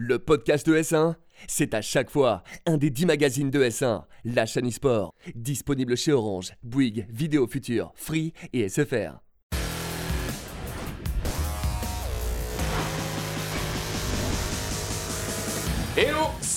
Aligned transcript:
Le 0.00 0.20
podcast 0.20 0.64
de 0.64 0.76
S1, 0.76 1.16
c'est 1.48 1.74
à 1.74 1.82
chaque 1.82 2.08
fois 2.08 2.44
un 2.66 2.76
des 2.76 2.88
10 2.88 3.06
magazines 3.06 3.50
de 3.50 3.64
S1, 3.64 4.04
la 4.24 4.46
chaîne 4.46 4.68
e-sport, 4.68 5.12
disponible 5.34 5.96
chez 5.96 6.12
Orange, 6.12 6.52
Bouygues, 6.62 7.08
Vidéo 7.10 7.48
Future, 7.48 7.90
Free 7.96 8.32
et 8.52 8.68
SFR. 8.68 9.18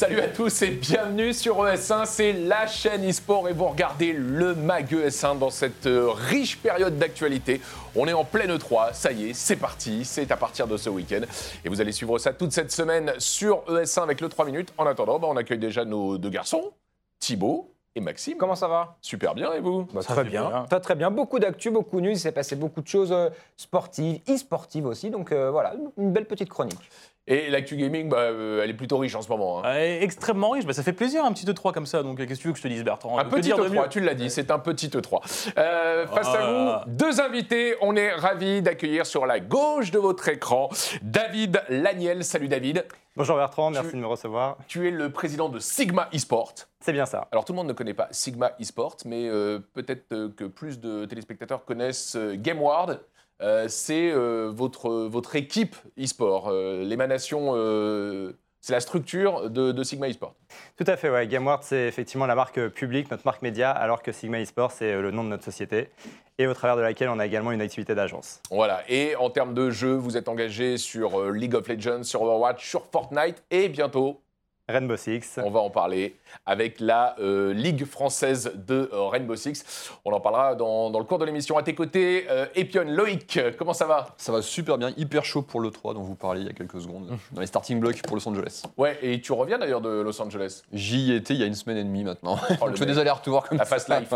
Salut 0.02 0.20
à 0.20 0.29
tous 0.29 0.63
et 0.63 0.71
bienvenue 0.71 1.31
sur 1.31 1.63
ES1, 1.63 2.07
c'est 2.07 2.34
la 2.34 2.65
chaîne 2.65 3.07
e-sport 3.07 3.47
et 3.47 3.54
vous 3.54 3.67
regardez 3.67 4.13
le 4.13 4.55
MAG 4.55 4.91
ES1 4.91 5.38
dans 5.38 5.52
cette 5.52 5.85
euh, 5.85 6.09
riche 6.09 6.57
période 6.57 6.97
d'actualité. 6.97 7.61
On 7.95 8.07
est 8.07 8.13
en 8.13 8.23
pleine 8.23 8.52
E3, 8.52 8.95
ça 8.95 9.11
y 9.11 9.29
est, 9.29 9.34
c'est 9.34 9.57
parti, 9.57 10.03
c'est 10.03 10.31
à 10.31 10.38
partir 10.38 10.66
de 10.66 10.75
ce 10.75 10.89
week-end 10.89 11.21
et 11.63 11.70
vous 11.70 11.81
allez 11.81 11.91
suivre 11.91 12.17
ça 12.17 12.34
toute 12.34 12.52
cette 12.52 12.71
semaine 12.71 13.13
sur 13.20 13.63
ES1 13.67 14.02
avec 14.02 14.21
le 14.21 14.29
3 14.29 14.45
minutes. 14.45 14.73
En 14.79 14.88
attendant, 14.88 15.20
bah, 15.20 15.27
on 15.30 15.38
accueille 15.38 15.59
déjà 15.59 15.85
nos 15.85 16.17
deux 16.17 16.31
garçons, 16.31 16.72
Thibaut 17.20 17.72
et 17.94 18.02
Maxime. 18.02 18.38
Comment 18.39 18.55
ça 18.55 18.67
va? 18.67 18.97
Super 19.02 19.36
bien 19.36 19.53
et 19.53 19.59
vous? 19.59 19.88
Bah, 19.94 20.02
Très 20.02 20.23
bien. 20.23 20.66
Très, 20.67 20.80
très 20.80 20.95
bien. 20.95 21.11
Beaucoup 21.11 21.39
d'actu, 21.39 21.70
beaucoup 21.70 21.99
de 22.02 22.08
news. 22.08 22.11
Il 22.13 22.20
s'est 22.20 22.31
passé 22.31 22.55
beaucoup 22.55 22.81
de 22.81 22.88
choses 22.88 23.11
euh, 23.11 23.30
sportives, 23.58 24.20
e-sportives 24.27 24.86
aussi. 24.86 25.11
Donc 25.11 25.31
euh, 25.31 25.52
voilà, 25.52 25.75
une 25.97 26.11
belle 26.11 26.25
petite 26.25 26.49
chronique. 26.49 26.89
Et 27.27 27.52
l'actu 27.52 27.77
gaming, 27.77 28.09
bah, 28.09 28.17
euh, 28.17 28.61
elle 28.63 28.71
est 28.71 28.73
plutôt 28.75 28.98
riche 28.98 29.13
en 29.16 29.21
ce 29.21 29.30
moment. 29.30 29.63
hein. 29.63 29.73
Extrêmement 30.02 30.49
riche, 30.49 30.66
bah, 30.66 30.73
ça 30.73 30.81
fait 30.81 30.91
plaisir 30.91 31.23
un 31.23 31.31
petit 31.31 31.45
E3 31.45 31.71
comme 31.71 31.85
ça, 31.85 32.02
donc 32.02 32.17
qu'est-ce 32.17 32.30
que 32.39 32.41
tu 32.41 32.47
veux 32.47 32.53
que 32.53 32.57
je 32.57 32.63
te 32.63 32.67
dise 32.67 32.84
Bertrand? 32.84 33.17
Un 33.20 33.25
Que 33.25 33.30
petit 33.30 33.41
dire 33.41 33.57
de 33.57 33.70
E3, 33.70 33.71
mieux 33.84 33.89
tu 33.89 33.99
l'as 33.99 34.16
dit, 34.16 34.30
c'est 34.31 34.49
un 34.49 34.57
petit 34.57 34.88
E3. 34.89 35.53
Euh, 35.57 36.07
face 36.07 36.27
à 36.27 36.39
Ah. 36.41 36.84
vous, 36.88 36.91
deux 36.94 37.21
invités. 37.21 37.75
On 37.81 37.95
est 37.95 38.11
ravis 38.11 38.63
d'accueillir 38.63 39.05
sur 39.05 39.27
la 39.27 39.39
gauche 39.39 39.91
de 39.91 39.99
votre 39.99 40.27
écran 40.30 40.70
David 41.03 41.61
Laniel. 41.70 42.23
Salut 42.23 42.47
David. 42.47 42.85
Bonjour 43.16 43.35
Bertrand, 43.38 43.69
merci 43.69 43.89
Tu- 43.91 43.95
de 43.97 44.02
me 44.02 44.08
recevoir. 44.08 44.58
Tu 44.67 44.88
es 44.88 44.91
le 44.91 45.11
président 45.11 45.47
de 45.49 45.59
Sigma 45.59 46.08
eSport. 46.13 46.53
C'est 46.80 46.94
bien 46.94 47.05
ça. 47.05 47.27
Alors 47.31 47.45
tout 47.45 47.53
le 47.53 47.58
monde 47.58 47.67
ne 47.67 47.73
connaît 47.73 47.94
pas 47.94 48.08
Sigma 48.11 48.53
eSport, 48.59 48.97
mais 49.05 49.27
euh, 49.27 49.59
peut-être 49.73 50.08
que 50.36 50.45
plus 50.45 50.80
de 50.80 51.05
téléspectateurs 51.05 51.66
connaissent 51.66 52.16
euh, 52.16 52.33
GameWard. 52.36 52.99
Euh, 53.42 53.66
c'est 53.67 54.11
euh, 54.11 54.52
votre, 54.53 54.89
votre 55.08 55.36
équipe 55.36 55.75
eSport, 55.97 56.50
euh, 56.50 56.84
l'émanation, 56.84 57.53
c'est 58.64 58.73
la 58.73 58.80
structure 58.80 59.50
de, 59.50 59.72
de 59.72 59.83
Sigma 59.83 60.08
eSport. 60.08 60.36
Tout 60.78 60.83
à 60.86 60.95
fait, 60.95 61.09
ouais. 61.09 61.25
GameWard, 61.28 61.64
c'est 61.64 61.88
effectivement 61.88 62.28
la 62.28 62.36
marque 62.36 62.67
publique, 62.70 63.09
notre 63.09 63.25
marque 63.25 63.42
média, 63.42 63.72
alors 63.72 64.03
que 64.03 64.11
Sigma 64.11 64.39
eSport, 64.39 64.72
c'est 64.72 65.02
le 65.02 65.09
nom 65.09 65.23
de 65.23 65.30
notre 65.30 65.44
société, 65.44 65.89
et 66.38 66.45
au 66.45 66.53
travers 66.53 66.75
de 66.75 66.81
laquelle 66.81 67.09
on 67.09 67.17
a 67.17 67.25
également 67.25 67.52
une 67.52 67.61
activité 67.61 67.95
d'agence. 67.95 68.39
Voilà, 68.52 68.83
et 68.88 69.16
en 69.16 69.31
termes 69.31 69.55
de 69.55 69.72
jeu, 69.72 69.94
vous 69.94 70.17
êtes 70.17 70.28
engagé 70.28 70.78
sur 70.78 71.31
League 71.31 71.55
of 71.55 71.67
Legends, 71.67 72.03
sur 72.03 72.22
Overwatch, 72.22 72.70
sur 72.70 72.86
Fortnite, 72.86 73.44
et 73.50 73.67
bientôt, 73.67 74.22
Rainbow 74.72 74.97
Six. 74.97 75.39
on 75.44 75.50
va 75.52 75.59
en 75.59 75.69
parler 75.69 76.16
avec 76.45 76.80
la 76.80 77.16
euh, 77.19 77.53
Ligue 77.53 77.86
française 77.86 78.52
de 78.55 78.89
euh, 78.94 79.08
Rainbow 79.08 79.36
Six. 79.36 79.91
On 80.05 80.11
en 80.14 80.19
parlera 80.19 80.55
dans, 80.55 80.89
dans 80.89 81.00
le 81.00 81.05
cours 81.05 81.19
de 81.19 81.25
l'émission. 81.25 81.58
À 81.58 81.64
tes 81.64 81.75
côtés, 81.75 82.25
euh, 82.30 82.45
Epion, 82.55 82.86
Loïc, 82.88 83.39
comment 83.58 83.73
ça 83.73 83.86
va? 83.86 84.08
Ça 84.17 84.31
va 84.31 84.42
super 84.42 84.77
bien, 84.77 84.92
hyper 84.97 85.25
chaud 85.25 85.42
pour 85.42 85.59
le 85.59 85.69
3 85.69 85.94
dont 85.94 86.02
vous 86.02 86.16
parliez 86.16 86.42
il 86.42 86.47
y 86.47 86.49
a 86.49 86.53
quelques 86.53 86.81
secondes, 86.81 87.08
dans 87.31 87.42
les 87.42 87.47
starting 87.47 87.80
blocks 87.80 88.02
pour 88.03 88.16
Los 88.16 88.27
Angeles. 88.27 88.64
Ouais, 88.77 88.97
et 89.02 89.19
tu 89.22 89.31
reviens 89.33 89.58
d'ailleurs 89.59 89.81
de 89.81 89.89
Los 90.02 90.22
Angeles, 90.22 90.64
J'y 90.73 91.14
étais 91.14 91.33
il 91.33 91.39
y 91.39 91.44
a 91.44 91.45
une 91.45 91.55
semaine 91.55 91.77
et 91.77 91.83
demie 91.83 92.03
maintenant. 92.03 92.38
Donc 92.59 92.72
je 92.72 92.75
fais 92.77 92.86
des 92.86 92.97
allers-retours 92.97 93.47
comme 93.47 93.58
la 93.58 93.66
ça. 93.66 93.75
Fast 93.77 93.89
Life. 93.89 94.14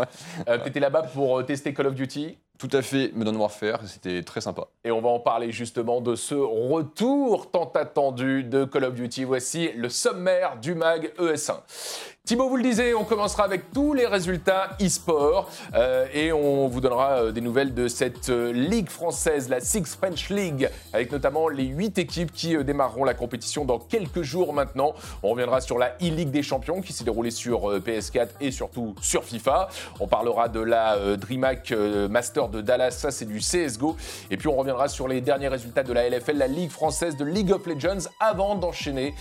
Euh, 0.48 0.58
T'étais 0.58 0.80
là-bas 0.80 1.02
pour 1.02 1.44
tester 1.44 1.72
Call 1.74 1.86
of 1.88 1.94
Duty. 1.94 2.38
Tout 2.58 2.70
à 2.72 2.80
fait, 2.80 3.12
Modern 3.14 3.36
Warfare, 3.36 3.80
c'était 3.86 4.22
très 4.22 4.40
sympa. 4.40 4.68
Et 4.82 4.90
on 4.90 5.02
va 5.02 5.10
en 5.10 5.20
parler 5.20 5.52
justement 5.52 6.00
de 6.00 6.14
ce 6.14 6.34
retour 6.34 7.50
tant 7.50 7.70
attendu 7.74 8.44
de 8.44 8.64
Call 8.64 8.84
of 8.84 8.94
Duty. 8.94 9.24
Voici 9.24 9.72
le 9.72 9.90
sommaire 9.90 10.56
du 10.58 10.74
MAG 10.74 11.12
ES1. 11.18 11.58
Thibaut 12.26 12.48
vous 12.48 12.56
le 12.56 12.64
disait, 12.64 12.92
on 12.92 13.04
commencera 13.04 13.44
avec 13.44 13.70
tous 13.72 13.94
les 13.94 14.04
résultats 14.04 14.70
e-sport 14.82 15.48
euh, 15.76 16.08
et 16.12 16.32
on 16.32 16.66
vous 16.66 16.80
donnera 16.80 17.22
euh, 17.22 17.30
des 17.30 17.40
nouvelles 17.40 17.72
de 17.72 17.86
cette 17.86 18.30
euh, 18.30 18.52
ligue 18.52 18.88
française, 18.88 19.48
la 19.48 19.60
Six 19.60 19.96
French 19.96 20.28
League, 20.30 20.68
avec 20.92 21.12
notamment 21.12 21.48
les 21.48 21.66
huit 21.66 21.96
équipes 21.98 22.32
qui 22.32 22.56
euh, 22.56 22.64
démarreront 22.64 23.04
la 23.04 23.14
compétition 23.14 23.64
dans 23.64 23.78
quelques 23.78 24.22
jours 24.22 24.52
maintenant. 24.52 24.92
On 25.22 25.28
reviendra 25.28 25.60
sur 25.60 25.78
la 25.78 25.90
e-League 26.02 26.32
des 26.32 26.42
champions 26.42 26.80
qui 26.80 26.92
s'est 26.92 27.04
déroulée 27.04 27.30
sur 27.30 27.70
euh, 27.70 27.78
PS4 27.78 28.30
et 28.40 28.50
surtout 28.50 28.96
sur 29.00 29.22
FIFA. 29.22 29.68
On 30.00 30.08
parlera 30.08 30.48
de 30.48 30.58
la 30.58 31.16
DreamHack 31.16 31.72
Master 32.10 32.48
de 32.48 32.60
Dallas, 32.60 32.90
ça 32.90 33.12
c'est 33.12 33.26
du 33.26 33.38
CSGO. 33.38 33.96
Et 34.32 34.36
puis 34.36 34.48
on 34.48 34.56
reviendra 34.56 34.88
sur 34.88 35.06
les 35.06 35.20
derniers 35.20 35.46
résultats 35.46 35.84
de 35.84 35.92
la 35.92 36.10
LFL, 36.10 36.38
la 36.38 36.48
Ligue 36.48 36.72
française 36.72 37.16
de 37.16 37.24
League 37.24 37.52
of 37.52 37.64
Legends, 37.66 38.10
avant 38.18 38.56
d'enchaîner 38.56 39.14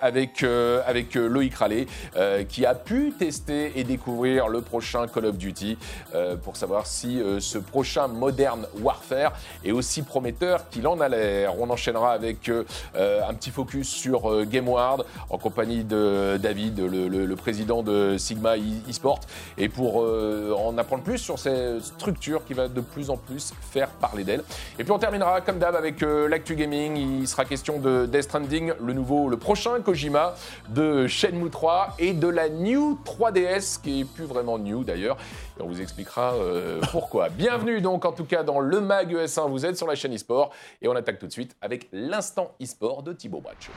avec, 0.00 0.44
avec 0.86 1.14
Loïc 1.14 1.54
Rallet, 1.56 1.86
euh, 2.28 2.44
qui 2.44 2.66
a 2.66 2.74
pu 2.74 3.12
tester 3.18 3.78
et 3.78 3.84
découvrir 3.84 4.48
le 4.48 4.60
prochain 4.60 5.06
Call 5.06 5.26
of 5.26 5.38
Duty 5.38 5.78
euh, 6.14 6.36
pour 6.36 6.56
savoir 6.56 6.86
si 6.86 7.20
euh, 7.20 7.40
ce 7.40 7.58
prochain 7.58 8.06
Modern 8.08 8.66
Warfare 8.80 9.32
est 9.64 9.72
aussi 9.72 10.02
prometteur 10.02 10.68
qu'il 10.68 10.86
en 10.86 11.00
a 11.00 11.08
l'air. 11.08 11.58
On 11.58 11.70
enchaînera 11.70 12.12
avec 12.12 12.50
un 12.50 13.34
petit 13.34 13.50
focus 13.50 13.88
sur 13.88 14.44
GameWard 14.46 15.04
en 15.30 15.38
compagnie 15.38 15.84
de 15.84 16.38
David, 16.40 16.80
le, 16.80 17.34
président 17.36 17.82
de 17.82 18.16
Sigma 18.18 18.56
e- 18.56 18.88
eSport, 18.88 19.20
et 19.56 19.68
pour 19.68 19.96
en 19.96 20.76
apprendre 20.78 21.02
plus 21.02 21.18
sur 21.18 21.38
cette 21.38 21.82
structure 21.82 22.44
qui 22.44 22.54
va 22.54 22.68
de 22.68 22.80
plus 22.80 23.10
en 23.10 23.16
plus 23.16 23.52
faire 23.70 23.88
parler 23.88 24.24
d'elle. 24.24 24.42
Et 24.78 24.84
puis 24.84 24.92
on 24.92 24.98
terminera 24.98 25.40
comme 25.40 25.58
d'hab 25.58 25.74
avec 25.74 26.00
l'actu 26.00 26.54
gaming. 26.54 26.96
Il 26.96 27.28
sera 27.28 27.44
question 27.44 27.78
de 27.78 28.06
Death 28.06 28.24
Stranding, 28.24 28.72
le 28.80 28.92
nouveau, 28.92 29.28
le 29.28 29.36
prochain 29.36 29.80
Kojima, 29.80 30.34
de 30.68 31.06
Shenmue 31.06 31.50
3 31.50 31.96
et 31.98 32.12
de 32.18 32.28
la 32.28 32.48
New 32.48 32.98
3DS 33.04 33.80
qui 33.80 34.00
est 34.00 34.04
plus 34.04 34.24
vraiment 34.24 34.58
new 34.58 34.84
d'ailleurs. 34.84 35.16
Et 35.58 35.62
on 35.62 35.66
vous 35.66 35.80
expliquera 35.80 36.34
euh, 36.34 36.80
pourquoi. 36.92 37.28
Bienvenue 37.28 37.80
donc 37.80 38.04
en 38.04 38.12
tout 38.12 38.24
cas 38.24 38.42
dans 38.42 38.60
le 38.60 38.80
Mag 38.80 39.14
ES1. 39.14 39.48
Vous 39.48 39.64
êtes 39.64 39.76
sur 39.76 39.86
la 39.86 39.94
chaîne 39.94 40.12
eSport 40.12 40.50
et 40.82 40.88
on 40.88 40.96
attaque 40.96 41.18
tout 41.18 41.26
de 41.26 41.32
suite 41.32 41.56
avec 41.60 41.88
l'instant 41.92 42.52
eSport 42.60 43.02
de 43.02 43.12
Thibaut 43.12 43.40
Braccio. 43.40 43.72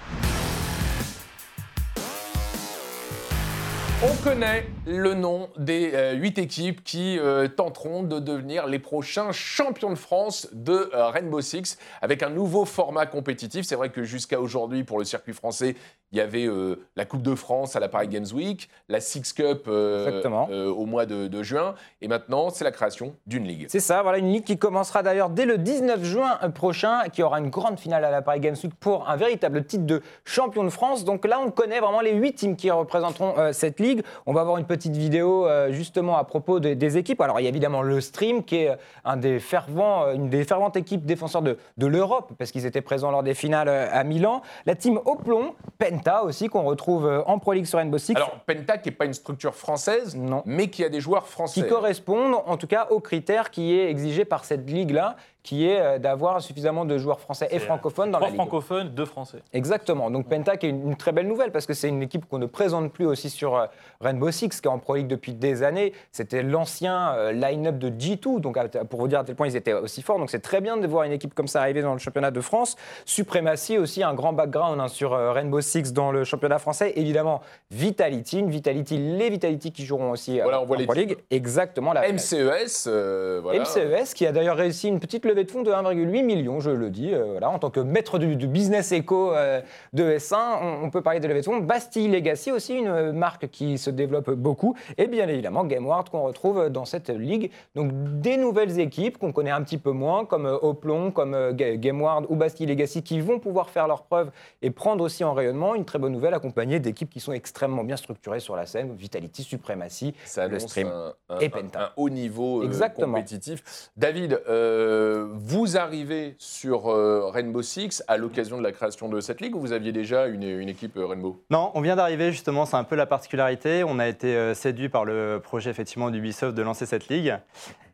On 4.03 4.15
connaît 4.23 4.65
le 4.87 5.13
nom 5.13 5.49
des 5.57 5.91
euh, 5.93 6.13
huit 6.13 6.39
équipes 6.39 6.83
qui 6.83 7.19
euh, 7.19 7.47
tenteront 7.47 8.01
de 8.01 8.17
devenir 8.17 8.65
les 8.65 8.79
prochains 8.79 9.31
champions 9.31 9.91
de 9.91 9.95
France 9.95 10.47
de 10.53 10.89
euh, 10.95 11.09
Rainbow 11.09 11.39
Six 11.39 11.77
avec 12.01 12.23
un 12.23 12.31
nouveau 12.31 12.65
format 12.65 13.05
compétitif. 13.05 13.63
C'est 13.63 13.75
vrai 13.75 13.89
que 13.89 14.01
jusqu'à 14.01 14.41
aujourd'hui, 14.41 14.83
pour 14.83 14.97
le 14.97 15.05
circuit 15.05 15.33
français, 15.33 15.75
il 16.11 16.17
y 16.17 16.21
avait 16.21 16.47
euh, 16.47 16.77
la 16.95 17.05
Coupe 17.05 17.21
de 17.21 17.35
France 17.35 17.75
à 17.75 17.79
la 17.79 17.89
Paris 17.89 18.07
Games 18.07 18.25
Week, 18.33 18.69
la 18.89 18.99
Six 19.01 19.33
Cup 19.33 19.67
au 19.67 20.85
mois 20.87 21.05
de, 21.05 21.27
de 21.27 21.43
juin, 21.43 21.75
et 22.01 22.07
maintenant, 22.07 22.49
c'est 22.49 22.63
la 22.63 22.71
création 22.71 23.15
d'une 23.27 23.47
ligue. 23.47 23.67
C'est 23.69 23.79
ça, 23.79 24.01
voilà 24.01 24.17
une 24.17 24.33
ligue 24.33 24.43
qui 24.43 24.57
commencera 24.57 25.03
d'ailleurs 25.03 25.29
dès 25.29 25.45
le 25.45 25.59
19 25.59 26.03
juin 26.03 26.39
prochain, 26.55 27.03
qui 27.13 27.21
aura 27.21 27.39
une 27.39 27.49
grande 27.51 27.79
finale 27.79 28.03
à 28.03 28.09
la 28.09 28.23
Paris 28.23 28.39
Games 28.39 28.55
Week 28.63 28.73
pour 28.79 29.07
un 29.07 29.15
véritable 29.15 29.63
titre 29.63 29.85
de 29.85 30.01
champion 30.25 30.63
de 30.63 30.69
France. 30.69 31.05
Donc 31.05 31.25
là, 31.25 31.39
on 31.39 31.51
connaît 31.51 31.79
vraiment 31.79 32.01
les 32.01 32.13
huit 32.13 32.33
teams 32.33 32.55
qui 32.55 32.71
représenteront 32.71 33.53
cette 33.53 33.79
ligue. 33.79 33.90
On 34.25 34.33
va 34.33 34.41
avoir 34.41 34.57
une 34.57 34.65
petite 34.65 34.95
vidéo 34.95 35.45
euh, 35.47 35.71
justement 35.71 36.17
à 36.17 36.23
propos 36.23 36.59
des- 36.59 36.75
des 36.75 36.97
équipes. 36.97 37.21
Alors 37.21 37.39
il 37.39 37.43
y 37.43 37.45
a 37.45 37.49
évidemment 37.49 37.81
le 37.81 38.01
Stream, 38.01 38.43
qui 38.43 38.57
est 38.57 38.69
euh, 38.69 38.75
un 39.05 39.17
des 39.17 39.39
fervents, 39.39 40.03
euh, 40.05 40.13
une 40.13 40.29
des 40.29 40.43
ferventes 40.43 40.75
équipes 40.77 41.05
défenseurs 41.05 41.41
de, 41.41 41.57
de 41.77 41.87
l'Europe, 41.87 42.31
parce 42.37 42.51
qu'ils 42.51 42.65
étaient 42.65 42.81
présents 42.81 43.11
lors 43.11 43.23
des 43.23 43.33
finales 43.33 43.69
à 43.69 44.03
Milan. 44.03 44.41
La 44.65 44.75
team 44.75 44.99
Oplon, 45.05 45.53
Penta 45.77 46.23
aussi, 46.23 46.47
qu'on 46.47 46.63
retrouve 46.63 47.23
en 47.25 47.39
Pro 47.39 47.53
League 47.53 47.65
sur 47.65 47.79
Rainbow 47.79 47.97
Six. 47.97 48.15
Alors, 48.15 48.39
Penta, 48.45 48.77
qui 48.77 48.89
n'est 48.89 48.95
pas 48.95 49.05
une 49.05 49.13
structure 49.13 49.55
française, 49.55 50.15
Non. 50.15 50.43
mais 50.45 50.67
qui 50.69 50.83
a 50.83 50.89
des 50.89 50.99
joueurs 51.01 51.27
français. 51.27 51.61
qui 51.61 51.67
correspondent 51.67 52.35
en 52.45 52.57
tout 52.57 52.67
cas 52.67 52.87
aux 52.89 52.99
critères 52.99 53.51
qui 53.51 53.73
est 53.77 53.89
exigé 53.89 54.25
par 54.25 54.45
cette 54.45 54.69
ligue-là, 54.69 55.15
qui 55.43 55.67
est 55.67 55.79
euh, 55.79 55.97
d'avoir 55.99 56.41
suffisamment 56.41 56.85
de 56.85 56.97
joueurs 56.97 57.19
français 57.19 57.47
et 57.51 57.59
C'est, 57.59 57.65
francophones 57.65 58.11
dans 58.11 58.19
la 58.19 58.27
Trois 58.27 58.29
ligue. 58.29 58.37
francophones, 58.41 58.89
deux 58.89 59.05
français. 59.05 59.39
Exactement. 59.53 60.11
Donc 60.11 60.27
Penta 60.29 60.57
qui 60.57 60.67
est 60.67 60.69
une, 60.69 60.89
une 60.89 60.95
très 60.95 61.11
belle 61.11 61.27
nouvelle 61.27 61.51
parce 61.51 61.65
que 61.65 61.73
c'est 61.73 61.89
une 61.89 62.01
équipe 62.03 62.25
qu'on 62.27 62.39
ne 62.39 62.45
présente 62.45 62.91
plus 62.91 63.05
aussi 63.05 63.29
sur 63.29 63.55
euh, 63.55 63.65
Rainbow 64.01 64.29
Six 64.31 64.49
qui 64.61 64.67
est 64.67 64.71
en 64.71 64.79
Pro 64.79 64.95
League 64.95 65.07
depuis 65.07 65.33
des 65.33 65.63
années. 65.63 65.93
C'était 66.11 66.43
l'ancien 66.43 67.13
euh, 67.15 67.31
line-up 67.31 67.77
de 67.77 67.89
G2. 67.89 68.39
Donc 68.39 68.57
pour 68.89 68.99
vous 68.99 69.07
dire 69.07 69.19
à 69.19 69.23
quel 69.23 69.35
point 69.35 69.47
ils 69.47 69.55
étaient 69.55 69.73
aussi 69.73 70.01
forts. 70.01 70.19
Donc 70.19 70.29
c'est 70.29 70.39
très 70.41 70.61
bien 70.61 70.77
de 70.77 70.85
voir 70.87 71.03
une 71.03 71.11
équipe 71.11 71.33
comme 71.33 71.47
ça 71.47 71.61
arriver 71.61 71.81
dans 71.81 71.93
le 71.93 71.99
championnat 71.99 72.31
de 72.31 72.41
France. 72.41 72.75
Suprématie 73.05 73.77
aussi 73.77 74.03
un 74.03 74.13
grand 74.13 74.33
background 74.33 74.79
hein, 74.79 74.87
sur 74.87 75.13
euh, 75.13 75.31
Rainbow 75.31 75.61
Six 75.61 75.93
dans 75.93 76.11
le 76.11 76.23
championnat 76.23 76.59
français. 76.59 76.93
Évidemment 76.95 77.41
Vitality, 77.71 78.39
une 78.39 78.49
Vitality, 78.49 78.97
les 78.97 79.29
Vitality 79.29 79.71
qui 79.71 79.85
joueront 79.85 80.11
aussi 80.11 80.39
euh, 80.39 80.43
Voilà, 80.43 80.61
on 80.61 80.65
voit 80.65 80.75
en 80.77 80.79
les 80.79 80.85
Pro 80.85 80.95
League. 80.95 81.17
Exactement. 81.29 81.93
La, 81.93 82.11
MCES, 82.11 82.85
euh, 82.87 83.39
voilà. 83.41 83.61
MCES 83.61 84.13
qui 84.13 84.25
a 84.25 84.31
d'ailleurs 84.31 84.57
réussi 84.57 84.87
une 84.87 84.99
petite 84.99 85.25
levée 85.31 85.43
de 85.43 85.51
fonds 85.51 85.61
de 85.63 85.71
1,8 85.71 86.23
million, 86.23 86.59
je 86.59 86.69
le 86.71 86.89
dis. 86.89 87.13
euh, 87.13 87.25
voilà, 87.31 87.49
en 87.49 87.59
tant 87.59 87.69
que 87.69 87.79
maître 87.79 88.19
du, 88.19 88.35
du 88.35 88.47
business 88.47 88.91
éco 88.91 89.33
euh, 89.33 89.61
de 89.93 90.03
S1, 90.03 90.35
on, 90.61 90.85
on 90.85 90.89
peut 90.89 91.01
parler 91.01 91.19
de 91.19 91.27
levée 91.27 91.39
de 91.41 91.45
fonds. 91.45 91.57
Bastille 91.59 92.07
Legacy 92.09 92.51
aussi, 92.51 92.75
une 92.77 92.87
euh, 92.87 93.11
marque 93.13 93.49
qui 93.49 93.77
se 93.77 93.89
développe 93.89 94.29
beaucoup. 94.31 94.75
Et 94.97 95.07
bien 95.07 95.27
évidemment, 95.27 95.63
GameWard 95.63 96.09
qu'on 96.09 96.23
retrouve 96.23 96.69
dans 96.69 96.85
cette 96.85 97.09
ligue. 97.09 97.51
Donc 97.75 97.91
des 98.21 98.37
nouvelles 98.37 98.79
équipes 98.79 99.17
qu'on 99.17 99.31
connaît 99.31 99.51
un 99.51 99.61
petit 99.63 99.77
peu 99.77 99.91
moins, 99.91 100.25
comme 100.25 100.45
Oplon, 100.61 101.11
comme 101.11 101.51
Ga- 101.53 101.77
GameWard 101.77 102.25
ou 102.29 102.35
Bastille 102.35 102.67
Legacy, 102.67 103.03
qui 103.03 103.19
vont 103.19 103.39
pouvoir 103.39 103.69
faire 103.69 103.87
leurs 103.87 104.03
preuves 104.03 104.31
et 104.61 104.69
prendre 104.71 105.03
aussi 105.03 105.23
en 105.23 105.33
rayonnement. 105.33 105.75
Une 105.75 105.85
très 105.85 105.99
bonne 105.99 106.13
nouvelle 106.13 106.33
accompagnée 106.33 106.79
d'équipes 106.79 107.09
qui 107.09 107.19
sont 107.19 107.31
extrêmement 107.33 107.83
bien 107.83 107.97
structurées 107.97 108.39
sur 108.39 108.55
la 108.55 108.65
scène. 108.65 108.93
Vitality, 108.95 109.43
Supremacy, 109.43 110.13
Ça 110.25 110.47
le 110.47 110.59
stream. 110.59 110.87
un, 110.87 111.13
un- 111.29 111.39
et 111.39 111.49
Penta. 111.49 111.79
un 111.81 111.89
haut 111.97 112.09
niveau 112.09 112.61
euh, 112.61 112.65
Exactement. 112.65 113.07
compétitif. 113.13 113.89
David, 113.97 114.41
euh, 114.49 115.20
vous 115.33 115.77
arrivez 115.77 116.35
sur 116.37 116.89
euh, 116.89 117.29
Rainbow 117.29 117.61
Six 117.61 118.03
à 118.07 118.17
l'occasion 118.17 118.57
de 118.57 118.63
la 118.63 118.71
création 118.71 119.09
de 119.09 119.19
cette 119.21 119.41
ligue 119.41 119.55
ou 119.55 119.59
vous 119.59 119.71
aviez 119.71 119.91
déjà 119.91 120.27
une, 120.27 120.43
équipe 120.67 120.97
euh, 120.97 121.05
Rainbow? 121.05 121.41
Non, 121.49 121.71
on 121.73 121.81
vient 121.81 121.95
d'arriver 121.95 122.31
justement, 122.31 122.65
c'est 122.65 122.77
un 122.77 122.83
peu 122.83 122.95
la 122.95 123.05
particularité. 123.05 123.83
On 123.83 123.99
a 123.99 124.07
été 124.07 124.35
euh, 124.35 124.53
séduit 124.53 124.89
par 124.89 125.05
le 125.05 125.39
projet 125.43 125.69
effectivement 125.69 126.11
d'Ubisoft 126.11 126.55
de 126.55 126.61
lancer 126.61 126.85
cette 126.85 127.07
ligue, 127.07 127.35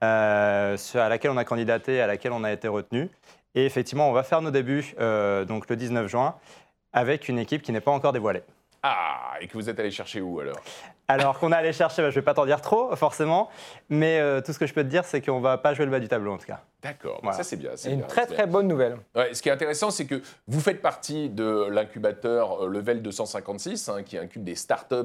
à 0.02 0.76
laquelle 0.96 1.32
on 1.32 1.38
a 1.38 1.46
candidaté, 1.46 2.02
à 2.02 2.08
laquelle 2.08 2.32
on 2.32 2.44
a 2.44 2.52
été 2.52 2.68
retenu. 2.68 3.10
Et 3.56 3.66
effectivement, 3.66 4.10
on 4.10 4.14
va 4.14 4.24
faire 4.24 4.42
nos 4.42 4.52
débuts 4.52 4.94
donc 5.48 5.70
le 5.70 5.76
19 5.76 6.08
juin 6.08 6.36
avec 6.94 7.30
une 7.30 7.40
équipe 7.40 7.62
qui 7.62 7.72
n'est 7.72 7.82
pas 7.82 7.92
encore 7.92 8.14
dévoilée. 8.14 8.44
Ah, 8.90 9.34
et 9.42 9.48
que 9.48 9.54
vous 9.54 9.70
êtes 9.70 9.80
allé 9.80 9.92
chercher 9.92 10.22
où 10.22 10.40
alors? 10.40 10.58
Alors 11.10 11.40
qu'on 11.40 11.52
est 11.52 11.56
allé 11.56 11.72
chercher, 11.74 12.02
bah, 12.02 12.10
je 12.10 12.16
ne 12.16 12.22
vais 12.22 12.26
pas 12.26 12.34
t'en 12.34 12.46
dire 12.46 12.60
trop 12.62 12.94
forcément, 12.96 13.50
mais 13.90 14.20
euh, 14.20 14.42
tout 14.42 14.52
ce 14.54 14.60
que 14.60 14.66
je 14.68 14.74
peux 14.74 14.84
te 14.84 14.90
dire, 14.90 15.06
c'est 15.06 15.22
qu'on 15.22 15.40
va 15.40 15.58
pas 15.58 15.74
jouer 15.74 15.86
le 15.86 15.92
bas 15.92 16.00
du 16.02 16.08
tableau 16.10 16.34
en 16.34 16.38
tout 16.38 16.46
cas. 16.46 16.62
D'accord, 16.82 17.20
Voilà. 17.24 17.38
ça 17.38 17.44
c'est 17.44 17.56
bien. 17.56 17.72
c'est 17.76 17.92
une 17.92 18.00
bien, 18.00 18.08
très 18.08 18.26
très 18.26 18.36
bien. 18.36 18.48
bonne 18.48 18.68
nouvelle. 18.68 18.98
Ouais, 19.16 19.34
ce 19.34 19.42
qui 19.42 19.50
est 19.50 19.52
intéressant, 19.54 19.90
c'est 19.90 20.06
que 20.06 20.22
vous 20.48 20.60
faites 20.60 20.82
partie 20.82 21.30
de 21.30 21.68
l'incubateur 21.70 22.66
euh, 22.66 22.70
Level 22.70 23.02
256, 23.02 23.90
hein, 23.90 24.04
qui 24.04 24.18
incube 24.18 24.44
des 24.44 24.56
startups 24.56 24.96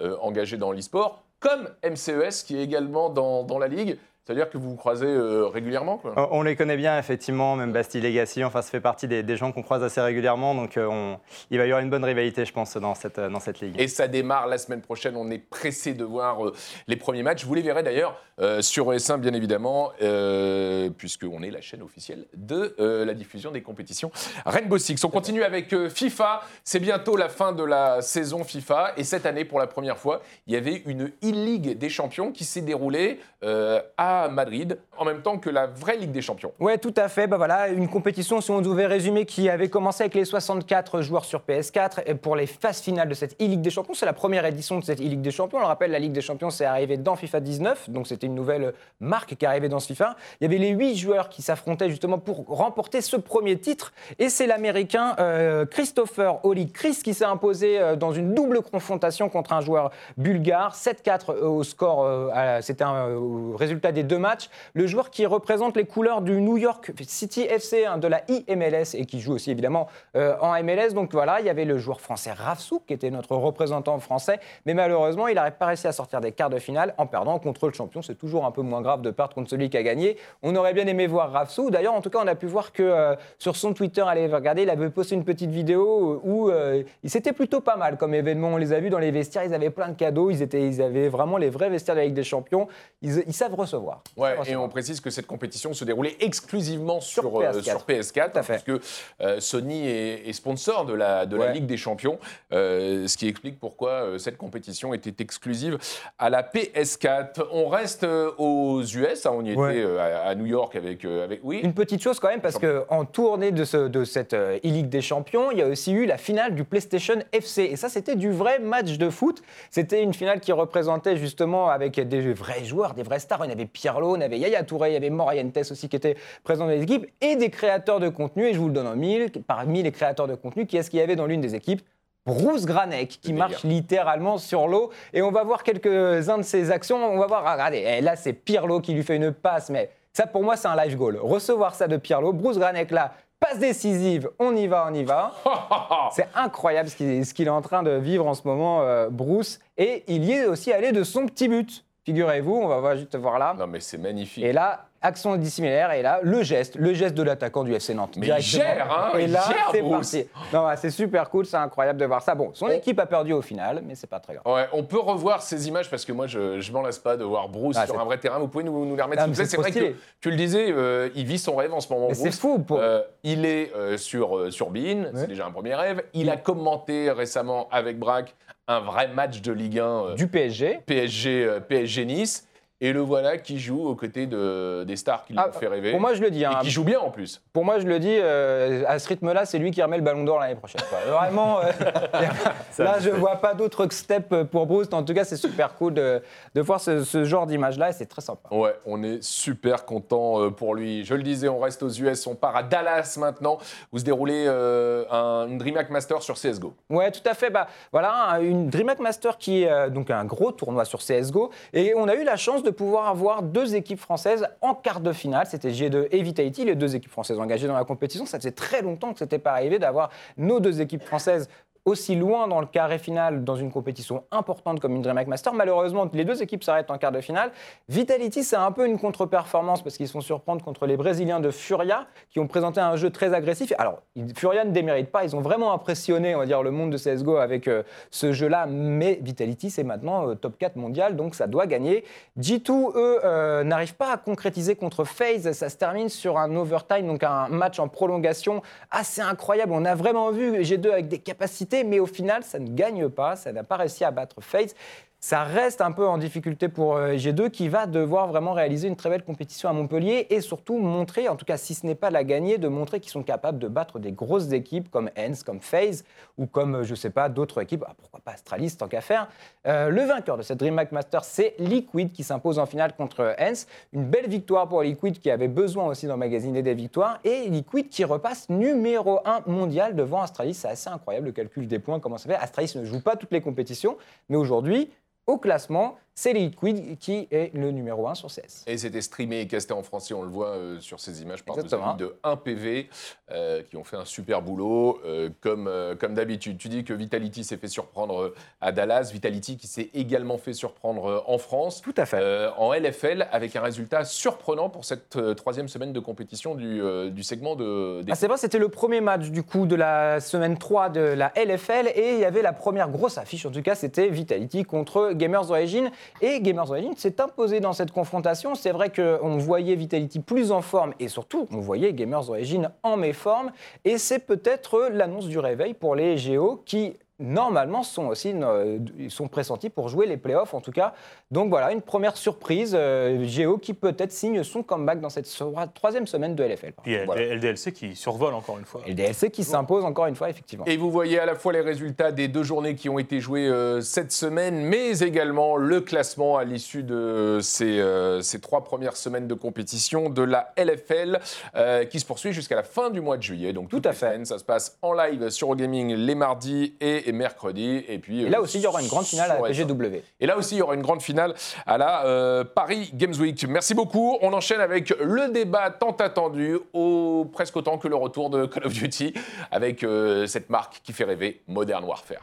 euh, 0.00 0.16
engagées 0.20 0.56
dans 0.56 0.72
l'e-sport, 0.72 1.22
comme 1.40 1.68
MCES, 1.84 2.44
qui 2.46 2.58
est 2.58 2.62
également 2.62 3.08
dans, 3.10 3.42
dans 3.44 3.58
la 3.58 3.68
ligue. 3.68 3.98
C'est-à-dire 4.30 4.48
que 4.48 4.58
vous 4.58 4.70
vous 4.70 4.76
croisez 4.76 5.08
euh, 5.08 5.48
régulièrement 5.48 5.96
quoi. 5.98 6.12
On, 6.16 6.38
on 6.38 6.42
les 6.42 6.54
connaît 6.54 6.76
bien 6.76 6.96
effectivement, 6.96 7.56
même 7.56 7.72
Bastille 7.72 8.00
Legacy, 8.00 8.44
enfin 8.44 8.62
ça 8.62 8.70
fait 8.70 8.80
partie 8.80 9.08
des, 9.08 9.24
des 9.24 9.36
gens 9.36 9.50
qu'on 9.50 9.64
croise 9.64 9.82
assez 9.82 10.00
régulièrement, 10.00 10.54
donc 10.54 10.76
euh, 10.76 10.86
on- 10.88 11.18
il 11.50 11.58
va 11.58 11.64
y 11.64 11.66
avoir 11.66 11.80
une 11.82 11.90
bonne 11.90 12.04
rivalité 12.04 12.44
je 12.44 12.52
pense 12.52 12.76
dans 12.76 12.94
cette, 12.94 13.18
euh, 13.18 13.28
dans 13.28 13.40
cette 13.40 13.60
ligue. 13.60 13.74
Et 13.80 13.88
ça 13.88 14.06
démarre 14.06 14.46
la 14.46 14.56
semaine 14.58 14.82
prochaine. 14.82 15.16
On 15.16 15.28
est 15.32 15.38
pressé 15.38 15.94
de 15.94 16.04
voir 16.04 16.46
euh, 16.46 16.54
les 16.86 16.94
premiers 16.94 17.24
matchs. 17.24 17.44
Vous 17.44 17.54
les 17.54 17.62
verrez 17.62 17.82
d'ailleurs 17.82 18.22
euh, 18.40 18.62
sur 18.62 18.86
ES1, 18.92 19.18
bien 19.18 19.34
évidemment, 19.34 19.90
euh, 20.00 20.90
puisqu'on 20.96 21.42
est 21.42 21.50
la 21.50 21.60
chaîne 21.60 21.82
officielle 21.82 22.26
de 22.36 22.76
euh, 22.78 23.04
la 23.04 23.14
diffusion 23.14 23.50
des 23.50 23.62
compétitions 23.62 24.12
Rainbow 24.46 24.78
Six. 24.78 25.02
On 25.04 25.10
continue 25.10 25.42
avec 25.42 25.72
euh, 25.72 25.88
FIFA. 25.90 26.42
C'est 26.62 26.78
bientôt 26.78 27.16
la 27.16 27.28
fin 27.28 27.50
de 27.52 27.64
la 27.64 28.00
saison 28.00 28.44
FIFA. 28.44 28.92
Et 28.96 29.02
cette 29.02 29.26
année, 29.26 29.44
pour 29.44 29.58
la 29.58 29.66
première 29.66 29.98
fois, 29.98 30.22
il 30.46 30.54
y 30.54 30.56
avait 30.56 30.82
une 30.86 31.10
e-Ligue 31.24 31.76
des 31.76 31.88
champions 31.88 32.30
qui 32.30 32.44
s'est 32.44 32.60
déroulée 32.60 33.18
euh, 33.42 33.80
Madrid, 34.28 34.78
en 34.96 35.04
même 35.04 35.22
temps 35.22 35.38
que 35.38 35.50
la 35.50 35.66
vraie 35.66 35.96
Ligue 35.96 36.12
des 36.12 36.22
champions. 36.22 36.52
Ouais, 36.60 36.78
tout 36.78 36.94
à 36.96 37.08
fait. 37.08 37.26
Bah 37.26 37.36
voilà, 37.36 37.68
une 37.68 37.88
compétition, 37.88 38.40
si 38.40 38.50
on 38.50 38.60
devait 38.60 38.86
résumer, 38.86 39.26
qui 39.26 39.48
avait 39.48 39.68
commencé 39.68 40.02
avec 40.02 40.14
les 40.14 40.24
64 40.24 41.02
joueurs 41.02 41.24
sur 41.24 41.40
PS4 41.40 42.02
et 42.06 42.14
pour 42.14 42.36
les 42.36 42.46
phases 42.46 42.80
finales 42.80 43.08
de 43.08 43.14
cette 43.14 43.40
e-Ligue 43.40 43.60
des 43.60 43.70
Champions. 43.70 43.94
C'est 43.94 44.06
la 44.06 44.12
première 44.12 44.44
édition 44.46 44.78
de 44.78 44.84
cette 44.84 45.00
e-Ligue 45.00 45.22
des 45.22 45.30
Champions. 45.30 45.58
On 45.58 45.62
le 45.62 45.66
rappelle, 45.66 45.90
la 45.90 45.98
Ligue 45.98 46.12
des 46.12 46.20
Champions, 46.20 46.50
c'est 46.50 46.64
arrivé 46.64 46.96
dans 46.96 47.16
FIFA 47.16 47.40
19, 47.40 47.90
donc 47.90 48.06
c'était 48.06 48.26
une 48.26 48.34
nouvelle 48.34 48.72
marque 49.00 49.34
qui 49.36 49.46
arrivait 49.46 49.68
dans 49.68 49.80
ce 49.80 49.86
FIFA. 49.88 50.16
Il 50.40 50.44
y 50.44 50.46
avait 50.46 50.58
les 50.58 50.70
8 50.70 50.96
joueurs 50.96 51.28
qui 51.28 51.42
s'affrontaient 51.42 51.90
justement 51.90 52.18
pour 52.18 52.44
remporter 52.46 53.00
ce 53.00 53.16
premier 53.16 53.58
titre. 53.58 53.92
Et 54.18 54.28
c'est 54.28 54.46
l'Américain 54.46 55.14
euh, 55.18 55.66
Christopher 55.66 56.44
Holly 56.44 56.70
Chris 56.70 57.00
qui 57.02 57.14
s'est 57.14 57.24
imposé 57.24 57.80
euh, 57.80 57.96
dans 57.96 58.12
une 58.12 58.34
double 58.34 58.62
confrontation 58.62 59.28
contre 59.28 59.52
un 59.52 59.60
joueur 59.60 59.90
bulgare. 60.16 60.74
7-4 60.74 61.32
au 61.38 61.62
score, 61.64 62.04
euh, 62.04 62.58
c'était 62.60 62.84
un 62.84 63.08
euh, 63.08 63.56
résultat 63.56 63.92
des 63.92 63.99
deux 64.02 64.18
matchs. 64.18 64.50
Le 64.74 64.86
joueur 64.86 65.10
qui 65.10 65.26
représente 65.26 65.76
les 65.76 65.84
couleurs 65.84 66.22
du 66.22 66.40
New 66.40 66.56
York 66.56 66.92
City 67.06 67.42
FC 67.42 67.84
hein, 67.84 67.98
de 67.98 68.08
la 68.08 68.22
IMLS 68.28 68.94
et 68.94 69.06
qui 69.06 69.20
joue 69.20 69.32
aussi 69.32 69.50
évidemment 69.50 69.88
euh, 70.16 70.36
en 70.40 70.60
MLS. 70.62 70.92
Donc 70.94 71.12
voilà, 71.12 71.40
il 71.40 71.46
y 71.46 71.50
avait 71.50 71.64
le 71.64 71.78
joueur 71.78 72.00
français 72.00 72.32
Rafsou 72.32 72.82
qui 72.86 72.92
était 72.92 73.10
notre 73.10 73.36
représentant 73.36 73.98
français, 73.98 74.40
mais 74.66 74.74
malheureusement 74.74 75.28
il 75.28 75.36
n'aurait 75.36 75.50
pas 75.50 75.66
réussi 75.66 75.86
à 75.86 75.92
sortir 75.92 76.20
des 76.20 76.32
quarts 76.32 76.50
de 76.50 76.58
finale 76.58 76.94
en 76.98 77.06
perdant 77.06 77.38
contre 77.38 77.66
le 77.66 77.72
champion. 77.72 78.02
C'est 78.02 78.14
toujours 78.14 78.44
un 78.44 78.50
peu 78.50 78.62
moins 78.62 78.82
grave 78.82 79.02
de 79.02 79.10
perdre 79.10 79.34
contre 79.34 79.50
celui 79.50 79.70
qui 79.70 79.76
a 79.76 79.82
gagné. 79.82 80.16
On 80.42 80.54
aurait 80.56 80.74
bien 80.74 80.86
aimé 80.86 81.06
voir 81.06 81.32
Rafsou. 81.32 81.70
D'ailleurs, 81.70 81.94
en 81.94 82.00
tout 82.00 82.10
cas, 82.10 82.20
on 82.22 82.26
a 82.26 82.34
pu 82.34 82.46
voir 82.46 82.72
que 82.72 82.82
euh, 82.82 83.14
sur 83.38 83.56
son 83.56 83.72
Twitter, 83.72 84.02
allez 84.06 84.26
regarder, 84.26 84.62
il 84.62 84.70
avait 84.70 84.90
posté 84.90 85.14
une 85.14 85.24
petite 85.24 85.50
vidéo 85.50 86.20
où 86.24 86.50
euh, 86.50 86.82
il 87.02 87.10
s'était 87.10 87.32
plutôt 87.32 87.60
pas 87.60 87.76
mal 87.76 87.96
comme 87.96 88.14
événement. 88.14 88.48
On 88.48 88.56
les 88.56 88.72
a 88.72 88.80
vus 88.80 88.90
dans 88.90 88.98
les 88.98 89.10
vestiaires, 89.10 89.44
ils 89.44 89.54
avaient 89.54 89.70
plein 89.70 89.88
de 89.88 89.96
cadeaux, 89.96 90.30
ils, 90.30 90.42
étaient, 90.42 90.66
ils 90.66 90.82
avaient 90.82 91.08
vraiment 91.08 91.36
les 91.36 91.50
vrais 91.50 91.70
vestiaires 91.70 91.96
de 91.96 92.00
la 92.00 92.08
des 92.08 92.24
Champions. 92.24 92.68
Ils 93.02 93.32
savent 93.32 93.54
recevoir. 93.54 93.89
Ouais, 94.16 94.36
et 94.46 94.56
on 94.56 94.68
précise 94.68 95.00
que 95.00 95.10
cette 95.10 95.26
compétition 95.26 95.72
se 95.72 95.84
déroulait 95.84 96.16
exclusivement 96.20 97.00
sur, 97.00 97.22
Sur 97.22 97.40
euh, 97.40 97.52
PS4. 97.52 97.62
sur 97.62 97.78
PS4, 97.86 98.32
Tout 98.32 98.38
à 98.38 98.42
fait. 98.42 98.62
puisque 98.64 98.82
euh, 99.20 99.40
Sony 99.40 99.86
est, 99.88 100.28
est 100.28 100.32
sponsor 100.32 100.84
de 100.86 100.94
la, 100.94 101.26
de 101.26 101.36
la. 101.36 101.50
Ligue 101.52 101.66
des 101.66 101.76
Champions, 101.76 102.18
euh, 102.52 103.08
ce 103.08 103.16
qui 103.16 103.26
explique 103.26 103.58
pourquoi 103.58 104.18
cette 104.18 104.36
compétition 104.36 104.94
était 104.94 105.20
exclusive 105.22 105.78
à 106.18 106.30
la 106.30 106.42
PS4. 106.42 107.42
On 107.52 107.66
reste 107.68 108.06
aux 108.38 108.82
US, 108.82 109.26
hein, 109.26 109.32
on 109.34 109.44
y 109.44 109.54
Ouais. 109.54 109.78
était 109.78 109.98
à, 109.98 110.22
à 110.28 110.34
New 110.34 110.46
York 110.46 110.76
avec, 110.76 111.04
avec 111.04 111.40
oui. 111.42 111.60
Une 111.62 111.74
petite 111.74 112.02
chose 112.02 112.20
quand 112.20 112.28
même, 112.28 112.40
parce 112.40 112.58
qu'en 112.58 113.04
tournée 113.04 113.50
de, 113.50 113.64
ce- 113.64 113.88
de 113.88 114.04
cette 114.04 114.34
e-Ligue 114.34 114.88
des 114.88 115.00
Champions, 115.02 115.50
il 115.50 115.58
y 115.58 115.62
a 115.62 115.66
aussi 115.66 115.92
eu 115.92 116.06
la 116.06 116.18
finale 116.18 116.54
du 116.54 116.64
PlayStation 116.64 117.14
FC. 117.32 117.62
Et 117.64 117.76
ça, 117.76 117.88
c'était 117.88 118.14
du 118.16 118.30
vrai 118.30 118.58
match 118.60 118.96
de 118.98 119.10
foot. 119.10 119.42
C'était 119.70 120.02
une 120.02 120.14
finale 120.14 120.40
qui 120.40 120.52
représentait 120.52 121.16
justement 121.16 121.68
avec 121.68 121.98
des 122.00 122.32
vrais 122.32 122.64
joueurs, 122.64 122.94
des 122.94 123.02
vrais 123.02 123.18
stars. 123.18 123.44
Il 123.44 123.48
y 123.48 123.52
avait 123.52 123.66
Pirlo, 123.80 124.16
on 124.16 124.20
avait 124.20 124.38
Yaya 124.38 124.62
Touré, 124.62 124.90
il 124.90 124.92
y 124.92 124.96
avait 124.96 125.10
Morientes 125.10 125.56
aussi 125.56 125.88
qui 125.88 125.96
était 125.96 126.16
présent 126.44 126.66
dans 126.66 126.70
les 126.70 126.82
équipes, 126.82 127.06
et 127.20 127.36
des 127.36 127.50
créateurs 127.50 127.98
de 127.98 128.08
contenu. 128.08 128.46
Et 128.46 128.52
je 128.52 128.58
vous 128.58 128.68
le 128.68 128.74
donne 128.74 128.86
en 128.86 128.96
mille. 128.96 129.30
Parmi 129.46 129.82
les 129.82 129.92
créateurs 129.92 130.28
de 130.28 130.34
contenu, 130.34 130.66
qui 130.66 130.76
est-ce 130.76 130.90
qu'il 130.90 130.98
y 130.98 131.02
avait 131.02 131.16
dans 131.16 131.26
l'une 131.26 131.40
des 131.40 131.54
équipes? 131.54 131.82
Bruce 132.26 132.66
Granek 132.66 133.08
qui 133.08 133.32
marche 133.32 133.64
littéralement 133.64 134.36
sur 134.36 134.68
l'eau 134.68 134.90
et 135.14 135.22
on 135.22 135.30
va 135.30 135.42
voir 135.42 135.62
quelques-uns 135.62 136.36
de 136.36 136.42
ses 136.42 136.70
actions. 136.70 136.96
On 136.96 137.18
va 137.18 137.26
voir, 137.26 137.44
ah, 137.46 137.54
regardez, 137.54 137.82
eh, 137.86 138.00
là 138.02 138.14
c'est 138.14 138.34
Pirlo 138.34 138.80
qui 138.80 138.92
lui 138.92 139.02
fait 139.02 139.16
une 139.16 139.32
passe, 139.32 139.70
mais 139.70 139.90
ça 140.12 140.26
pour 140.26 140.42
moi 140.42 140.56
c'est 140.56 140.68
un 140.68 140.76
live 140.76 140.96
goal. 140.96 141.18
Recevoir 141.20 141.74
ça 141.74 141.88
de 141.88 141.96
Pirlo, 141.96 142.34
Bruce 142.34 142.58
Granek 142.58 142.90
là, 142.90 143.14
passe 143.40 143.58
décisive, 143.58 144.28
on 144.38 144.54
y 144.54 144.66
va, 144.66 144.86
on 144.90 144.94
y 144.94 145.02
va. 145.02 145.32
C'est 146.12 146.28
incroyable 146.34 146.90
ce 146.90 146.96
qu'il 146.96 147.24
ce 147.24 147.32
qu'il 147.32 147.46
est 147.46 147.50
en 147.50 147.62
train 147.62 147.82
de 147.82 147.92
vivre 147.92 148.26
en 148.26 148.34
ce 148.34 148.42
moment, 148.44 148.82
euh, 148.82 149.08
Bruce. 149.08 149.58
Et 149.78 150.04
il 150.06 150.24
y 150.24 150.32
est 150.32 150.46
aussi 150.46 150.72
allé 150.72 150.92
de 150.92 151.02
son 151.02 151.24
petit 151.24 151.48
but. 151.48 151.84
Figurez-vous, 152.04 152.54
on 152.54 152.80
va 152.80 152.96
juste 152.96 153.16
voir 153.16 153.38
là. 153.38 153.54
non 153.54 153.66
mais 153.66 153.80
c'est 153.80 153.98
magnifique. 153.98 154.44
Et 154.44 154.52
là, 154.52 154.89
action 155.02 155.34
dissimilaire, 155.36 155.92
et 155.92 156.02
là, 156.02 156.20
le 156.22 156.42
geste, 156.42 156.76
le 156.76 156.92
geste 156.92 157.14
de 157.14 157.22
l'attaquant 157.22 157.64
du 157.64 157.72
FC 157.74 157.94
Nantes. 157.94 158.14
Mais 158.16 158.26
il 158.26 158.34
directement. 158.34 158.62
gère, 158.62 158.92
hein, 159.14 159.18
Et 159.18 159.24
il 159.24 159.32
là, 159.32 159.44
gère, 159.48 159.68
c'est 159.72 159.80
Bruce. 159.82 160.10
parti. 160.12 160.26
Non, 160.52 160.66
ouais, 160.66 160.76
c'est 160.76 160.90
super 160.90 161.30
cool, 161.30 161.46
c'est 161.46 161.56
incroyable 161.56 161.98
de 161.98 162.04
voir 162.04 162.22
ça. 162.22 162.34
Bon, 162.34 162.50
son 162.54 162.66
On- 162.66 162.70
équipe 162.70 162.98
a 162.98 163.06
perdu 163.06 163.32
au 163.32 163.40
final, 163.42 163.82
mais 163.86 163.94
c'est 163.94 164.06
pas 164.06 164.20
très 164.20 164.34
grave. 164.34 164.44
Ouais, 164.54 164.66
on 164.72 164.82
peut 164.84 164.98
revoir 165.00 165.40
ces 165.42 165.68
images 165.68 165.88
parce 165.88 166.04
que 166.04 166.12
moi 166.12 166.26
je, 166.26 166.60
je 166.60 166.72
m'en 166.72 166.82
lasse 166.82 166.98
pas 166.98 167.16
de 167.16 167.24
voir 167.24 167.48
Bruce 167.48 167.76
Ah, 167.78 167.86
sur 167.86 167.94
c'est- 167.94 168.00
un 168.00 168.04
vrai 168.04 168.18
terrain. 168.18 168.38
Vous 168.38 168.48
pouvez 168.48 168.64
nous, 168.64 168.84
nous 168.84 168.96
les 168.96 169.02
remettre 169.02 169.22
Ah, 169.22 169.24
s'il 169.24 169.32
vous 169.32 169.36
plaît. 169.36 169.44
c'est 169.44 169.50
C'est 169.50 169.56
trop 169.56 169.62
vrai 169.62 169.70
que 169.72 169.78
stylé. 169.78 169.96
tu 170.20 170.30
le 170.30 170.36
disais, 170.36 170.66
euh, 170.70 171.08
il 171.14 171.24
vit 171.24 171.38
son 171.38 171.56
rêve 171.56 171.72
en 171.72 171.80
ce 171.80 171.92
moment. 171.92 172.08
Mais 172.08 172.14
c'est 172.14 172.24
Bruce. 172.24 172.38
fou 172.38 172.58
pour. 172.58 172.78
Euh, 172.80 173.00
il 173.22 173.46
est 173.46 173.72
euh, 173.74 173.96
sur, 173.96 174.36
euh, 174.36 174.50
sur 174.50 174.70
Bein, 174.70 175.06
c'est 175.14 175.20
Ouais. 175.22 175.26
déjà 175.28 175.46
un 175.46 175.50
premier 175.50 175.74
rêve. 175.74 176.02
Il 176.12 176.28
a 176.30 176.36
commenté 176.36 177.10
récemment 177.10 177.68
avec 177.72 177.98
Braque 177.98 178.34
un 178.68 178.80
vrai 178.80 179.08
match 179.08 179.40
de 179.40 179.52
Ligue 179.52 179.78
1 179.78 179.84
euh, 180.10 180.14
du 180.14 180.28
PSG. 180.28 180.80
PSG, 180.86 181.44
euh, 181.44 181.60
PSG 181.60 182.04
Nice. 182.04 182.46
Et 182.82 182.92
le 182.94 183.00
voilà 183.00 183.36
qui 183.36 183.58
joue 183.58 183.86
aux 183.86 183.94
côtés 183.94 184.26
de, 184.26 184.84
des 184.84 184.96
stars 184.96 185.24
qui 185.26 185.34
lui 185.34 185.38
Ah, 185.42 185.48
ont 185.48 185.52
fait 185.52 185.66
rêver. 185.66 185.90
Pour 185.90 186.00
moi, 186.00 186.14
je 186.14 186.22
le 186.22 186.30
dis. 186.30 186.42
et 186.42 186.44
hein, 186.46 186.60
qui 186.62 186.70
joue 186.70 186.82
bien 186.84 186.98
en 186.98 187.10
plus. 187.10 187.42
Pour 187.52 187.62
moi, 187.64 187.78
je 187.78 187.86
le 187.86 187.98
dis, 187.98 188.16
euh, 188.18 188.84
à 188.88 188.98
ce 188.98 189.06
rythme-là, 189.08 189.44
c'est 189.44 189.58
lui 189.58 189.70
qui 189.70 189.82
remet 189.82 189.98
le 189.98 190.02
ballon 190.02 190.24
d'or 190.24 190.38
l'année 190.38 190.54
prochaine. 190.54 190.80
quoi. 190.88 190.98
Vraiment, 191.12 191.60
euh, 191.60 191.64
là, 192.78 192.98
je 193.00 193.10
vois 193.10 193.36
pas 193.36 193.52
d'autre 193.52 193.86
step 193.90 194.34
pour 194.50 194.66
Bruce. 194.66 194.88
En 194.92 195.02
tout 195.02 195.12
cas, 195.12 195.24
c'est 195.24 195.36
super 195.36 195.74
cool 195.74 195.92
de, 195.92 196.22
de 196.54 196.60
voir 196.62 196.80
ce, 196.80 197.04
ce 197.04 197.24
genre 197.24 197.46
d'image-là 197.46 197.90
et 197.90 197.92
c'est 197.92 198.06
très 198.06 198.22
sympa. 198.22 198.48
Ouais, 198.54 198.74
on 198.86 199.02
est 199.02 199.22
super 199.22 199.84
content 199.84 200.40
euh, 200.40 200.50
pour 200.50 200.74
lui. 200.74 201.04
Je 201.04 201.14
le 201.14 201.22
disais, 201.22 201.48
on 201.48 201.58
reste 201.60 201.82
aux 201.82 201.90
US, 201.90 202.26
on 202.26 202.34
part 202.34 202.56
à 202.56 202.62
Dallas 202.62 203.16
maintenant, 203.18 203.58
où 203.92 203.98
se 203.98 204.04
déroulait 204.04 204.46
euh, 204.46 205.04
un, 205.10 205.46
une 205.48 205.58
DreamHack 205.58 205.90
Master 205.90 206.22
sur 206.22 206.36
CSGO. 206.36 206.72
Ouais, 206.88 207.10
tout 207.10 207.28
à 207.28 207.34
fait. 207.34 207.50
Bah, 207.50 207.66
voilà, 207.92 208.12
un- 208.30 208.40
une 208.40 208.70
DreamHack 208.70 209.00
Master 209.00 209.36
qui 209.36 209.64
est 209.64 209.70
euh, 209.70 209.90
donc 209.90 210.10
un 210.10 210.24
gros 210.24 210.50
tournoi 210.52 210.86
sur 210.86 211.00
CSGO. 211.00 211.50
Et 211.74 211.92
on 211.94 212.08
a 212.08 212.14
eu 212.14 212.24
la 212.24 212.36
chance 212.36 212.62
de 212.62 212.69
pouvoir 212.72 213.08
avoir 213.08 213.42
deux 213.42 213.74
équipes 213.74 214.00
françaises 214.00 214.46
en 214.60 214.74
quart 214.74 215.00
de 215.00 215.12
finale. 215.12 215.46
C'était 215.46 215.70
G2 215.70 216.08
et 216.10 216.22
Vitality, 216.22 216.64
les 216.64 216.74
deux 216.74 216.96
équipes 216.96 217.10
françaises 217.10 217.38
engagées 217.38 217.66
dans 217.66 217.76
la 217.76 217.84
compétition. 217.84 218.26
Ça 218.26 218.38
faisait 218.38 218.52
très 218.52 218.82
longtemps 218.82 219.12
que 219.12 219.18
c'était 219.18 219.38
pas 219.38 219.52
arrivé 219.52 219.78
d'avoir 219.78 220.10
nos 220.36 220.60
deux 220.60 220.80
équipes 220.80 221.02
françaises 221.02 221.48
aussi 221.84 222.14
loin 222.14 222.48
dans 222.48 222.60
le 222.60 222.66
carré 222.66 222.98
final 222.98 223.44
dans 223.44 223.56
une 223.56 223.70
compétition 223.70 224.24
importante 224.30 224.80
comme 224.80 224.94
une 224.96 225.02
DreamHack 225.02 225.26
Master. 225.26 225.52
Malheureusement, 225.54 226.08
les 226.12 226.24
deux 226.24 226.42
équipes 226.42 226.62
s'arrêtent 226.62 226.90
en 226.90 226.98
quart 226.98 227.12
de 227.12 227.20
finale. 227.20 227.50
Vitality, 227.88 228.44
c'est 228.44 228.56
un 228.56 228.72
peu 228.72 228.86
une 228.86 228.98
contre-performance 228.98 229.82
parce 229.82 229.96
qu'ils 229.96 230.06
se 230.06 230.12
font 230.12 230.20
surprendre 230.20 230.64
contre 230.64 230.86
les 230.86 230.96
Brésiliens 230.96 231.40
de 231.40 231.50
Furia 231.50 232.06
qui 232.30 232.38
ont 232.38 232.46
présenté 232.46 232.80
un 232.80 232.96
jeu 232.96 233.10
très 233.10 233.34
agressif. 233.34 233.72
Alors, 233.78 234.02
Furia 234.36 234.64
ne 234.64 234.72
démérite 234.72 235.10
pas, 235.10 235.24
ils 235.24 235.34
ont 235.34 235.40
vraiment 235.40 235.72
impressionné, 235.72 236.34
on 236.34 236.38
va 236.38 236.46
dire, 236.46 236.62
le 236.62 236.70
monde 236.70 236.90
de 236.90 236.96
CSGO 236.96 237.36
avec 237.36 237.68
euh, 237.68 237.82
ce 238.10 238.32
jeu-là, 238.32 238.66
mais 238.66 239.18
Vitality, 239.22 239.70
c'est 239.70 239.84
maintenant 239.84 240.28
euh, 240.28 240.34
top 240.34 240.58
4 240.58 240.76
mondial, 240.76 241.16
donc 241.16 241.34
ça 241.34 241.46
doit 241.46 241.66
gagner. 241.66 242.04
G2, 242.38 242.96
eux, 242.96 243.20
euh, 243.24 243.64
n'arrivent 243.64 243.96
pas 243.96 244.12
à 244.12 244.16
concrétiser 244.16 244.76
contre 244.76 245.04
FaZe, 245.04 245.52
ça 245.52 245.68
se 245.68 245.76
termine 245.76 246.08
sur 246.08 246.38
un 246.38 246.54
overtime, 246.56 247.06
donc 247.06 247.22
un 247.22 247.48
match 247.48 247.78
en 247.78 247.88
prolongation 247.88 248.62
assez 248.90 249.20
incroyable. 249.20 249.72
On 249.72 249.84
a 249.84 249.94
vraiment 249.94 250.30
vu 250.30 250.60
G2 250.60 250.90
avec 250.90 251.08
des 251.08 251.18
capacités, 251.18 251.69
mais 251.84 251.98
au 251.98 252.06
final, 252.06 252.42
ça 252.42 252.58
ne 252.58 252.68
gagne 252.68 253.08
pas, 253.08 253.36
ça 253.36 253.52
n'a 253.52 253.64
pas 253.64 253.76
réussi 253.76 254.04
à 254.04 254.10
battre 254.10 254.40
FaZe. 254.40 254.74
Ça 255.22 255.44
reste 255.44 255.82
un 255.82 255.92
peu 255.92 256.08
en 256.08 256.16
difficulté 256.16 256.70
pour 256.70 256.96
euh, 256.96 257.12
G2 257.16 257.50
qui 257.50 257.68
va 257.68 257.84
devoir 257.86 258.28
vraiment 258.28 258.54
réaliser 258.54 258.88
une 258.88 258.96
très 258.96 259.10
belle 259.10 259.22
compétition 259.22 259.68
à 259.68 259.74
Montpellier 259.74 260.26
et 260.30 260.40
surtout 260.40 260.78
montrer, 260.78 261.28
en 261.28 261.36
tout 261.36 261.44
cas 261.44 261.58
si 261.58 261.74
ce 261.74 261.84
n'est 261.84 261.94
pas 261.94 262.08
la 262.08 262.24
gagner, 262.24 262.56
de 262.56 262.68
montrer 262.68 263.00
qu'ils 263.00 263.12
sont 263.12 263.22
capables 263.22 263.58
de 263.58 263.68
battre 263.68 263.98
des 263.98 264.12
grosses 264.12 264.50
équipes 264.52 264.90
comme 264.90 265.10
Hens, 265.18 265.42
comme 265.42 265.60
FaZe 265.60 266.04
ou 266.38 266.46
comme, 266.46 266.76
euh, 266.76 266.82
je 266.84 266.92
ne 266.92 266.96
sais 266.96 267.10
pas, 267.10 267.28
d'autres 267.28 267.60
équipes, 267.60 267.84
ah, 267.86 267.92
pourquoi 267.98 268.20
pas 268.20 268.32
Astralis 268.32 268.74
tant 268.78 268.88
qu'à 268.88 269.02
faire. 269.02 269.28
Euh, 269.66 269.90
le 269.90 270.00
vainqueur 270.04 270.38
de 270.38 270.42
cette 270.42 270.58
DreamHack 270.58 270.90
Master, 270.90 271.22
c'est 271.22 271.54
Liquid 271.58 272.12
qui 272.12 272.24
s'impose 272.24 272.58
en 272.58 272.64
finale 272.64 272.94
contre 272.96 273.36
Hens. 273.38 273.66
Une 273.92 274.06
belle 274.06 274.26
victoire 274.26 274.68
pour 274.68 274.82
Liquid 274.82 275.18
qui 275.18 275.30
avait 275.30 275.48
besoin 275.48 275.84
aussi 275.84 276.06
d'emmagasiner 276.06 276.62
des 276.62 276.72
victoires 276.72 277.20
et 277.24 277.46
Liquid 277.50 277.90
qui 277.90 278.04
repasse 278.04 278.48
numéro 278.48 279.20
1 279.26 279.42
mondial 279.48 279.94
devant 279.94 280.22
Astralis. 280.22 280.54
C'est 280.54 280.68
assez 280.68 280.88
incroyable 280.88 281.26
le 281.26 281.32
calcul 281.32 281.68
des 281.68 281.78
points, 281.78 282.00
comment 282.00 282.16
ça 282.16 282.30
fait. 282.30 282.36
Astralis 282.36 282.72
ne 282.76 282.86
joue 282.86 283.02
pas 283.02 283.16
toutes 283.16 283.32
les 283.32 283.42
compétitions, 283.42 283.98
mais 284.30 284.38
aujourd'hui, 284.38 284.88
au 285.26 285.38
classement, 285.38 285.96
c'est 286.14 286.32
Liquid 286.34 286.98
qui 286.98 287.28
est 287.30 287.54
le 287.54 287.70
numéro 287.70 288.06
1 288.06 288.14
sur 288.14 288.28
CS. 288.28 288.64
Et 288.66 288.76
c'était 288.76 289.00
streamé 289.00 289.40
et 289.40 289.46
casté 289.46 289.72
en 289.72 289.82
français, 289.82 290.12
on 290.12 290.22
le 290.22 290.28
voit 290.28 290.48
euh, 290.48 290.78
sur 290.80 291.00
ces 291.00 291.22
images 291.22 291.42
par 291.42 291.56
deux 291.56 291.62
Exactement. 291.62 291.90
amis 291.92 291.98
de 291.98 292.14
1 292.22 292.36
PV 292.36 292.90
euh, 293.32 293.62
qui 293.62 293.76
ont 293.76 293.84
fait 293.84 293.96
un 293.96 294.04
super 294.04 294.42
boulot, 294.42 295.00
euh, 295.06 295.30
comme, 295.40 295.70
comme 295.98 296.14
d'habitude. 296.14 296.58
Tu 296.58 296.68
dis 296.68 296.84
que 296.84 296.92
Vitality 296.92 297.42
s'est 297.44 297.56
fait 297.56 297.68
surprendre 297.68 298.34
à 298.60 298.70
Dallas, 298.72 299.10
Vitality 299.12 299.56
qui 299.56 299.66
s'est 299.66 299.88
également 299.94 300.36
fait 300.36 300.52
surprendre 300.52 301.24
en 301.26 301.38
France, 301.38 301.80
Tout 301.80 301.94
à 301.96 302.04
fait. 302.04 302.48
en 302.58 302.72
LFL, 302.74 303.26
avec 303.32 303.56
un 303.56 303.62
résultat 303.62 304.04
surprenant 304.04 304.68
pour 304.68 304.84
cette 304.84 305.18
troisième 305.36 305.68
semaine 305.68 305.92
de 305.92 306.00
compétition 306.00 306.54
du, 306.54 306.82
du 307.10 307.22
segment 307.22 307.56
de, 307.56 308.02
des 308.02 308.12
Ah, 308.12 308.14
c'est 308.14 308.26
vrai, 308.26 308.36
c'était 308.36 308.58
le 308.58 308.68
premier 308.68 309.00
match 309.00 309.30
du 309.30 309.42
coup 309.42 309.66
de 309.66 309.74
la 309.76 310.20
semaine 310.20 310.58
3 310.58 310.90
de 310.90 311.00
la 311.00 311.32
LFL 311.36 311.88
et 311.94 312.14
il 312.14 312.20
y 312.20 312.24
avait 312.24 312.42
la 312.42 312.52
première 312.52 312.90
grosse 312.90 313.16
affiche, 313.18 313.46
en 313.46 313.50
tout 313.50 313.62
cas 313.62 313.74
c'était 313.74 314.08
Vitality 314.08 314.64
contre 314.64 315.12
Gamers 315.12 315.50
Origin 315.50 315.90
et 316.20 316.40
Gamers 316.40 316.70
Origin 316.70 316.94
s'est 316.96 317.20
imposé 317.20 317.60
dans 317.60 317.72
cette 317.72 317.92
confrontation. 317.92 318.54
C'est 318.54 318.72
vrai 318.72 318.90
qu'on 318.90 319.38
voyait 319.38 319.74
Vitality 319.74 320.20
plus 320.20 320.52
en 320.52 320.62
forme 320.62 320.94
et 320.98 321.08
surtout 321.08 321.46
on 321.50 321.58
voyait 321.58 321.92
Gamers 321.92 322.28
Origin 322.28 322.70
en 322.82 322.96
méforme 322.96 323.52
et 323.84 323.98
c'est 323.98 324.20
peut-être 324.20 324.88
l'annonce 324.92 325.28
du 325.28 325.38
réveil 325.38 325.74
pour 325.74 325.94
les 325.94 326.16
Géos 326.16 326.62
qui 326.64 326.96
normalement 327.20 327.82
sont 327.82 328.06
aussi 328.06 328.32
euh, 328.34 328.78
ils 328.98 329.10
sont 329.10 329.28
pressentis 329.28 329.70
pour 329.70 329.88
jouer 329.88 330.06
les 330.06 330.16
playoffs 330.16 330.54
en 330.54 330.60
tout 330.60 330.72
cas. 330.72 330.94
Donc 331.30 331.50
voilà, 331.50 331.70
une 331.72 331.82
première 331.82 332.16
surprise, 332.16 332.72
euh, 332.74 333.24
Géo 333.24 333.58
qui 333.58 333.74
peut-être 333.74 334.12
signe 334.12 334.42
son 334.42 334.62
comeback 334.62 335.00
dans 335.00 335.10
cette 335.10 335.28
troisième 335.74 336.06
semaine 336.06 336.34
de 336.34 336.42
LFL. 336.42 336.72
Puis 336.82 336.94
LD- 336.94 337.04
Voilà. 337.06 337.34
LDLC 337.34 337.72
qui 337.72 337.94
survole 337.94 338.34
encore 338.34 338.58
une 338.58 338.64
fois. 338.64 338.80
Et 338.86 338.90
le 338.90 338.94
DLC 338.94 339.30
qui 339.30 339.44
s'impose 339.44 339.84
encore 339.84 340.06
une 340.06 340.16
fois, 340.16 340.30
effectivement. 340.30 340.64
Et 340.66 340.76
vous 340.76 340.90
voyez 340.90 341.18
à 341.18 341.26
la 341.26 341.34
fois 341.34 341.52
les 341.52 341.60
résultats 341.60 342.10
des 342.12 342.28
deux 342.28 342.42
journées 342.42 342.74
qui 342.74 342.88
ont 342.88 342.98
été 342.98 343.20
jouées 343.20 343.48
euh, 343.48 343.80
cette 343.80 344.12
semaine, 344.12 344.62
mais 344.64 344.98
également 345.00 345.56
le 345.56 345.80
classement 345.80 346.36
à 346.38 346.44
l'issue 346.44 346.82
de 346.82 347.38
ces, 347.42 347.80
euh, 347.80 348.20
ces 348.22 348.40
trois 348.40 348.64
premières 348.64 348.96
semaines 348.96 349.28
de 349.28 349.34
compétition 349.34 350.08
de 350.10 350.22
la 350.22 350.52
LFL 350.56 351.20
euh, 351.56 351.84
qui 351.84 352.00
se 352.00 352.06
poursuit 352.06 352.32
jusqu'à 352.32 352.56
la 352.56 352.62
fin 352.62 352.90
du 352.90 353.00
mois 353.00 353.16
de 353.16 353.22
juillet. 353.22 353.52
Donc 353.52 353.68
Tout 353.68 353.82
à 353.84 353.92
fait. 353.92 354.06
semaines, 354.06 354.24
ça 354.24 354.38
se 354.38 354.44
passe 354.44 354.78
en 354.82 354.92
live 354.94 355.28
sur 355.30 355.48
Eurogaming 355.48 355.94
les 355.94 356.14
mardis 356.14 356.74
et, 356.80 357.09
et 357.10 357.12
mercredis. 357.12 357.84
Et 357.88 357.98
puis 357.98 358.22
Et 358.22 358.26
euh, 358.26 358.30
là 358.30 358.40
aussi, 358.40 358.58
il 358.58 358.62
y 358.62 358.66
aura 358.66 358.80
une 358.80 358.88
grande 358.88 359.04
finale 359.04 359.30
à 359.30 359.40
la 359.40 359.48
PGW. 359.48 360.02
et 360.20 360.26
là 360.26 360.38
aussi, 360.38 360.54
il 360.54 360.58
y 360.58 360.62
aura 360.62 360.74
une 360.74 360.82
grande 360.82 361.02
finale 361.02 361.34
à 361.66 361.76
la 361.76 362.06
euh, 362.06 362.44
Paris 362.44 362.90
Games 362.94 363.14
Week. 363.20 363.44
Merci 363.48 363.74
beaucoup. 363.74 364.16
On 364.22 364.32
enchaîne 364.32 364.60
avec 364.60 364.90
le 364.90 365.30
débat 365.30 365.70
tant 365.70 365.92
attendu, 365.92 366.58
au, 366.72 367.28
presque 367.30 367.56
autant 367.56 367.78
que 367.78 367.88
le 367.88 367.96
retour 367.96 368.30
de 368.30 368.46
Call 368.46 368.66
of 368.66 368.72
Duty, 368.72 369.12
avec 369.50 369.84
euh, 369.84 370.26
cette 370.26 370.48
marque 370.48 370.80
qui 370.82 370.92
fait 370.92 371.04
rêver, 371.04 371.42
Modern 371.46 371.84
Warfare. 371.84 372.22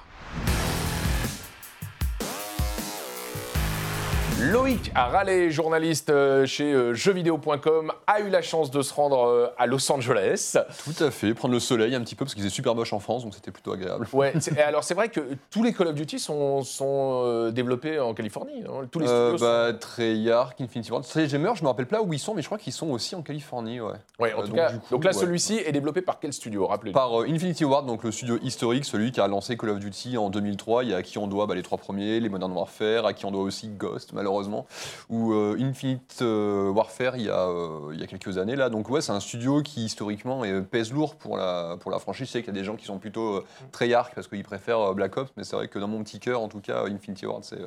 Loïc 4.40 4.92
Raleigh, 4.96 5.50
journaliste 5.50 6.12
euh, 6.12 6.46
chez 6.46 6.72
euh, 6.72 6.94
jeuxvideo.com, 6.94 7.92
a 8.06 8.20
eu 8.20 8.30
la 8.30 8.44
chance 8.44 8.70
de 8.70 8.84
se 8.84 8.94
rendre 8.94 9.26
euh, 9.28 9.48
à 9.58 9.66
Los 9.66 9.92
Angeles. 9.92 10.56
Tout 10.86 11.04
à 11.04 11.10
fait, 11.10 11.34
prendre 11.34 11.56
le 11.56 11.60
soleil 11.60 11.96
un 11.96 12.02
petit 12.02 12.14
peu 12.14 12.24
parce 12.24 12.36
qu'il 12.36 12.44
faisait 12.44 12.54
super 12.54 12.76
moche 12.76 12.94
en 12.94 13.00
France, 13.00 13.24
donc 13.24 13.34
c'était 13.34 13.50
plutôt 13.50 13.72
agréable. 13.74 14.08
Ouais, 14.14 14.34
et 14.56 14.62
alors 14.62 14.84
c'est 14.84 14.94
vrai 14.94 15.10
que 15.10 15.22
tous 15.50 15.64
les 15.64 15.74
Call 15.74 15.88
of 15.88 15.96
Duty 15.96 16.20
sont, 16.20 16.62
sont 16.62 17.50
développés 17.50 18.00
en 18.00 18.14
Californie. 18.14 18.64
hein. 18.68 18.86
Tous 18.92 19.00
les 19.00 19.08
Euh, 19.08 19.30
studios 19.32 19.48
bah, 19.48 19.74
Treyarch, 19.74 20.54
Infinity 20.62 20.92
Ward, 20.92 21.04
Sledgehammer, 21.04 21.54
je 21.56 21.64
me 21.64 21.68
rappelle 21.70 21.88
pas 21.88 22.04
où 22.04 22.14
ils 22.14 22.20
sont, 22.20 22.36
mais 22.36 22.44
je 22.44 22.48
crois 22.48 22.60
qu'ils 22.60 22.74
sont 22.74 22.90
aussi 22.92 23.16
en 23.16 23.24
Californie, 23.24 23.82
ouais. 23.82 23.94
sont. 24.18 24.24
Ouais, 24.24 24.34
en 24.34 24.40
Euh, 24.40 24.42
tout 24.44 24.48
donc, 24.50 24.56
cas, 24.58 24.72
coup, 24.74 24.80
donc 24.92 25.04
là, 25.04 25.12
ouais. 25.14 25.18
celui-ci 25.18 25.58
est 25.66 25.72
développé 25.72 26.02
par 26.02 26.20
quel 26.20 26.32
studio 26.32 26.68
Rappelez-nous? 26.68 26.94
Par 26.94 27.22
euh, 27.22 27.26
Infinity 27.28 27.66
Ward, 27.66 27.88
donc 27.88 28.04
le 28.04 28.12
studio 28.12 28.38
historique, 28.44 28.86
celui 28.86 29.12
qui 29.12 29.20
a 29.20 29.28
lancé 29.28 29.58
Call 29.58 29.72
of 29.72 29.80
Duty 29.80 30.16
en 30.20 30.30
2003, 30.30 30.84
et 30.84 30.94
à 30.94 31.02
qui 31.02 31.18
on 31.18 31.26
doit 31.26 31.48
bah, 31.48 31.56
les 31.56 31.64
trois 31.64 31.80
premiers, 31.80 32.20
les 32.20 32.30
Modern 32.30 32.52
Warfare, 32.52 33.08
à 33.08 33.14
qui 33.14 33.26
on 33.26 33.32
doit 33.32 33.42
aussi 33.42 33.70
Ghost, 33.70 34.12
malheureusement, 34.14 34.27
ou 35.10 35.34
euh, 35.34 35.58
Infinite 35.60 36.20
euh, 36.22 36.70
Warfare 36.70 37.18
il 37.18 37.24
y, 37.24 37.30
a, 37.30 37.48
euh, 37.48 37.92
il 37.94 38.00
y 38.00 38.04
a 38.04 38.08
quelques 38.08 38.38
années 38.38 38.56
là. 38.56 38.70
Donc 38.70 38.90
ouais, 38.90 39.02
c'est 39.02 39.12
un 39.12 39.20
studio 39.20 39.62
qui 39.62 39.86
historiquement 39.86 40.44
pèse 40.70 40.92
lourd 40.92 41.16
pour 41.16 41.38
la, 41.38 41.78
pour 41.80 41.92
la 41.92 42.00
franchise. 42.00 42.28
Je 42.28 42.32
sais 42.34 42.40
qu'il 42.44 42.54
y 42.54 42.58
a 42.58 42.60
des 42.60 42.66
gens 42.66 42.76
qui 42.76 42.86
sont 42.86 43.00
plutôt 43.00 43.36
euh, 43.36 43.46
Treyarch 43.72 44.14
parce 44.14 44.28
qu'ils 44.28 44.44
préfèrent 44.44 44.94
Black 44.94 45.18
Ops, 45.18 45.32
mais 45.38 45.44
c'est 45.44 45.56
vrai 45.56 45.68
que 45.68 45.80
dans 45.80 45.88
mon 45.88 46.04
petit 46.04 46.20
cœur, 46.20 46.42
en 46.42 46.48
tout 46.48 46.62
cas, 46.62 46.86
Infinity 46.86 47.26
Ward, 47.26 47.44
c'est 47.44 47.60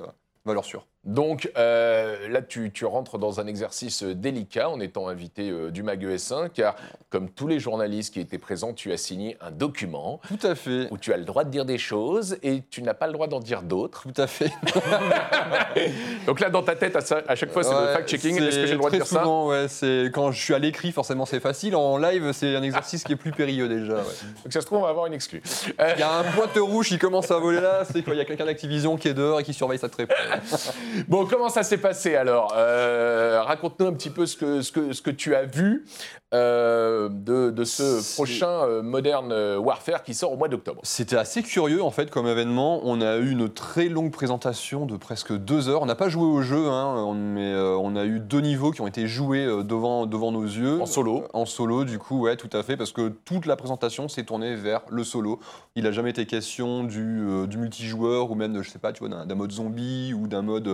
valeur 0.44 0.64
sûre. 0.64 0.86
Donc 1.04 1.50
euh, 1.56 2.28
là, 2.28 2.42
tu, 2.42 2.70
tu 2.72 2.84
rentres 2.84 3.16
dans 3.16 3.40
un 3.40 3.46
exercice 3.46 4.02
euh, 4.02 4.14
délicat 4.14 4.68
en 4.68 4.80
étant 4.80 5.08
invité 5.08 5.48
euh, 5.48 5.70
du 5.70 5.82
MAG 5.82 6.04
ES1, 6.04 6.50
car 6.50 6.76
comme 7.08 7.30
tous 7.30 7.46
les 7.46 7.58
journalistes 7.58 8.12
qui 8.12 8.20
étaient 8.20 8.36
présents, 8.38 8.74
tu 8.74 8.92
as 8.92 8.98
signé 8.98 9.38
un 9.40 9.50
document 9.50 10.20
Tout 10.28 10.46
à 10.46 10.54
fait. 10.54 10.88
où 10.90 10.98
tu 10.98 11.14
as 11.14 11.16
le 11.16 11.24
droit 11.24 11.44
de 11.44 11.50
dire 11.50 11.64
des 11.64 11.78
choses 11.78 12.36
et 12.42 12.62
tu 12.70 12.82
n'as 12.82 12.92
pas 12.92 13.06
le 13.06 13.14
droit 13.14 13.28
d'en 13.28 13.40
dire 13.40 13.62
d'autres. 13.62 14.02
Tout 14.02 14.20
à 14.20 14.26
fait. 14.26 14.50
Donc 16.26 16.40
là, 16.40 16.50
dans 16.50 16.62
ta 16.62 16.76
tête, 16.76 16.94
à, 16.96 17.00
ça- 17.00 17.22
à 17.26 17.34
chaque 17.34 17.50
fois, 17.50 17.62
c'est 17.62 17.70
le 17.72 17.76
Ouais, 17.76 17.92
fact-checking. 17.94 18.36
c'est 18.38 18.44
Est-ce 18.44 18.56
que 18.58 18.66
j'ai 18.66 18.72
le 18.72 18.78
droit 18.78 18.90
de 18.90 18.96
dire 18.96 19.06
ça 19.06 19.20
souvent, 19.20 19.48
ouais, 19.48 19.68
c'est 19.68 20.10
quand 20.12 20.30
je 20.32 20.40
suis 20.42 20.54
à 20.54 20.58
l'écrit, 20.58 20.92
forcément 20.92 21.24
c'est 21.24 21.40
facile. 21.40 21.74
En 21.76 21.96
live, 21.96 22.32
c'est 22.32 22.54
un 22.56 22.62
exercice 22.62 23.04
qui 23.04 23.12
est 23.12 23.16
plus 23.16 23.32
périlleux 23.32 23.68
déjà. 23.68 23.94
ouais. 23.94 24.02
Donc 24.44 24.52
ça 24.52 24.60
se 24.60 24.66
trouve, 24.66 24.78
on 24.78 24.82
va 24.82 24.88
avoir 24.90 25.06
une 25.06 25.14
exclue. 25.14 25.42
Il 25.78 25.98
y 25.98 26.02
a 26.02 26.18
un 26.18 26.24
pointe 26.24 26.56
rouge 26.58 26.88
qui 26.88 26.98
commence 26.98 27.30
à 27.30 27.38
voler 27.38 27.60
là, 27.60 27.84
c'est 27.90 28.02
quand 28.02 28.12
il 28.12 28.18
y 28.18 28.20
a 28.20 28.24
quelqu'un 28.26 28.44
d'Activision 28.44 28.96
qui 28.96 29.08
est 29.08 29.14
dehors 29.14 29.40
et 29.40 29.44
qui 29.44 29.54
surveille 29.54 29.78
ça 29.78 29.88
très 29.88 30.06
près. 30.06 30.16
Bon, 31.08 31.26
comment 31.26 31.48
ça 31.48 31.62
s'est 31.62 31.78
passé 31.78 32.14
alors? 32.16 32.54
Euh, 32.56 33.42
Raconte-nous 33.42 33.86
un 33.86 33.92
petit 33.92 34.10
peu 34.10 34.26
ce 34.26 34.36
que, 34.36 34.62
ce 34.62 34.72
que, 34.72 34.92
ce 34.92 35.02
que 35.02 35.10
tu 35.10 35.34
as 35.34 35.44
vu 35.44 35.84
euh, 36.32 37.08
de, 37.10 37.50
de 37.50 37.64
ce 37.64 38.14
prochain 38.14 38.48
euh, 38.48 38.82
Modern 38.82 39.32
euh, 39.32 39.58
Warfare 39.58 40.02
qui 40.02 40.14
sort 40.14 40.32
au 40.32 40.36
mois 40.36 40.48
d'octobre. 40.48 40.80
C'était 40.84 41.16
assez 41.16 41.42
curieux 41.42 41.82
en 41.82 41.90
fait 41.90 42.10
comme 42.10 42.26
événement. 42.26 42.80
On 42.84 43.00
a 43.00 43.16
eu 43.16 43.30
une 43.30 43.48
très 43.48 43.88
longue 43.88 44.12
présentation 44.12 44.86
de 44.86 44.96
presque 44.96 45.32
deux 45.36 45.68
heures. 45.68 45.82
On 45.82 45.86
n'a 45.86 45.94
pas 45.94 46.08
joué 46.08 46.24
au 46.24 46.42
jeu, 46.42 46.68
hein, 46.68 47.14
mais 47.14 47.52
euh, 47.52 47.76
on 47.76 47.96
a 47.96 48.04
eu 48.04 48.20
deux 48.20 48.40
niveaux 48.40 48.70
qui 48.70 48.80
ont 48.80 48.86
été 48.86 49.06
joués 49.06 49.46
devant, 49.64 50.06
devant 50.06 50.30
nos 50.32 50.44
yeux. 50.44 50.80
En 50.80 50.86
solo. 50.86 51.24
En 51.32 51.46
solo, 51.46 51.84
du 51.84 51.98
coup, 51.98 52.20
ouais, 52.20 52.36
tout 52.36 52.50
à 52.52 52.62
fait, 52.62 52.76
parce 52.76 52.92
que 52.92 53.08
toute 53.08 53.46
la 53.46 53.56
présentation 53.56 54.08
s'est 54.08 54.24
tournée 54.24 54.54
vers 54.54 54.82
le 54.88 55.02
solo. 55.04 55.40
Il 55.74 55.84
n'a 55.84 55.92
jamais 55.92 56.10
été 56.10 56.26
question 56.26 56.84
du, 56.84 57.46
du 57.48 57.58
multijoueur 57.58 58.30
ou 58.30 58.34
même, 58.34 58.52
de, 58.52 58.62
je 58.62 58.70
sais 58.70 58.78
pas, 58.78 58.92
tu 58.92 59.06
vois, 59.06 59.24
d'un 59.24 59.34
mode 59.34 59.52
zombie 59.52 60.12
ou 60.14 60.26
d'un 60.26 60.42
mode, 60.42 60.68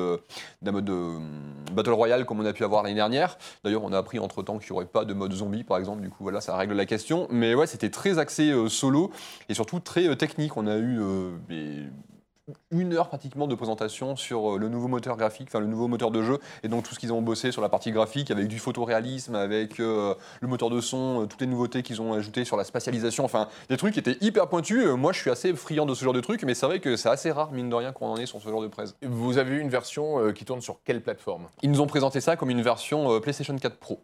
d'un 0.63 0.73
mode 0.73 0.91
Battle 1.73 1.93
Royale 1.93 2.25
comme 2.27 2.41
on 2.41 2.47
a 2.47 2.53
pu 2.53 2.65
avoir 2.65 2.83
l'année 2.83 2.95
dernière. 2.95 3.39
D'ailleurs, 3.65 3.85
on 3.85 3.93
a 3.93 3.99
appris 3.99 4.19
entre 4.19 4.43
temps 4.43 4.59
qu'il 4.59 4.73
n'y 4.73 4.77
aurait 4.77 4.87
pas 4.87 5.05
de 5.05 5.15
mode 5.15 5.33
zombie, 5.33 5.46
par 5.67 5.79
exemple. 5.79 6.03
Du 6.03 6.11
coup, 6.11 6.23
voilà, 6.23 6.41
ça 6.41 6.57
règle 6.57 6.75
la 6.75 6.87
question. 6.87 7.27
Mais 7.31 7.55
ouais, 7.55 7.67
c'était 7.67 7.91
très 7.91 8.19
axé 8.19 8.51
euh, 8.51 8.69
solo 8.69 9.11
et 9.49 9.55
surtout 9.55 9.81
très 9.81 10.09
euh, 10.09 10.15
technique. 10.15 10.57
On 10.57 10.67
a 10.67 10.77
eu 10.77 11.01
euh, 11.01 11.37
une 12.71 12.95
heure 12.95 13.09
pratiquement 13.09 13.49
de 13.49 13.55
présentation 13.55 14.15
sur 14.15 14.57
le 14.59 14.69
nouveau 14.69 14.87
moteur 14.87 15.17
graphique, 15.17 15.49
enfin 15.51 15.59
le 15.59 15.67
nouveau 15.67 15.89
moteur 15.89 16.13
de 16.13 16.23
jeu, 16.23 16.39
et 16.63 16.69
donc 16.69 16.85
tout 16.85 16.95
ce 16.95 17.01
qu'ils 17.01 17.13
ont 17.13 17.21
bossé 17.21 17.51
sur 17.51 17.61
la 17.61 17.69
partie 17.69 17.91
graphique, 17.91 18.31
avec 18.31 18.47
du 18.47 18.59
photoréalisme, 18.59 19.35
avec 19.35 19.81
euh, 19.81 20.15
le 20.41 20.49
moteur 20.49 20.71
de 20.71 20.81
son, 20.81 21.23
euh, 21.23 21.27
toutes 21.27 21.41
les 21.41 21.47
nouveautés 21.49 21.83
qu'ils 21.83 22.01
ont 22.01 22.13
ajoutées 22.13 22.45
sur 22.45 22.57
la 22.57 22.63
spatialisation, 22.63 23.25
enfin 23.25 23.49
des 23.69 23.77
trucs 23.77 23.95
qui 23.95 23.99
étaient 23.99 24.17
hyper 24.21 24.49
pointus. 24.49 24.87
Moi, 24.87 25.13
je 25.13 25.21
suis 25.21 25.31
assez 25.31 25.53
friand 25.55 25.87
de 25.87 25.95
ce 25.95 26.05
genre 26.05 26.13
de 26.13 26.21
trucs, 26.21 26.45
mais 26.45 26.55
c'est 26.55 26.67
vrai 26.67 26.79
que 26.79 26.97
c'est 26.97 27.09
assez 27.09 27.33
rare, 27.33 27.51
mine 27.51 27.69
de 27.69 27.75
rien, 27.75 27.93
qu'on 27.93 28.07
en 28.07 28.17
ait 28.17 28.27
sur 28.27 28.41
ce 28.41 28.49
genre 28.49 28.63
de 28.63 28.69
presse. 28.69 28.95
Vous 29.03 29.39
avez 29.39 29.57
eu 29.57 29.61
une 29.61 29.71
version 29.71 30.21
euh, 30.21 30.33
qui 30.33 30.45
tourne 30.45 30.61
sur 30.61 30.79
quelle 30.85 31.03
plateforme? 31.03 31.49
Ils 31.63 31.71
nous 31.71 31.81
ont 31.81 31.89
présenté 31.89 32.21
ça 32.21 32.37
comme 32.37 32.51
une 32.51 32.63
version 32.63 33.21
PlayStation 33.21 33.57
4 33.57 33.77
Pro. 33.77 34.01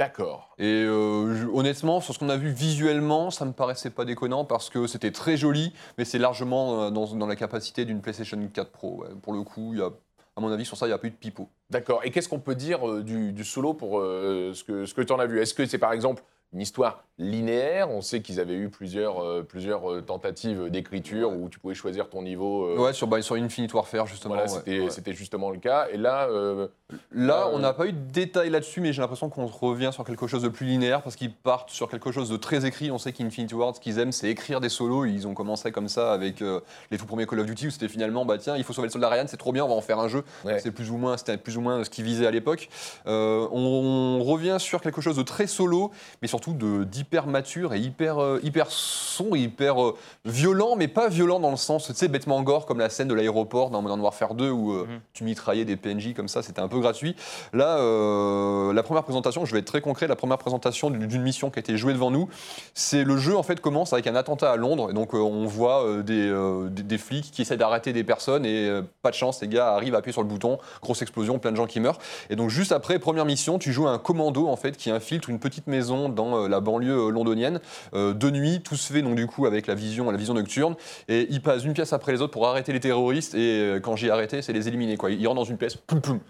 D'accord. 0.00 0.54
Et 0.58 0.84
euh, 0.86 1.46
honnêtement, 1.52 2.00
sur 2.00 2.14
ce 2.14 2.18
qu'on 2.18 2.30
a 2.30 2.38
vu 2.38 2.48
visuellement, 2.52 3.30
ça 3.30 3.44
me 3.44 3.52
paraissait 3.52 3.90
pas 3.90 4.06
déconnant 4.06 4.46
parce 4.46 4.70
que 4.70 4.86
c'était 4.86 5.10
très 5.10 5.36
joli, 5.36 5.74
mais 5.98 6.06
c'est 6.06 6.18
largement 6.18 6.84
euh, 6.84 6.90
dans, 6.90 7.14
dans 7.14 7.26
la 7.26 7.36
capacité 7.36 7.84
d'une 7.84 8.00
PlayStation 8.00 8.38
4 8.50 8.70
Pro. 8.70 9.02
ouais. 9.02 9.08
Pour 9.20 9.34
le 9.34 9.42
coup, 9.42 9.74
il 9.74 9.80
y 9.80 9.82
a, 9.82 9.90
à 10.36 10.40
mon 10.40 10.50
avis, 10.50 10.64
sur 10.64 10.78
ça, 10.78 10.86
il 10.86 10.88
n'y 10.88 10.94
a 10.94 10.98
pas 10.98 11.08
eu 11.08 11.10
de 11.10 11.16
pipeau. 11.16 11.50
D'accord. 11.68 12.00
Et 12.02 12.10
qu'est-ce 12.10 12.30
qu'on 12.30 12.40
peut 12.40 12.54
dire 12.54 12.88
euh, 12.88 13.02
du, 13.02 13.32
du 13.32 13.44
solo 13.44 13.74
pour 13.74 14.00
euh, 14.00 14.52
ce 14.54 14.64
que, 14.64 14.86
ce 14.86 14.94
que 14.94 15.02
tu 15.02 15.12
en 15.12 15.18
as 15.18 15.26
vu? 15.26 15.38
Est-ce 15.38 15.52
que 15.52 15.66
c'est 15.66 15.76
par 15.76 15.92
exemple 15.92 16.22
une 16.52 16.60
histoire 16.60 17.04
linéaire 17.18 17.90
On 17.90 18.00
sait 18.00 18.22
qu'ils 18.22 18.40
avaient 18.40 18.54
eu 18.56 18.70
plusieurs, 18.70 19.22
euh, 19.22 19.42
plusieurs 19.42 19.90
euh, 19.92 20.00
tentatives 20.00 20.70
d'écriture 20.70 21.30
où 21.30 21.48
tu 21.50 21.58
pouvais 21.58 21.74
choisir 21.74 22.08
ton 22.08 22.22
niveau. 22.22 22.64
euh, 22.64 22.78
Ouais, 22.78 22.92
sur, 22.94 23.06
bah, 23.06 23.20
sur 23.20 23.36
Infinite 23.36 23.72
Warfare, 23.74 24.06
justement. 24.06 24.34
voilà, 24.34 24.48
c'était 24.48 24.80
ouais. 25.10 25.14
justement 25.14 25.50
le 25.50 25.58
cas. 25.58 25.86
Et 25.92 25.96
là, 25.98 26.28
euh, 26.30 26.66
Là, 27.12 27.48
on 27.52 27.60
n'a 27.60 27.72
pas 27.72 27.86
eu 27.86 27.92
de 27.92 28.10
détails 28.10 28.50
là-dessus, 28.50 28.80
mais 28.80 28.92
j'ai 28.92 29.00
l'impression 29.00 29.28
qu'on 29.28 29.46
revient 29.46 29.90
sur 29.92 30.02
quelque 30.04 30.26
chose 30.26 30.42
de 30.42 30.48
plus 30.48 30.66
linéaire 30.66 31.02
parce 31.02 31.14
qu'ils 31.14 31.32
partent 31.32 31.70
sur 31.70 31.88
quelque 31.88 32.10
chose 32.10 32.28
de 32.30 32.36
très 32.36 32.66
écrit. 32.66 32.90
On 32.90 32.98
sait 32.98 33.12
qu'Infinity 33.12 33.54
Ward, 33.54 33.76
ce 33.76 33.80
qu'ils 33.80 33.98
aiment, 34.00 34.10
c'est 34.10 34.28
écrire 34.28 34.60
des 34.60 34.68
solos. 34.70 35.04
Ils 35.04 35.28
ont 35.28 35.34
commencé 35.34 35.70
comme 35.70 35.88
ça 35.88 36.12
avec 36.12 36.42
les 36.90 36.98
tout 36.98 37.06
premiers 37.06 37.26
Call 37.26 37.38
of 37.40 37.46
Duty 37.46 37.68
où 37.68 37.70
c'était 37.70 37.86
finalement, 37.88 38.24
bah 38.24 38.38
tiens, 38.38 38.56
il 38.56 38.64
faut 38.64 38.72
sauver 38.72 38.88
le 38.88 38.92
soldat 38.92 39.08
Ryan, 39.08 39.26
c'est 39.28 39.36
trop 39.36 39.52
bien, 39.52 39.64
on 39.64 39.68
va 39.68 39.74
en 39.74 39.80
faire 39.82 40.00
un 40.00 40.08
jeu. 40.08 40.24
Ouais. 40.44 40.58
C'est 40.58 40.72
plus 40.72 40.90
ou 40.90 40.96
moins, 40.96 41.16
c'était 41.16 41.36
plus 41.36 41.56
ou 41.56 41.60
moins 41.60 41.84
ce 41.84 41.90
qu'ils 41.90 42.04
visaient 42.04 42.26
à 42.26 42.30
l'époque. 42.32 42.68
On, 43.06 44.20
on 44.20 44.24
revient 44.24 44.56
sur 44.58 44.80
quelque 44.80 45.00
chose 45.00 45.16
de 45.16 45.22
très 45.22 45.46
solo, 45.46 45.90
mais 46.22 46.28
surtout 46.40 46.84
d'hyper 46.84 47.26
mature 47.26 47.74
et 47.74 47.80
hyper, 47.80 48.18
euh, 48.22 48.40
hyper 48.42 48.70
sombre, 48.70 49.36
hyper 49.36 49.82
euh, 49.82 49.96
violent, 50.24 50.74
mais 50.76 50.88
pas 50.88 51.08
violent 51.08 51.38
dans 51.38 51.50
le 51.50 51.56
sens, 51.56 51.86
tu 51.88 51.92
sais, 51.94 52.08
bêtement 52.08 52.40
gore, 52.42 52.64
comme 52.64 52.78
la 52.78 52.88
scène 52.88 53.08
de 53.08 53.14
l'aéroport 53.14 53.68
dans 53.70 53.82
Modern 53.82 54.00
Warfare 54.00 54.34
2 54.34 54.50
où 54.50 54.72
euh, 54.72 54.86
Mhm. 54.86 55.00
tu 55.12 55.24
mitraillais 55.24 55.64
des 55.66 55.76
PNJ 55.76 56.14
comme 56.14 56.28
ça, 56.28 56.42
c'était 56.42 56.60
un 56.62 56.68
peu 56.68 56.78
gratuit. 56.80 57.14
Là, 57.52 57.76
euh, 57.78 58.72
la 58.72 58.82
première 58.82 59.02
présentation, 59.02 59.44
je 59.44 59.52
vais 59.52 59.58
être 59.58 59.66
très 59.66 59.82
concret, 59.82 60.06
la 60.06 60.16
première 60.16 60.38
présentation 60.38 60.88
d'une 60.90 61.20
mission 61.22 61.50
qui 61.50 61.58
a 61.58 61.60
été 61.60 61.76
jouée 61.76 61.92
devant 61.92 62.10
nous, 62.10 62.28
c'est 62.72 63.04
le 63.04 63.18
jeu 63.18 63.36
en 63.36 63.42
fait 63.42 63.60
commence 63.60 63.92
avec 63.92 64.06
un 64.06 64.14
attentat 64.14 64.50
à 64.50 64.56
Londres, 64.56 64.88
et 64.90 64.94
donc 64.94 65.14
euh, 65.14 65.18
on 65.18 65.44
voit 65.46 65.84
des, 66.02 66.32
des, 66.70 66.82
des 66.82 66.98
flics 66.98 67.30
qui 67.30 67.42
essaient 67.42 67.58
d'arrêter 67.58 67.92
des 67.92 68.04
personnes 68.04 68.46
et 68.46 68.80
pas 69.02 69.10
de 69.10 69.14
chance, 69.14 69.42
les 69.42 69.48
gars 69.48 69.74
arrivent 69.74 69.94
à 69.94 69.98
appuyer 69.98 70.12
sur 70.12 70.22
le 70.22 70.28
bouton, 70.28 70.58
grosse 70.80 71.02
explosion, 71.02 71.38
plein 71.38 71.50
de 71.52 71.56
gens 71.56 71.66
qui 71.66 71.80
meurent. 71.80 71.98
Et 72.30 72.36
donc 72.36 72.48
juste 72.48 72.72
après, 72.72 72.98
première 72.98 73.26
mission, 73.26 73.58
tu 73.58 73.72
joues 73.72 73.88
un 73.88 73.98
commando 73.98 74.48
en 74.48 74.56
fait 74.56 74.76
qui 74.76 74.90
infiltre 74.90 75.28
une 75.28 75.38
petite 75.38 75.66
maison 75.66 76.08
dans 76.08 76.29
euh, 76.36 76.48
la 76.48 76.60
banlieue 76.60 77.08
euh, 77.08 77.10
londonienne 77.10 77.60
euh, 77.94 78.12
de 78.14 78.30
nuit, 78.30 78.60
tout 78.62 78.76
se 78.76 78.92
fait 78.92 79.02
donc 79.02 79.14
du 79.14 79.26
coup 79.26 79.46
avec 79.46 79.66
la 79.66 79.74
vision, 79.74 80.10
la 80.10 80.16
vision 80.16 80.34
nocturne, 80.34 80.74
et 81.08 81.26
ils 81.30 81.42
passent 81.42 81.64
une 81.64 81.72
pièce 81.72 81.92
après 81.92 82.12
les 82.12 82.20
autres 82.20 82.32
pour 82.32 82.46
arrêter 82.46 82.72
les 82.72 82.80
terroristes. 82.80 83.34
Et 83.34 83.78
quand 83.82 83.96
j'ai 83.96 84.10
arrêté, 84.10 84.42
c'est 84.42 84.52
les 84.52 84.68
éliminer 84.68 84.96
quoi. 84.96 85.10
Ils 85.10 85.26
rentrent 85.26 85.40
dans 85.40 85.44
une 85.44 85.58
pièce, 85.58 85.76
poum 85.76 86.00
poum, 86.00 86.20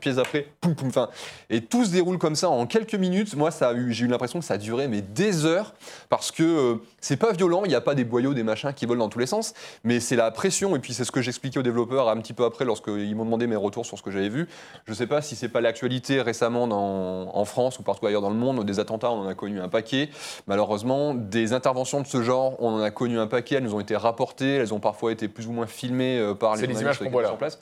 pièce 0.00 0.18
après, 0.18 0.48
poum 0.60 0.74
poum. 0.74 0.88
Enfin, 0.88 1.08
et 1.50 1.60
tout 1.60 1.84
se 1.84 1.90
déroule 1.92 2.18
comme 2.18 2.34
ça 2.34 2.48
en 2.48 2.66
quelques 2.66 2.94
minutes. 2.94 3.36
Moi, 3.36 3.50
ça 3.50 3.68
a 3.68 3.74
eu, 3.74 3.92
j'ai 3.92 4.04
eu 4.06 4.08
l'impression 4.08 4.38
que 4.40 4.44
ça 4.44 4.54
a 4.54 4.58
duré 4.58 4.88
mais 4.88 5.02
des 5.02 5.44
heures 5.46 5.74
parce 6.08 6.30
que 6.32 6.42
euh, 6.42 6.74
c'est 7.00 7.16
pas 7.16 7.32
violent. 7.32 7.62
Il 7.64 7.68
n'y 7.68 7.74
a 7.74 7.80
pas 7.80 7.94
des 7.94 8.04
boyaux, 8.04 8.34
des 8.34 8.42
machins 8.42 8.72
qui 8.74 8.86
volent 8.86 9.04
dans 9.04 9.08
tous 9.08 9.18
les 9.20 9.26
sens, 9.26 9.54
mais 9.84 10.00
c'est 10.00 10.16
la 10.16 10.30
pression. 10.30 10.74
Et 10.74 10.78
puis 10.80 10.92
c'est 10.94 11.04
ce 11.04 11.12
que 11.12 11.22
j'expliquais 11.22 11.58
aux 11.60 11.62
développeurs 11.62 12.08
un 12.08 12.16
petit 12.16 12.32
peu 12.32 12.44
après 12.44 12.64
lorsqu'ils 12.64 13.14
m'ont 13.14 13.24
demandé 13.24 13.46
mes 13.46 13.56
retours 13.56 13.86
sur 13.86 13.96
ce 13.98 14.02
que 14.02 14.10
j'avais 14.10 14.28
vu. 14.28 14.48
Je 14.86 14.92
sais 14.94 15.06
pas 15.06 15.22
si 15.22 15.36
c'est 15.36 15.48
pas 15.48 15.60
l'actualité 15.60 16.20
récemment 16.22 16.66
dans- 16.66 17.34
en 17.34 17.44
France 17.44 17.78
ou 17.78 17.82
partout 17.82 18.06
ailleurs 18.06 18.22
dans 18.22 18.30
le 18.30 18.36
monde. 18.36 18.64
Des 18.64 18.80
attentats, 18.80 19.10
on 19.10 19.20
en 19.20 19.28
a 19.28 19.34
connu 19.34 19.60
un 19.60 19.68
paquet. 19.68 20.08
Malheureusement, 20.48 21.14
des 21.14 21.52
interventions 21.52 22.00
de 22.00 22.06
ce 22.06 22.22
genre, 22.22 22.56
on 22.58 22.70
en 22.74 22.80
a 22.80 22.90
connu 22.90 23.18
un 23.18 23.26
paquet. 23.26 23.56
Elles 23.56 23.64
nous 23.64 23.74
ont 23.74 23.80
été 23.80 23.94
rapportées. 23.96 24.56
Elles 24.56 24.74
ont 24.74 24.80
parfois 24.80 25.12
été 25.12 25.28
plus 25.28 25.46
ou 25.46 25.52
moins 25.52 25.66
filmées 25.66 26.18
euh, 26.18 26.34
par 26.34 26.56
les 26.56 26.66
les 26.66 26.80
images 26.80 26.98
qu'on 26.98 27.10
voit 27.10 27.22
là. 27.22 27.28
sur 27.28 27.36
place. 27.38 27.58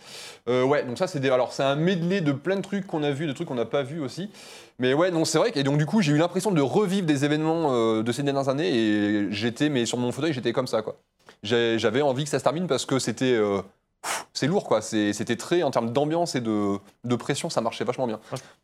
Euh, 0.48 0.62
ouais, 0.64 0.84
donc 0.84 0.96
ça 0.98 1.06
c'est 1.06 1.20
des, 1.20 1.30
alors 1.30 1.52
c'est 1.52 1.62
un 1.62 1.76
de 2.06 2.32
plein 2.32 2.56
de 2.56 2.62
trucs 2.62 2.86
qu'on 2.86 3.02
a 3.02 3.10
vu, 3.10 3.26
de 3.26 3.32
trucs 3.32 3.48
qu'on 3.48 3.54
n'a 3.54 3.64
pas 3.64 3.82
vu 3.82 4.00
aussi. 4.00 4.30
Mais 4.78 4.94
ouais, 4.94 5.10
non, 5.10 5.24
c'est 5.24 5.38
vrai. 5.38 5.52
Et 5.54 5.62
donc 5.62 5.78
du 5.78 5.86
coup, 5.86 6.02
j'ai 6.02 6.12
eu 6.12 6.18
l'impression 6.18 6.50
de 6.50 6.60
revivre 6.60 7.06
des 7.06 7.24
événements 7.24 7.74
euh, 7.74 8.02
de 8.02 8.12
ces 8.12 8.22
dernières 8.22 8.48
années 8.48 8.74
et 8.74 9.32
j'étais, 9.32 9.68
mais 9.68 9.86
sur 9.86 9.98
mon 9.98 10.12
fauteuil, 10.12 10.32
j'étais 10.32 10.52
comme 10.52 10.66
ça 10.66 10.82
quoi. 10.82 10.96
J'avais 11.42 12.02
envie 12.02 12.24
que 12.24 12.30
ça 12.30 12.38
se 12.38 12.44
termine 12.44 12.66
parce 12.66 12.86
que 12.86 12.98
c'était, 12.98 13.34
euh, 13.34 13.60
c'est 14.32 14.46
lourd 14.46 14.64
quoi. 14.64 14.82
C'était 14.82 15.36
très 15.36 15.62
en 15.62 15.70
termes 15.70 15.90
d'ambiance 15.92 16.34
et 16.34 16.40
de, 16.40 16.76
de 17.04 17.16
pression, 17.16 17.48
ça 17.50 17.60
marchait 17.60 17.84
vachement 17.84 18.06
bien. 18.06 18.20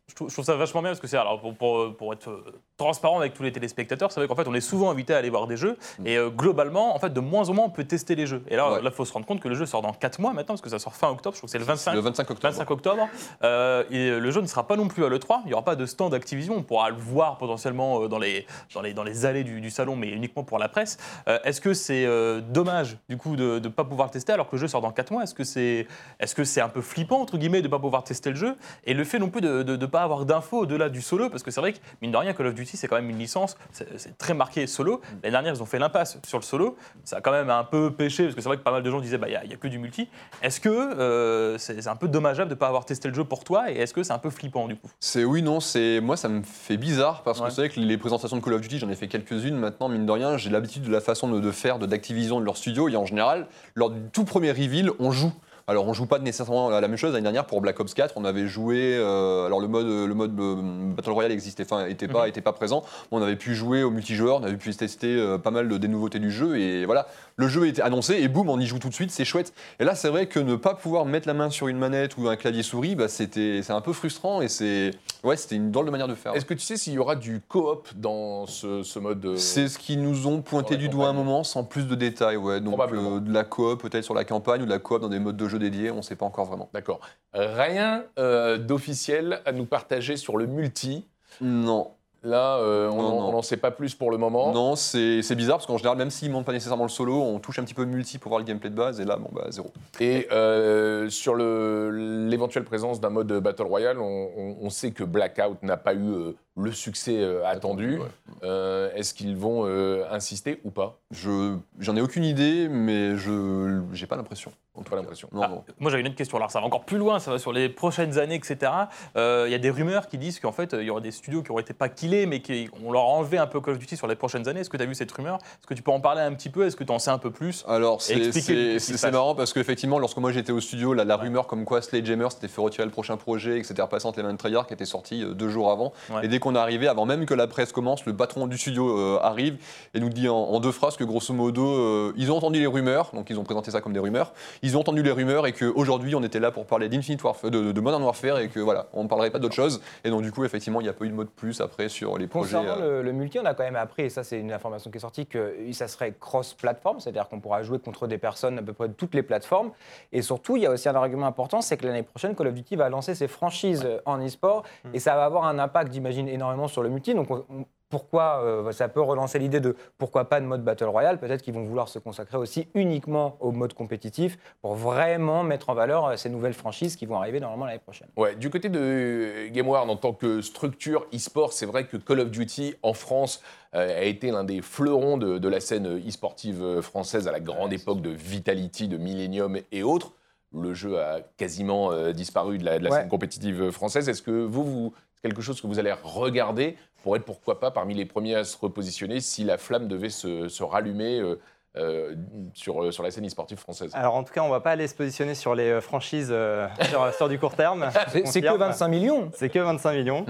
Je 0.07 0.15
trouve, 0.15 0.29
je 0.29 0.33
trouve 0.33 0.45
ça 0.45 0.55
vachement 0.55 0.81
bien 0.81 0.91
parce 0.91 0.99
que 0.99 1.07
c'est 1.07 1.17
alors 1.17 1.39
pour, 1.41 1.55
pour, 1.55 1.95
pour 1.97 2.13
être 2.13 2.29
euh, 2.29 2.61
transparent 2.77 3.19
avec 3.19 3.33
tous 3.33 3.41
les 3.43 3.51
téléspectateurs, 3.51 4.11
c'est 4.11 4.19
vrai 4.19 4.27
qu'en 4.27 4.35
fait 4.35 4.47
on 4.47 4.53
est 4.53 4.61
souvent 4.61 4.91
invité 4.91 5.13
à 5.13 5.17
aller 5.17 5.29
voir 5.29 5.47
des 5.47 5.57
jeux 5.57 5.77
et 6.05 6.17
euh, 6.17 6.29
globalement 6.29 6.95
en 6.95 6.99
fait 6.99 7.11
de 7.11 7.19
moins 7.19 7.49
en 7.49 7.53
moins 7.53 7.65
on 7.65 7.69
peut 7.69 7.85
tester 7.85 8.15
les 8.15 8.27
jeux. 8.27 8.43
Et 8.49 8.55
là 8.55 8.63
Mm. 8.69 8.73
Ouais. 8.73 8.79
il 8.83 8.91
faut 8.91 9.05
se 9.05 9.13
rendre 9.13 9.25
compte 9.25 9.39
que 9.41 9.47
le 9.47 9.55
jeu 9.55 9.65
sort 9.65 9.81
dans 9.81 9.93
4 9.93 10.19
mois 10.19 10.33
maintenant 10.33 10.53
parce 10.53 10.61
que 10.61 10.69
ça 10.69 10.79
sort 10.79 10.95
fin 10.95 11.09
octobre, 11.09 11.35
je 11.35 11.39
crois 11.39 11.47
que 11.47 11.51
c'est 11.51 11.57
le 11.59 11.65
25. 11.65 11.93
Le 11.93 11.99
25 12.01 12.29
octobre. 12.31 12.53
25 12.53 12.71
octobre. 12.71 13.09
Euh, 13.43 13.83
et 13.89 14.09
le 14.19 14.31
jeu 14.31 14.41
ne 14.41 14.47
sera 14.47 14.67
pas 14.67 14.75
non 14.75 14.87
plus 14.87 15.03
à 15.03 15.09
l'E3. 15.09 15.41
Il 15.45 15.47
n'y 15.47 15.53
aura 15.53 15.63
pas 15.63 15.75
de 15.75 15.85
stand 15.85 16.13
Activision. 16.13 16.55
On 16.55 16.63
pourra 16.63 16.89
le 16.89 16.95
voir 16.97 17.37
potentiellement 17.37 18.07
dans 18.07 18.19
les, 18.19 18.45
dans 18.73 18.81
les, 18.81 18.93
dans 18.93 19.03
les 19.03 19.25
allées 19.25 19.43
du, 19.43 19.59
du 19.61 19.69
salon, 19.69 19.95
mais 19.95 20.09
uniquement 20.09 20.43
pour 20.43 20.59
la 20.59 20.69
presse. 20.69 20.97
Euh, 21.27 21.39
Est-ce 21.43 21.59
que 21.61 21.73
c'est 21.73 22.05
dommage, 22.49 22.97
du 23.09 23.17
coup, 23.17 23.35
de 23.35 23.59
ne 23.59 23.67
pas 23.69 23.83
pouvoir 23.83 24.07
le 24.07 24.11
tester 24.13 24.31
alors 24.33 24.47
que 24.49 24.55
le 24.55 24.61
jeu 24.61 24.67
sort 24.67 24.81
dans 24.81 24.91
4 24.91 25.11
mois? 25.11 25.23
Est-ce 25.33 25.35
que 25.35 25.43
c'est 25.43 25.87
est 26.19 26.25
-ce 26.25 26.43
c'est 26.43 26.61
un 26.61 26.69
peu 26.69 26.81
flippant, 26.81 27.21
entre 27.21 27.37
guillemets, 27.37 27.61
de 27.61 27.67
ne 27.67 27.71
pas 27.71 27.79
pouvoir 27.79 28.03
tester 28.03 28.29
le 28.29 28.35
jeu 28.35 28.55
Et 28.85 28.93
le 28.93 29.03
fait 29.03 29.17
non 29.19 29.29
plus 29.29 29.41
de 29.41 29.63
ne 29.63 29.85
pas 29.85 30.01
avoir 30.03 30.25
d'infos 30.25 30.59
au-delà 30.59 30.89
du 30.89 31.01
solo, 31.01 31.29
parce 31.29 31.41
que 31.43 31.51
c'est 31.51 31.59
vrai 31.61 31.73
que, 31.73 31.79
mine 32.01 32.11
de 32.11 32.17
rien, 32.17 32.33
Call 32.33 32.47
of 32.47 32.53
Duty, 32.53 32.77
c'est 32.77 32.87
quand 32.87 32.95
même 32.95 33.09
une 33.09 33.17
licence, 33.17 33.57
c'est 33.71 34.17
très 34.17 34.33
marqué 34.33 34.67
solo. 34.67 35.01
L'année 35.23 35.31
dernière, 35.31 35.53
ils 35.55 35.61
ont 35.61 35.65
fait 35.65 35.79
l'impasse 35.79 36.17
sur 36.27 36.37
le 36.37 36.43
solo. 36.43 36.77
Ça 37.03 37.17
a 37.17 37.21
quand 37.21 37.31
même 37.31 37.49
un 37.49 37.63
peu 37.63 37.91
pêché, 37.91 38.23
parce 38.23 38.35
que 38.35 38.41
c'est 38.41 38.49
vrai 38.49 38.57
que 38.57 38.63
pas 38.63 38.71
mal 38.71 38.83
de 38.83 38.91
gens 38.91 38.99
disaient, 39.01 39.17
bah, 39.17 39.27
il 39.27 39.31
n'y 39.47 39.53
a, 39.53 39.55
a 39.55 39.57
que 39.57 39.67
du 39.67 39.79
multi. 39.79 40.07
Est-ce 40.41 40.59
que 40.59 40.69
euh, 40.69 41.57
c'est 41.57 41.87
un 41.87 41.95
peu 41.95 42.07
dommageable 42.07 42.49
de 42.49 42.55
ne 42.55 42.59
pas 42.59 42.67
avoir 42.67 42.85
testé 42.85 43.07
le 43.07 43.13
jeu 43.13 43.23
pour 43.23 43.43
toi 43.43 43.71
Et 43.71 43.75
est-ce 43.77 43.93
que 43.93 44.03
c'est 44.03 44.13
un 44.13 44.19
peu 44.19 44.29
flippant, 44.29 44.67
du 44.67 44.75
coup? 44.75 44.89
C'est 44.99 45.23
oui, 45.23 45.41
non, 45.41 45.59
c'est 45.59 45.99
moi 46.01 46.17
ça 46.17 46.29
me 46.29 46.43
fait 46.43 46.77
bizarre 46.77 47.23
parce 47.23 47.39
Ouais. 47.39 47.47
que 47.47 47.53
c'est 47.53 47.61
vrai 47.61 47.69
que 47.69 47.79
les 47.79 47.97
présentations 47.97 48.37
de 48.37 48.41
Call 48.43 48.53
of 48.53 48.61
Duty, 48.61 48.79
j'en 48.79 48.89
ai 48.89 48.95
fait 48.95 49.07
quelques-unes 49.07 49.55
maintenant, 49.55 49.89
mine 49.89 50.05
de 50.05 50.11
rien, 50.11 50.37
j'ai 50.37 50.49
l'habitude 50.49 50.83
de 50.83 50.91
la 50.91 51.01
façon 51.01 51.27
de, 51.27 51.39
de 51.39 51.51
faire 51.51 51.79
de 51.79 51.85
d'Activision 51.85 52.39
de 52.39 52.45
leur 52.45 52.57
studio 52.57 52.89
et 52.89 52.95
en 52.95 53.05
général, 53.05 53.47
lors 53.75 53.89
du 53.89 53.99
tout 54.11 54.23
premier 54.25 54.51
reveal, 54.51 54.91
on 54.99 55.11
joue. 55.13 55.31
Alors 55.65 55.87
on 55.87 55.93
joue 55.93 56.05
pas 56.05 56.19
nécessairement 56.19 56.69
à 56.69 56.81
la 56.81 56.87
même 56.89 56.97
chose. 56.97 57.13
L'année 57.13 57.23
dernière 57.23 57.45
pour 57.45 57.61
Black 57.61 57.79
Ops 57.79 57.93
4, 57.93 58.15
on 58.17 58.25
avait 58.25 58.47
joué. 58.47 58.97
euh, 58.97 59.45
alors 59.45 59.61
le 59.61 59.67
mode, 59.69 59.87
le 59.87 60.13
mode 60.13 60.37
euh, 60.37 60.55
Battle 60.93 61.11
Royale 61.11 61.31
existait, 61.31 61.63
enfin 61.63 61.85
était 61.85 62.09
pas, 62.09 62.27
était 62.27 62.41
pas 62.41 62.51
présent. 62.51 62.83
On 63.11 63.21
avait 63.21 63.37
pu 63.37 63.55
jouer 63.55 63.81
au 63.83 63.89
multijoueur, 63.89 64.41
on 64.41 64.43
avait 64.43 64.57
pu 64.57 64.75
tester 64.75 65.15
euh, 65.15 65.37
pas 65.37 65.51
mal 65.51 65.69
de, 65.69 65.77
des 65.77 65.87
nouveautés 65.87 66.19
du 66.19 66.31
jeu 66.31 66.57
et 66.57 66.85
voilà. 66.85 67.07
Le 67.35 67.47
jeu 67.47 67.67
était 67.67 67.81
annoncé 67.81 68.15
et 68.15 68.27
boum, 68.27 68.49
on 68.49 68.59
y 68.59 68.65
joue 68.65 68.79
tout 68.79 68.89
de 68.89 68.93
suite, 68.93 69.11
c'est 69.11 69.25
chouette. 69.25 69.53
Et 69.79 69.83
là, 69.83 69.95
c'est 69.95 70.09
vrai 70.09 70.27
que 70.27 70.39
ne 70.39 70.55
pas 70.55 70.75
pouvoir 70.75 71.05
mettre 71.05 71.27
la 71.27 71.33
main 71.33 71.49
sur 71.49 71.67
une 71.67 71.77
manette 71.77 72.17
ou 72.17 72.27
un 72.27 72.35
clavier 72.35 72.63
souris, 72.63 72.95
bah, 72.95 73.07
c'était, 73.07 73.61
c'est 73.63 73.73
un 73.73 73.81
peu 73.81 73.93
frustrant 73.93 74.41
et 74.41 74.47
c'est, 74.47 74.91
ouais, 75.23 75.35
c'était 75.35 75.55
une 75.55 75.71
drôle 75.71 75.87
de 75.87 75.91
manière 75.91 76.07
de 76.07 76.15
faire. 76.15 76.35
est-ce 76.35 76.45
que 76.45 76.53
tu 76.53 76.61
sais 76.61 76.77
s'il 76.77 76.93
y 76.93 76.99
aura 76.99 77.15
du 77.15 77.41
coop 77.41 77.89
dans 77.95 78.45
ce, 78.45 78.83
ce 78.83 78.99
mode 78.99 79.25
euh, 79.25 79.37
C'est 79.37 79.67
ce 79.67 79.79
qu'ils 79.79 80.01
nous 80.01 80.27
ont 80.27 80.41
pointé 80.41 80.77
du 80.77 80.89
doigt 80.89 81.07
à 81.07 81.09
un 81.09 81.13
moment, 81.13 81.43
sans 81.43 81.63
plus 81.63 81.87
de 81.87 81.95
détails. 81.95 82.37
Ouais. 82.37 82.61
Donc 82.61 82.79
euh, 82.79 83.19
de 83.19 83.33
la 83.33 83.43
coop 83.43 83.81
peut-être 83.81 84.03
sur 84.03 84.13
la 84.13 84.25
campagne 84.25 84.61
ou 84.61 84.65
de 84.65 84.69
la 84.69 84.79
coop 84.79 85.01
dans 85.01 85.09
des 85.09 85.19
modes 85.19 85.37
de 85.37 85.47
jeu 85.47 85.59
dédiés, 85.59 85.91
on 85.91 85.97
ne 85.97 86.01
sait 86.01 86.15
pas 86.15 86.25
encore 86.25 86.45
vraiment. 86.45 86.69
D'accord. 86.73 86.99
Rien 87.33 88.03
euh, 88.19 88.57
d'officiel 88.57 89.41
à 89.45 89.51
nous 89.51 89.65
partager 89.65 90.17
sur 90.17 90.37
le 90.37 90.45
multi. 90.45 91.07
Non, 91.41 91.91
Là, 92.23 92.55
euh, 92.57 92.89
on 92.89 93.31
n'en- 93.31 93.41
sait 93.41 93.57
pas 93.57 93.71
plus 93.71 93.95
pour 93.95 94.09
le 94.09 94.17
moment. 94.17 94.53
non, 94.53 94.75
c'est 94.77 95.35
bizarre 95.35 95.57
parce 95.57 95.65
qu'en 95.65 95.77
général, 95.77 95.97
même 95.97 96.09
s'ils 96.09 96.31
montent 96.31 96.45
pas 96.45 96.53
nécessairement 96.53 96.85
le 96.85 96.89
solo, 96.89 97.21
on 97.21 97.39
touche 97.39 97.59
un 97.59 97.63
petit 97.63 97.73
peu 97.73 97.83
multi 97.83 98.17
pour 98.17 98.29
voir 98.29 98.39
le 98.39 98.45
gameplay 98.45 98.69
de 98.69 98.75
base 98.75 99.01
et 99.01 99.05
là, 99.05 99.17
bon 99.17 99.29
bah 99.33 99.47
zéro. 99.49 99.71
Et 99.99 100.27
euh, 100.31 101.09
sur 101.09 101.35
le- 101.35 102.27
l'éventuelle 102.29 102.63
présence 102.63 103.01
d'un 103.01 103.09
mode 103.09 103.27
Battle 103.33 103.63
Royale, 103.63 103.99
on, 103.99 104.29
on- 104.37 104.55
on 104.61 104.69
sait 104.69 104.91
que 104.91 105.03
Blackout 105.03 105.61
n'a 105.63 105.75
pas 105.75 105.93
eu 105.93 106.07
euh, 106.11 106.35
le 106.55 106.71
succès 106.71 107.17
euh, 107.19 107.45
attendu. 107.47 107.97
Ouais. 107.97 108.05
Euh, 108.43 108.91
Est-ce 108.95 109.13
qu'ils 109.13 109.35
vont 109.35 109.65
euh, 109.65 110.03
insister 110.11 110.59
ou 110.63 110.69
pas? 110.71 110.99
Je 111.11 111.55
j'en 111.79 111.95
ai 111.95 112.01
aucune 112.01 112.23
idée, 112.23 112.67
mais 112.69 113.15
je 113.17 113.81
j'ai 113.93 114.05
pas 114.07 114.15
l'impression. 114.15 114.51
Pas 114.89 114.95
l'impression. 114.95 115.29
Non, 115.31 115.41
Ah, 115.43 115.47
non. 115.49 115.63
Moi 115.79 115.91
j'avais 115.91 116.01
une 116.01 116.07
autre 116.07 116.15
question, 116.15 116.37
alors 116.37 116.49
ça 116.49 116.59
va 116.59 116.65
encore 116.65 116.83
plus 116.83 116.97
loin, 116.97 117.19
ça 117.19 117.29
va 117.29 117.37
sur 117.37 117.53
les 117.53 117.69
prochaines 117.69 118.17
années, 118.17 118.35
etc. 118.35 118.71
Euh, 119.15 119.43
Il 119.47 119.51
y 119.51 119.55
a 119.55 119.59
des 119.59 119.69
rumeurs 119.69 120.07
qui 120.07 120.17
disent 120.17 120.39
qu'en 120.39 120.51
fait 120.51 120.73
il 120.73 120.81
y 120.85 120.89
aura 120.89 120.99
des 120.99 121.11
studios 121.11 121.43
qui 121.43 121.51
auraient 121.51 121.61
été 121.61 121.73
pas 121.73 121.89
killés, 121.89 122.25
mais 122.25 122.41
qu'on 122.41 122.91
leur 122.91 123.03
a 123.03 123.05
enlevé 123.05 123.37
un 123.37 123.45
peu 123.45 123.61
Call 123.61 123.73
of 123.75 123.79
Duty 123.79 123.95
sur 123.97 124.07
les 124.07 124.15
prochaines 124.15 124.47
années. 124.47 124.61
Est-ce 124.61 124.71
que 124.71 124.77
tu 124.77 124.83
as 124.83 124.87
vu 124.87 124.95
cette 124.95 125.11
rumeur? 125.11 125.35
Est-ce 125.37 125.67
que 125.67 125.75
tu 125.75 125.83
peux 125.83 125.91
en 125.91 125.99
parler 125.99 126.21
un 126.21 126.33
petit 126.33 126.49
peu? 126.49 126.65
Est-ce 126.65 126.75
que 126.75 126.83
tu 126.83 126.91
en 126.91 126.97
sais 126.99 127.11
un 127.11 127.19
peu 127.19 127.29
plus? 127.31 127.63
Alors 127.67 128.01
c'est 128.01 129.11
marrant 129.11 129.35
parce 129.35 129.53
qu'effectivement 129.53 129.99
lorsque 129.99 130.17
moi 130.17 130.31
j'étais 130.31 130.51
au 130.51 130.59
studio, 130.59 130.93
la, 130.93 131.05
la 131.05 131.17
rumeur 131.17 131.45
comme 131.47 131.65
quoi 131.65 131.81
Sledgehammer 131.83 132.29
s'était 132.31 132.47
fait 132.47 132.61
retirer 132.61 132.85
le 132.85 132.91
prochain 132.91 133.17
projet 133.17 133.57
et 133.57 133.61
que 133.61 133.67
c'était 133.67 133.81
repassant 133.83 134.11
Treyarch 134.11 134.67
qui 134.67 134.73
était 134.73 134.85
sorti 134.85 135.23
deux 135.35 135.49
jours 135.49 135.71
avant. 135.71 135.93
Ouais. 136.09 136.25
Et 136.25 136.27
dès 136.27 136.39
qu'on 136.43 136.55
est 136.55 136.59
arrivé, 136.59 136.87
avant 136.89 137.05
même 137.05 137.25
que 137.25 137.33
la 137.33 137.47
presse 137.47 137.71
commence, 137.71 138.05
le 138.05 138.15
patron 138.15 138.47
du 138.47 138.57
studio 138.57 138.99
euh, 138.99 139.19
arrive 139.21 139.57
et 139.93 139.99
nous 140.01 140.09
dit 140.09 140.27
en, 140.27 140.35
en 140.35 140.59
deux 140.59 140.73
phrases 140.73 140.97
que 140.97 141.05
grosso 141.05 141.33
modo 141.33 141.65
euh, 141.65 142.13
ils 142.17 142.31
ont 142.31 142.37
entendu 142.37 142.59
les 142.59 142.67
rumeurs, 142.67 143.11
donc 143.13 143.29
ils 143.29 143.39
ont 143.39 143.43
présenté 143.43 143.71
ça 143.71 143.79
comme 143.79 143.93
des 143.93 143.99
rumeurs. 143.99 144.33
Ils 144.61 144.75
ont 144.75 144.81
entendu 144.81 145.01
les 145.01 145.11
rumeurs 145.11 145.47
et 145.47 145.53
qu'aujourd'hui 145.53 146.15
on 146.15 146.23
était 146.23 146.41
là 146.41 146.51
pour 146.51 146.65
parler 146.65 146.89
d'Infinite 146.89 147.23
Warfare, 147.23 147.49
de, 147.49 147.71
de 147.71 147.81
Modern 147.81 148.03
Warfare 148.03 148.39
et 148.39 148.49
que 148.49 148.59
voilà, 148.59 148.87
on 148.93 149.03
ne 149.03 149.07
parlerait 149.07 149.31
pas 149.31 149.39
d'autre 149.39 149.55
chose. 149.55 149.81
Et 150.03 150.09
donc 150.09 150.21
du 150.21 150.31
coup 150.33 150.43
effectivement 150.43 150.81
il 150.81 150.83
n'y 150.83 150.89
a 150.89 150.93
pas 150.93 151.05
eu 151.05 151.09
de 151.09 151.13
mot 151.13 151.23
de 151.23 151.29
plus 151.29 151.61
après 151.61 151.87
sur 151.87 152.17
les 152.17 152.27
projets. 152.27 152.57
Concernant 152.57 152.81
euh, 152.81 153.01
le, 153.01 153.03
le 153.03 153.11
multi, 153.13 153.39
on 153.39 153.45
a 153.45 153.53
quand 153.53 153.63
même 153.63 153.77
appris, 153.77 154.03
et 154.03 154.09
ça 154.09 154.25
c'est 154.25 154.39
une 154.39 154.51
information 154.51 154.91
qui 154.91 154.97
est 154.97 155.01
sortie, 155.01 155.25
que 155.25 155.55
ça 155.71 155.87
serait 155.87 156.13
cross-platform, 156.19 156.99
c'est-à-dire 156.99 157.29
qu'on 157.29 157.39
pourra 157.39 157.63
jouer 157.63 157.79
contre 157.79 158.07
des 158.07 158.17
personnes 158.17 158.59
à 158.59 158.61
peu 158.61 158.73
près 158.73 158.89
de 158.89 158.93
toutes 158.93 159.15
les 159.15 159.23
plateformes. 159.23 159.71
Et 160.11 160.21
surtout, 160.21 160.57
il 160.57 160.63
y 160.63 160.65
a 160.65 160.71
aussi 160.71 160.89
un 160.89 160.95
argument 160.95 161.25
important, 161.25 161.61
c'est 161.61 161.77
que 161.77 161.85
l'année 161.87 162.03
prochaine, 162.03 162.35
Call 162.35 162.47
of 162.47 162.53
Duty 162.53 162.75
va 162.75 162.89
lancer 162.89 163.15
ses 163.15 163.27
franchises 163.27 163.87
en 164.05 164.19
e-sport, 164.19 164.63
et 164.93 164.99
ça 164.99 165.15
va 165.15 165.23
avoir 165.23 165.45
un 165.45 165.57
impact, 165.57 165.93
j'imagine, 165.93 166.27
énormément 166.33 166.67
sur 166.67 166.83
le 166.83 166.89
multi. 166.89 167.13
Donc, 167.13 167.29
on- 167.31 167.45
on- 167.49 167.65
pourquoi 167.89 168.41
euh, 168.43 168.71
ça 168.71 168.87
peut 168.89 169.01
relancer 169.01 169.37
l'idée 169.37 169.59
de 169.59 169.75
pourquoi 169.99 170.27
pas 170.27 170.41
de 170.41 170.47
mode 170.47 170.63
Battle 170.63 170.85
Royale 170.85 171.19
Peut-être 171.19 171.43
qu'ils 171.43 171.53
vont 171.53 171.63
vouloir 171.63 171.87
se 171.89 171.99
consacrer 171.99 172.37
aussi 172.37 172.67
uniquement 172.73 173.37
au 173.39 173.51
mode 173.51 173.75
compétitif 173.75 174.39
pour 174.63 174.73
vraiment 174.73 175.43
mettre 175.43 175.69
en 175.69 175.75
valeur 175.75 176.05
euh, 176.07 176.15
ces 176.15 176.29
nouvelles 176.31 176.55
franchises 176.55 176.95
qui 176.95 177.05
vont 177.05 177.17
arriver 177.17 177.39
normalement 177.39 177.65
l'année 177.67 177.77
prochaine. 177.77 178.07
Ouais, 178.17 178.35
du 178.35 178.49
côté 178.49 178.69
de 178.69 179.47
GameWard, 179.49 179.87
en 179.91 179.95
tant 179.95 180.11
que 180.13 180.41
structure 180.41 181.05
e-sport, 181.13 181.53
c'est 181.53 181.67
vrai 181.67 181.85
que 181.85 181.97
Call 181.97 182.21
of 182.21 182.31
Duty 182.31 182.73
en 182.81 182.93
France 182.95 183.43
euh, 183.75 183.99
a 183.99 184.01
été 184.05 184.31
l'un 184.31 184.43
des 184.43 184.63
fleurons 184.63 185.17
de, 185.17 185.37
de 185.37 185.47
la 185.47 185.59
scène 185.59 185.99
e-sportive 185.99 186.81
française 186.81 187.27
à 187.27 187.31
la 187.31 187.39
grande 187.41 187.73
époque 187.73 188.01
de 188.01 188.09
Vitality, 188.09 188.87
de 188.87 188.97
Millennium 188.97 189.59
et 189.71 189.83
autres. 189.83 190.13
Le 190.51 190.73
jeu 190.73 190.99
a 190.99 191.19
quasiment 191.37 191.91
euh, 191.91 192.11
disparu 192.11 192.57
de 192.57 192.65
la, 192.65 192.79
de 192.79 192.83
la 192.85 192.89
Ouais. 192.89 192.97
scène 193.01 193.09
compétitive 193.09 193.69
française. 193.69 194.09
Est-ce 194.09 194.23
que 194.23 194.31
vous, 194.45 194.63
vous 194.63 194.93
quelque 195.23 195.41
chose 195.41 195.59
que 195.61 195.67
vous 195.67 195.79
allez 195.79 195.93
regarder 196.03 196.77
pour 197.01 197.15
être 197.15 197.23
pourquoi 197.25 197.59
pas 197.59 197.71
parmi 197.71 197.93
les 197.95 198.05
premiers 198.05 198.35
à 198.35 198.43
se 198.43 198.57
repositionner 198.57 199.21
si 199.21 199.43
la 199.43 199.57
flamme 199.57 199.87
devait 199.87 200.09
se, 200.09 200.47
se 200.49 200.63
rallumer 200.63 201.19
euh, 201.19 201.39
euh, 201.75 202.13
sur, 202.53 202.93
sur 202.93 203.01
la 203.03 203.09
scène 203.09 203.25
e-sportive 203.25 203.57
française 203.57 203.89
Alors 203.95 204.15
en 204.15 204.23
tout 204.23 204.33
cas, 204.33 204.41
on 204.43 204.49
va 204.49 204.59
pas 204.59 204.71
aller 204.71 204.87
se 204.87 204.93
positionner 204.93 205.33
sur 205.33 205.55
les 205.55 205.69
euh, 205.69 205.81
franchises 205.81 206.29
euh, 206.31 206.67
sur, 206.89 207.13
sur 207.13 207.29
du 207.29 207.39
court 207.39 207.55
terme. 207.55 207.89
C'est 208.09 208.21
que 208.21 208.25
Confirme. 208.47 208.57
25 208.59 208.87
millions. 208.89 209.31
C'est 209.33 209.49
que 209.49 209.59
25 209.59 209.93
millions. 209.93 210.25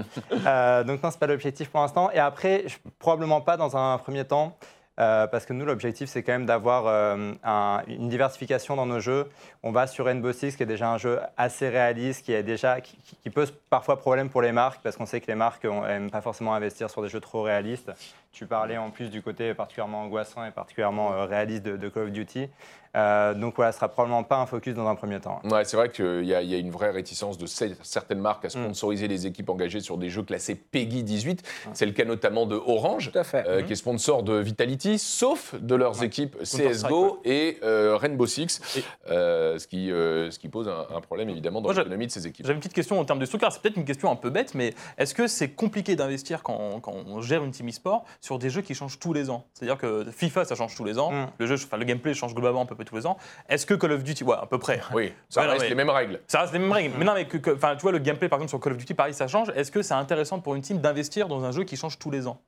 Euh, 0.46 0.84
donc 0.84 1.02
non, 1.02 1.10
c'est 1.10 1.18
pas 1.20 1.26
l'objectif 1.26 1.68
pour 1.70 1.80
l'instant. 1.80 2.10
Et 2.12 2.18
après, 2.18 2.62
je- 2.66 2.76
probablement 2.98 3.40
pas 3.40 3.56
dans 3.56 3.76
un 3.76 3.98
premier 3.98 4.24
temps. 4.24 4.56
Euh, 5.00 5.26
parce 5.26 5.44
que 5.46 5.52
nous, 5.52 5.64
l'objectif, 5.64 6.08
c'est 6.08 6.22
quand 6.22 6.32
même 6.32 6.46
d'avoir 6.46 6.86
euh, 6.86 7.32
un- 7.42 7.82
une 7.88 8.08
diversification 8.08 8.76
dans 8.76 8.86
nos 8.86 9.00
jeux. 9.00 9.26
On 9.62 9.72
va 9.72 9.86
sur 9.86 10.04
Rainbow 10.04 10.32
Six, 10.32 10.56
qui 10.56 10.62
est 10.62 10.66
déjà 10.66 10.88
un 10.90 10.98
jeu 10.98 11.18
assez 11.36 11.68
réaliste, 11.68 12.24
qui, 12.24 12.32
est 12.32 12.42
déjà, 12.42 12.80
qui- 12.80 12.96
qui 13.22 13.30
pose 13.30 13.52
parfois 13.70 13.98
problème 13.98 14.30
pour 14.30 14.42
les 14.42 14.52
marques, 14.52 14.80
parce 14.82 14.96
qu'on 14.96 15.06
sait 15.06 15.20
que 15.20 15.26
les 15.26 15.34
marques 15.34 15.64
n'aiment 15.64 16.10
pas 16.10 16.20
forcément 16.20 16.54
investir 16.54 16.90
sur 16.90 17.02
des 17.02 17.08
jeux 17.08 17.20
trop 17.20 17.42
réalistes. 17.42 17.90
Tu 18.34 18.46
parlais 18.46 18.76
en 18.76 18.90
plus 18.90 19.10
du 19.10 19.22
côté 19.22 19.54
particulièrement 19.54 20.02
angoissant 20.02 20.44
et 20.44 20.50
particulièrement 20.50 21.12
euh, 21.12 21.24
réaliste 21.24 21.62
de, 21.62 21.76
de 21.76 21.88
Call 21.88 22.02
of 22.04 22.10
Duty. 22.10 22.48
Euh, 22.96 23.34
donc 23.34 23.54
voilà, 23.56 23.72
ce 23.72 23.78
sera 23.78 23.88
probablement 23.88 24.22
pas 24.22 24.36
un 24.36 24.46
focus 24.46 24.72
dans 24.74 24.86
un 24.86 24.94
premier 24.94 25.18
temps. 25.18 25.40
Ouais, 25.44 25.64
c'est 25.64 25.76
vrai 25.76 25.90
qu'il 25.90 26.24
y, 26.24 26.32
a- 26.34 26.42
il 26.42 26.48
y 26.48 26.54
a 26.54 26.58
une 26.58 26.70
vraie 26.70 26.90
réticence 26.92 27.38
de 27.38 27.46
cer- 27.46 27.74
certaines 27.82 28.20
marques 28.20 28.44
à 28.44 28.50
sponsoriser 28.50 29.08
les 29.08 29.26
équipes 29.26 29.50
engagées 29.50 29.80
sur 29.80 29.98
des 29.98 30.10
jeux 30.10 30.22
classés 30.22 30.54
PEGI 30.54 31.02
18. 31.02 31.42
C'est 31.72 31.86
le 31.86 31.92
cas 31.92 32.04
notamment 32.04 32.46
de 32.46 32.54
Orange, 32.54 33.10
Tout 33.12 33.18
à 33.18 33.24
fait. 33.24 33.44
euh, 33.48 33.62
qui 33.62 33.72
est 33.72 33.76
sponsor 33.76 34.22
de 34.22 34.34
Vitality, 34.36 35.00
sauf 35.00 35.56
de 35.56 35.74
leurs 35.74 36.04
équipes 36.04 36.36
CSGO 36.44 37.20
et 37.24 37.58
euh, 37.64 37.96
Rainbow 37.96 38.26
Six, 38.26 38.60
Et- 38.76 38.84
euh, 39.10 39.58
ce, 39.58 39.66
qui, 39.66 39.90
euh, 39.90 40.30
ce 40.30 40.38
qui 40.38 40.48
pose 40.48 40.68
un, 40.68 40.86
un 40.96 41.00
problème 41.00 41.28
évidemment 41.30 41.60
dans 41.60 41.70
l'économie 41.72 42.06
de 42.06 42.12
ces 42.12 42.28
équipes. 42.28 42.46
J'avais 42.46 42.54
une 42.54 42.60
petite 42.60 42.74
question 42.74 43.00
en 43.00 43.04
termes 43.04 43.18
de 43.18 43.26
structure. 43.26 43.50
C'est 43.50 43.60
peut-être 43.60 43.76
une 43.76 43.84
question 43.84 44.08
un 44.10 44.16
peu 44.16 44.30
bête, 44.30 44.54
mais 44.54 44.72
est-ce 44.98 45.14
que 45.14 45.26
c'est 45.26 45.50
compliqué 45.50 45.96
d'investir 45.96 46.44
quand, 46.44 46.56
on- 46.60 46.78
quand 46.78 46.94
on 47.08 47.20
gère 47.20 47.42
une 47.42 47.50
team 47.50 47.68
e-sport 47.68 48.04
sur 48.24 48.38
des 48.38 48.48
jeux 48.48 48.62
qui 48.62 48.74
changent 48.74 48.98
tous 48.98 49.12
les 49.12 49.28
ans 49.28 49.44
C'est-à-dire 49.52 49.76
que 49.76 50.06
FIFA, 50.10 50.46
ça 50.46 50.54
change 50.54 50.74
tous 50.74 50.84
les 50.84 50.98
ans. 50.98 51.12
Mm. 51.12 51.26
Le, 51.36 51.46
jeu, 51.46 51.56
enfin, 51.56 51.76
le 51.76 51.84
gameplay 51.84 52.14
change 52.14 52.34
globalement 52.34 52.62
à 52.62 52.64
peu 52.64 52.74
près 52.74 52.86
tous 52.86 52.96
les 52.96 53.06
ans. 53.06 53.18
Est-ce 53.50 53.66
que 53.66 53.74
Call 53.74 53.92
of 53.92 54.02
Duty, 54.02 54.24
ouais, 54.24 54.36
à 54.40 54.46
peu 54.46 54.58
près. 54.58 54.80
Oui, 54.94 55.12
ça 55.28 55.42
Ouais, 55.42 55.46
non, 55.46 55.52
reste 55.52 55.64
mais- 55.64 55.68
les 55.68 55.74
mêmes 55.74 55.90
règles. 55.90 56.20
Ça 56.26 56.40
reste 56.40 56.54
les 56.54 56.58
mêmes 56.58 56.72
règles. 56.72 56.94
Mais 56.98 57.04
non, 57.04 57.12
mais 57.12 57.26
que, 57.26 57.36
tu 57.36 57.50
vois, 57.82 57.92
le 57.92 57.98
gameplay, 57.98 58.30
par 58.30 58.38
exemple, 58.38 58.48
sur 58.48 58.60
Call 58.60 58.72
of 58.72 58.78
Duty, 58.78 58.94
pareil, 58.94 59.12
ça 59.12 59.28
change. 59.28 59.50
Est-ce 59.54 59.70
que 59.70 59.82
c'est 59.82 59.92
intéressant 59.92 60.40
pour 60.40 60.54
une 60.54 60.62
team 60.62 60.78
d'investir 60.78 61.28
dans 61.28 61.44
un 61.44 61.52
jeu 61.52 61.64
qui 61.64 61.76
change 61.76 61.98
tous 61.98 62.10
les 62.10 62.26
ans? 62.26 62.40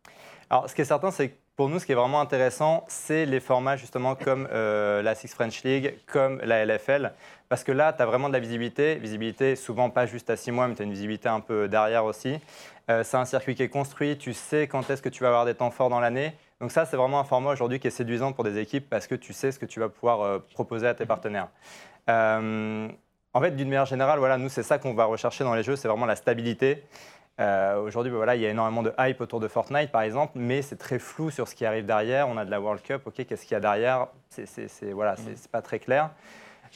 Alors, 0.48 0.70
ce 0.70 0.74
qui 0.74 0.80
est 0.80 0.86
certain, 0.86 1.10
c'est 1.10 1.28
que 1.28 1.34
pour 1.56 1.70
nous, 1.70 1.78
ce 1.78 1.86
qui 1.86 1.92
est 1.92 1.96
vraiment 1.96 2.20
intéressant, 2.20 2.84
c'est 2.86 3.24
les 3.24 3.40
formats 3.40 3.76
justement 3.76 4.14
comme 4.14 4.46
euh, 4.52 5.00
la 5.00 5.14
Six 5.14 5.28
French 5.28 5.62
League, 5.64 5.94
comme 6.06 6.38
la 6.44 6.66
LFL. 6.66 7.14
Parce 7.48 7.64
que 7.64 7.72
là, 7.72 7.94
tu 7.94 8.02
as 8.02 8.06
vraiment 8.06 8.28
de 8.28 8.34
la 8.34 8.40
visibilité. 8.40 8.96
Visibilité, 8.96 9.56
souvent 9.56 9.88
pas 9.88 10.04
juste 10.04 10.28
à 10.28 10.36
six 10.36 10.52
mois, 10.52 10.68
mais 10.68 10.74
tu 10.74 10.82
as 10.82 10.84
une 10.84 10.90
visibilité 10.90 11.30
un 11.30 11.40
peu 11.40 11.66
derrière 11.66 12.04
aussi. 12.04 12.38
Euh, 12.90 13.02
c'est 13.02 13.16
un 13.16 13.24
circuit 13.24 13.54
qui 13.54 13.62
est 13.62 13.70
construit. 13.70 14.18
Tu 14.18 14.34
sais 14.34 14.68
quand 14.68 14.90
est-ce 14.90 15.00
que 15.00 15.08
tu 15.08 15.22
vas 15.22 15.28
avoir 15.28 15.46
des 15.46 15.54
temps 15.54 15.70
forts 15.70 15.88
dans 15.88 16.00
l'année. 16.00 16.34
Donc 16.60 16.72
ça, 16.72 16.84
c'est 16.84 16.96
vraiment 16.96 17.20
un 17.20 17.24
format 17.24 17.52
aujourd'hui 17.52 17.80
qui 17.80 17.86
est 17.86 17.90
séduisant 17.90 18.32
pour 18.32 18.44
des 18.44 18.58
équipes 18.58 18.88
parce 18.90 19.06
que 19.06 19.14
tu 19.14 19.32
sais 19.32 19.50
ce 19.50 19.58
que 19.58 19.66
tu 19.66 19.80
vas 19.80 19.88
pouvoir 19.88 20.20
euh, 20.20 20.38
proposer 20.52 20.86
à 20.86 20.94
tes 20.94 21.06
partenaires. 21.06 21.48
En 23.36 23.40
fait, 23.42 23.50
d'une 23.50 23.68
manière 23.68 23.84
générale, 23.84 24.18
voilà, 24.18 24.38
nous, 24.38 24.48
c'est 24.48 24.62
ça 24.62 24.78
qu'on 24.78 24.94
va 24.94 25.04
rechercher 25.04 25.44
dans 25.44 25.54
les 25.54 25.62
jeux, 25.62 25.76
c'est 25.76 25.88
vraiment 25.88 26.06
la 26.06 26.16
stabilité. 26.16 26.82
Euh, 27.40 27.80
Aujourd'hui, 27.82 28.10
ben 28.10 28.16
voilà, 28.16 28.34
il 28.34 28.42
y 28.42 28.46
a 28.46 28.50
énormément 28.50 28.82
de 28.82 28.92
hype 28.98 29.20
autour 29.20 29.40
de 29.40 29.48
Fortnite, 29.48 29.90
par 29.90 30.02
exemple, 30.02 30.32
mais 30.36 30.62
c'est 30.62 30.76
très 30.76 30.98
flou 30.98 31.30
sur 31.30 31.46
ce 31.48 31.54
qui 31.54 31.66
arrive 31.66 31.84
derrière. 31.84 32.28
On 32.28 32.36
a 32.38 32.44
de 32.44 32.50
la 32.50 32.60
World 32.60 32.82
Cup, 32.82 33.02
ok, 33.06 33.26
qu'est-ce 33.26 33.42
qu'il 33.42 33.52
y 33.52 33.56
a 33.56 33.60
derrière? 33.60 34.06
C'est 34.30 34.46
voilà, 34.92 35.16
c'est- 35.16 35.36
c'est 35.36 35.50
pas 35.50 35.62
très 35.62 35.78
clair. 35.78 36.10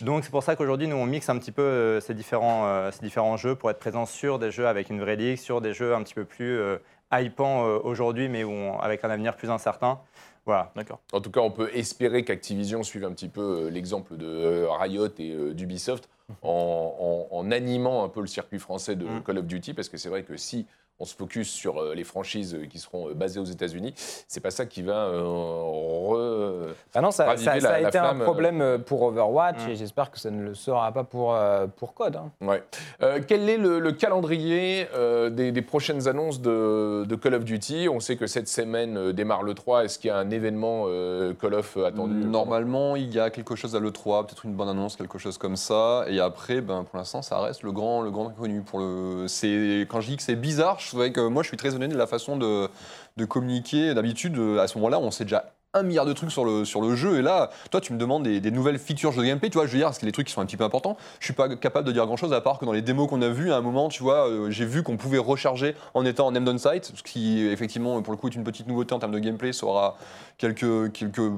Donc 0.02 0.24
c'est 0.24 0.30
pour 0.30 0.42
ça 0.42 0.56
qu'aujourd'hui, 0.56 0.86
nous, 0.86 0.96
on 0.96 1.06
mixe 1.06 1.28
un 1.28 1.38
petit 1.38 1.52
peu 1.52 1.62
euh, 1.62 2.00
ces, 2.00 2.14
différents, 2.14 2.66
euh, 2.66 2.90
ces 2.90 3.00
différents 3.00 3.36
jeux 3.36 3.54
pour 3.54 3.70
être 3.70 3.78
présents 3.78 4.06
sur 4.06 4.38
des 4.38 4.50
jeux 4.50 4.66
avec 4.66 4.88
une 4.90 5.00
vraie 5.00 5.16
ligue, 5.16 5.36
sur 5.38 5.60
des 5.60 5.74
jeux 5.74 5.94
un 5.94 6.02
petit 6.02 6.14
peu 6.14 6.24
plus 6.24 6.58
euh, 6.58 6.76
hypants 7.12 7.62
aujourd'hui, 7.64 8.28
mais 8.28 8.44
où 8.44 8.50
on- 8.50 8.78
avec 8.80 9.02
un 9.04 9.10
avenir 9.10 9.36
plus 9.36 9.50
incertain. 9.50 9.98
Voilà. 10.46 10.72
D'accord. 10.76 11.00
En 11.12 11.20
tout 11.20 11.30
cas, 11.30 11.40
on 11.40 11.50
peut 11.50 11.70
espérer 11.74 12.24
qu'Activision 12.24 12.82
suive 12.82 13.04
un 13.04 13.12
petit 13.12 13.28
peu 13.28 13.68
l'exemple 13.68 14.16
de 14.16 14.64
Riot 14.80 15.08
et 15.18 15.54
d'Ubisoft 15.54 16.08
en, 16.42 17.28
en- 17.30 17.36
en 17.36 17.50
animant 17.50 18.04
un 18.04 18.08
peu 18.08 18.20
le 18.20 18.26
circuit 18.26 18.58
français 18.58 18.96
de 18.96 19.06
Mm. 19.06 19.22
Call 19.22 19.38
of 19.38 19.46
Duty, 19.46 19.74
parce 19.74 19.88
que 19.88 19.96
c'est 19.98 20.08
vrai 20.08 20.22
que 20.22 20.36
si 20.36 20.66
on 21.00 21.04
se 21.04 21.14
focus 21.16 21.48
sur 21.50 21.78
euh, 21.80 21.94
les 21.94 22.04
franchises 22.04 22.54
euh, 22.54 22.66
qui 22.66 22.78
seront 22.78 23.08
euh, 23.08 23.14
basées 23.14 23.40
aux 23.40 23.44
États-Unis, 23.44 23.94
c'est 24.28 24.40
pas 24.40 24.50
ça 24.50 24.66
qui 24.66 24.82
va 24.82 25.06
euh, 25.06 25.22
re- 25.22 26.74
Ah 26.94 27.00
non, 27.00 27.10
ça, 27.10 27.26
raviver 27.26 27.44
ça- 27.46 27.54
la- 27.54 27.60
ça 27.60 27.74
a 27.74 27.80
été 27.80 27.90
flamme, 27.98 28.20
un 28.20 28.24
problème 28.24 28.78
pour 28.84 29.02
Overwatch 29.02 29.66
Mm. 29.66 29.70
et 29.70 29.76
j'espère 29.76 30.10
que 30.10 30.18
ça 30.18 30.30
ne 30.30 30.42
le 30.42 30.54
sera 30.54 30.92
pas 30.92 31.04
pour, 31.04 31.34
euh, 31.34 31.66
pour 31.66 31.94
Code. 31.94 32.16
hein. 32.16 32.30
Ouais. 32.40 32.62
Euh, 33.02 33.20
quel 33.26 33.48
est 33.48 33.56
le, 33.56 33.78
le 33.78 33.92
calendrier 33.92 34.86
euh, 34.94 35.30
des, 35.30 35.52
des 35.52 35.62
prochaines 35.62 36.08
annonces 36.08 36.40
de, 36.40 37.04
de 37.08 37.14
Call 37.16 37.34
of 37.34 37.44
Duty? 37.44 37.88
On 37.88 38.00
sait 38.00 38.16
que 38.16 38.26
cette 38.26 38.48
semaine 38.48 38.96
euh, 38.96 39.12
démarre 39.12 39.42
le 39.42 39.54
3. 39.54 39.84
Est-ce 39.84 39.98
qu'il 39.98 40.08
y 40.08 40.10
a 40.10 40.16
un 40.16 40.30
événement 40.30 40.84
euh, 40.88 41.32
Call 41.34 41.54
of 41.54 41.76
attendu? 41.76 42.14
Normalement, 42.14 42.96
il 42.96 43.12
y 43.14 43.20
a 43.20 43.30
quelque 43.30 43.54
chose 43.56 43.74
à 43.76 43.80
l'E3, 43.80 44.26
peut-être 44.26 44.44
une 44.44 44.54
bonne 44.54 44.68
annonce, 44.68 44.96
quelque 44.96 45.18
chose 45.18 45.38
comme 45.38 45.56
ça. 45.56 46.04
Et 46.08 46.20
après, 46.20 46.60
ben, 46.60 46.84
pour 46.84 46.98
l'instant, 46.98 47.22
ça 47.22 47.38
reste 47.40 47.62
le 47.62 47.72
grand, 47.72 48.02
le 48.02 48.10
grand 48.10 48.28
inconnu. 48.28 48.60
Pour 48.62 48.78
le... 48.80 49.26
c'est- 49.28 49.86
Quand 49.88 50.00
je 50.00 50.08
dis 50.10 50.16
que 50.16 50.22
c'est 50.22 50.36
bizarre, 50.36 50.78
je 50.78 50.89
vrai 50.96 51.12
que 51.12 51.20
moi, 51.20 51.42
je 51.42 51.48
suis 51.48 51.56
très 51.56 51.70
étonné 51.70 51.88
de 51.88 51.96
la 51.96 52.06
façon 52.06 52.36
de, 52.36 52.68
de 53.16 53.24
communiquer. 53.24 53.94
D'habitude, 53.94 54.38
euh, 54.38 54.58
à 54.58 54.68
ce 54.68 54.78
moment-là, 54.78 54.98
on 54.98 55.10
sait 55.10 55.24
déjà 55.24 55.52
un 55.72 55.84
milliard 55.84 56.04
de 56.04 56.12
trucs 56.12 56.32
sur 56.32 56.44
le, 56.44 56.64
sur 56.64 56.80
le 56.80 56.96
jeu. 56.96 57.18
Et 57.18 57.22
là, 57.22 57.50
toi, 57.70 57.80
tu 57.80 57.92
me 57.92 57.98
demandes 57.98 58.24
des, 58.24 58.50
nouvelles 58.50 58.78
features 58.78 59.14
de 59.14 59.22
gameplay. 59.22 59.50
Tu 59.50 59.58
vois, 59.58 59.66
je 59.66 59.72
veux 59.72 59.78
dire, 59.78 59.96
que 59.96 60.04
les 60.04 60.12
trucs 60.12 60.26
qui 60.26 60.32
sont 60.32 60.40
un 60.40 60.46
petit 60.46 60.56
peu 60.56 60.64
importants, 60.64 60.96
je 61.20 61.26
suis 61.26 61.34
pas 61.34 61.48
capable 61.56 61.86
de 61.86 61.92
dire 61.92 62.06
grand-chose 62.06 62.32
à 62.32 62.40
part 62.40 62.58
que 62.58 62.64
dans 62.64 62.72
les 62.72 62.82
démos 62.82 63.08
qu'on 63.08 63.22
a 63.22 63.28
vues, 63.28 63.52
à 63.52 63.56
un 63.56 63.60
moment, 63.60 63.88
tu 63.88 64.02
vois, 64.02 64.28
euh, 64.28 64.50
j'ai 64.50 64.64
vu 64.64 64.82
qu'on 64.82 64.96
pouvait 64.96 65.18
recharger 65.18 65.76
en 65.94 66.04
étant 66.04 66.26
en 66.26 66.34
aim 66.34 66.58
site, 66.58 66.92
ce 66.94 67.02
qui, 67.02 67.46
effectivement, 67.46 68.02
pour 68.02 68.12
le 68.12 68.16
coup, 68.16 68.28
est 68.28 68.34
une 68.34 68.44
petite 68.44 68.66
nouveauté 68.66 68.94
en 68.94 68.98
termes 68.98 69.12
de 69.12 69.18
gameplay. 69.18 69.52
Ça 69.52 69.66
aura 69.66 69.96
quelques... 70.38 70.92
quelques 70.92 71.30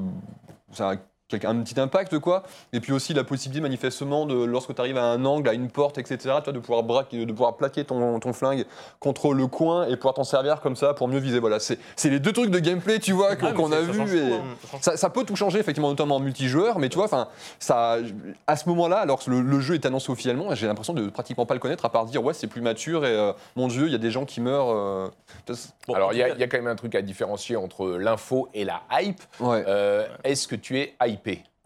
un 1.45 1.57
petit 1.63 1.79
impact 1.81 2.19
quoi 2.19 2.43
et 2.73 2.81
puis 2.81 2.93
aussi 2.93 3.15
la 3.15 3.25
possibilité 3.25 3.61
manifestement 3.63 4.27
de 4.27 4.35
lorsque 4.45 4.75
tu 4.75 4.81
arrives 4.81 4.99
à 4.99 5.05
un 5.05 5.25
angle 5.25 5.49
à 5.49 5.55
une 5.55 5.69
porte 5.71 5.99
etc 5.99 6.19
toi 6.45 6.53
de 6.53 6.59
pouvoir 6.59 6.83
braquer 6.83 7.25
de 7.25 7.33
pouvoir 7.33 7.57
plaquer 7.57 7.85
ton, 7.85 8.21
ton 8.21 8.33
flingue 8.33 8.65
contre 9.01 9.35
le 9.35 9.47
coin 9.47 9.87
et 9.87 9.97
pouvoir 9.97 10.15
t'en 10.15 10.25
servir 10.25 10.61
comme 10.61 10.77
ça 10.77 10.95
pour 10.95 11.09
mieux 11.09 11.19
viser 11.19 11.39
voilà 11.41 11.59
c'est 11.61 11.79
c'est 11.97 12.11
les 12.11 12.21
deux 12.21 12.33
trucs 12.33 12.51
de 12.51 12.59
gameplay 12.59 12.99
tu 12.99 13.13
vois 13.13 13.31
Ah, 13.41 13.53
qu'on 13.53 13.73
a 13.73 13.77
ça 13.77 13.81
vu 13.83 13.99
change 13.99 14.15
et 14.15 14.29
tout, 14.29 14.35
hein. 14.35 14.97
Ça 14.97 15.11
peut 15.11 15.25
tout 15.25 15.37
changer 15.37 15.59
effectivement 15.59 15.89
notamment 15.89 16.17
en 16.17 16.21
multijoueur 16.21 16.79
mais 16.79 16.89
tu 16.89 16.97
vois 16.97 17.07
enfin 17.07 17.29
ça 17.59 17.97
à 18.47 18.57
ce 18.57 18.69
moment-là 18.69 18.99
alors 18.99 19.25
que 19.25 19.31
le, 19.31 19.41
le 19.41 19.61
jeu 19.61 19.75
est 19.75 19.87
annoncé 19.87 20.11
officiellement 20.13 20.55
j'ai 20.55 20.67
l'impression 20.67 20.93
de 20.95 21.09
pratiquement 21.09 21.47
pas 21.47 21.55
le 21.55 21.61
connaître 21.61 21.85
à 21.85 21.91
part 21.91 22.05
dire 22.07 22.23
ouais 22.23 22.35
c'est 22.35 22.47
plus 22.47 22.61
mature 22.61 23.05
et 23.07 23.11
euh, 23.17 23.33
mon 23.57 23.69
dieu 23.69 23.87
il 23.87 23.93
y 23.93 23.95
a 23.95 23.99
des 23.99 24.11
gens 24.11 24.25
qui 24.25 24.41
meurent 24.41 24.71
euh, 24.71 25.09
Bon, 25.89 25.95
Alors, 25.95 26.13
il 26.13 26.19
y, 26.19 26.23
a- 26.23 26.29
y 26.37 26.49
quand 26.49 26.59
même 26.59 26.67
un 26.69 26.77
truc 26.77 26.95
à 26.95 27.03
différencier 27.03 27.57
entre 27.57 27.89
l'info 27.99 28.49
et 28.55 28.65
la 28.65 28.83
hype. 28.93 29.21
ouais 29.41 29.65
Euh, 29.67 30.07
Est-ce 30.25 30.47
que 30.47 30.55
tu 30.57 30.79
es 30.79 30.95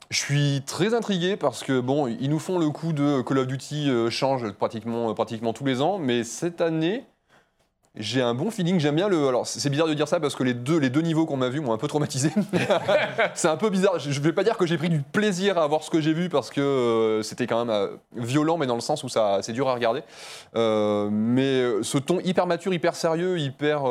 Je 0.09 0.19
suis 0.19 0.63
très 0.67 0.95
intrigué 0.95 1.37
parce 1.37 1.65
que 1.65 1.81
bon, 1.81 2.07
ils 2.07 2.31
nous 2.31 2.39
font 2.39 2.59
le 2.59 2.71
coup 2.71 2.93
de 2.93 3.23
Call 3.23 3.39
of 3.39 3.47
Duty 3.49 3.91
euh, 3.91 4.09
change 4.09 4.53
pratiquement, 4.53 5.13
pratiquement 5.15 5.53
tous 5.53 5.65
les 5.65 5.83
ans, 5.83 5.99
mais 5.99 6.23
cette 6.23 6.61
année, 6.61 7.05
j'ai 7.97 8.21
un 8.23 8.35
bon 8.35 8.51
feeling. 8.51 8.79
J'aime 8.79 8.95
bien 8.95 9.09
le. 9.09 9.27
Alors 9.27 9.47
c'est 9.47 9.71
bizarre 9.71 9.89
de 9.89 9.95
dire 9.95 10.07
ça 10.07 10.21
parce 10.21 10.37
que 10.37 10.45
les 10.45 10.55
deux, 10.55 10.79
les 10.79 10.91
deux 10.91 11.01
niveaux 11.01 11.27
qu'on 11.27 11.37
m'a 11.37 11.49
vus 11.49 11.61
m'ont 11.61 11.73
un 11.73 11.79
peu 11.79 11.89
traumatisé. 11.89 12.31
c'est 13.35 13.49
un 13.49 13.57
peu 13.57 13.71
bizarre. 13.71 13.99
Je 13.99 14.21
vais 14.21 14.33
pas 14.33 14.45
dire 14.45 14.57
que 14.57 14.67
j'ai 14.67 14.77
pris 14.77 14.91
du 14.91 15.01
plaisir 15.01 15.59
à 15.59 15.67
voir 15.67 15.83
ce 15.83 15.91
que 15.91 16.01
j'ai 16.01 16.13
vu 16.13 16.29
parce 16.29 16.51
que 16.51 16.61
euh, 16.61 17.23
c'était 17.23 17.47
quand 17.47 17.65
même 17.65 17.75
euh, 17.75 17.97
violent, 18.15 18.59
mais 18.59 18.67
dans 18.67 18.75
le 18.75 18.81
sens 18.81 19.03
où 19.03 19.09
ça, 19.09 19.39
c'est 19.43 19.53
dur 19.53 19.69
à 19.69 19.75
regarder. 19.75 20.03
Euh, 20.55 21.09
mais 21.11 21.63
euh, 21.63 21.83
ce 21.83 21.99
ton 21.99 22.21
hyper 22.21 22.47
mature, 22.47 22.73
hyper 22.73 22.95
sérieux, 22.95 23.39
hyper. 23.39 23.85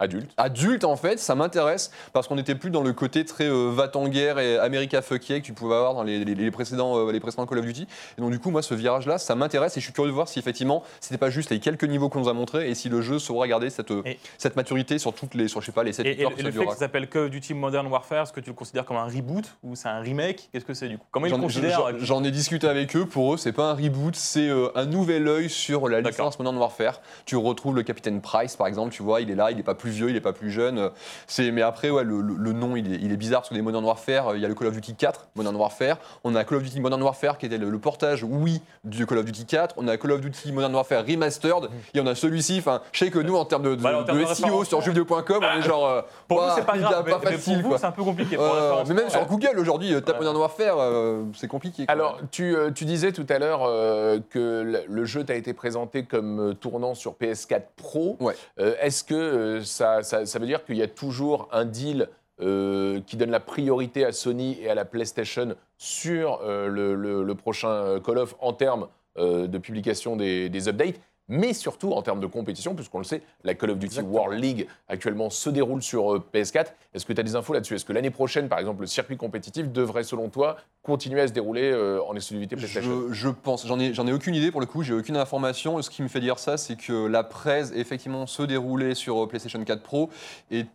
Adulte. 0.00 0.30
adulte 0.36 0.84
en 0.84 0.96
fait, 0.96 1.18
ça 1.18 1.34
m'intéresse 1.34 1.90
parce 2.12 2.28
qu'on 2.28 2.36
n'était 2.36 2.54
plus 2.54 2.70
dans 2.70 2.82
le 2.84 2.92
côté 2.92 3.24
très 3.24 3.48
euh, 3.48 3.70
va 3.72 3.90
en 3.94 4.06
guerre 4.08 4.38
et 4.38 4.56
America 4.58 5.02
fuck 5.02 5.28
yeah 5.28 5.40
que 5.40 5.44
tu 5.44 5.52
pouvais 5.54 5.74
avoir 5.74 5.94
dans 5.94 6.04
les, 6.04 6.24
les- 6.24 6.36
les 6.36 6.50
précédents, 6.52 6.96
euh, 6.96 7.10
les 7.10 7.18
précédents 7.18 7.46
Call 7.46 7.58
of 7.58 7.64
Duty. 7.64 7.88
Et 8.16 8.20
donc 8.20 8.30
du 8.30 8.38
coup, 8.38 8.50
moi, 8.50 8.62
ce 8.62 8.74
virage-là, 8.74 9.18
ça 9.18 9.34
m'intéresse 9.34 9.76
et 9.76 9.80
je 9.80 9.84
suis 9.86 9.92
curieux 9.92 10.10
de 10.10 10.14
voir 10.14 10.28
si 10.28 10.38
effectivement, 10.38 10.84
c'était 11.00 11.18
pas 11.18 11.30
juste 11.30 11.50
les 11.50 11.58
quelques 11.58 11.82
niveaux 11.82 12.08
qu'on 12.08 12.20
nous 12.20 12.28
a 12.28 12.32
montrés 12.32 12.70
et 12.70 12.74
si 12.76 12.88
le 12.88 13.00
jeu 13.02 13.18
saura 13.18 13.48
garder 13.48 13.70
cette, 13.70 13.90
euh, 13.90 14.02
Et- 14.04 14.18
cette 14.38 14.54
maturité 14.54 14.98
sur 14.98 15.12
toutes 15.12 15.34
les, 15.34 15.48
sur 15.48 15.60
je 15.62 15.66
sais 15.66 15.72
pas, 15.72 15.82
les 15.82 15.92
7 15.92 16.06
Et, 16.06 16.20
et- 16.20 16.24
heures 16.24 16.30
et 16.30 16.34
que 16.34 16.42
le 16.42 16.46
fait 16.46 16.52
durera. 16.52 16.66
que 16.66 16.72
ça 16.74 16.78
s'appelle 16.78 17.08
Call 17.08 17.22
of 17.24 17.30
Duty 17.30 17.54
Modern 17.54 17.86
Warfare, 17.88 18.22
est-ce 18.22 18.32
que 18.32 18.40
tu 18.40 18.50
le 18.50 18.54
considères 18.54 18.84
comme 18.84 18.96
un 18.98 19.06
reboot 19.06 19.46
ou 19.64 19.74
c'est 19.74 19.88
un 19.88 19.98
remake? 19.98 20.48
Qu'est-ce 20.52 20.64
que 20.64 20.74
c'est 20.74 20.88
du 20.88 20.98
coup? 20.98 21.06
Comment 21.10 21.26
ils 21.26 21.32
le 21.32 21.38
considèrent 21.38 21.98
j'en- 21.98 22.22
ai 22.22 22.30
discuté 22.30 22.68
avec 22.68 22.94
eux. 22.94 23.04
Pour 23.06 23.34
eux, 23.34 23.36
c'est 23.36 23.52
pas 23.52 23.70
un 23.70 23.74
reboot, 23.74 24.14
c'est 24.14 24.48
euh, 24.48 24.68
un 24.76 24.86
nouvel 24.86 25.26
œil 25.26 25.50
sur 25.50 25.88
la 25.88 26.00
licence 26.00 26.38
Modern 26.38 26.56
Warfare. 26.56 27.00
Tu 27.26 27.34
retrouves 27.36 27.74
le 27.74 27.82
capitaine 27.82 28.20
Price, 28.20 28.54
par 28.54 28.68
exemple. 28.68 28.92
Tu 28.92 29.02
vois, 29.02 29.20
il 29.20 29.30
est 29.30 29.34
là, 29.34 29.50
il 29.50 29.58
est 29.58 29.62
pas 29.64 29.74
plus 29.74 29.87
vieux, 29.88 30.10
il 30.10 30.16
est 30.16 30.20
pas 30.20 30.32
plus 30.32 30.50
jeune. 30.50 30.90
C'est, 31.26 31.50
mais 31.50 31.62
après, 31.62 31.90
ouais, 31.90 32.04
le, 32.04 32.20
le- 32.20 32.34
le 32.36 32.52
nom, 32.52 32.76
il 32.76 32.92
est, 32.92 32.98
il 33.00 33.12
est 33.12 33.16
bizarre 33.16 33.40
parce 33.40 33.50
que 33.50 33.54
les 33.54 33.62
Modern 33.62 33.84
Warfare, 33.84 34.28
euh, 34.28 34.36
il 34.36 34.42
y 34.42 34.44
a 34.44 34.48
le 34.48 34.54
Call 34.54 34.68
of 34.68 34.74
Duty 34.74 34.94
4, 34.94 35.28
Modern 35.36 35.56
Warfare. 35.56 35.98
On 36.24 36.34
a 36.34 36.44
Call 36.44 36.58
of 36.58 36.64
Duty 36.64 36.80
Modern 36.80 37.02
Warfare 37.02 37.38
qui 37.38 37.46
était 37.46 37.58
le, 37.58 37.70
le 37.70 37.78
portage, 37.78 38.24
oui, 38.24 38.60
du 38.84 39.06
Call 39.06 39.18
of 39.18 39.24
Duty 39.24 39.46
4. 39.46 39.74
On 39.78 39.88
a 39.88 39.96
Call 39.96 40.12
of 40.12 40.20
Duty 40.20 40.52
Modern 40.52 40.74
Warfare 40.74 41.04
Remastered. 41.06 41.68
Et 41.94 42.00
on 42.00 42.06
a 42.06 42.14
celui-ci. 42.14 42.56
Enfin, 42.58 42.80
je 42.92 42.98
sais 43.04 43.10
que 43.10 43.18
nous, 43.18 43.36
en 43.36 43.44
termes 43.44 43.62
de, 43.62 43.74
de, 43.74 43.82
Bah, 43.82 44.00
en 44.00 44.04
termes 44.04 44.18
de 44.18 44.22
de 44.24 44.26
SEO 44.28 44.44
référence, 44.44 44.68
sur 44.68 44.80
jeuxvideo.com, 44.80 45.44
on 45.44 45.58
est 45.58 45.62
genre. 45.62 45.86
euh, 45.86 46.02
Pour 46.26 46.40
vous, 46.42 46.48
c'est 46.56 46.64
pas 46.66 46.78
grave, 46.78 47.02
mais, 47.06 47.12
pas 47.12 47.20
mais 47.24 47.32
facile, 47.32 47.54
pour 47.54 47.62
vous, 47.62 47.68
quoi. 47.70 47.78
c'est 47.78 47.86
un 47.86 47.92
peu 47.92 48.04
compliqué. 48.04 48.36
Pour 48.36 48.44
Euh, 48.44 48.84
mais 48.86 48.94
même 48.94 49.10
sur. 49.10 49.24
Google 49.26 49.58
aujourd'hui, 49.58 49.90
tape 50.02 50.08
Ouais. 50.08 50.18
Modern 50.18 50.36
Warfare, 50.36 50.76
euh, 50.78 51.22
c'est 51.36 51.48
compliqué. 51.48 51.84
quoi. 51.86 51.92
Alors, 51.92 52.18
tu, 52.30 52.56
euh, 52.56 52.70
tu 52.70 52.84
disais 52.84 53.12
tout 53.12 53.26
à 53.28 53.38
l'heure 53.38 53.60
euh, 53.64 54.18
que 54.30 54.84
le, 54.88 55.04
jeu 55.04 55.24
t'a 55.24 55.34
été 55.34 55.52
présenté 55.52 56.04
comme 56.04 56.54
tournant 56.60 56.94
sur 56.94 57.14
PS4 57.14 57.62
Pro. 57.76 58.16
Ouais. 58.20 58.34
Euh, 58.58 58.74
Est-ce 58.80 59.04
que 59.04 59.14
euh, 59.14 59.60
ça, 59.78 60.38
veut 60.38 60.46
dire 60.46 60.64
qu'il 60.64 60.76
y 60.76 60.82
a 60.82 60.88
toujours 60.88 61.48
un 61.52 61.64
deal 61.64 62.08
euh, 62.40 63.00
qui 63.06 63.16
donne 63.16 63.30
la 63.30 63.40
priorité 63.40 64.04
à 64.04 64.12
Sony 64.12 64.58
et 64.60 64.70
à 64.70 64.74
la 64.74 64.84
PlayStation 64.84 65.56
sur 65.76 66.40
euh, 66.42 66.68
le, 66.68 67.34
prochain 67.34 67.68
euh, 67.68 68.00
Call 68.00 68.18
of 68.18 68.36
en 68.40 68.52
termes 68.52 68.88
de 69.16 69.58
publication 69.58 70.14
des 70.14 70.68
updates 70.68 71.00
mais 71.28 71.52
surtout 71.52 71.92
en 71.92 72.02
termes 72.02 72.20
de 72.20 72.26
compétition, 72.26 72.74
puisqu'on 72.74 72.98
le 72.98 73.04
sait, 73.04 73.22
la 73.44 73.54
Call 73.54 73.70
of 73.70 73.78
Duty 73.78 74.00
World 74.00 74.42
League 74.42 74.66
actuellement 74.88 75.30
se 75.30 75.50
déroule 75.50 75.82
sur 75.82 76.14
euh, 76.14 76.24
PS4. 76.32 76.66
Est-ce 76.94 77.04
que 77.06 77.12
tu 77.12 77.20
as 77.20 77.24
des 77.24 77.36
infos 77.36 77.52
là-dessus? 77.52 77.74
Est-ce 77.74 77.84
que 77.84 77.92
l'année 77.92 78.10
prochaine, 78.10 78.48
par 78.48 78.58
exemple, 78.58 78.80
le 78.80 78.86
circuit 78.86 79.16
compétitif 79.16 79.70
devrait, 79.70 80.04
selon 80.04 80.28
toi, 80.28 80.56
continuer 80.82 81.20
à 81.20 81.28
se 81.28 81.32
dérouler 81.32 81.70
euh, 81.70 82.02
en 82.04 82.14
exclusivité 82.14 82.56
PlayStation? 82.56 83.08
Je, 83.08 83.12
je 83.12 83.28
pense, 83.28 83.66
j'en 83.66 83.78
ai, 83.78 83.92
j'en 83.94 84.06
ai 84.06 84.12
aucune 84.12 84.34
idée 84.34 84.50
pour 84.50 84.60
le 84.60 84.66
coup, 84.66 84.82
j'ai 84.82 84.94
aucune 84.94 85.16
information. 85.16 85.80
Ce 85.82 85.90
qui 85.90 86.02
me 86.02 86.08
fait 86.08 86.20
dire 86.20 86.38
ça, 86.38 86.56
c'est 86.56 86.76
que 86.76 87.06
la 87.06 87.24
presse 87.24 87.72
effectivement 87.74 88.26
se 88.26 88.42
déroulait 88.42 88.94
sur 88.94 89.22
euh, 89.22 89.28
PlayStation 89.28 89.62
4 89.62 89.82
Pro 89.82 90.10
et 90.50 90.66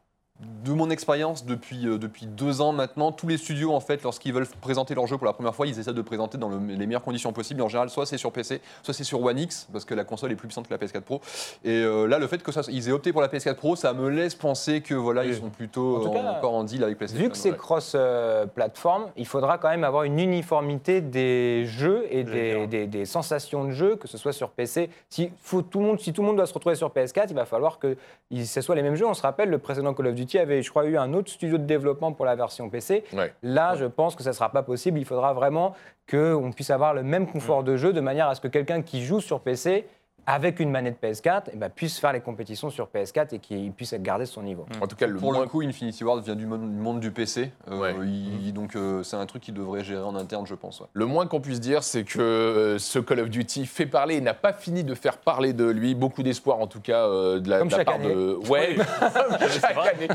de 0.63 0.71
mon 0.71 0.89
expérience 0.89 1.45
depuis, 1.45 1.87
euh, 1.87 1.97
depuis 1.97 2.25
deux 2.25 2.61
ans 2.61 2.71
maintenant, 2.71 3.11
tous 3.11 3.27
les 3.27 3.37
studios 3.37 3.73
en 3.73 3.79
fait, 3.79 4.01
lorsqu'ils 4.03 4.33
veulent 4.33 4.47
présenter 4.61 4.95
leur 4.95 5.07
jeu 5.07 5.17
pour 5.17 5.25
la 5.25 5.33
première 5.33 5.53
fois, 5.55 5.67
ils 5.67 5.77
essaient 5.79 5.93
de 5.93 6.01
présenter 6.01 6.37
dans 6.37 6.49
le- 6.49 6.57
les 6.57 6.85
meilleures 6.87 7.01
conditions 7.03 7.33
possibles. 7.33 7.61
En 7.61 7.67
général, 7.67 7.89
soit 7.89 8.05
c'est 8.05 8.17
sur 8.17 8.31
PC, 8.31 8.61
soit 8.81 8.93
c'est 8.93 9.03
sur 9.03 9.21
One 9.21 9.37
X 9.39 9.67
parce 9.71 9.83
que 9.85 9.93
la 9.93 10.03
console 10.05 10.31
est 10.31 10.35
plus 10.35 10.47
puissante 10.47 10.67
que 10.67 10.73
la 10.73 10.77
PS4 10.77 11.01
Pro. 11.03 11.21
Et 11.65 11.69
euh, 11.71 12.05
là, 12.07 12.17
le 12.19 12.27
fait 12.27 12.41
que 12.41 12.51
ça, 12.51 12.61
ils 12.69 12.87
aient 12.87 12.91
opté 12.91 13.11
pour 13.11 13.21
la 13.21 13.27
PS4 13.27 13.55
Pro, 13.55 13.75
ça 13.75 13.93
me 13.93 14.09
laisse 14.09 14.35
penser 14.35 14.81
que 14.81 14.93
voilà, 14.93 15.25
ils 15.25 15.35
sont 15.35 15.49
plutôt 15.49 16.05
En 16.07 16.09
euh, 16.09 16.13
cas, 16.13 16.37
encore 16.37 16.53
en 16.53 16.63
deal 16.63 16.83
avec 16.83 16.97
PlayStation. 16.97 17.23
Vu 17.25 17.29
que 17.31 17.37
c'est 17.37 17.51
Ouais. 17.51 17.57
cross-platform, 17.57 19.07
il 19.17 19.25
faudra 19.27 19.57
quand 19.57 19.69
même 19.69 19.83
avoir 19.83 20.03
une 20.03 20.19
uniformité 20.19 21.01
des 21.01 21.65
jeux 21.65 22.05
et 22.09 22.23
des, 22.23 22.67
des- 22.67 22.87
des 22.87 23.05
sensations 23.05 23.65
de 23.65 23.71
jeu, 23.71 23.95
que 23.95 24.07
ce 24.07 24.17
soit 24.17 24.33
sur 24.33 24.49
PC. 24.49 24.89
Si, 25.09 25.31
faut, 25.41 25.61
tout 25.61 25.79
le 25.79 25.85
monde, 25.85 25.99
si 25.99 26.13
tout 26.13 26.21
le 26.21 26.27
monde 26.27 26.37
doit 26.37 26.45
se 26.47 26.53
retrouver 26.53 26.75
sur 26.75 26.89
PS4, 26.89 27.27
il 27.29 27.35
va 27.35 27.45
falloir 27.45 27.79
que 27.79 27.97
ce 28.31 28.61
soit 28.61 28.75
les 28.75 28.81
mêmes 28.83 28.95
jeux. 28.95 29.05
On 29.07 29.13
se 29.13 29.21
rappelle, 29.21 29.49
le 29.49 29.57
précédent 29.59 29.93
Call 29.93 30.07
of 30.07 30.15
Duty 30.15 30.32
avait, 30.39 30.61
je 30.61 30.69
crois, 30.69 30.85
eu 30.85 30.97
un 30.97 31.13
autre 31.13 31.29
studio 31.29 31.57
de 31.57 31.65
développement 31.65 32.11
pour 32.11 32.25
la 32.25 32.35
version 32.35 32.69
PC. 32.69 33.03
Ouais. 33.13 33.33
Là, 33.43 33.75
je 33.75 33.85
pense 33.85 34.15
que 34.15 34.23
ça 34.23 34.29
ne 34.31 34.35
sera 34.35 34.51
pas 34.51 34.63
possible. 34.63 34.99
Il 34.99 35.05
faudra 35.05 35.33
vraiment 35.33 35.75
qu'on 36.09 36.51
puisse 36.53 36.69
avoir 36.69 36.93
le 36.93 37.03
même 37.03 37.27
confort 37.27 37.63
de 37.63 37.77
jeu 37.77 37.93
de 37.93 38.01
manière 38.01 38.27
à 38.27 38.35
ce 38.35 38.41
que 38.41 38.47
quelqu'un 38.47 38.81
qui 38.81 39.03
joue 39.03 39.21
sur 39.21 39.39
PC 39.39 39.85
avec 40.25 40.59
une 40.59 40.69
manette 40.71 40.97
PS4 41.03 41.43
eh 41.53 41.57
ben, 41.57 41.69
puisse 41.69 41.99
faire 41.99 42.13
les 42.13 42.21
compétitions 42.21 42.69
sur 42.69 42.87
PS4 42.87 43.35
et 43.35 43.39
qu'il 43.39 43.71
puisse 43.73 43.93
garder 43.95 44.25
son 44.25 44.41
niveau. 44.43 44.65
En 44.81 44.87
tout 44.87 44.95
cas, 44.95 45.05
le 45.07 45.15
Pour 45.19 45.33
moins 45.33 45.41
le 45.41 45.47
coup, 45.49 45.61
Infinity 45.61 46.03
Ward 46.03 46.23
vient 46.23 46.35
du 46.35 46.45
monde, 46.45 46.99
du 46.99 47.11
PC. 47.11 47.51
Euh, 47.69 47.77
Ouais. 47.79 47.93
il- 48.05 48.53
donc, 48.53 48.75
euh, 48.75 49.03
c'est 49.03 49.15
un 49.17 49.25
truc 49.25 49.41
qu'il 49.43 49.53
devrait 49.53 49.83
gérer 49.83 50.03
en 50.03 50.15
interne, 50.15 50.45
je 50.47 50.55
pense. 50.55 50.79
ouais. 50.79 50.87
Le 50.93 51.05
moins 51.05 51.27
qu'on 51.27 51.41
puisse 51.41 51.59
dire, 51.59 51.83
c'est 51.83 52.03
que 52.03 52.19
euh, 52.19 52.77
ce 52.79 52.99
Call 52.99 53.19
of 53.19 53.29
Duty 53.29 53.65
fait 53.65 53.85
parler 53.85 54.15
et 54.15 54.21
n'a 54.21 54.33
pas 54.33 54.53
fini 54.53 54.83
de 54.83 54.93
faire 54.95 55.17
parler 55.17 55.53
de 55.53 55.65
lui. 55.65 55.95
Beaucoup 55.95 56.23
d'espoir, 56.23 56.59
en 56.59 56.67
tout 56.67 56.79
cas, 56.81 57.05
euh, 57.07 57.39
de 57.39 57.49
la, 57.49 57.59
Comme 57.59 57.67
de 57.67 57.75
la 57.75 57.83
part 57.85 57.95
année. 57.95 58.13
de. 58.13 58.39
Ouais, 58.49 58.75
comme 58.75 58.85
chaque 59.61 59.75
vrai. 59.75 59.89
année. 59.95 60.07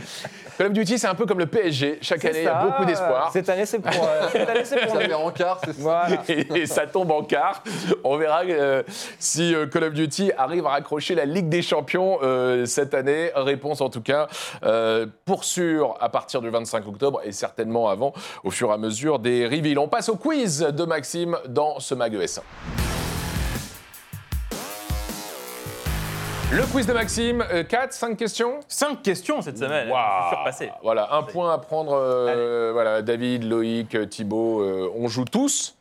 Call 0.56 0.66
of 0.68 0.72
Duty, 0.72 0.98
c'est 0.98 1.06
un 1.08 1.14
peu 1.14 1.26
comme 1.26 1.38
le 1.38 1.46
PSG. 1.46 1.98
Chaque 2.00 2.24
année, 2.24 2.38
il 2.40 2.44
y 2.44 2.48
a 2.48 2.64
beaucoup 2.64 2.84
d'espoir. 2.84 3.30
Cette 3.32 3.48
année, 3.48 3.66
c'est 3.66 3.78
pour, 3.80 3.92
euh, 4.04 4.28
cette 4.32 4.48
année, 4.48 4.64
c'est 4.64 4.80
pour 4.86 4.94
Ça 4.94 5.00
fait 5.00 5.14
rencard, 5.14 5.60
c'est 5.64 5.72
ça. 5.74 5.82
Voilà. 5.82 6.22
Et, 6.28 6.46
et 6.62 6.66
ça 6.66 6.86
tombe 6.86 7.10
en 7.10 7.22
quart. 7.22 7.62
On 8.04 8.16
verra 8.16 8.42
euh, 8.44 8.82
si 9.18 9.54
euh, 9.54 9.66
Call 9.66 9.84
of 9.84 9.92
Duty 9.92 9.97
arrive 10.36 10.66
à 10.66 10.70
raccrocher 10.70 11.14
la 11.14 11.24
Ligue 11.24 11.48
des 11.48 11.62
Champions 11.62 12.18
euh, 12.22 12.66
cette 12.66 12.94
année. 12.94 13.30
Réponse 13.34 13.80
en 13.80 13.88
tout 13.90 14.02
cas 14.02 14.28
euh, 14.62 15.06
pour 15.24 15.44
sûr 15.44 15.96
à 16.00 16.08
partir 16.08 16.40
du 16.40 16.50
25 16.50 16.86
octobre 16.86 17.20
et 17.24 17.32
certainement 17.32 17.88
avant 17.88 18.12
au 18.44 18.50
fur 18.50 18.70
et 18.70 18.74
à 18.74 18.78
mesure 18.78 19.18
des 19.18 19.46
reveals. 19.46 19.78
On 19.78 19.88
passe 19.88 20.08
au 20.08 20.16
quiz 20.16 20.60
de 20.60 20.84
Maxime 20.84 21.36
dans 21.48 21.80
ce 21.80 21.94
Mag 21.94 22.14
ES1. 22.14 22.40
Le 26.50 26.62
quiz 26.72 26.86
de 26.86 26.94
Maxime, 26.94 27.44
4, 27.68 27.92
5 27.92 28.16
questions? 28.16 28.60
Cinq 28.68 29.02
questions 29.02 29.42
cette 29.42 29.58
semaine. 29.58 29.90
Waouh. 29.90 30.00
Je 30.00 30.26
suis 30.28 30.34
surpassé. 30.36 30.70
Voilà, 30.82 31.08
un 31.12 31.22
point 31.22 31.52
à 31.52 31.58
prendre. 31.58 31.92
euh, 31.92 32.70
voilà, 32.72 33.02
David, 33.02 33.44
Loïc, 33.44 33.94
euh, 33.94 34.06
Thibaut, 34.06 34.62
euh, 34.62 34.90
on 34.96 35.08
joue 35.08 35.26
tous. 35.26 35.76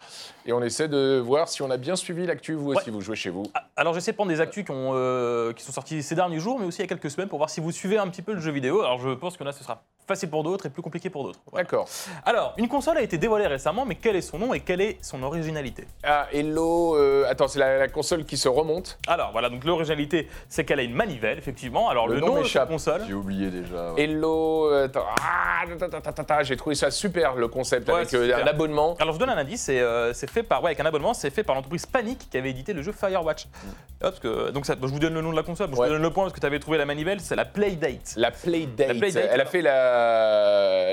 Et 0.48 0.54
on 0.54 0.62
essaie 0.64 0.88
de 0.88 1.20
voir 1.24 1.50
si 1.50 1.62
on 1.62 1.70
a 1.70 1.76
bien 1.76 1.98
suivi 1.98 2.26
l'actu, 2.26 2.54
vous 2.54 2.70
aussi, 2.72 2.86
Ouais. 2.90 2.92
vous 2.94 3.02
jouez 3.02 3.18
chez 3.18 3.30
vous. 3.30 3.44
Ah, 3.54 3.68
Alors 3.76 3.94
j'essaie 3.94 4.12
de 4.12 4.16
prendre 4.16 4.32
des 4.32 4.40
actus 4.40 4.64
qui, 4.64 4.72
ont, 4.72 4.92
euh, 4.94 5.52
qui 5.52 5.62
sont 5.62 5.74
sortis 5.74 6.02
ces 6.02 6.16
derniers 6.16 6.40
jours, 6.40 6.58
mais 6.58 6.66
aussi 6.66 6.80
il 6.80 6.84
y 6.84 6.86
a 6.86 6.88
quelques 6.88 7.12
semaines, 7.12 7.28
pour 7.28 7.38
voir 7.38 7.50
si 7.50 7.60
vous 7.60 7.72
suivez 7.74 7.98
un 7.98 8.08
petit 8.08 8.22
peu 8.22 8.34
le 8.34 8.40
jeu 8.40 8.52
vidéo. 8.52 8.80
Alors 8.82 8.98
je 9.00 9.10
pense 9.10 9.36
que 9.36 9.44
là 9.44 9.52
ce 9.52 9.62
sera 9.62 9.84
facile 10.08 10.30
pour 10.30 10.44
d'autres 10.44 10.66
et 10.66 10.70
plus 10.70 10.82
compliqué 10.82 11.10
pour 11.10 11.24
d'autres. 11.24 11.40
Voilà. 11.52 11.64
D'accord. 11.66 11.88
Alors, 12.26 12.54
une 12.58 12.68
console 12.68 12.98
a 12.98 13.02
été 13.02 13.18
dévoilée 13.18 13.48
récemment, 13.48 13.86
mais 13.86 13.96
quel 13.96 14.16
est 14.16 14.22
son 14.22 14.40
nom 14.40 14.54
et 14.54 14.62
quelle 14.62 14.82
est 14.82 14.98
son 15.02 15.22
originalité? 15.24 15.86
Ah, 16.04 16.28
Hello, 16.32 16.96
euh, 16.96 17.26
attends, 17.30 17.48
c'est 17.48 17.60
la, 17.60 17.78
la 17.78 17.88
console 17.88 18.24
qui 18.26 18.38
se 18.38 18.48
remonte. 18.48 18.98
Alors 19.08 19.32
voilà, 19.32 19.50
donc 19.50 19.64
l'originalité, 19.66 20.28
c'est 20.50 20.64
qu'elle 20.66 20.80
a 20.80 20.84
une 20.84 20.94
manivelle, 20.96 21.38
effectivement. 21.38 21.90
Alors 21.90 22.08
Le 22.08 22.16
le, 22.16 22.22
nom 22.22 22.28
nom 22.36 22.42
de 22.42 22.48
cette 22.48 22.68
console. 22.68 23.02
J'ai 23.08 23.14
oublié 23.14 23.50
déjà. 23.50 23.94
ouais. 23.94 24.04
Hello, 24.04 24.72
euh, 24.72 24.86
attends, 24.86 25.06
ah, 25.22 25.66
ta, 25.78 25.90
ta, 25.90 26.02
ta, 26.02 26.12
ta, 26.14 26.24
ta, 26.24 26.44
j'ai 26.44 26.56
trouvé 26.56 26.76
ça 26.76 26.90
super 26.92 27.36
le 27.36 27.48
concept 27.48 27.90
Ouais, 27.90 27.96
avec 27.96 28.14
euh, 28.14 28.34
un 28.42 28.48
abonnement. 28.48 28.96
Alors 29.00 29.14
je 29.14 29.20
vous 29.20 29.26
donne 29.26 29.36
un 29.36 29.38
indice, 29.40 29.62
c'est 29.64 29.80
euh, 29.82 30.14
c'est 30.14 30.30
fait 30.30 30.44
par 30.44 30.62
ouais, 30.64 30.68
avec 30.70 30.80
un 30.80 30.86
abonnement, 30.86 31.14
c'est 31.14 31.30
fait 31.30 31.44
par 31.44 31.56
l'entreprise 31.56 31.86
Panic 31.86 32.30
qui 32.30 32.38
avait 32.38 32.50
édité 32.52 32.74
le 32.74 32.82
jeu 32.82 32.92
Firewatch. 32.92 33.46
Hop, 33.46 34.12
parce 34.12 34.20
que, 34.20 34.52
donc 34.52 34.66
ça, 34.66 34.76
je 34.80 34.88
vous 34.88 35.00
donne 35.00 35.16
le 35.16 35.22
nom 35.22 35.32
de 35.32 35.36
la 35.36 35.44
console, 35.44 35.70
je 35.72 35.76
Ouais. 35.78 35.88
vous 35.88 35.94
donne 35.94 36.02
le 36.02 36.12
point 36.12 36.24
parce 36.26 36.34
que 36.34 36.40
tu 36.40 36.46
avais 36.46 36.60
trouvé 36.60 36.78
la 36.78 36.86
manivelle, 36.86 37.20
c'est 37.20 37.36
la 37.36 37.46
Playdate. 37.46 38.14
La 38.16 38.30
Playdate. 38.32 38.88
La 38.90 38.94
Playdate, 38.94 39.30
Elle 39.32 39.42
a 39.42 39.46
fait 39.46 39.62
la, 39.62 39.97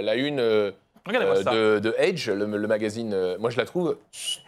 la 0.02 0.14
une 0.16 0.40
euh, 0.40 0.70
euh, 1.06 1.42
de, 1.42 1.78
de 1.80 1.94
Edge, 1.98 2.30
le, 2.30 2.46
le 2.46 2.66
magazine. 2.66 3.12
euh, 3.12 3.36
moi, 3.38 3.50
je 3.50 3.58
la 3.58 3.66
trouve 3.66 3.98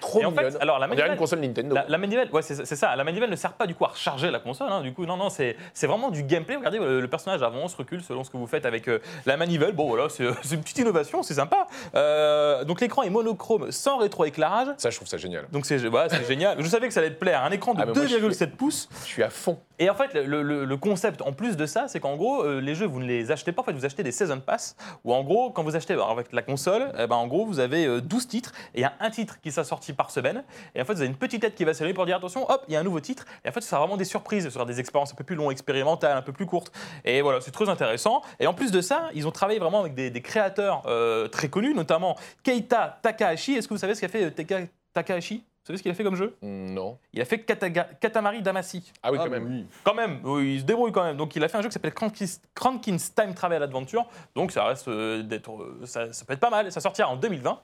trop 0.00 0.22
Et 0.22 0.24
en 0.24 0.30
fait, 0.32 0.44
mignonne. 0.44 0.56
alors, 0.62 0.78
la 0.78 0.86
On 0.86 0.88
dirait 0.88 1.02
une 1.02 1.08
manivelle- 1.10 1.18
console 1.18 1.40
Nintendo. 1.40 1.74
La, 1.74 1.84
la 1.86 1.98
manivelle, 1.98 2.30
ouais, 2.32 2.40
c'est 2.40 2.64
c'est 2.64 2.76
ça. 2.76 2.96
La 2.96 3.04
manivelle 3.04 3.28
ne 3.28 3.36
sert 3.36 3.52
pas 3.52 3.66
du 3.66 3.74
coup 3.74 3.84
à 3.84 3.88
recharger 3.88 4.30
la 4.30 4.38
console. 4.38 4.68
hein, 4.70 4.80
du 4.80 4.94
coup, 4.94 5.04
non, 5.04 5.18
non, 5.18 5.28
c'est 5.28 5.54
c'est 5.74 5.86
vraiment 5.86 6.10
du 6.10 6.22
gameplay. 6.22 6.56
Regardez, 6.56 6.78
le, 6.78 7.02
le 7.02 7.08
personnage 7.08 7.42
avance, 7.42 7.74
recule 7.74 8.02
selon 8.02 8.24
ce 8.24 8.30
que 8.30 8.38
vous 8.38 8.46
faites 8.46 8.64
avec 8.64 8.88
euh, 8.88 9.00
la 9.26 9.36
manivelle. 9.36 9.72
Bon, 9.72 9.86
voilà, 9.86 10.08
c'est 10.08 10.24
c'est 10.42 10.54
une 10.54 10.62
petite 10.62 10.78
innovation, 10.78 11.22
c'est 11.22 11.34
sympa. 11.34 11.66
Euh, 11.94 12.64
donc 12.64 12.80
l'écran 12.80 13.02
est 13.02 13.10
monochrome, 13.10 13.70
sans 13.70 13.98
rétroéclairage. 13.98 14.68
Ça, 14.78 14.88
je 14.88 14.96
trouve 14.96 15.08
ça 15.08 15.18
génial. 15.18 15.44
Donc 15.52 15.66
c'est 15.66 15.76
voilà, 15.76 16.08
c'est 16.08 16.24
génial. 16.26 16.56
Je 16.58 16.66
savais 16.68 16.88
que 16.88 16.94
ça 16.94 17.00
allait 17.00 17.10
te 17.10 17.18
plaire. 17.20 17.44
Un 17.44 17.50
écran 17.50 17.74
de 17.74 17.82
Ah, 17.82 17.84
mais 17.84 17.92
moi, 17.92 18.06
je 18.06 18.16
2,7 18.16 18.52
pouces. 18.52 18.88
Je 19.02 19.08
suis 19.08 19.22
à 19.22 19.28
fond. 19.28 19.58
Et 19.78 19.90
en 19.90 19.94
fait, 19.94 20.14
le, 20.14 20.76
concept 20.76 21.22
en 21.22 21.32
plus 21.32 21.56
de 21.56 21.66
ça, 21.66 21.88
c'est 21.88 22.00
qu'en 22.00 22.16
gros, 22.16 22.42
euh, 22.42 22.60
les 22.60 22.74
jeux, 22.74 22.86
vous 22.86 23.00
ne 23.00 23.06
les 23.06 23.30
achetez 23.30 23.52
pas. 23.52 23.62
En 23.62 23.64
fait, 23.64 23.72
vous 23.72 23.84
achetez 23.84 24.02
des 24.02 24.12
Season 24.12 24.40
Pass. 24.40 24.76
Ou 25.04 25.12
en 25.12 25.22
gros, 25.22 25.50
quand 25.50 25.62
vous 25.62 25.76
achetez 25.76 25.94
alors, 25.94 26.10
avec 26.10 26.32
la 26.32 26.42
console, 26.42 26.92
eh 26.98 27.06
ben, 27.06 27.16
en 27.16 27.26
gros, 27.26 27.44
vous 27.44 27.60
avez 27.60 27.86
euh, 27.86 28.00
12 28.00 28.28
titres. 28.28 28.52
Et 28.74 28.78
il 28.78 28.82
y 28.82 28.84
a 28.84 28.92
un 29.00 29.10
titre 29.10 29.40
qui 29.40 29.50
sera 29.50 29.64
sorti 29.64 29.92
par 29.92 30.10
semaine. 30.10 30.44
Et 30.74 30.80
en 30.80 30.84
fait, 30.84 30.94
vous 30.94 31.00
avez 31.00 31.08
une 31.08 31.16
petite 31.16 31.42
tête 31.42 31.54
qui 31.54 31.64
va 31.64 31.74
s'allumer 31.74 31.94
pour 31.94 32.06
dire 32.06 32.16
attention, 32.16 32.48
hop, 32.50 32.64
il 32.68 32.74
y 32.74 32.76
a 32.76 32.80
un 32.80 32.84
nouveau 32.84 33.00
titre. 33.00 33.24
Et 33.44 33.48
en 33.48 33.52
fait, 33.52 33.60
ce 33.60 33.68
sera 33.68 33.80
vraiment 33.80 33.96
des 33.96 34.04
surprises. 34.04 34.44
Ce 34.44 34.50
sera 34.50 34.64
des 34.64 34.80
expériences 34.80 35.12
un 35.12 35.16
peu 35.16 35.24
plus 35.24 35.36
longues, 35.36 35.52
expérimentales, 35.52 36.16
un 36.16 36.22
peu 36.22 36.32
plus 36.32 36.46
courtes. 36.46 36.72
Et 37.04 37.22
voilà, 37.22 37.40
c'est 37.40 37.52
très 37.52 37.68
intéressant. 37.68 38.22
Et 38.40 38.46
en 38.46 38.54
plus 38.54 38.70
de 38.70 38.80
ça, 38.80 39.10
ils 39.14 39.26
ont 39.26 39.32
travaillé 39.32 39.58
vraiment 39.58 39.80
avec 39.80 39.94
des, 39.94 40.22
créateurs 40.22 40.82
euh, 40.86 41.28
très 41.28 41.48
connus, 41.48 41.74
notamment 41.74 42.16
Keita 42.42 42.98
Takahashi. 43.02 43.54
Est-ce 43.54 43.68
que 43.68 43.74
vous 43.74 43.80
savez 43.80 43.94
ce 43.94 44.00
qu'a 44.00 44.08
fait 44.08 44.24
euh, 44.24 44.66
Takahashi? 44.92 45.44
Vous 45.66 45.72
savez 45.72 45.78
ce 45.78 45.82
qu'il 45.82 45.90
a 45.90 45.94
fait 45.96 46.04
comme 46.04 46.14
jeu 46.14 46.36
Non. 46.42 46.96
Il 47.12 47.20
a 47.20 47.24
fait 47.24 47.38
Kataga- 47.38 47.88
Katamari 47.98 48.40
Damacy. 48.40 48.92
Ah 49.02 49.10
oui, 49.10 49.18
Ah, 49.20 49.24
quand 49.24 49.30
même. 49.30 49.46
oui. 49.46 49.66
Quand 49.82 49.94
même, 49.94 50.20
oui, 50.22 50.54
il 50.54 50.60
se 50.60 50.64
débrouille 50.64 50.92
quand 50.92 51.02
même. 51.02 51.16
Donc 51.16 51.34
il 51.34 51.42
a 51.42 51.48
fait 51.48 51.58
un 51.58 51.62
jeu 51.62 51.68
qui 51.68 51.72
s'appelle 51.72 51.92
Crankins, 51.92 52.96
Time 53.16 53.34
Travel 53.34 53.60
Adventure. 53.64 54.06
Donc 54.36 54.52
ça 54.52 54.62
reste 54.64 54.86
euh, 54.86 55.24
d'être, 55.24 55.50
euh, 55.50 55.80
ça, 55.84 56.12
ça 56.12 56.24
peut 56.24 56.34
être 56.34 56.40
pas 56.40 56.50
mal. 56.50 56.70
Ça 56.70 56.80
sortira 56.80 57.08
en 57.08 57.16
2020. 57.16 57.58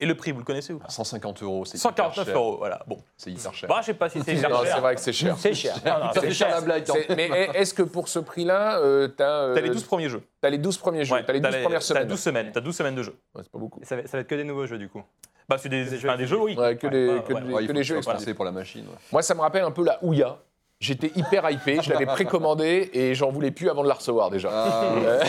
Et 0.00 0.06
le 0.06 0.14
prix, 0.14 0.30
vous 0.30 0.38
le 0.38 0.44
connaissez 0.44 0.72
ou 0.72 0.78
pas 0.78 0.88
150 0.88 1.42
euros, 1.42 1.64
c'est 1.64 1.76
hyper 1.76 1.80
149 1.90 2.26
cher. 2.28 2.36
euros, 2.36 2.56
voilà. 2.58 2.84
Bon, 2.86 2.98
C'est 3.16 3.32
hyper 3.32 3.52
cher. 3.52 3.68
bah, 3.68 3.78
je 3.80 3.86
sais 3.86 3.94
pas 3.94 4.08
si 4.08 4.22
c'est 4.22 4.36
hyper 4.36 4.50
Non, 4.50 4.62
cher. 4.62 4.74
c'est 4.76 4.80
vrai 4.80 4.94
que 4.94 5.00
c'est 5.00 5.12
cher. 5.12 5.36
C'est 5.36 5.54
cher. 5.54 5.74
Non, 5.84 5.98
non, 6.06 6.12
Ça 6.12 6.20
c'est 6.20 6.30
cher 6.30 6.46
cher. 6.46 6.50
la 6.50 6.60
blague. 6.60 6.88
hein. 6.88 6.94
C'est- 7.08 7.16
Mais 7.16 7.28
est-ce 7.54 7.74
que 7.74 7.82
pour 7.82 8.06
ce 8.06 8.20
prix-là, 8.20 8.78
euh, 8.78 9.08
t'as 9.08 9.24
euh, 9.46 9.54
T'as 9.56 9.60
les 9.60 9.70
12 9.70 9.82
premiers 9.82 10.08
jeux. 10.08 10.22
t'as 10.40 10.50
les 10.50 10.58
12 10.58 10.78
premiers 10.78 11.04
jeux, 11.04 11.14
Ouais, 11.16 11.24
t'as 11.24 11.32
les 11.32 11.40
12 11.40 11.50
premières 11.64 11.80
t'as 11.80 11.84
semaines 11.84 12.06
12 12.06 12.20
semaines. 12.20 12.50
T'as 12.52 12.60
12 12.60 12.76
semaines 12.76 12.94
de 12.94 13.02
jeux. 13.02 13.18
Ouais, 13.34 13.42
c'est 13.42 13.50
pas 13.50 13.58
beaucoup. 13.58 13.80
Ça 13.82 13.96
va, 13.96 14.02
ça 14.06 14.16
va 14.18 14.20
être 14.20 14.28
que 14.28 14.36
des 14.36 14.44
nouveaux 14.44 14.66
jeux 14.66 14.78
du 14.78 14.88
coup. 14.88 15.02
Bah, 15.48 15.56
c'est 15.58 15.68
des, 15.70 15.84
Des 15.84 15.96
jeux 15.98 16.16
des 16.16 16.26
jeux, 16.26 16.38
oui. 16.40 16.54
Ouais, 16.56 16.76
que 16.76 16.86
ouais. 16.86 17.42
Ouais, 17.52 17.66
des 17.66 17.82
jeux 17.84 18.00
passer 18.02 18.34
pour 18.34 18.44
la 18.44 18.52
machine. 18.52 18.82
ouais. 18.82 18.96
Moi, 19.12 19.22
ça 19.22 19.34
me 19.34 19.40
rappelle 19.40 19.64
un 19.64 19.70
peu 19.70 19.82
la 19.84 19.98
Ouya. 20.04 20.36
J'étais 20.80 21.10
hyper 21.16 21.48
hypé, 21.50 21.80
je 21.82 21.90
l'avais 21.90 22.06
précommandé 22.18 22.90
et 22.92 23.14
j'en 23.14 23.30
voulais 23.30 23.50
plus 23.50 23.68
avant 23.70 23.82
de 23.82 23.88
la 23.88 23.94
recevoir 23.94 24.30
déjà. 24.30 24.50
Ah, 24.52 24.92
Euh, 24.96 25.20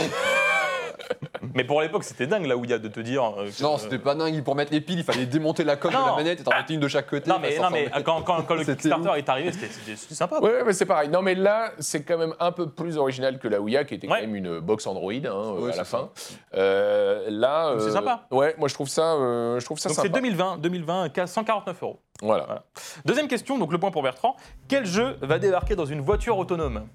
Mais 1.56 1.64
pour 1.64 1.82
l'époque, 1.82 2.04
c'était 2.04 2.28
dingue 2.28 2.46
là 2.46 2.56
où 2.58 2.64
il 2.64 2.70
y 2.70 2.74
a 2.74 2.78
de 2.80 2.88
te 2.88 3.00
dire. 3.00 3.24
euh, 3.24 3.48
que- 3.50 3.64
non, 3.64 3.78
c'était 3.78 3.98
pas 4.00 4.14
dingue. 4.16 4.44
Pour 4.44 4.56
mettre 4.56 4.72
les 4.72 4.82
piles, 4.82 5.00
il 5.00 5.04
fallait 5.04 5.26
démonter 5.26 5.64
la 5.64 5.76
coque 5.76 5.92
de 5.92 5.98
Non. 5.98 6.06
la 6.08 6.16
manette 6.16 6.42
et 6.42 6.44
t'en 6.44 6.52
mettais 6.56 6.74
une 6.76 6.80
de 6.80 6.88
chaque 6.88 7.08
côté. 7.10 7.30
Non, 7.30 7.38
mais, 7.42 7.58
non, 7.58 7.70
mais 7.72 7.90
quand, 8.04 8.22
quand- 8.22 8.44
quand 8.44 8.54
le 8.56 8.60
C'était 8.64 8.74
Kickstarter 8.90 9.10
ouf. 9.10 9.18
est 9.18 9.30
arrivé, 9.30 9.52
c'était- 9.52 9.68
c'était 9.68 9.96
c'était 9.96 10.16
sympa. 10.16 10.40
Ouais, 10.40 10.50
ouais, 10.52 10.64
mais 10.66 10.74
c'est 10.74 10.86
pareil. 10.86 11.10
Non, 11.10 11.22
mais 11.22 11.36
là, 11.36 11.72
c'est 11.80 12.04
quand 12.04 12.18
même 12.18 12.34
un 12.40 12.52
peu 12.52 12.68
plus 12.70 12.98
original 12.98 13.40
que 13.40 13.48
la 13.48 13.60
Ouya, 13.62 13.84
qui 13.86 13.96
était 13.96 14.08
quand 14.08 14.14
même 14.20 14.36
une 14.36 14.60
box 14.60 14.86
Android 14.88 15.12
hein, 15.12 15.24
euh, 15.26 15.60
Ouais, 15.62 15.74
à 15.74 15.78
la 15.78 15.84
c'est 15.84 15.90
fin. 15.90 16.10
Euh, 16.56 17.26
là, 17.30 17.72
Donc 17.74 17.82
c'est 17.82 17.92
sympa. 17.92 18.26
Ouais, 18.32 18.56
moi 18.58 18.68
je 18.68 18.74
trouve 18.74 18.88
ça, 18.90 19.14
euh, 19.16 19.60
je 19.60 19.66
trouve 19.66 19.80
ça 19.80 19.90
Donc 19.90 19.96
c'est 19.96 20.02
sympa. 20.04 20.20
2020, 20.20 20.58
2020, 20.60 21.26
149 21.26 21.84
euros. 21.84 22.00
Voilà. 22.22 22.44
Voilà. 22.46 22.64
Deuxième 23.06 23.28
question, 23.28 23.58
donc 23.58 23.72
le 23.72 23.78
point 23.78 23.92
pour 23.92 24.04
Bertrand. 24.04 24.36
Quel 24.68 24.86
jeu 24.86 25.16
va 25.22 25.40
débarquer 25.40 25.76
dans 25.76 25.86
une 25.86 26.02
voiture 26.02 26.38
autonome? 26.38 26.86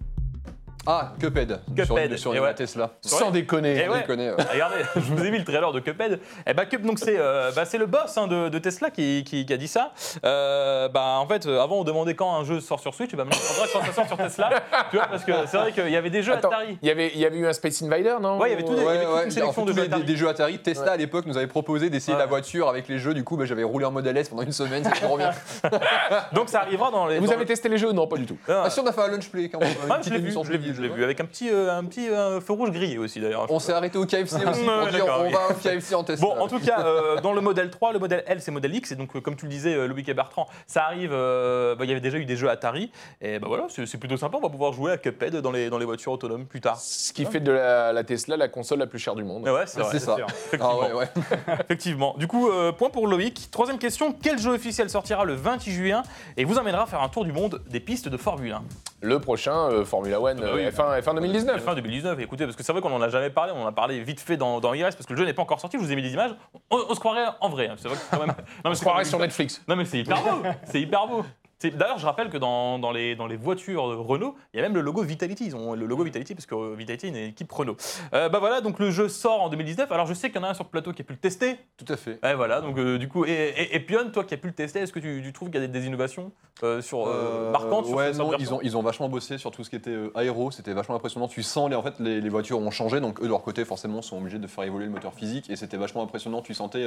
Ah, 0.87 1.13
Cuphead. 1.21 1.61
Cuphead, 1.75 2.11
Sur, 2.17 2.19
sur 2.33 2.37
et 2.37 2.41
ouais. 2.41 2.55
Tesla. 2.55 2.91
Sans 3.01 3.31
déconner. 3.31 3.83
Eh 3.85 3.89
ouais. 3.89 4.05
Regardez, 4.07 4.77
je 4.97 5.01
vous 5.01 5.25
ai 5.25 5.31
mis 5.31 5.39
le 5.39 5.45
trailer 5.45 5.73
de 5.73 5.81
Cuphead. 5.81 6.21
Et 6.47 6.55
bah, 6.55 6.67
Cup, 6.67 6.83
donc 6.83 6.99
c'est 6.99 7.17
euh, 7.19 7.51
bah, 7.55 7.65
c'est 7.65 7.79
le 7.79 7.87
boss 7.87 8.17
hein, 8.19 8.27
de, 8.27 8.49
de 8.49 8.59
Tesla 8.59 8.91
qui, 8.91 9.25
qui- 9.25 9.47
qui 9.47 9.53
a 9.53 9.57
dit 9.57 9.69
ça. 9.69 9.93
Euh, 10.25 10.89
bah, 10.89 11.17
en 11.19 11.27
fait, 11.27 11.47
euh, 11.47 11.61
avant, 11.63 11.77
on 11.77 11.85
demandait 11.85 12.15
quand 12.15 12.35
un 12.35 12.45
jeu 12.45 12.61
sort 12.61 12.81
sur 12.81 12.95
Switch. 12.95 13.13
Et 13.13 13.17
bah, 13.17 13.25
maintenant, 13.25 13.41
il 13.43 13.55
faudra 13.55 13.69
quand 13.73 13.87
ça 13.87 13.93
sort 13.95 14.07
sur 14.07 14.17
Tesla. 14.17 14.51
tu 14.91 14.97
vois, 14.97 15.07
parce 15.07 15.25
que 15.25 15.33
c'est 15.47 15.57
vrai 15.57 15.73
qu'il 15.73 15.89
y 15.91 15.97
avait 15.97 16.11
des 16.11 16.23
jeux 16.23 16.33
Attends, 16.35 16.49
Atari. 16.49 16.79
il 16.83 16.89
y 16.89 16.91
avait, 16.91 17.11
il 17.15 17.21
y 17.21 17.27
avait 17.27 17.39
eu 17.39 17.47
un 17.47 17.53
Space 17.53 17.83
Invader, 17.83 18.17
non? 18.21 18.39
Ouais, 18.39 18.49
il 18.49 18.53
y 18.53 18.55
avait 18.55 18.65
tout 18.65 18.75
des- 18.75 18.83
Ouais, 18.85 18.89
avait 18.97 19.05
toute 19.05 19.15
ouais, 19.15 19.23
une 19.41 19.43
en 19.45 19.53
fait, 19.53 19.61
de 19.63 19.67
tous 19.67 19.75
jeux 19.77 19.83
des, 19.83 19.87
Atari. 19.89 20.05
des 20.05 20.17
jeux 20.17 20.29
Atari. 20.29 20.59
Tesla 20.59 20.93
à 20.93 20.97
l'époque 20.97 21.27
nous 21.27 21.37
avait 21.37 21.47
proposé 21.47 21.91
d'essayer 21.91 22.13
Ouais. 22.15 22.19
la 22.21 22.27
voiture 22.27 22.69
avec 22.69 22.89
les 22.89 22.99
jeux. 22.99 23.15
Du 23.15 23.25
coup, 23.25 23.37
bah, 23.37 23.45
j'avais 23.47 23.63
roulé 23.65 23.85
en 23.87 23.91
modèle 23.91 24.17
S 24.17 24.29
pendant 24.29 24.43
une 24.43 24.53
semaine. 24.53 24.85
C'était 24.85 25.07
trop 25.07 25.17
bien. 25.17 25.31
Donc 26.33 26.49
ça 26.49 26.61
arrivera 26.61 26.91
dans 26.91 27.07
les. 27.07 27.19
Vous 27.19 27.27
dans 27.27 27.33
avez 27.33 27.41
le- 27.43 27.47
testé 27.47 27.69
les 27.69 27.79
jeux? 27.79 27.93
Non, 27.93 28.07
pas 28.07 28.17
du 28.17 28.27
tout. 28.27 28.37
Ah, 28.49 28.65
Ah, 28.67 28.71
si 28.71 28.81
on 28.81 28.87
a 28.87 28.93
fait 28.93 29.01
un 29.03 29.09
lunch 29.09 29.29
play 29.31 29.49
quand 29.49 29.61
même. 29.61 29.71
je 30.05 30.11
l'ai 30.11 30.19
vu, 30.19 30.74
je 30.75 30.83
l'ai 30.83 30.89
vu, 30.89 31.03
avec 31.05 31.21
un 31.21 31.25
petit, 31.25 31.49
euh, 31.51 31.77
un 31.77 31.85
petit 31.85 32.09
euh, 32.09 32.41
feu 32.41 32.53
rouge 32.53 32.71
grillé 32.71 32.99
aussi 32.99 33.21
d'ailleurs. 33.21 33.47
On 33.51 33.59
s'est 33.59 33.73
arrêté 33.73 33.99
au 33.99 34.07
KFC 34.07 34.37
aussi 34.49 34.65
pour 34.65 34.87
dire 34.91 35.07
on 35.19 35.25
oui. 35.25 35.33
va 35.33 35.49
au 35.51 35.55
KFC 35.55 35.95
en 35.95 36.05
Tesla. 36.05 36.27
Bon, 36.27 36.39
en 36.41 36.49
tout 36.49 36.61
cas, 36.61 36.85
euh, 36.87 37.21
dans 37.21 37.33
le 37.33 37.41
modèle 37.41 37.71
3, 37.71 37.93
le 37.93 37.99
modèle 37.99 38.25
L, 38.27 38.41
c'est 38.41 38.51
modèle 38.51 38.75
X. 38.75 38.93
Et 38.93 38.97
donc, 38.97 39.15
euh, 39.17 39.21
comme 39.21 39.37
tu 39.37 39.47
le 39.47 39.51
disais, 39.51 39.75
euh, 39.75 39.87
Loïc 39.87 40.09
et 40.09 40.15
Bertrand, 40.15 40.47
ça 40.67 40.85
arrive. 40.85 41.11
euh, 41.13 41.75
bah, 41.75 41.85
Il 41.85 41.89
y 41.89 41.93
avait 41.93 42.01
déjà 42.01 42.19
eu 42.19 42.25
des 42.25 42.37
jeux 42.37 42.49
Atari. 42.51 42.91
Et 43.21 43.39
bah 43.39 43.47
voilà, 43.49 43.67
c'est 43.69 43.99
plutôt 43.99 44.17
sympa. 44.17 44.37
On 44.39 44.41
va 44.41 44.49
pouvoir 44.51 44.73
jouer 44.73 44.93
à 44.93 44.97
Cuphead 44.99 45.37
dans 45.37 45.53
les, 45.53 45.71
dans 45.71 45.79
les 45.79 45.85
voitures 45.85 46.13
autonomes 46.13 46.47
plus 46.47 46.61
tard. 46.61 46.79
Ce 46.79 47.13
qui 47.13 47.25
fait 47.25 47.41
de 47.41 47.53
la, 47.53 47.93
la 47.93 48.05
Tesla 48.05 48.37
la 48.37 48.49
console 48.49 48.79
la 48.81 48.87
plus 48.87 48.99
chère 48.99 49.15
du 49.15 49.25
monde. 49.25 49.49
Ouais, 49.49 49.65
c'est 49.67 49.83
ça. 49.99 50.17
sûr. 50.17 50.27
Ah 50.61 50.77
ouais, 50.77 50.93
ouais. 50.93 51.09
Effectivement. 51.65 52.15
Du 52.19 52.27
coup, 52.27 52.49
euh, 52.51 52.73
point 52.73 52.91
pour 52.91 53.07
Loïc. 53.07 53.49
Troisième 53.51 53.79
question 53.79 54.15
quel 54.23 54.39
jeu 54.39 54.51
officiel 54.53 54.91
sortira 54.91 55.25
le 55.25 55.35
28 55.35 55.73
juin 55.73 56.03
et 56.37 56.45
vous 56.45 56.59
emmènera 56.59 56.87
faire 56.87 57.03
un 57.03 57.09
tour 57.09 57.25
du 57.25 57.33
monde 57.33 57.61
des 57.69 57.81
pistes 57.81 58.09
de 58.09 58.17
Formule 58.17 58.53
1 58.53 58.63
Le 59.03 59.19
prochain, 59.21 59.69
euh, 59.71 59.85
Formula 59.85 60.21
One, 60.21 60.41
bah 60.41 60.47
oui. 60.55 60.64
Euh, 60.65 60.71
F1, 60.71 61.01
F1 61.03 61.15
2019. 61.15 61.63
Fin 61.63 61.75
2019, 61.75 62.19
écoutez, 62.21 62.45
parce 62.45 62.57
que 62.57 62.63
c'est 62.63 62.73
vrai 62.73 62.81
qu'on 62.81 62.93
en 62.93 63.03
a 63.03 63.09
jamais 63.09 63.31
parlé, 63.31 63.53
on 63.55 63.63
en 63.63 63.67
a 63.67 63.73
parlé 63.73 64.01
vite 64.01 64.21
fait 64.21 64.37
dans, 64.37 64.61
dans 64.61 64.75
IRS, 64.75 64.91
parce 64.95 65.07
que 65.07 65.13
le 65.13 65.19
jeu 65.19 65.25
n'est 65.25 65.33
pas 65.35 65.43
encore 65.43 65.61
sorti, 65.61 65.77
je 65.79 65.83
vous 65.83 65.93
ai 65.93 65.97
mis 65.97 66.03
des 66.03 66.13
images, 66.13 66.35
on, 66.71 66.79
on 66.89 66.95
se 66.95 67.01
croirait 67.01 67.27
en 67.41 67.49
vrai. 67.49 67.69
hein. 67.69 67.75
C'est 67.77 67.89
vrai 67.89 67.97
que 67.97 68.03
c'est 68.03 68.17
quand 68.17 68.27
même. 68.27 68.35
Non, 68.39 68.45
mais 68.65 68.71
On 68.71 68.75
se 68.75 68.81
croirait 68.81 69.05
sur 69.05 69.19
Netflix. 69.19 69.63
Non 69.69 69.77
mais 69.77 69.85
c'est 69.85 69.99
hyper 69.99 70.23
beau, 70.23 70.43
c'est 70.65 70.81
hyper 70.81 71.07
beau. 71.07 71.25
D'ailleurs, 71.71 71.99
je 71.99 72.07
rappelle 72.07 72.31
que 72.31 72.39
dans, 72.39 72.79
dans 72.79 72.93
les, 72.93 73.17
dans 73.17 73.27
les 73.27 73.37
voitures 73.37 73.85
Renault, 73.85 74.35
il 74.53 74.59
y 74.59 74.61
a 74.61 74.63
même 74.63 74.75
le 74.75 74.81
logo 74.81 75.03
Vitality. 75.03 75.47
Ils 75.47 75.57
ont 75.57 75.75
le 75.75 75.87
logo 75.87 76.05
Vitality 76.05 76.35
parce 76.35 76.47
que 76.47 76.75
Vitality 76.75 77.07
est 77.07 77.11
une 77.11 77.17
équipe 77.17 77.51
Renault. 77.51 77.77
Euh, 78.13 78.29
bah 78.29 78.39
voilà, 78.39 78.61
donc 78.61 78.79
le 78.79 78.91
jeu 78.91 79.09
sort 79.09 79.43
en 79.43 79.49
2019. 79.49 79.91
Alors 79.93 80.07
je 80.07 80.15
sais 80.15 80.31
qu'il 80.31 80.41
y 80.41 80.45
en 80.45 80.47
a 80.47 80.51
un 80.51 80.55
sur 80.55 80.65
le 80.65 80.71
plateau 80.71 80.93
qui 80.93 81.03
a 81.03 81.05
pu 81.05 81.13
le 81.13 81.19
tester. 81.19 81.57
Tout 81.77 81.93
à 81.93 81.97
fait. 81.97 82.19
Ouais, 82.23 82.35
voilà, 82.35 82.61
donc 82.61 82.79
euh, 82.79 82.99
du 82.99 83.09
coup, 83.09 83.25
et, 83.25 83.31
et, 83.31 83.77
et 83.77 83.81
Pion, 83.81 84.11
toi 84.13 84.25
qui 84.25 84.35
as 84.35 84.37
pu 84.37 84.49
le 84.49 84.53
tester, 84.55 84.81
est-ce 84.81 84.93
que 84.93 84.99
tu, 84.99 85.23
tu 85.23 85.33
trouves 85.33 85.51
qu'il 85.51 85.61
y 85.61 85.65
a 85.65 85.67
des, 85.67 85.81
des 85.81 85.87
innovations 85.87 86.33
euh, 86.63 86.81
sur, 86.81 87.07
euh, 87.09 87.51
marquantes 87.51 87.87
ouais, 87.87 88.13
non, 88.13 88.33
ils 88.39 88.55
ont, 88.55 88.61
ils 88.63 88.77
ont 88.77 88.83
vachement 88.83 89.09
bossé 89.09 89.39
sur 89.39 89.51
tout 89.51 89.65
ce 89.65 89.71
qui 89.71 89.77
était 89.77 89.97
aéro, 90.15 90.51
c'était 90.51 90.73
vachement 90.73 90.95
impressionnant. 90.95 91.27
Tu 91.27 91.43
sens, 91.43 91.69
les, 91.69 91.77
en 91.77 91.83
fait, 91.83 91.95
les, 91.99 92.21
les 92.21 92.29
voitures 92.29 92.61
ont 92.61 92.71
changé, 92.71 93.01
donc 93.01 93.21
eux 93.21 93.25
de 93.25 93.29
leur 93.29 93.43
côté, 93.43 93.65
forcément, 93.65 94.03
sont 94.03 94.19
obligés 94.19 94.39
de 94.39 94.47
faire 94.47 94.65
évoluer 94.65 94.87
le 94.87 94.93
moteur 94.93 95.15
physique, 95.15 95.51
et 95.51 95.57
c'était 95.57 95.77
vachement 95.77 96.03
impressionnant. 96.03 96.43
Tu 96.43 96.55
sentais 96.55 96.87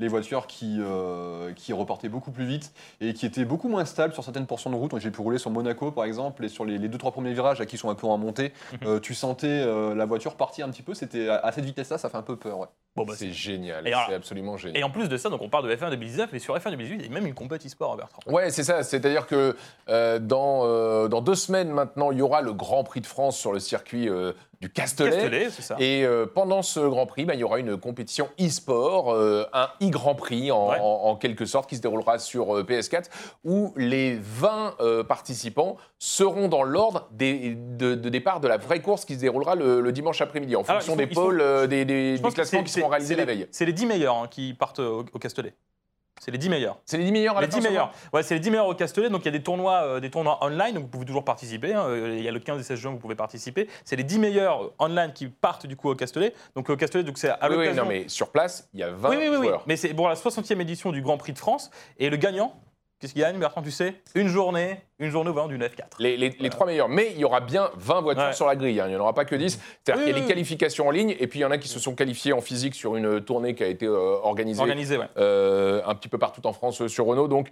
les 0.00 0.08
voitures 0.08 0.46
qui, 0.46 0.80
qui 1.56 1.72
repartaient 1.72 2.08
beaucoup 2.08 2.32
plus 2.32 2.46
vite 2.46 2.72
et 3.00 3.14
qui 3.14 3.26
étaient 3.26 3.44
beaucoup 3.44 3.68
moins 3.68 3.84
stables 3.84 4.13
sur 4.14 4.24
certaines 4.24 4.46
portions 4.46 4.70
de 4.70 4.76
route. 4.76 4.98
J'ai 4.98 5.10
pu 5.10 5.20
rouler 5.20 5.38
sur 5.38 5.50
Monaco, 5.50 5.90
par 5.92 6.04
exemple, 6.04 6.44
et 6.44 6.48
sur 6.48 6.64
les, 6.64 6.78
les 6.78 6.88
deux 6.88 6.98
trois 6.98 7.12
premiers 7.12 7.32
virages, 7.32 7.58
là, 7.58 7.66
qui 7.66 7.76
sont 7.76 7.90
un 7.90 7.94
peu 7.94 8.06
en 8.06 8.16
montée, 8.18 8.52
Mhm. 8.72 8.78
euh, 8.88 9.00
tu 9.00 9.14
sentais 9.14 9.46
euh, 9.48 9.94
la 9.94 10.06
voiture 10.06 10.36
partir 10.36 10.66
un 10.66 10.70
petit 10.70 10.82
peu. 10.82 10.94
C'était 10.94 11.28
à, 11.28 11.36
à 11.36 11.52
cette 11.52 11.64
vitesse-là, 11.64 11.98
ça 11.98 12.08
fait 12.08 12.16
un 12.16 12.22
peu 12.22 12.36
peur. 12.36 12.58
Ouais. 12.58 12.66
Bon, 12.96 13.04
bah, 13.04 13.14
C'est 13.16 13.32
génial, 13.32 13.84
c'est 14.08 14.14
absolument 14.14 14.56
génial. 14.56 14.78
Et 14.78 14.84
en 14.84 14.90
plus 14.90 15.08
de 15.08 15.16
ça, 15.16 15.28
donc 15.28 15.42
on 15.42 15.48
parle 15.48 15.68
de 15.68 15.74
F1 15.74 15.90
2019, 15.90 16.30
mais 16.32 16.38
sur 16.38 16.56
F1 16.56 16.70
2018, 16.70 16.96
il 17.00 17.06
y 17.06 17.08
a 17.08 17.12
même 17.12 17.26
une 17.26 17.34
compète 17.34 17.66
e-sport, 17.66 17.96
Bertrand. 17.96 18.20
Ouais, 18.28 18.50
c'est 18.50 18.62
ça. 18.62 18.84
C'est-à-dire 18.84 19.26
que 19.26 19.56
euh, 19.88 20.20
dans, 20.20 20.60
euh, 20.64 21.08
dans 21.08 21.20
deux 21.20 21.34
semaines 21.34 21.70
maintenant, 21.70 22.12
il 22.12 22.18
y 22.18 22.22
aura 22.22 22.40
le 22.40 22.52
Grand 22.52 22.84
Prix 22.84 23.00
de 23.00 23.06
France 23.06 23.36
sur 23.36 23.52
le 23.52 23.58
circuit 23.58 24.08
euh, 24.08 24.32
du 24.60 24.70
Castellet. 24.70 25.10
Castellet, 25.10 25.50
c'est 25.50 25.62
ça. 25.62 25.74
Et 25.80 26.04
euh, 26.06 26.24
pendant 26.32 26.62
ce 26.62 26.78
Grand 26.78 27.06
Prix, 27.06 27.24
bah, 27.24 27.34
il 27.34 27.40
y 27.40 27.44
aura 27.44 27.58
une 27.58 27.76
compétition 27.76 28.28
e-sport, 28.40 29.12
un 29.52 29.68
e-Grand 29.82 30.14
Prix 30.14 30.52
en, 30.52 30.68
Ouais. 30.68 30.78
en- 30.80 30.84
en 31.10 31.16
quelque 31.16 31.46
sorte, 31.46 31.68
qui 31.68 31.76
se 31.76 31.82
déroulera 31.82 32.18
sur 32.20 32.56
euh, 32.56 32.62
PS4, 32.62 33.06
où 33.44 33.72
les 33.76 34.16
20 34.20 34.76
euh, 34.80 35.02
participants 35.02 35.76
seront 35.98 36.46
dans 36.48 36.62
l'ordre 36.62 37.08
des- 37.10 37.54
de, 37.56 37.94
de 37.96 38.08
départ 38.08 38.38
de 38.40 38.46
la 38.46 38.56
vraie 38.56 38.80
course 38.80 39.04
qui 39.04 39.14
se 39.14 39.20
déroulera 39.20 39.56
le, 39.56 39.80
le 39.80 39.92
dimanche 39.92 40.20
après-midi, 40.20 40.54
en 40.54 40.62
fonction 40.62 40.92
sont- 40.92 40.96
des 40.96 41.12
sont- 41.12 41.20
pôles, 41.22 41.40
euh, 41.40 41.66
des, 41.66 41.84
des- 41.84 42.18
des 42.18 42.22
que 42.22 42.28
classements 42.34 42.62
qui 42.62 42.70
seront 42.84 42.90
réalisés 42.90 43.14
c'est 43.14 43.20
la 43.20 43.24
veille. 43.26 43.48
C'est 43.50 43.64
les 43.66 43.72
10 43.72 43.86
meilleurs 43.86 44.16
hein, 44.16 44.28
qui 44.30 44.54
partent 44.54 44.78
au, 44.80 45.04
au 45.12 45.18
Castellet. 45.18 45.54
C'est 46.20 46.30
les 46.30 46.38
10 46.38 46.48
meilleurs. 46.48 46.78
C'est 46.86 46.96
les 46.96 47.04
10 47.04 47.10
meilleurs 47.12 47.36
à 47.36 47.40
la 47.40 47.46
Les 47.48 47.50
fin 47.52 47.58
10 47.58 47.64
seulement 47.64 47.80
meilleurs. 47.86 47.92
Ouais, 48.12 48.22
c'est 48.22 48.34
les 48.34 48.40
10 48.40 48.50
meilleurs 48.50 48.68
au 48.68 48.74
Castellet. 48.74 49.10
Donc 49.10 49.22
il 49.22 49.24
y 49.24 49.28
a 49.28 49.32
des 49.32 49.42
tournois, 49.42 49.82
euh, 49.82 50.00
des 50.00 50.10
tournois 50.10 50.38
online, 50.44 50.74
donc 50.74 50.84
vous 50.84 50.88
pouvez 50.88 51.04
toujours 51.04 51.24
participer. 51.24 51.74
hein. 51.74 51.86
Euh, 51.88 52.14
Il 52.16 52.22
y 52.24 52.28
a 52.28 52.30
le 52.30 52.38
15 52.38 52.60
et 52.60 52.62
16 52.62 52.78
juin, 52.78 52.92
vous 52.92 52.98
pouvez 52.98 53.16
participer. 53.16 53.68
C'est 53.84 53.96
les 53.96 54.04
10 54.04 54.20
meilleurs 54.20 54.62
euh, 54.62 54.72
online 54.78 55.12
qui 55.12 55.26
partent 55.26 55.66
du 55.66 55.74
coup 55.76 55.90
au 55.90 55.96
Castellet. 55.96 56.32
Donc 56.54 56.70
au 56.70 56.76
Castellet, 56.76 57.02
donc 57.02 57.18
c'est 57.18 57.30
à 57.30 57.38
Oui, 57.42 57.48
oui, 57.50 57.56
l'occasion. 57.64 57.82
non, 57.82 57.88
mais 57.88 58.08
sur 58.08 58.30
place, 58.30 58.68
il 58.74 58.80
y 58.80 58.84
a 58.84 58.90
20 58.92 59.10
oui, 59.10 59.16
oui, 59.18 59.26
oui, 59.28 59.36
oui. 59.38 59.46
joueurs. 59.48 59.64
Mais 59.66 59.76
c'est 59.76 59.92
pour 59.92 60.08
la 60.08 60.14
60e 60.14 60.60
édition 60.60 60.92
du 60.92 61.02
Grand 61.02 61.18
Prix 61.18 61.32
de 61.32 61.38
France. 61.38 61.70
Et 61.98 62.08
le 62.08 62.16
gagnant, 62.16 62.54
qu'est-ce 63.04 63.12
qu'il 63.12 63.22
gagne, 63.22 63.38
Bertrand, 63.38 63.60
tu 63.62 63.70
sais? 63.70 63.94
Une 64.14 64.28
journée, 64.28 64.80
une 64.98 65.10
journée 65.10 65.28
au 65.28 65.34
volant 65.34 65.48
d'une 65.48 65.62
F4. 65.62 65.82
Les, 65.98 66.16
les- 66.16 66.34
les 66.40 66.48
trois 66.50 66.66
meilleurs. 66.66 66.88
Mais 66.88 67.10
il 67.12 67.18
y 67.18 67.24
aura 67.24 67.40
bien 67.40 67.70
20 67.76 68.00
voitures 68.00 68.24
Ouais. 68.24 68.32
sur 68.32 68.46
la 68.46 68.56
grille. 68.56 68.80
hein. 68.80 68.86
Il 68.86 68.90
n'y 68.90 68.96
en 68.96 69.00
aura 69.00 69.12
pas 69.12 69.24
que 69.26 69.34
10. 69.34 69.58
C'est-à-dire 69.84 69.94
Oui, 69.96 70.04
qu'il 70.04 70.08
y 70.08 70.12
a 70.12 70.14
oui, 70.14 70.22
les 70.22 70.26
qualifications 70.28 70.88
en 70.88 70.90
ligne 70.90 71.14
et 71.18 71.26
puis 71.26 71.40
il 71.40 71.42
y 71.42 71.44
en 71.44 71.50
a 71.50 71.58
qui 71.58 71.68
se 71.68 71.78
sont 71.78 71.94
qualifiés 71.94 72.32
en 72.32 72.40
physique 72.40 72.74
sur 72.74 72.96
une 72.96 73.20
tournée 73.20 73.54
qui 73.54 73.62
a 73.62 73.66
été 73.66 73.84
euh, 73.86 73.92
organisée. 74.22 74.60
Organisé, 74.60 74.96
ouais. 74.96 75.04
euh, 75.18 75.82
un 75.84 75.94
petit 75.94 76.08
peu 76.08 76.16
partout 76.18 76.46
en 76.46 76.52
France 76.54 76.80
euh, 76.80 76.88
sur 76.88 77.04
Renault. 77.04 77.28
Donc, 77.28 77.48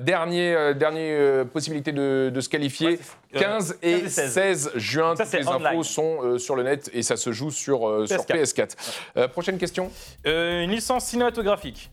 dernier, 0.00 0.72
dernier 0.74 1.42
possibilité 1.52 1.92
de, 1.92 2.30
de 2.34 2.40
se 2.40 2.48
qualifier. 2.48 2.88
Ouais, 2.88 2.98
c'est- 3.32 3.36
euh, 3.36 3.40
15 3.40 3.78
et 3.82 3.92
15 4.00 4.04
et 4.06 4.08
16. 4.08 4.32
16 4.32 4.70
juin. 4.76 5.16
Ça, 5.16 5.24
Toutes 5.24 5.34
les 5.34 5.48
online. 5.48 5.66
infos 5.66 5.82
sont 5.82 6.38
sur 6.38 6.56
le 6.56 6.62
net 6.62 6.90
et 6.94 7.02
ça 7.02 7.16
se 7.16 7.32
joue 7.32 7.50
sur, 7.50 7.88
euh, 7.88 8.06
sur 8.06 8.24
PS4. 8.24 8.74
PS4. 8.74 8.76
Euh, 9.16 9.28
prochaine 9.28 9.58
question. 9.58 9.90
Une 10.24 10.70
licence 10.70 11.04
cinématographique 11.06 11.90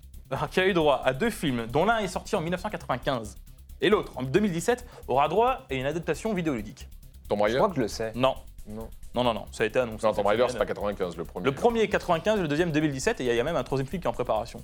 qui 0.52 0.60
a 0.60 0.68
eu 0.68 0.74
droit 0.74 1.02
à 1.04 1.14
deux 1.14 1.30
films, 1.30 1.66
dont 1.68 1.86
l'un 1.86 2.00
est 2.00 2.08
sorti 2.08 2.36
en 2.36 2.42
1995 2.42 3.36
et 3.82 3.90
l'autre 3.90 4.12
en 4.16 4.24
2017 4.24 4.86
aura 5.08 5.28
droit 5.28 5.66
à 5.70 5.74
une 5.74 5.86
adaptation 5.86 6.34
vidéoludique. 6.34 6.88
Tomb 7.30 7.40
Je 7.40 7.44
Raider 7.44 7.58
crois 7.58 7.70
que 7.70 7.76
je 7.76 7.82
le 7.82 7.88
sais. 7.88 8.12
Non, 8.16 8.36
Non. 8.68 8.88
non, 9.16 9.24
non, 9.24 9.34
non, 9.34 9.46
ça 9.52 9.64
a 9.64 9.68
été 9.68 9.80
annoncé. 9.80 10.06
Non, 10.06 10.14
Tomb 10.14 10.26
Raider, 10.28 10.46
c'est 10.50 10.58
pas 10.58 10.66
95 10.66 11.18
le 11.18 11.26
premier. 11.26 11.46
Le 11.46 11.52
premier 11.54 11.82
est 11.82 11.90
95, 11.90 12.40
le 12.42 12.48
deuxième 12.48 12.72
2017, 12.72 13.20
et 13.20 13.24
il 13.24 13.28
y 13.28 13.30
a- 13.30 13.34
il 13.34 13.38
y 13.38 13.40
a 13.40 13.44
même 13.44 13.56
un 13.58 13.64
troisième 13.64 13.88
film 13.88 14.02
qui 14.02 14.08
est 14.08 14.10
en 14.10 14.14
préparation. 14.14 14.62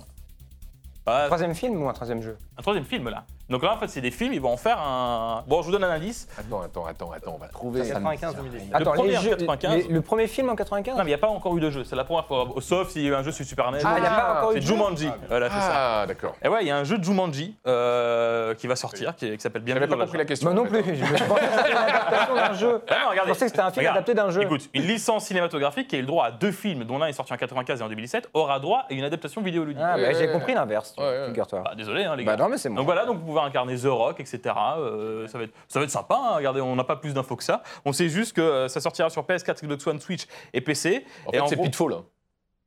Ah, 1.06 1.24
Troisième 1.26 1.54
film 1.54 1.82
ou 1.82 1.88
un 1.88 1.92
troisième 1.92 2.22
jeu? 2.22 2.36
Un 2.58 2.62
troisième 2.62 2.84
film 2.84 3.08
là. 3.08 3.24
Donc 3.50 3.62
là 3.64 3.74
en 3.74 3.76
fait 3.78 3.88
c'est 3.88 4.00
des 4.00 4.10
films, 4.10 4.32
ils 4.32 4.40
vont 4.40 4.52
en 4.52 4.56
faire 4.56 4.78
un. 4.80 5.44
Bon 5.46 5.60
je 5.60 5.66
vous 5.66 5.72
donne 5.72 5.84
un 5.84 5.90
indice. 5.90 6.28
Attends, 6.38 6.62
attends, 6.62 6.86
attends, 6.86 7.10
attends, 7.12 7.32
on 7.34 7.38
va 7.38 7.48
trouver. 7.48 7.80
95 7.86 8.36
2017. 8.36 8.68
Attends, 8.74 8.92
premier 8.92 9.10
les 9.10 9.18
en 9.18 9.20
jeux- 9.20 9.30
95. 9.36 9.74
les- 9.88 9.92
le 9.92 10.00
premier 10.00 10.26
film 10.26 10.48
en 10.50 10.56
95 10.56 10.92
Non 10.96 10.98
mais 11.00 11.04
il 11.04 11.08
n'y 11.08 11.14
a 11.14 11.18
pas 11.18 11.28
encore 11.28 11.56
eu 11.56 11.60
de 11.60 11.70
jeu, 11.70 11.84
c'est 11.84 11.96
la 11.96 12.04
première 12.04 12.26
fois. 12.26 12.46
Sauf 12.60 12.90
s'il 12.90 13.02
y 13.02 13.06
a 13.06 13.10
eu 13.10 13.14
un 13.14 13.22
jeu 13.22 13.32
sur 13.32 13.44
Super 13.44 13.70
NES. 13.72 13.80
Ah, 13.84 13.94
il 13.96 14.00
n'y 14.02 14.06
a 14.06 14.10
pas 14.10 14.38
encore 14.38 14.50
eu 14.52 14.54
c'est 14.54 14.60
de 14.60 14.66
jeu 14.66 14.74
Jumanji. 14.74 15.10
Voilà, 15.28 15.50
c'est 15.50 15.60
ça. 15.60 16.00
Ah, 16.02 16.06
d'accord. 16.06 16.34
Et 16.42 16.48
ouais, 16.48 16.58
il 16.62 16.68
y 16.68 16.70
a 16.70 16.76
un 16.76 16.84
jeu 16.84 16.96
de 16.98 17.04
Jumanji 17.04 17.56
euh, 17.66 18.54
qui 18.54 18.66
va 18.66 18.76
sortir, 18.76 19.16
qui, 19.16 19.30
qui 19.36 19.40
s'appelle 19.40 19.62
bien 19.62 19.74
J'avais 19.74 19.88
pas 19.88 19.96
compris 19.96 20.18
la 20.18 20.24
question. 20.24 20.52
Moi 20.52 20.62
non 20.62 20.68
plus, 20.68 20.82
je 20.84 20.90
me 20.90 21.16
suis 21.16 21.26
pensé 21.26 21.40
que 21.40 21.52
c'était 21.56 21.70
une 21.72 21.76
adaptation 21.76 22.34
d'un 22.34 22.52
jeu. 22.54 22.82
Ah 22.90 22.94
non, 23.04 23.10
regardez. 23.10 23.28
Je 23.30 23.34
pensais 23.34 23.44
que 23.46 23.50
c'était 23.50 23.60
un 23.62 23.70
film 23.70 23.80
Regarde. 23.80 23.96
adapté 23.98 24.14
d'un 24.14 24.30
jeu. 24.30 24.42
Écoute, 24.42 24.68
une 24.74 24.82
licence 24.82 25.24
cinématographique 25.26 25.88
qui 25.88 25.96
a 25.96 25.98
eu 25.98 26.02
le 26.02 26.06
droit 26.06 26.26
à 26.26 26.30
deux 26.30 26.52
films, 26.52 26.84
dont 26.84 26.98
l'un 26.98 27.06
est 27.06 27.12
sorti 27.12 27.32
en 27.32 27.36
95 27.36 27.80
et 27.80 27.84
en 27.84 27.88
2017, 27.88 28.28
aura 28.34 28.58
droit 28.60 28.84
à 28.88 28.92
une 28.92 29.04
adaptation 29.04 29.40
vidéoludique. 29.42 29.82
Ah, 29.84 29.96
bah, 29.96 30.12
j'ai 30.12 30.30
compris 30.30 30.54
l'inverse. 30.54 30.94
Bah, 30.96 31.72
désolé, 31.76 32.04
hein, 32.04 32.16
les 32.16 32.24
gars. 32.24 32.36
Bah 32.36 32.42
non, 32.42 32.48
mais 32.48 32.58
c'est 32.58 32.68
moi. 32.68 32.78
Donc 32.78 32.86
voilà, 32.86 33.06
donc 33.06 33.18
vous 33.24 33.32
incarner 33.44 33.76
The 33.78 33.84
Rock, 33.86 34.20
etc. 34.20 34.40
Euh, 34.78 35.26
ça, 35.28 35.38
va 35.38 35.44
être, 35.44 35.54
ça 35.68 35.78
va 35.78 35.84
être 35.84 35.90
sympa, 35.90 36.14
hein. 36.16 36.36
regardez, 36.36 36.60
on 36.60 36.76
n'a 36.76 36.84
pas 36.84 36.96
plus 36.96 37.14
d'infos 37.14 37.36
que 37.36 37.44
ça. 37.44 37.62
On 37.84 37.92
sait 37.92 38.08
juste 38.08 38.34
que 38.34 38.40
euh, 38.40 38.68
ça 38.68 38.80
sortira 38.80 39.10
sur 39.10 39.22
PS4, 39.24 39.62
Xbox 39.64 39.86
One, 39.86 40.00
Switch 40.00 40.26
et 40.52 40.60
PC. 40.60 41.04
En 41.26 41.30
et 41.30 41.34
fait, 41.36 41.40
en 41.40 41.46
c'est 41.46 41.56
gros- 41.56 41.64
Pitfall. 41.64 41.92
hein. 41.94 42.04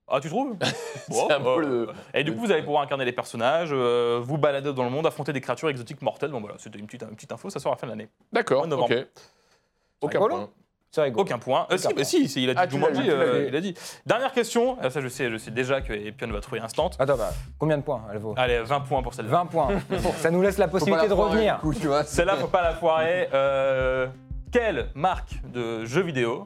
Ah, 0.08 0.20
tu 0.20 0.28
trouves 0.28 0.56
Bon, 1.10 1.30
un 1.30 1.40
peu 1.40 1.50
euh, 1.50 1.58
le- 1.60 1.90
Et 2.14 2.24
du 2.26 2.34
coup, 2.34 2.40
vous 2.42 2.52
allez 2.52 2.62
pouvoir 2.62 2.84
incarner 2.84 3.06
les 3.06 3.14
personnages, 3.14 3.70
euh, 3.72 4.20
vous 4.22 4.38
balader 4.38 4.74
dans 4.74 4.84
le 4.84 4.90
monde, 4.90 5.08
affronter 5.08 5.32
des 5.32 5.40
créatures 5.42 5.70
exotiques 5.70 6.02
mortelles. 6.02 6.30
Bon, 6.32 6.42
voilà, 6.42 6.56
c'était 6.58 6.78
une 6.78 6.86
petite, 6.88 7.04
une 7.04 7.16
petite 7.16 7.32
info, 7.32 7.50
ça 7.50 7.60
sort 7.60 7.72
à 7.72 7.76
la 7.76 7.80
fin 7.80 7.88
de 7.88 7.92
l'année. 7.92 8.10
D'accord, 8.34 8.66
ok. 8.92 9.08
Aucun 10.02 10.20
point. 10.20 10.50
Aucun 11.15 11.39
point. 11.39 11.67
Euh, 11.71 11.77
si, 11.77 11.88
Aucun 11.88 11.95
bah 11.95 12.03
si, 12.03 12.29
si, 12.29 12.43
il 12.43 12.49
a 12.49 12.53
dit, 12.53 12.60
Ah, 12.62 12.88
euh, 12.88 13.41
dit. 13.41 13.47
il 13.49 13.56
a 13.56 13.62
dit. 13.62 13.73
Dernière 14.06 14.32
question, 14.32 14.77
Ah, 14.82 14.89
ça 14.89 15.01
je 15.01 15.08
sais, 15.08 15.29
je 15.32 15.38
sais 15.38 15.51
déjà 15.51 15.82
que 15.82 15.93
Epion 15.93 16.27
va 16.32 16.39
trouver 16.39 16.62
instant. 16.62 16.89
Attends, 16.99 17.17
bah, 17.17 17.32
combien 17.58 17.77
de 17.77 17.84
points 17.84 18.03
elle 18.12 18.19
vaut 18.19 18.34
Allez, 18.38 18.60
20 18.60 18.82
points 18.82 19.01
pour 19.01 19.13
celle-là. 19.13 19.32
20 19.32 19.45
points. 19.47 19.69
Ça 20.17 20.29
nous 20.29 20.41
laisse 20.41 20.58
la 20.58 20.67
possibilité 20.67 21.08
la 21.08 21.10
de 21.10 21.13
revenir. 21.19 21.60
Celle-là, 22.06 22.36
faut 22.36 22.47
pas 22.47 22.62
la 22.62 22.73
foirer. 22.73 23.29
Euh, 23.34 24.08
quelle 24.51 24.89
marque 24.93 25.41
de 25.51 25.84
jeux 25.86 26.03
vidéo 26.03 26.45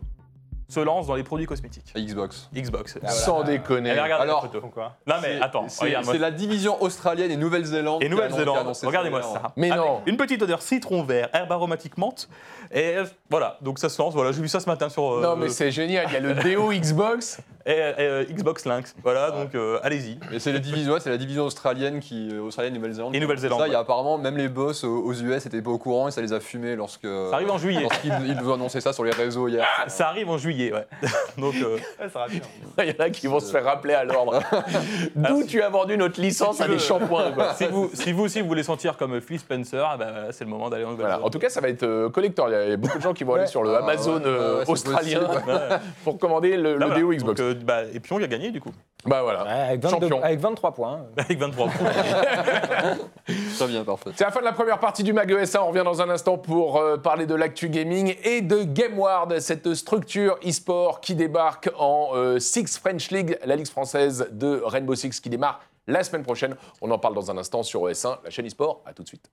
se 0.69 0.79
lance 0.79 1.07
dans 1.07 1.15
les 1.15 1.23
produits 1.23 1.45
cosmétiques 1.45 1.93
Xbox. 1.95 2.49
Xbox. 2.53 2.97
Sans 3.07 3.43
déconner. 3.43 3.91
Allez, 3.91 3.99
Alors, 4.11 4.25
la 4.43 4.47
photo. 4.49 4.61
Pourquoi 4.61 4.95
Non 5.07 5.15
mais 5.21 5.39
attends, 5.41 5.69
c'est 5.69 5.85
regarde-moi 5.85 6.13
c'est 6.13 6.19
la 6.19 6.31
division 6.31 6.81
Australienne 6.81 7.31
et 7.31 7.37
Nouvelle-Zélande. 7.37 8.03
Et 8.03 8.07
qui 8.09 8.11
a 8.11 8.15
annon- 8.15 8.17
qui 8.17 8.23
a 8.23 8.29
Nouvelle-Zélande, 8.29 8.57
annoncé 8.57 8.85
regardez-moi 8.87 9.21
ça. 9.23 9.53
Mais 9.55 9.71
Avec 9.71 9.83
non. 9.85 10.01
Une 10.05 10.17
petite 10.17 10.41
odeur 10.41 10.61
citron 10.61 11.03
vert, 11.03 11.29
herbe 11.33 11.51
aromatique 11.51 11.97
menthe. 11.97 12.27
Et 12.71 12.97
euh, 12.97 13.05
voilà, 13.29 13.57
donc 13.61 13.79
ça 13.79 13.87
se 13.89 14.01
lance. 14.01 14.13
Voilà, 14.13 14.31
j'ai 14.33 14.41
vu 14.41 14.47
ça 14.49 14.59
ce 14.59 14.67
matin 14.67 14.89
sur. 14.89 15.03
euh, 15.13 15.21
Non, 15.21 15.35
mais 15.37 15.49
c'est 15.49 15.71
génial. 15.71 16.05
Il 16.09 16.13
y 16.13 16.17
a 16.17 16.19
le 16.19 16.33
déo 16.35 16.71
Xbox. 16.73 17.39
Et, 17.67 17.71
et, 17.71 17.93
euh, 17.99 18.23
Xbox 18.31 18.65
Lynx. 18.65 18.95
Voilà, 19.03 19.31
donc 19.31 19.53
euh, 19.53 19.77
allez-y. 19.83 20.17
Mais 20.31 20.39
c'est 20.39 20.51
la 20.53 20.59
division, 20.59 20.93
ouais, 20.93 20.99
c'est 20.99 21.09
la 21.09 21.17
division 21.17 21.43
australienne 21.45 21.99
qui, 21.99 22.29
euh, 22.31 22.41
australienne 22.41 22.73
et 22.73 22.77
Nouvelle-Zélande. 22.77 23.15
Et 23.15 23.19
Nouvelle-Zélande, 23.19 23.59
Ça, 23.59 23.67
il 23.67 23.71
y 23.71 23.75
a 23.75 23.77
ouais. 23.79 23.81
apparemment 23.83 24.17
même 24.17 24.37
les 24.37 24.47
boss 24.47 24.83
aux, 24.83 25.03
aux 25.03 25.13
US 25.13 25.45
n'étaient 25.45 25.61
pas 25.61 25.69
au 25.71 25.77
courant 25.77 26.07
et 26.07 26.11
ça 26.11 26.21
les 26.21 26.33
a 26.33 26.39
fumés 26.39 26.75
lorsque. 26.75 27.03
Ça 27.05 27.33
arrive 27.35 27.51
en 27.51 27.57
juillet. 27.57 27.81
Lorsqu'ils 27.81 28.13
ils 28.25 28.35
nous 28.37 28.49
ont 28.49 28.53
annoncé 28.55 28.79
ça 28.81 28.93
sur 28.93 29.03
les 29.03 29.11
réseaux 29.11 29.47
hier. 29.47 29.67
Ça 29.87 30.07
arrive 30.07 30.29
en 30.29 30.37
juillet, 30.37 30.71
ouais. 30.73 30.87
donc 31.37 31.55
euh, 31.61 31.77
Il 32.79 32.85
y 32.87 32.89
en 32.91 33.03
a 33.05 33.09
qui 33.09 33.27
vont 33.27 33.39
se 33.39 33.51
faire 33.51 33.65
rappeler 33.65 33.93
à 33.93 34.03
l'ordre. 34.03 34.39
D'où 35.15 35.43
tu 35.45 35.61
as 35.61 35.69
vendu 35.69 35.97
notre 35.97 36.21
licence 36.21 36.61
à 36.61 36.67
des 36.67 36.79
shampoings. 36.79 37.31
quoi. 37.33 37.53
si, 37.53 37.65
vous, 37.67 37.89
si 37.93 38.11
vous 38.13 38.23
aussi 38.23 38.41
vous 38.41 38.47
voulez 38.47 38.63
sentir 38.63 38.97
comme 38.97 39.19
Phil 39.21 39.39
Spencer, 39.39 39.83
eh 39.95 39.97
ben, 39.97 40.13
c'est 40.31 40.43
le 40.45 40.49
moment 40.49 40.69
d'aller 40.69 40.83
en 40.85 40.93
Voilà. 40.93 41.15
Nouvelle-Zélande. 41.17 41.25
En 41.25 41.29
tout 41.29 41.39
cas, 41.39 41.49
ça 41.49 41.61
va 41.61 41.69
être 41.69 41.83
euh, 41.83 42.09
collector. 42.09 42.47
Il 42.49 42.69
y 42.69 42.73
a 42.73 42.77
beaucoup 42.77 42.97
de 42.97 43.03
gens 43.03 43.13
qui 43.13 43.23
vont 43.23 43.33
aller 43.35 43.47
sur 43.47 43.63
le 43.63 43.73
Ah, 43.75 43.79
Amazon 43.83 44.21
ouais, 44.21 44.25
ouais, 44.29 44.55
ouais, 44.59 44.63
australien. 44.69 45.19
Ouais. 45.21 45.77
pour 46.03 46.17
commander 46.17 46.55
le, 46.57 46.73
le 46.73 46.77
Là, 46.77 46.85
voilà. 46.87 46.95
déo 46.95 47.11
Xbox. 47.13 47.41
Bah, 47.63 47.83
et 47.93 47.99
puis 47.99 48.13
on 48.13 48.19
y 48.19 48.23
a 48.23 48.27
gagné 48.27 48.51
du 48.51 48.61
coup. 48.61 48.71
Bah 49.05 49.21
voilà. 49.21 49.43
Ouais, 49.43 49.49
avec, 49.49 49.83
22 49.83 50.07
Champion. 50.07 50.23
avec 50.23 50.39
23 50.39 50.73
points. 50.73 51.05
Avec 51.17 51.39
23 51.39 51.67
points. 51.67 51.91
Très 53.55 53.67
bien, 53.67 53.83
parfait. 53.83 54.09
C'est 54.15 54.23
la 54.23 54.31
fin 54.31 54.39
de 54.39 54.45
la 54.45 54.53
première 54.53 54.79
partie 54.79 55.03
du 55.03 55.13
Mag 55.13 55.31
ESA. 55.31 55.63
On 55.63 55.67
revient 55.67 55.83
dans 55.85 56.01
un 56.01 56.09
instant 56.09 56.37
pour 56.37 56.77
euh, 56.77 56.97
parler 56.97 57.25
de 57.25 57.35
l'actu 57.35 57.69
gaming 57.69 58.15
et 58.23 58.41
de 58.41 58.63
GameWard, 58.63 59.39
cette 59.39 59.73
structure 59.75 60.37
e-sport 60.45 60.99
qui 60.99 61.15
débarque 61.15 61.69
en 61.77 62.09
euh, 62.15 62.39
Six 62.39 62.77
French 62.79 63.11
League, 63.11 63.37
la 63.45 63.55
ligue 63.55 63.67
française 63.67 64.27
de 64.31 64.61
Rainbow 64.65 64.95
Six 64.95 65.19
qui 65.19 65.29
démarre 65.29 65.61
la 65.85 66.03
semaine 66.03 66.23
prochaine. 66.23 66.55
On 66.81 66.91
en 66.91 66.97
parle 66.99 67.13
dans 67.13 67.31
un 67.31 67.37
instant 67.37 67.63
sur 67.63 67.81
ES1, 67.87 68.17
la 68.23 68.29
chaîne 68.29 68.47
e-sport. 68.47 68.81
À 68.85 68.93
tout 68.93 69.03
de 69.03 69.07
suite. 69.07 69.29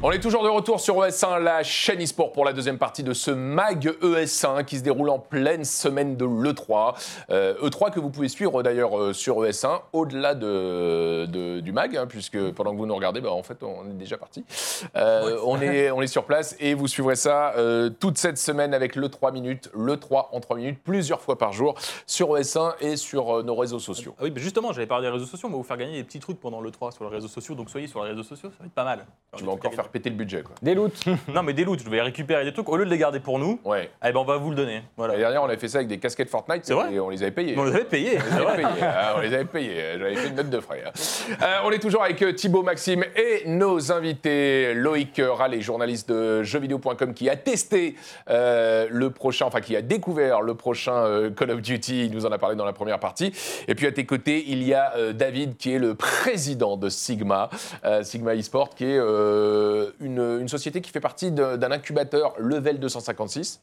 On 0.00 0.12
est 0.12 0.20
toujours 0.20 0.44
de 0.44 0.48
retour 0.48 0.78
sur 0.78 0.94
ES1, 1.02 1.40
la 1.42 1.64
chaîne 1.64 2.00
e-sport 2.00 2.30
pour 2.30 2.44
la 2.44 2.52
deuxième 2.52 2.78
partie 2.78 3.02
de 3.02 3.12
ce 3.12 3.32
MAG 3.32 3.84
ES1 4.00 4.64
qui 4.64 4.78
se 4.78 4.84
déroule 4.84 5.10
en 5.10 5.18
pleine 5.18 5.64
semaine 5.64 6.14
de 6.16 6.24
l'E3. 6.24 6.94
Euh, 7.30 7.54
E3 7.68 7.90
que 7.90 7.98
vous 7.98 8.08
pouvez 8.08 8.28
suivre 8.28 8.62
d'ailleurs 8.62 8.96
euh, 8.96 9.12
sur 9.12 9.38
ES1 9.42 9.80
au-delà 9.92 10.36
de, 10.36 11.26
de- 11.26 11.58
du 11.58 11.72
MAG, 11.72 11.96
hein, 11.96 12.06
puisque 12.06 12.38
pendant 12.52 12.70
que 12.70 12.76
vous 12.76 12.86
nous 12.86 12.94
regardez, 12.94 13.20
bah, 13.20 13.32
en 13.32 13.42
fait 13.42 13.60
on 13.64 13.86
est 13.90 13.94
déjà 13.94 14.16
parti. 14.16 14.44
Euh, 14.94 15.36
on, 15.44 15.60
est, 15.60 15.90
on 15.90 16.00
est 16.00 16.06
sur 16.06 16.22
place 16.26 16.54
et 16.60 16.74
vous 16.74 16.86
suivrez 16.86 17.16
ça 17.16 17.54
euh, 17.56 17.90
toute 17.90 18.18
cette 18.18 18.38
semaine 18.38 18.74
avec 18.74 18.94
le 18.94 19.08
3 19.08 19.32
minutes, 19.32 19.68
le 19.74 19.96
3 19.96 20.28
en 20.32 20.38
3 20.38 20.58
minutes, 20.58 20.78
plusieurs 20.84 21.20
fois 21.20 21.36
par 21.38 21.52
jour 21.52 21.74
sur 22.06 22.36
ES1 22.38 22.74
et 22.80 22.94
sur 22.96 23.42
nos 23.42 23.56
réseaux 23.56 23.80
sociaux. 23.80 24.14
Ah 24.18 24.22
oui, 24.22 24.30
mais 24.32 24.40
justement, 24.40 24.72
j'avais 24.72 24.86
parlé 24.86 25.08
des 25.08 25.12
réseaux 25.12 25.26
sociaux, 25.26 25.48
on 25.48 25.52
va 25.52 25.58
vous 25.58 25.64
faire 25.64 25.76
gagner 25.76 25.96
des 25.96 26.04
petits 26.04 26.20
trucs 26.20 26.38
pendant 26.38 26.60
le 26.60 26.70
3 26.70 26.92
sur 26.92 27.02
les 27.02 27.10
réseaux 27.10 27.26
sociaux, 27.26 27.56
donc 27.56 27.68
soyez 27.68 27.88
sur 27.88 28.04
les 28.04 28.10
réseaux 28.10 28.22
sociaux, 28.22 28.50
ça 28.50 28.58
va 28.60 28.66
être 28.66 28.72
pas 28.74 28.84
mal. 28.84 29.04
Tu 29.36 29.42
vas 29.42 29.50
encore 29.50 29.74
faire 29.74 29.87
péter 29.88 30.10
le 30.10 30.16
budget 30.16 30.42
quoi. 30.42 30.54
Des 30.62 30.74
loots. 30.74 31.04
Non, 31.34 31.42
mais 31.42 31.52
des 31.52 31.64
loots, 31.64 31.80
je 31.84 31.88
vais 31.90 32.00
récupérer 32.00 32.44
des 32.44 32.52
trucs, 32.52 32.68
au 32.68 32.76
lieu 32.76 32.84
de 32.84 32.90
les 32.90 32.98
garder 32.98 33.20
pour 33.20 33.38
nous, 33.38 33.60
Ouais. 33.64 33.90
eh 34.04 34.12
ben 34.12 34.20
on 34.20 34.24
va 34.24 34.36
vous 34.36 34.50
le 34.50 34.56
donner. 34.56 34.82
Voilà. 34.96 35.12
L'année 35.14 35.24
dernière 35.24 35.42
on 35.42 35.46
avait 35.46 35.56
fait 35.58 35.68
ça 35.68 35.78
avec 35.78 35.88
des 35.88 35.98
casquettes 35.98 36.30
Fortnite 36.30 36.62
C'est 36.64 36.74
vrai 36.74 36.92
et 36.94 37.00
on 37.00 37.08
les 37.10 37.22
avait 37.22 37.30
payées. 37.32 37.54
On 37.58 37.64
les 37.64 37.74
avait 37.74 37.84
payés, 37.84 38.18
On 38.18 38.36
les 38.36 38.46
avait 38.46 38.56
payés, 38.62 38.82
ah, 38.82 39.14
on 39.16 39.20
les 39.20 39.34
avait 39.34 39.44
payés. 39.44 39.74
J'avais 39.98 40.14
fait 40.16 40.28
une 40.28 40.34
note 40.36 40.50
de 40.50 40.60
frais. 40.60 40.82
hein. 40.86 40.90
Euh, 41.42 41.56
on 41.64 41.70
est 41.70 41.78
toujours 41.78 42.02
avec 42.04 42.20
euh, 42.22 42.32
Thibaut, 42.32 42.62
Maxime 42.62 43.04
et 43.16 43.42
nos 43.48 43.92
invités. 43.92 44.74
Loïc 44.74 45.20
Rallet, 45.24 45.60
journaliste 45.60 46.08
de 46.10 46.42
jeuxvideo.com, 46.42 47.14
qui 47.14 47.28
a 47.30 47.36
testé 47.36 47.94
euh, 48.30 48.86
le 48.90 49.10
prochain, 49.10 49.46
enfin 49.46 49.60
qui 49.60 49.76
a 49.76 49.82
découvert 49.82 50.40
le 50.42 50.54
prochain 50.54 50.94
euh, 50.94 51.30
Call 51.30 51.50
of 51.50 51.60
Duty. 51.62 52.06
Il 52.06 52.12
nous 52.12 52.26
en 52.26 52.32
a 52.32 52.38
parlé 52.38 52.56
dans 52.56 52.64
la 52.64 52.72
première 52.72 52.98
partie. 52.98 53.32
Et 53.68 53.74
puis 53.74 53.86
à 53.86 53.92
tes 53.92 54.04
côtés, 54.06 54.44
il 54.48 54.62
y 54.62 54.74
a 54.74 54.92
euh, 54.96 55.12
David, 55.12 55.56
qui 55.56 55.72
est 55.74 55.78
le 55.78 55.94
président 55.94 56.76
de 56.76 56.88
Sigma, 56.88 57.50
euh, 57.84 58.02
Sigma 58.02 58.34
eSport, 58.34 58.70
qui 58.74 58.84
est 58.84 58.98
euh, 58.98 59.77
une, 60.00 60.38
une 60.40 60.48
société 60.48 60.80
qui 60.80 60.90
fait 60.90 61.00
partie 61.00 61.30
d'un 61.32 61.70
incubateur 61.70 62.34
Level 62.38 62.78
256, 62.78 63.60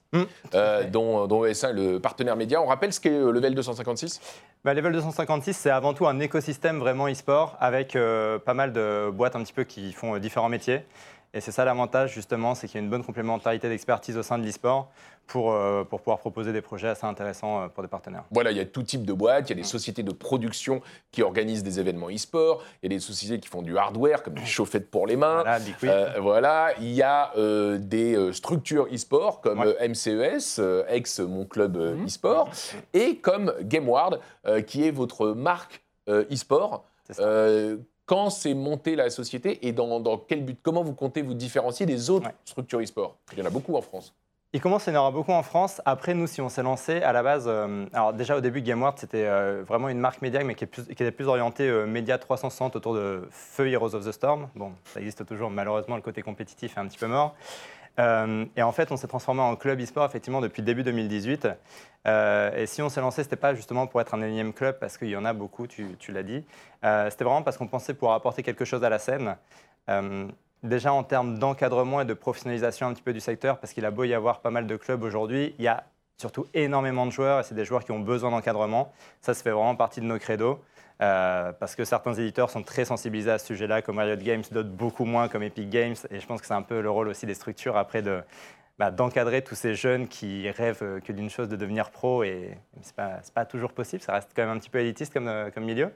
euh, 0.53 0.83
dont, 0.89 1.27
dont 1.27 1.45
ES1 1.45 1.69
est 1.69 1.73
le 1.73 1.99
partenaire 1.99 2.35
média. 2.35 2.61
On 2.61 2.65
rappelle 2.65 2.93
ce 2.93 2.99
qu'est 2.99 3.09
euh, 3.09 3.31
Level 3.31 3.55
256 3.55 4.21
Bah, 4.63 4.73
Level 4.73 4.93
256, 4.93 5.53
c'est 5.53 5.69
avant 5.69 5.93
tout 5.93 6.07
un 6.07 6.19
écosystème 6.19 6.79
vraiment 6.79 7.07
e-sport 7.07 7.55
avec 7.59 7.95
euh, 7.95 8.39
pas 8.39 8.53
mal 8.53 8.73
de 8.73 9.09
boîtes 9.11 9.35
un 9.35 9.43
petit 9.43 9.53
peu 9.53 9.63
qui 9.63 9.93
font 9.93 10.15
euh, 10.15 10.19
différents 10.19 10.49
métiers. 10.49 10.83
Et 11.35 11.41
c'est 11.41 11.51
ça 11.51 11.65
l'avantage 11.65 12.13
justement, 12.13 12.55
c'est 12.55 12.67
qu'il 12.67 12.79
y 12.79 12.81
a 12.81 12.83
une 12.83 12.89
bonne 12.89 13.03
complémentarité 13.03 13.67
d'expertise 13.67 14.17
au 14.17 14.23
sein 14.23 14.37
de 14.39 14.45
l'e-sport 14.45 14.89
pour, 15.27 15.51
euh, 15.51 15.83
pour 15.83 15.99
pouvoir 15.99 16.17
proposer 16.19 16.53
des 16.53 16.61
projets 16.61 16.87
assez 16.87 17.05
intéressants 17.05 17.63
euh, 17.63 17.67
pour 17.67 17.83
des 17.83 17.89
partenaires. 17.89 18.23
Voilà, 18.31 18.51
il 18.51 18.57
y 18.57 18.61
a 18.61 18.65
tout 18.65 18.83
type 18.83 19.05
de 19.05 19.11
boîtes, 19.11 19.49
il 19.49 19.57
y 19.57 19.59
a 19.59 19.61
des 19.61 19.67
sociétés 19.67 20.01
de 20.01 20.13
production 20.13 20.81
qui 21.11 21.23
organisent 21.23 21.63
des 21.63 21.79
événements 21.79 22.09
e-sport, 22.09 22.63
il 22.81 22.89
y 22.91 22.95
a 22.95 22.97
des 22.97 23.01
sociétés 23.01 23.39
qui 23.41 23.49
font 23.49 23.61
du 23.61 23.77
hardware, 23.77 24.23
comme 24.23 24.35
des 24.35 24.45
chaufferettes 24.45 24.89
pour 24.89 25.07
les 25.07 25.17
mains. 25.17 25.43
Voilà. 25.43 25.57
Euh, 25.83 26.19
voilà, 26.21 26.69
il 26.79 26.91
y 26.93 27.01
a 27.03 27.33
euh, 27.37 27.77
des 27.79 28.31
structures 28.31 28.87
e-sport 28.93 29.41
comme 29.41 29.59
Ouais. 29.59 29.89
MCES, 29.89 30.59
euh, 30.59 30.85
ex 30.87 31.19
mon 31.19 31.45
club 31.45 31.75
Mhm. 31.75 32.05
e-sport, 32.05 32.49
et 32.93 33.17
comme 33.17 33.53
GameWard, 33.61 34.19
euh, 34.47 34.61
qui 34.61 34.87
est 34.87 34.91
votre 34.91 35.31
marque 35.33 35.81
euh, 36.07 36.23
e-sport. 36.31 36.85
Quand 38.05 38.29
c'est 38.29 38.53
monté 38.53 38.95
la 38.95 39.09
société 39.09 39.65
et 39.67 39.71
dans, 39.71 39.99
dans 39.99 40.17
quel 40.17 40.43
but? 40.45 40.59
Comment 40.61 40.83
vous 40.83 40.93
comptez 40.93 41.21
vous 41.23 41.33
différencier 41.33 41.85
des 41.85 42.09
autres 42.11 42.27
Ouais. 42.27 42.35
structures 42.45 42.79
e-sport? 42.81 43.17
Il 43.33 43.39
y 43.39 43.41
en 43.41 43.45
a 43.45 43.49
beaucoup 43.49 43.75
en 43.75 43.81
France. 43.81 44.13
Il 44.53 44.61
commence 44.61 44.87
à 44.87 44.91
y 44.91 44.93
en 44.93 44.99
avoir 44.99 45.11
beaucoup 45.11 45.33
en 45.33 45.43
France. 45.43 45.81
Après, 45.85 46.13
nous, 46.13 46.27
si 46.27 46.39
on 46.39 46.47
s'est 46.47 46.63
lancé, 46.63 47.01
à 47.01 47.11
la 47.11 47.23
base, 47.23 47.45
euh, 47.47 47.85
alors 47.91 48.13
déjà 48.13 48.37
au 48.37 48.41
début, 48.41 48.61
GameWard, 48.61 48.97
c'était 48.97 49.25
euh, 49.25 49.63
vraiment 49.67 49.89
une 49.89 49.97
marque 49.99 50.21
média, 50.21 50.41
mais 50.45 50.55
qui, 50.55 50.63
est 50.63 50.67
plus- 50.67 50.85
qui 50.85 50.91
était 50.91 51.11
plus 51.11 51.27
orientée 51.27 51.67
euh, 51.67 51.85
média 51.85 52.17
360 52.17 52.75
autour 52.77 52.93
de 52.93 53.27
Feu 53.31 53.67
Heroes 53.69 53.95
of 53.95 54.05
the 54.05 54.11
Storm. 54.13 54.47
Bon, 54.55 54.71
ça 54.85 55.01
existe 55.01 55.25
toujours, 55.25 55.49
malheureusement, 55.49 55.95
le 55.97 56.01
côté 56.01 56.21
compétitif 56.21 56.77
est 56.77 56.79
un 56.79 56.87
petit 56.87 56.97
peu 56.99 57.07
mort. 57.07 57.35
Euh, 57.99 58.45
et 58.55 58.63
en 58.63 58.71
fait, 58.71 58.91
on 58.91 58.97
s'est 58.97 59.07
transformé 59.07 59.41
en 59.41 59.55
club 59.55 59.79
e-sport, 59.79 60.05
effectivement, 60.05 60.41
depuis 60.41 60.61
début 60.61 60.83
2018. 60.83 61.47
Euh, 62.07 62.55
et 62.55 62.65
si 62.65 62.81
on 62.81 62.89
s'est 62.89 63.01
lancé, 63.01 63.23
c'était 63.23 63.35
pas 63.35 63.55
justement 63.55 63.87
pour 63.87 64.01
être 64.01 64.13
un 64.13 64.21
énième 64.21 64.53
club, 64.53 64.77
parce 64.79 64.97
qu'il 64.97 65.09
y 65.09 65.15
en 65.15 65.25
a 65.25 65.33
beaucoup, 65.33 65.67
tu, 65.67 65.97
l'as 66.09 66.23
dit. 66.23 66.43
Euh, 66.83 67.09
c'était 67.09 67.23
vraiment 67.23 67.41
parce 67.41 67.57
qu'on 67.57 67.67
pensait 67.67 67.93
pouvoir 67.93 68.15
apporter 68.15 68.43
quelque 68.43 68.65
chose 68.65 68.83
à 68.83 68.89
la 68.89 68.99
scène. 68.99 69.37
Déjà 70.63 70.91
en 70.91 71.03
termes 71.03 71.37
d'encadrement 71.37 72.01
et 72.01 72.05
de 72.05 72.15
professionnalisation 72.15 72.87
un 72.87 72.93
petit 72.93 73.03
peu 73.03 73.13
du 73.13 73.19
secteur, 73.19 73.59
parce 73.59 73.71
qu'il 73.71 73.85
a 73.85 73.91
beau 73.91 74.03
y 74.03 74.15
avoir 74.15 74.41
pas 74.41 74.49
mal 74.49 74.65
de 74.65 74.75
clubs 74.77 75.03
aujourd'hui, 75.03 75.53
il 75.59 75.65
y 75.65 75.67
a 75.67 75.83
surtout 76.17 76.47
énormément 76.53 77.05
de 77.05 77.11
joueurs 77.11 77.41
et 77.41 77.43
c'est 77.43 77.53
des 77.53 77.65
joueurs 77.65 77.83
qui 77.83 77.91
ont 77.91 77.99
besoin 77.99 78.31
d'encadrement. 78.31 78.91
Ça, 79.21 79.35
ça 79.35 79.43
fait 79.43 79.51
vraiment 79.51 79.75
partie 79.75 80.01
de 80.01 80.05
nos 80.05 80.17
credos. 80.17 80.59
Euh, 81.01 81.51
parce 81.51 81.75
que 81.75 81.83
certains 81.83 82.13
éditeurs 82.13 82.49
sont 82.49 82.63
très 82.63 82.85
sensibilisés 82.85 83.31
à 83.31 83.37
ce 83.37 83.47
sujet-là, 83.47 83.81
comme 83.81 83.99
Riot 83.99 84.15
Games, 84.17 84.43
d'autres 84.51 84.69
beaucoup 84.69 85.05
moins, 85.05 85.27
comme 85.27 85.43
Epic 85.43 85.69
Games. 85.69 85.95
Et 86.09 86.19
je 86.19 86.25
pense 86.25 86.39
que 86.41 86.47
c'est 86.47 86.53
un 86.53 86.61
peu 86.61 86.81
le 86.81 86.89
rôle 86.89 87.09
aussi 87.09 87.25
des 87.25 87.33
structures 87.33 87.75
après 87.75 88.01
de, 88.01 88.21
bah, 88.79 88.91
d'encadrer 88.91 89.41
tous 89.41 89.55
ces 89.55 89.75
jeunes 89.75 90.07
qui 90.07 90.49
rêvent 90.49 90.83
euh, 90.83 90.99
que 91.01 91.11
d'une 91.11 91.29
chose 91.29 91.49
de 91.49 91.57
devenir 91.57 91.91
pro. 91.91 92.23
Et 92.23 92.57
ce 92.81 92.87
n'est 92.87 92.93
pas, 92.95 93.19
pas 93.33 93.45
toujours 93.45 93.73
possible, 93.73 94.01
ça 94.01 94.13
reste 94.13 94.31
quand 94.35 94.43
même 94.43 94.55
un 94.55 94.59
petit 94.59 94.69
peu 94.69 94.79
élitiste 94.79 95.13
comme, 95.13 95.27
euh, 95.27 95.49
milieu. 95.57 95.91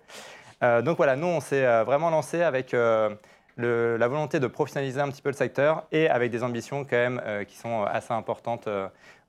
Donc 0.84 0.98
voilà, 0.98 1.16
nous, 1.16 1.28
on 1.28 1.40
s'est 1.40 1.64
vraiment 1.86 2.10
lancé 2.10 2.42
avec 2.42 2.74
la 2.74 4.08
volonté 4.10 4.42
de 4.42 4.48
professionnaliser 4.48 5.00
un 5.00 5.08
petit 5.08 5.22
peu 5.22 5.30
le 5.30 5.36
secteur 5.36 5.86
et 5.94 6.10
avec 6.10 6.32
des 6.32 6.44
ambitions 6.44 6.84
quand 6.84 6.98
même 6.98 7.22
qui 7.48 7.56
sont 7.56 7.84
assez 7.84 8.12
importantes 8.12 8.68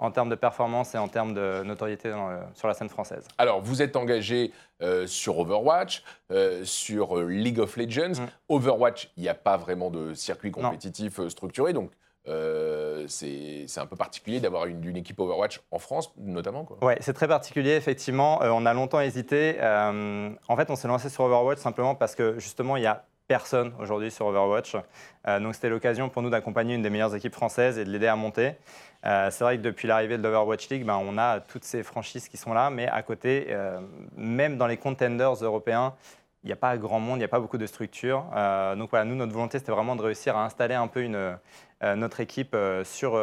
en 0.01 0.11
termes 0.11 0.31
de 0.31 0.35
performance 0.35 0.95
et 0.95 0.99
en 0.99 1.09
termes 1.09 1.35
de 1.35 1.63
notoriété 1.63 2.11
dans 2.11 2.29
le- 2.31 2.41
sur 2.55 2.67
la 2.67 2.75
scène 2.75 2.89
française. 2.89 3.29
Alors, 3.39 3.61
vous 3.61 3.83
êtes 3.83 3.95
engagé 3.97 4.53
euh, 4.83 5.07
sur 5.07 5.39
Overwatch, 5.39 6.03
euh, 6.33 6.65
sur 6.65 7.19
euh, 7.19 7.27
League 7.27 7.61
of 7.61 7.77
Legends. 7.77 8.21
Mm. 8.23 8.27
Overwatch, 8.49 9.11
il 9.17 9.23
n'y 9.23 9.29
a 9.29 9.35
pas 9.35 9.57
vraiment 9.59 9.91
de 9.91 10.15
circuit 10.15 10.51
compétitif 10.51 11.21
structuré, 11.29 11.73
donc 11.75 11.91
euh, 12.29 13.07
c'est 13.09 13.67
un 13.77 13.87
peu 13.87 13.97
particulier 13.97 14.41
d'avoir 14.41 14.67
une, 14.67 14.85
une 14.85 14.97
équipe 14.97 15.19
Overwatch 15.21 15.61
en 15.71 15.79
France, 15.79 16.13
notamment. 16.19 16.67
Ouais, 16.83 16.97
c'est 17.01 17.13
très 17.15 17.29
particulier, 17.29 17.73
effectivement. 17.73 18.43
Euh, 18.43 18.51
on 18.53 18.67
a 18.67 18.75
longtemps 18.75 19.01
hésité. 19.01 19.57
Euh, 19.61 20.31
en 20.49 20.57
fait, 20.57 20.71
on 20.71 20.77
s'est 20.77 20.89
lancé 20.89 21.09
sur 21.09 21.25
Overwatch 21.25 21.59
simplement 21.59 21.95
parce 21.95 22.15
que, 22.15 22.39
justement, 22.39 22.77
il 22.77 22.83
y 22.83 22.87
a 22.87 23.05
personne 23.31 23.73
aujourd'hui 23.79 24.11
sur 24.11 24.27
Overwatch. 24.27 24.75
Euh, 25.29 25.39
donc 25.39 25.55
c'était 25.55 25.69
l'occasion 25.69 26.09
pour 26.09 26.21
nous 26.21 26.31
d'accompagner 26.31 26.75
une 26.75 26.83
des 26.83 26.91
meilleures 26.91 27.15
équipes 27.15 27.33
françaises 27.33 27.79
et 27.79 27.85
de 27.85 27.91
l'aider 27.91 28.09
à 28.09 28.17
monter. 28.17 28.55
Euh, 29.07 29.29
c'est 29.31 29.45
vrai 29.45 29.57
que 29.57 29.63
depuis 29.63 29.87
l'arrivée 29.87 30.19
de 30.19 30.23
l'Overwatch 30.25 30.69
League, 30.69 30.85
ben, 30.85 31.01
on 31.01 31.17
a 31.17 31.39
toutes 31.39 31.63
ces 31.63 31.85
franchises 31.85 32.27
qui 32.27 32.37
sont 32.37 32.53
là, 32.53 32.71
mais 32.71 32.89
à 32.89 33.01
côté, 33.03 33.47
euh, 33.51 33.79
même 34.17 34.57
dans 34.57 34.67
les 34.67 34.79
contenders 34.79 35.35
européens, 35.45 35.95
il 36.43 36.49
n'y 36.49 36.53
a 36.53 36.57
pas 36.57 36.77
grand 36.77 36.99
monde, 36.99 37.19
il 37.19 37.21
n'y 37.21 37.25
a 37.25 37.29
pas 37.29 37.39
beaucoup 37.39 37.57
de 37.59 37.67
structures. 37.67 38.25
Donc 38.77 38.91
voilà, 38.91 39.05
nous, 39.05 39.15
notre 39.15 39.33
volonté, 39.33 39.61
c'était 39.61 39.71
vraiment 39.71 39.95
de 39.95 40.03
réussir 40.03 40.37
à 40.37 40.45
installer 40.45 40.75
un 40.75 40.89
peu 40.89 41.03
une, 41.03 41.39
notre 41.83 42.19
équipe 42.19 42.57
sur 42.83 43.17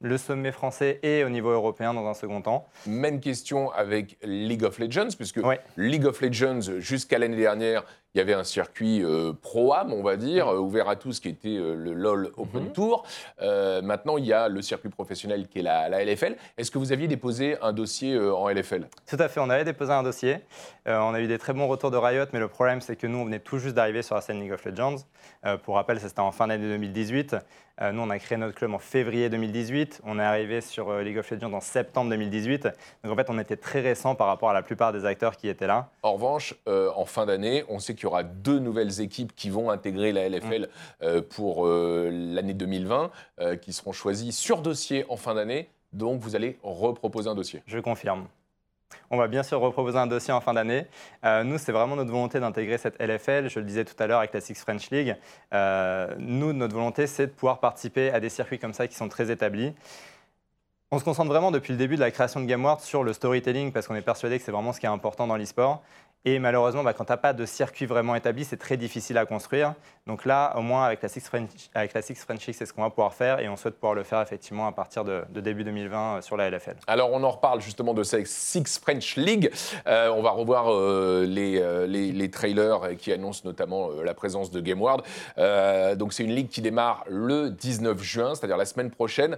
le 0.00 0.18
sommet 0.18 0.52
français 0.52 1.00
et 1.02 1.24
au 1.24 1.28
niveau 1.28 1.50
européen 1.50 1.94
dans 1.94 2.06
un 2.06 2.14
second 2.14 2.40
temps. 2.40 2.66
Même 2.86 3.20
question 3.20 3.70
avec 3.72 4.16
League 4.22 4.64
of 4.64 4.78
Legends, 4.78 5.08
puisque 5.16 5.38
Ouais. 5.38 5.60
League 5.76 6.06
of 6.06 6.20
Legends, 6.20 6.78
jusqu'à 6.78 7.18
l'année 7.18 7.36
dernière, 7.36 7.84
il 8.18 8.22
y 8.22 8.22
avait 8.22 8.34
un 8.34 8.42
circuit 8.42 9.04
euh, 9.04 9.32
pro-am, 9.32 9.92
on 9.92 10.02
va 10.02 10.16
dire, 10.16 10.48
euh, 10.48 10.58
ouvert 10.58 10.88
à 10.88 10.96
tous, 10.96 11.20
qui 11.20 11.28
était 11.28 11.50
euh, 11.56 11.76
le 11.76 11.92
LOL 11.94 12.32
Open 12.36 12.64
Mhm. 12.64 12.72
Tour. 12.72 13.06
Euh, 13.40 13.80
maintenant, 13.80 14.18
il 14.18 14.24
y 14.26 14.32
a 14.32 14.48
le 14.48 14.60
circuit 14.60 14.88
professionnel 14.88 15.46
qui 15.46 15.60
est 15.60 15.62
la, 15.62 15.88
la 15.88 16.04
LFL. 16.04 16.34
Est-ce 16.56 16.72
que 16.72 16.78
vous 16.78 16.90
aviez 16.90 17.06
déposé 17.06 17.56
un 17.62 17.72
dossier 17.72 18.18
en 18.18 18.48
LFL 18.48 18.88
Tout 19.08 19.16
à 19.20 19.28
fait, 19.28 19.38
on 19.38 19.48
avait 19.50 19.62
déposé 19.64 19.92
un 19.92 20.02
dossier. 20.02 20.38
On 20.84 21.14
a 21.14 21.20
eu 21.20 21.28
des 21.28 21.38
très 21.38 21.52
bons 21.52 21.68
retours 21.68 21.92
de 21.92 21.96
Riot, 21.96 22.24
mais 22.32 22.40
le 22.40 22.48
problème, 22.48 22.80
c'est 22.80 22.96
que 22.96 23.06
nous, 23.06 23.18
on 23.18 23.24
venait 23.24 23.38
tout 23.38 23.58
juste 23.58 23.76
d'arriver 23.76 24.02
sur 24.02 24.16
la 24.16 24.20
scène 24.20 24.40
League 24.40 24.52
of 24.52 24.64
Legends. 24.64 24.96
Pour 25.62 25.76
rappel, 25.76 26.00
c'était 26.00 26.18
en 26.20 26.32
fin 26.32 26.48
d'année 26.48 26.66
2018. 26.66 27.36
Euh, 27.80 27.92
nous, 27.92 28.02
on 28.02 28.10
a 28.10 28.18
créé 28.18 28.36
notre 28.36 28.54
club 28.54 28.74
en 28.74 28.78
février 28.78 29.28
2018. 29.28 30.02
On 30.04 30.18
est 30.18 30.22
arrivé 30.22 30.60
sur 30.60 30.90
euh, 30.90 31.02
League 31.02 31.18
of 31.18 31.30
Legends 31.30 31.52
en 31.52 31.60
septembre 31.60 32.10
2018. 32.10 32.68
Donc 33.04 33.12
en 33.12 33.16
fait, 33.16 33.30
on 33.30 33.38
était 33.38 33.56
très 33.56 33.80
récent 33.80 34.14
par 34.14 34.26
rapport 34.26 34.50
à 34.50 34.52
la 34.52 34.62
plupart 34.62 34.92
des 34.92 35.04
acteurs 35.04 35.36
qui 35.36 35.48
étaient 35.48 35.66
là. 35.66 35.90
En 36.02 36.14
revanche, 36.14 36.54
euh, 36.66 36.90
en 36.96 37.04
fin 37.04 37.26
d'année, 37.26 37.64
on 37.68 37.78
sait 37.78 37.94
qu'il 37.94 38.04
y 38.04 38.06
aura 38.06 38.22
deux 38.22 38.58
nouvelles 38.58 39.00
équipes 39.00 39.34
qui 39.34 39.50
vont 39.50 39.70
intégrer 39.70 40.12
la 40.12 40.28
LFL 40.28 40.68
euh, 41.02 41.22
pour 41.22 41.66
euh, 41.66 42.10
l'année 42.12 42.54
2020, 42.54 43.10
euh, 43.40 43.56
qui 43.56 43.72
seront 43.72 43.92
choisies 43.92 44.32
sur 44.32 44.62
dossier 44.62 45.04
en 45.08 45.16
fin 45.16 45.34
d'année. 45.34 45.68
Donc, 45.92 46.20
vous 46.20 46.36
allez 46.36 46.58
reproposer 46.62 47.28
un 47.28 47.34
dossier. 47.34 47.62
Je 47.66 47.78
confirme. 47.78 48.26
On 49.10 49.16
va 49.16 49.28
bien 49.28 49.42
sûr 49.42 49.60
reproposer 49.60 49.98
un 49.98 50.06
dossier 50.06 50.32
en 50.32 50.40
fin 50.40 50.54
d'année. 50.54 50.86
Euh, 51.24 51.44
nous, 51.44 51.58
c'est 51.58 51.72
vraiment 51.72 51.96
notre 51.96 52.10
volonté 52.10 52.40
d'intégrer 52.40 52.78
cette 52.78 53.00
LFL. 53.00 53.48
Je 53.48 53.58
le 53.58 53.64
disais 53.64 53.84
tout 53.84 54.00
à 54.02 54.06
l'heure 54.06 54.18
avec 54.18 54.34
la 54.34 54.40
Six 54.40 54.54
French 54.54 54.90
League. 54.90 55.16
Euh, 55.54 56.14
nous, 56.18 56.52
notre 56.52 56.74
volonté, 56.74 57.06
c'est 57.06 57.26
de 57.26 57.32
pouvoir 57.32 57.60
participer 57.60 58.10
à 58.10 58.20
des 58.20 58.28
circuits 58.28 58.58
comme 58.58 58.74
ça 58.74 58.86
qui 58.86 58.96
sont 58.96 59.08
très 59.08 59.30
établis. 59.30 59.74
On 60.90 60.98
se 60.98 61.04
concentre 61.04 61.28
vraiment 61.28 61.50
depuis 61.50 61.72
le 61.72 61.78
début 61.78 61.96
de 61.96 62.00
la 62.00 62.10
création 62.10 62.40
de 62.40 62.46
GameWard 62.46 62.80
sur 62.80 63.04
le 63.04 63.12
storytelling 63.12 63.72
parce 63.72 63.86
qu'on 63.86 63.94
est 63.94 64.02
persuadé 64.02 64.38
que 64.38 64.44
c'est 64.44 64.52
vraiment 64.52 64.72
ce 64.72 64.80
qui 64.80 64.86
est 64.86 64.90
important 64.90 65.26
dans 65.26 65.36
l'e-sport. 65.36 65.82
Et 66.24 66.38
malheureusement, 66.38 66.82
bah, 66.82 66.94
quand 66.94 67.04
tu 67.04 67.12
n'as 67.12 67.18
pas 67.18 67.32
de 67.32 67.46
circuit 67.46 67.86
vraiment 67.86 68.14
établi, 68.14 68.44
c'est 68.44 68.56
très 68.56 68.76
difficile 68.76 69.18
à 69.18 69.26
construire. 69.26 69.74
Donc 70.08 70.24
là, 70.24 70.54
au 70.56 70.62
moins, 70.62 70.86
avec 70.86 71.02
la 71.02 71.08
Six 71.10 71.20
French, 71.20 71.50
avec 71.74 71.92
la 71.92 72.00
Six 72.00 72.14
French 72.14 72.46
League, 72.46 72.56
c'est 72.58 72.64
ce 72.64 72.72
qu'on 72.72 72.80
va 72.80 72.88
pouvoir 72.88 73.12
faire 73.12 73.40
et 73.40 73.48
on 73.50 73.56
souhaite 73.56 73.74
pouvoir 73.74 73.94
le 73.94 74.04
faire 74.04 74.22
effectivement 74.22 74.66
à 74.66 74.72
partir 74.72 75.04
de, 75.04 75.22
de 75.28 75.40
début 75.42 75.64
2020 75.64 75.98
euh, 75.98 76.20
sur 76.22 76.38
la 76.38 76.48
LFL. 76.48 76.76
Alors, 76.86 77.12
on 77.12 77.22
en 77.22 77.30
reparle 77.30 77.60
justement 77.60 77.92
de 77.92 78.02
cette 78.02 78.26
Six 78.26 78.80
French 78.80 79.16
League. 79.16 79.50
Euh, 79.86 80.08
on 80.08 80.22
va 80.22 80.30
revoir 80.30 80.72
euh, 80.72 81.26
les, 81.28 81.62
les, 81.86 82.10
les 82.10 82.30
trailers 82.30 82.96
qui 82.96 83.12
annoncent 83.12 83.42
notamment 83.44 83.90
euh, 83.90 84.02
la 84.02 84.14
présence 84.14 84.50
de 84.50 84.62
GameWard. 84.62 85.02
Euh, 85.36 85.94
donc, 85.94 86.14
c'est 86.14 86.24
une 86.24 86.34
ligue 86.34 86.48
qui 86.48 86.62
démarre 86.62 87.04
le 87.10 87.50
19 87.50 88.02
juin, 88.02 88.34
c'est-à-dire 88.34 88.56
la 88.56 88.64
semaine 88.64 88.90
prochaine. 88.90 89.36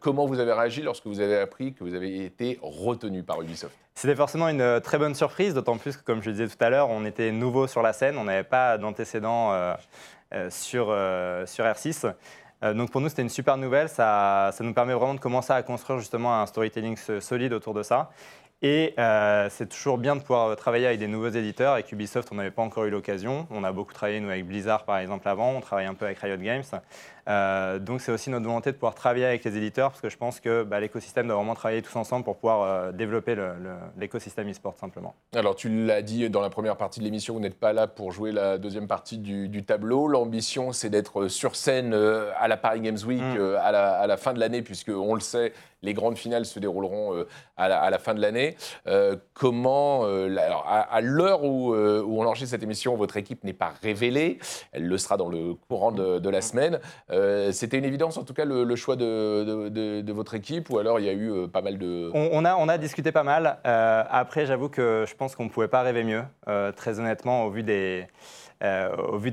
Comment 0.00 0.26
vous 0.26 0.40
avez 0.40 0.52
réagi 0.52 0.82
lorsque 0.82 1.06
vous 1.06 1.20
avez 1.20 1.38
appris 1.38 1.74
que 1.74 1.84
vous 1.84 1.94
avez 1.94 2.24
été 2.24 2.58
retenu 2.60 3.22
par 3.22 3.40
Ubisoft? 3.40 3.76
C'était 3.94 4.16
forcément 4.16 4.48
une 4.48 4.80
très 4.80 4.98
bonne 4.98 5.14
surprise, 5.14 5.54
d'autant 5.54 5.76
plus 5.76 5.96
que, 5.96 6.02
comme 6.02 6.22
je 6.22 6.30
le 6.30 6.36
disais 6.36 6.48
tout 6.48 6.64
à 6.64 6.70
l'heure, 6.70 6.88
on 6.88 7.04
était 7.04 7.30
nouveau 7.30 7.66
sur 7.66 7.82
la 7.82 7.92
scène, 7.92 8.16
on 8.16 8.24
n'avait 8.24 8.42
pas 8.42 8.78
d'antécédents 8.78 9.52
sur, 10.50 10.86
euh, 10.90 11.46
sur 11.46 11.64
R6. 11.64 12.14
Euh, 12.62 12.74
donc 12.74 12.90
pour 12.90 13.00
nous, 13.00 13.08
c'était 13.08 13.22
une 13.22 13.28
super 13.28 13.56
nouvelle. 13.56 13.88
Ça, 13.88 14.50
ça 14.52 14.64
nous 14.64 14.72
permet 14.72 14.94
vraiment 14.94 15.14
de 15.14 15.20
commencer 15.20 15.52
à 15.52 15.62
construire 15.62 15.98
justement 15.98 16.40
un 16.40 16.46
storytelling 16.46 16.96
so- 16.96 17.20
solide 17.20 17.52
autour 17.52 17.74
de 17.74 17.82
ça. 17.82 18.10
Et 18.64 18.94
euh, 18.96 19.48
c'est 19.50 19.68
toujours 19.68 19.98
bien 19.98 20.14
de 20.14 20.20
pouvoir 20.20 20.50
euh, 20.50 20.54
travailler 20.54 20.86
avec 20.86 21.00
des 21.00 21.08
nouveaux 21.08 21.30
éditeurs. 21.30 21.72
Avec 21.72 21.90
Ubisoft, 21.90 22.28
on 22.30 22.36
n'avait 22.36 22.52
pas 22.52 22.62
encore 22.62 22.84
eu 22.84 22.90
l'occasion. 22.90 23.48
On 23.50 23.64
a 23.64 23.72
beaucoup 23.72 23.92
travaillé, 23.92 24.20
nous, 24.20 24.30
avec 24.30 24.46
Blizzard, 24.46 24.84
par 24.84 24.98
exemple, 24.98 25.28
avant. 25.28 25.50
On 25.50 25.60
travaille 25.60 25.86
un 25.86 25.94
peu 25.94 26.04
avec 26.04 26.20
Riot 26.20 26.36
Games. 26.36 26.62
Euh, 27.28 27.78
donc 27.78 28.00
c'est 28.00 28.10
aussi 28.12 28.30
notre 28.30 28.44
volonté 28.44 28.72
de 28.72 28.76
pouvoir 28.76 28.94
travailler 28.94 29.26
avec 29.26 29.44
les 29.44 29.56
éditeurs, 29.56 29.90
parce 29.90 30.00
que 30.00 30.08
je 30.08 30.16
pense 30.16 30.40
que 30.40 30.64
bah, 30.64 30.80
l'écosystème 30.80 31.26
doit 31.26 31.36
vraiment 31.36 31.54
travailler 31.54 31.82
tous 31.82 31.94
ensemble 31.96 32.24
pour 32.24 32.36
pouvoir 32.36 32.62
euh, 32.62 32.92
développer 32.92 33.36
l'écosystème 33.96 34.50
e-sport, 34.50 34.74
simplement. 34.76 35.14
Alors, 35.34 35.54
tu 35.54 35.68
l'as 35.68 36.02
dit 36.02 36.28
dans 36.30 36.40
la 36.40 36.50
première 36.50 36.76
partie 36.76 37.00
de 37.00 37.04
l'émission, 37.04 37.34
vous 37.34 37.40
n'êtes 37.40 37.58
pas 37.58 37.72
là 37.72 37.86
pour 37.86 38.12
jouer 38.12 38.32
la 38.32 38.58
deuxième 38.58 38.88
partie 38.88 39.18
du, 39.18 39.48
du 39.48 39.64
tableau. 39.64 40.08
L'ambition, 40.08 40.72
c'est 40.72 40.90
d'être 40.90 41.28
sur 41.28 41.56
scène 41.56 41.94
euh, 41.94 42.30
à 42.38 42.48
la 42.48 42.56
Paris 42.56 42.80
Games 42.80 42.98
Week 43.06 43.22
Mm. 43.22 43.56
à, 43.60 43.70
la, 43.72 43.92
à 43.92 44.06
la 44.06 44.16
fin 44.16 44.32
de 44.32 44.40
l'année, 44.40 44.62
puisque 44.62 44.88
on 44.88 45.14
le 45.14 45.20
sait, 45.20 45.52
les 45.82 45.94
grandes 45.94 46.16
finales 46.18 46.44
se 46.44 46.58
dérouleront 46.58 47.24
à, 47.56 47.68
la, 47.68 47.80
à 47.80 47.90
la 47.90 47.98
fin 47.98 48.14
de 48.14 48.20
l'année. 48.20 48.56
Comment, 49.34 50.04
alors, 50.04 50.64
à, 50.68 50.80
à 50.80 51.00
l'heure 51.00 51.44
où, 51.44 51.74
où 51.74 52.22
on 52.22 52.24
enregistre 52.26 52.50
cette 52.50 52.62
émission, 52.62 52.96
votre 52.96 53.16
équipe 53.16 53.42
n'est 53.44 53.52
pas 53.52 53.72
révélée. 53.82 54.38
Elle 54.72 54.86
le 54.86 54.98
sera 54.98 55.16
dans 55.16 55.28
le 55.28 55.54
courant 55.54 55.90
de, 55.92 56.18
de 56.18 56.30
la 56.30 56.40
semaine. 56.40 56.78
Euh, 57.12 57.52
C'était 57.52 57.78
une 57.78 57.84
évidence, 57.84 58.16
en 58.16 58.24
tout 58.24 58.34
cas, 58.34 58.44
le, 58.44 58.76
choix 58.76 58.96
de, 58.96 60.12
votre 60.12 60.34
équipe, 60.34 60.70
ou 60.70 60.78
alors 60.78 60.98
il 60.98 61.06
y 61.06 61.08
a 61.08 61.12
eu 61.12 61.30
euh, 61.30 61.46
pas 61.46 61.62
mal 61.62 61.78
de. 61.78 62.10
On, 62.14 62.44
a, 62.44 62.78
discuté 62.78 63.12
pas 63.12 63.22
mal. 63.22 63.58
Euh, 63.66 64.02
après, 64.10 64.46
j'avoue 64.46 64.68
que 64.68 65.04
je 65.06 65.14
pense 65.14 65.36
qu'on 65.36 65.44
ne 65.44 65.50
pouvait 65.50 65.68
pas 65.68 65.82
rêver 65.82 66.04
mieux, 66.04 66.24
très 66.76 66.98
honnêtement, 66.98 67.44
au 67.44 67.50
vu, 67.50 67.62
de 67.62 68.06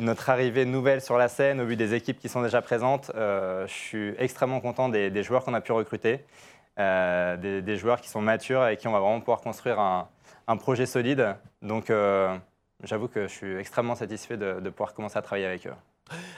notre 0.01 0.29
arrivée 0.29 0.65
nouvelle 0.65 1.01
sur 1.01 1.17
la 1.17 1.27
scène, 1.27 1.61
au 1.61 1.65
vu 1.65 1.75
des 1.75 1.93
équipes 1.93 2.19
qui 2.19 2.29
sont 2.29 2.41
déjà 2.41 2.61
présentes. 2.61 3.11
je 3.15 3.65
suis 3.67 4.13
extrêmement 4.17 4.59
content 4.59 4.89
des, 4.89 5.23
joueurs 5.23 5.43
qu'on 5.45 5.53
a 5.53 5.61
pu 5.61 5.71
recruter, 5.71 6.25
des, 6.77 7.77
joueurs 7.77 8.01
qui 8.01 8.09
sont 8.09 8.21
matures 8.21 8.67
et 8.67 8.77
qui 8.77 8.87
on 8.87 8.91
va 8.91 8.99
vraiment 8.99 9.19
pouvoir 9.19 9.41
construire 9.41 9.79
un, 9.79 10.57
projet 10.57 10.85
solide. 10.85 11.35
Donc, 11.61 11.91
j'avoue 12.83 13.07
que 13.07 13.27
je 13.27 13.33
suis 13.33 13.55
extrêmement 13.55 13.95
satisfait 13.95 14.37
de 14.37 14.69
pouvoir 14.69 14.93
commencer 14.93 15.17
à 15.17 15.21
travailler 15.21 15.45
avec 15.45 15.65
eux. 15.65 15.73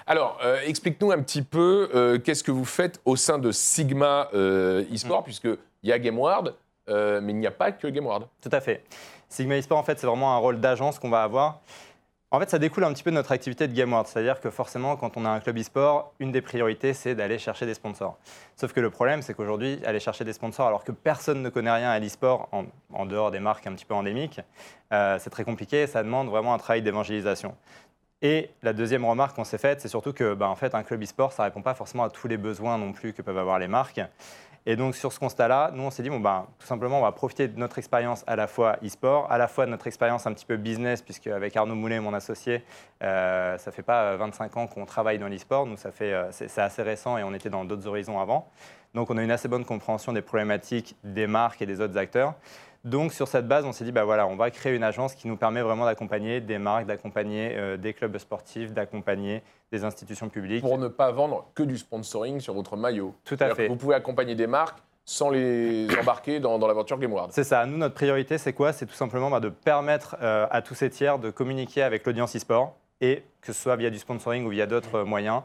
Alors, 0.07 0.39
euh, 0.43 0.59
explique-nous 0.65 1.11
un 1.11 1.21
petit 1.21 1.41
peu 1.41 1.89
euh, 1.93 2.19
qu'est-ce 2.19 2.43
que 2.43 2.51
vous 2.51 2.65
faites 2.65 2.99
au 3.05 3.15
sein 3.15 3.37
de 3.37 3.51
Sigma 3.51 4.29
euh, 4.33 4.83
eSport, 4.91 5.23
puisqu'il 5.23 5.57
y 5.83 5.91
a 5.91 5.99
GameWard, 5.99 6.55
mais 6.87 7.31
il 7.31 7.37
n'y 7.37 7.47
a 7.47 7.51
pas 7.51 7.71
que 7.71 7.87
GameWard. 7.87 8.27
Tout 8.41 8.49
à 8.51 8.59
fait. 8.59 8.83
Sigma 9.29 9.55
eSport, 9.57 9.77
en 9.77 9.83
fait, 9.83 9.99
c'est 9.99 10.07
vraiment 10.07 10.35
un 10.35 10.37
rôle 10.37 10.59
d'agence 10.59 10.99
qu'on 10.99 11.09
va 11.09 11.23
avoir. 11.23 11.61
En 12.33 12.39
fait, 12.39 12.49
ça 12.49 12.59
découle 12.59 12.85
un 12.85 12.93
petit 12.93 13.03
peu 13.03 13.11
de 13.11 13.15
notre 13.15 13.33
activité 13.33 13.67
de 13.67 13.73
GameWard. 13.73 14.07
C'est-à-dire 14.07 14.39
que 14.39 14.49
forcément, 14.49 14.95
quand 14.95 15.17
on 15.17 15.25
a 15.25 15.29
un 15.29 15.41
club 15.41 15.57
e-sport, 15.57 16.13
une 16.19 16.31
des 16.31 16.41
priorités, 16.41 16.93
c'est 16.93 17.13
d'aller 17.13 17.37
chercher 17.37 17.65
des 17.65 17.73
sponsors. 17.73 18.17
Sauf 18.55 18.71
que 18.71 18.79
le 18.79 18.89
problème, 18.89 19.21
c'est 19.21 19.33
qu'aujourd'hui, 19.33 19.81
aller 19.85 19.99
chercher 19.99 20.23
des 20.23 20.31
sponsors 20.31 20.65
alors 20.65 20.85
que 20.85 20.93
personne 20.93 21.41
ne 21.41 21.49
connaît 21.49 21.73
rien 21.73 21.89
à 21.89 21.99
l'e-sport, 21.99 22.47
en, 22.53 22.63
en 22.93 23.05
dehors 23.05 23.31
des 23.31 23.41
marques 23.41 23.67
un 23.67 23.73
petit 23.73 23.83
peu 23.83 23.95
endémiques, 23.95 24.39
euh, 24.93 25.17
c'est 25.19 25.29
très 25.29 25.43
compliqué 25.43 25.81
et 25.81 25.87
ça 25.87 26.03
demande 26.03 26.29
vraiment 26.29 26.53
un 26.53 26.57
travail 26.57 26.81
d'évangélisation. 26.81 27.53
Et 28.21 28.51
la 28.61 28.73
deuxième 28.73 29.03
remarque 29.05 29.35
qu'on 29.35 29.43
s'est 29.43 29.57
faite, 29.57 29.81
c'est 29.81 29.87
surtout 29.87 30.13
que 30.13 30.33
bah, 30.33 30.47
en 30.47 30.55
fait, 30.55 30.75
un 30.75 30.83
club 30.83 31.01
e-sport, 31.01 31.31
ça 31.33 31.43
répond 31.43 31.61
pas 31.61 31.73
forcément 31.73 32.03
à 32.03 32.09
tous 32.09 32.27
les 32.27 32.37
besoins 32.37 32.77
non 32.77 32.91
plus 32.91 33.13
que 33.13 33.21
peuvent 33.21 33.37
avoir 33.37 33.57
les 33.57 33.67
marques. 33.67 34.01
Et 34.67 34.75
donc 34.75 34.95
sur 34.95 35.11
ce 35.11 35.19
constat-là, 35.19 35.71
nous 35.73 35.81
on 35.81 35.89
s'est 35.89 36.03
dit, 36.03 36.11
bon, 36.11 36.19
ben, 36.19 36.45
tout 36.59 36.67
simplement, 36.67 36.99
on 36.99 37.01
va 37.01 37.11
profiter 37.11 37.47
de 37.47 37.57
notre 37.57 37.79
expérience 37.79 38.23
à 38.27 38.35
la 38.35 38.45
fois 38.45 38.77
e-sport, 38.85 39.25
à 39.31 39.39
la 39.39 39.47
fois 39.47 39.65
de 39.65 39.71
notre 39.71 39.87
expérience 39.87 40.27
un 40.27 40.33
petit 40.33 40.45
peu 40.45 40.55
business, 40.55 41.01
puisque 41.01 41.25
avec 41.27 41.57
Arnaud 41.57 41.73
Moulet, 41.73 41.99
mon 41.99 42.13
associé, 42.13 42.63
euh, 43.01 43.57
ça 43.57 43.71
fait 43.71 43.81
pas 43.81 44.03
euh, 44.03 44.17
25 44.17 44.57
ans 44.57 44.67
qu'on 44.67 44.85
travaille 44.85 45.17
dans 45.17 45.27
l'e-sport, 45.27 45.65
nous 45.65 45.77
ça 45.77 45.91
fait, 45.91 46.13
euh, 46.13 46.31
c'est 46.31 46.61
assez 46.61 46.83
récent 46.83 47.17
et 47.17 47.23
on 47.23 47.33
était 47.33 47.49
dans 47.49 47.65
d'autres 47.65 47.87
horizons 47.87 48.19
avant. 48.19 48.47
Donc 48.93 49.09
on 49.09 49.17
a 49.17 49.23
une 49.23 49.31
assez 49.31 49.47
bonne 49.47 49.65
compréhension 49.65 50.13
des 50.13 50.21
problématiques 50.21 50.95
des 51.03 51.25
marques 51.25 51.63
et 51.63 51.65
des 51.65 51.81
autres 51.81 51.97
acteurs. 51.97 52.35
Donc 52.83 53.13
sur 53.13 53.27
cette 53.27 53.47
base, 53.47 53.65
on 53.65 53.71
s'est 53.71 53.83
dit, 53.83 53.91
bah 53.91 54.05
voilà, 54.05 54.25
on 54.27 54.35
va 54.35 54.49
créer 54.49 54.75
une 54.75 54.83
agence 54.83 55.13
qui 55.13 55.27
nous 55.27 55.37
permet 55.37 55.61
vraiment 55.61 55.85
d'accompagner 55.85 56.41
des 56.41 56.57
marques, 56.57 56.87
d'accompagner 56.87 57.55
euh, 57.55 57.77
des 57.77 57.93
clubs 57.93 58.17
sportifs, 58.17 58.73
d'accompagner 58.73 59.43
des 59.71 59.83
institutions 59.83 60.29
publiques. 60.29 60.61
Pour 60.61 60.79
ne 60.79 60.87
pas 60.87 61.11
vendre 61.11 61.47
que 61.53 61.63
du 61.63 61.77
sponsoring 61.77 62.39
sur 62.39 62.53
votre 62.53 62.75
maillot. 62.77 63.13
Tout 63.23 63.37
à 63.39 63.53
fait. 63.53 63.67
Vous 63.67 63.75
pouvez 63.75 63.95
accompagner 63.95 64.33
des 64.33 64.47
marques 64.47 64.79
sans 65.05 65.29
les 65.29 65.87
embarquer 65.99 66.39
dans, 66.39 66.57
dans 66.57 66.67
l'aventure 66.67 66.97
GameWard. 66.97 67.31
C'est 67.31 67.43
ça. 67.43 67.65
Nous, 67.65 67.77
notre 67.77 67.95
priorité, 67.95 68.37
c'est 68.37 68.53
quoi? 68.53 68.73
C'est 68.73 68.87
tout 68.87 68.95
simplement 68.95 69.29
bah, 69.29 69.39
de 69.39 69.49
permettre 69.49 70.15
euh, 70.21 70.47
à 70.49 70.61
tous 70.61 70.75
ces 70.75 70.89
tiers 70.89 71.19
de 71.19 71.29
communiquer 71.29 71.83
avec 71.83 72.05
l'audience 72.05 72.35
e-sport 72.35 72.75
et 72.99 73.23
que 73.41 73.53
ce 73.53 73.61
soit 73.61 73.75
via 73.75 73.89
du 73.89 73.99
sponsoring 73.99 74.45
ou 74.45 74.49
via 74.49 74.65
d'autres 74.65 74.95
euh, 74.95 75.05
moyens. 75.05 75.43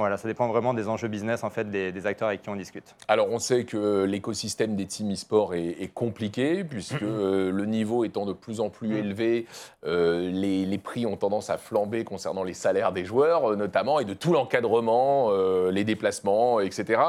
Voilà, 0.00 0.16
ça 0.16 0.26
dépend 0.28 0.48
vraiment 0.48 0.72
des 0.74 0.88
enjeux 0.88 1.08
business 1.08 1.44
en 1.44 1.50
fait 1.50 1.70
des, 1.70 1.92
des 1.92 2.06
acteurs 2.06 2.28
avec 2.28 2.40
qui 2.42 2.48
on 2.48 2.56
discute. 2.56 2.94
Alors, 3.06 3.28
on 3.30 3.38
sait 3.38 3.64
que 3.64 4.04
l'écosystème 4.04 4.74
des 4.74 4.86
teams 4.86 5.12
e-sport 5.12 5.54
est, 5.54 5.76
est 5.80 5.92
compliqué, 5.92 6.64
puisque 6.64 7.02
euh, 7.02 7.50
le 7.52 7.66
niveau 7.66 8.04
étant 8.04 8.24
de 8.24 8.32
plus 8.32 8.60
en 8.60 8.70
plus 8.70 8.96
élevé, 8.96 9.46
euh, 9.86 10.30
les, 10.30 10.64
les 10.64 10.78
prix 10.78 11.04
ont 11.06 11.16
tendance 11.16 11.50
à 11.50 11.58
flamber 11.58 12.04
concernant 12.04 12.44
les 12.44 12.54
salaires 12.54 12.92
des 12.92 13.04
joueurs, 13.04 13.52
euh, 13.52 13.56
notamment, 13.56 14.00
et 14.00 14.04
de 14.04 14.14
tout 14.14 14.32
l'encadrement, 14.32 15.30
les 15.70 15.84
déplacements, 15.84 16.60
etc. 16.60 17.00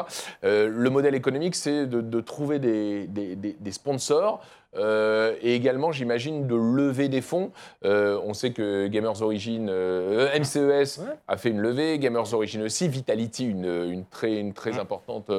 Le 0.43 0.89
modèle 0.89 1.15
économique, 1.15 1.55
c'est 1.55 1.85
de, 1.87 2.01
de 2.01 2.19
trouver 2.21 2.59
des- 2.59 3.07
des- 3.07 3.35
des 3.35 3.71
sponsors. 3.71 4.41
Euh, 4.75 5.35
et 5.41 5.55
également, 5.55 5.91
j'imagine, 5.91 6.47
de 6.47 6.55
lever 6.55 7.09
des 7.09 7.21
fonds. 7.21 7.51
Euh, 7.83 8.19
on 8.23 8.33
sait 8.33 8.51
que 8.51 8.87
Gamers 8.87 9.21
Origin, 9.21 9.67
euh, 9.69 10.29
MCES 10.39 10.99
Ouais. 11.01 11.13
a 11.27 11.37
fait 11.37 11.49
une 11.49 11.59
levée, 11.59 11.99
Gamers 11.99 12.33
Origin 12.33 12.61
aussi, 12.63 12.87
Vitality 12.87 13.45
une, 13.49 13.65
une 13.65 14.05
très, 14.05 14.37
une 14.37 14.53
très 14.53 14.77
importante 14.79 15.29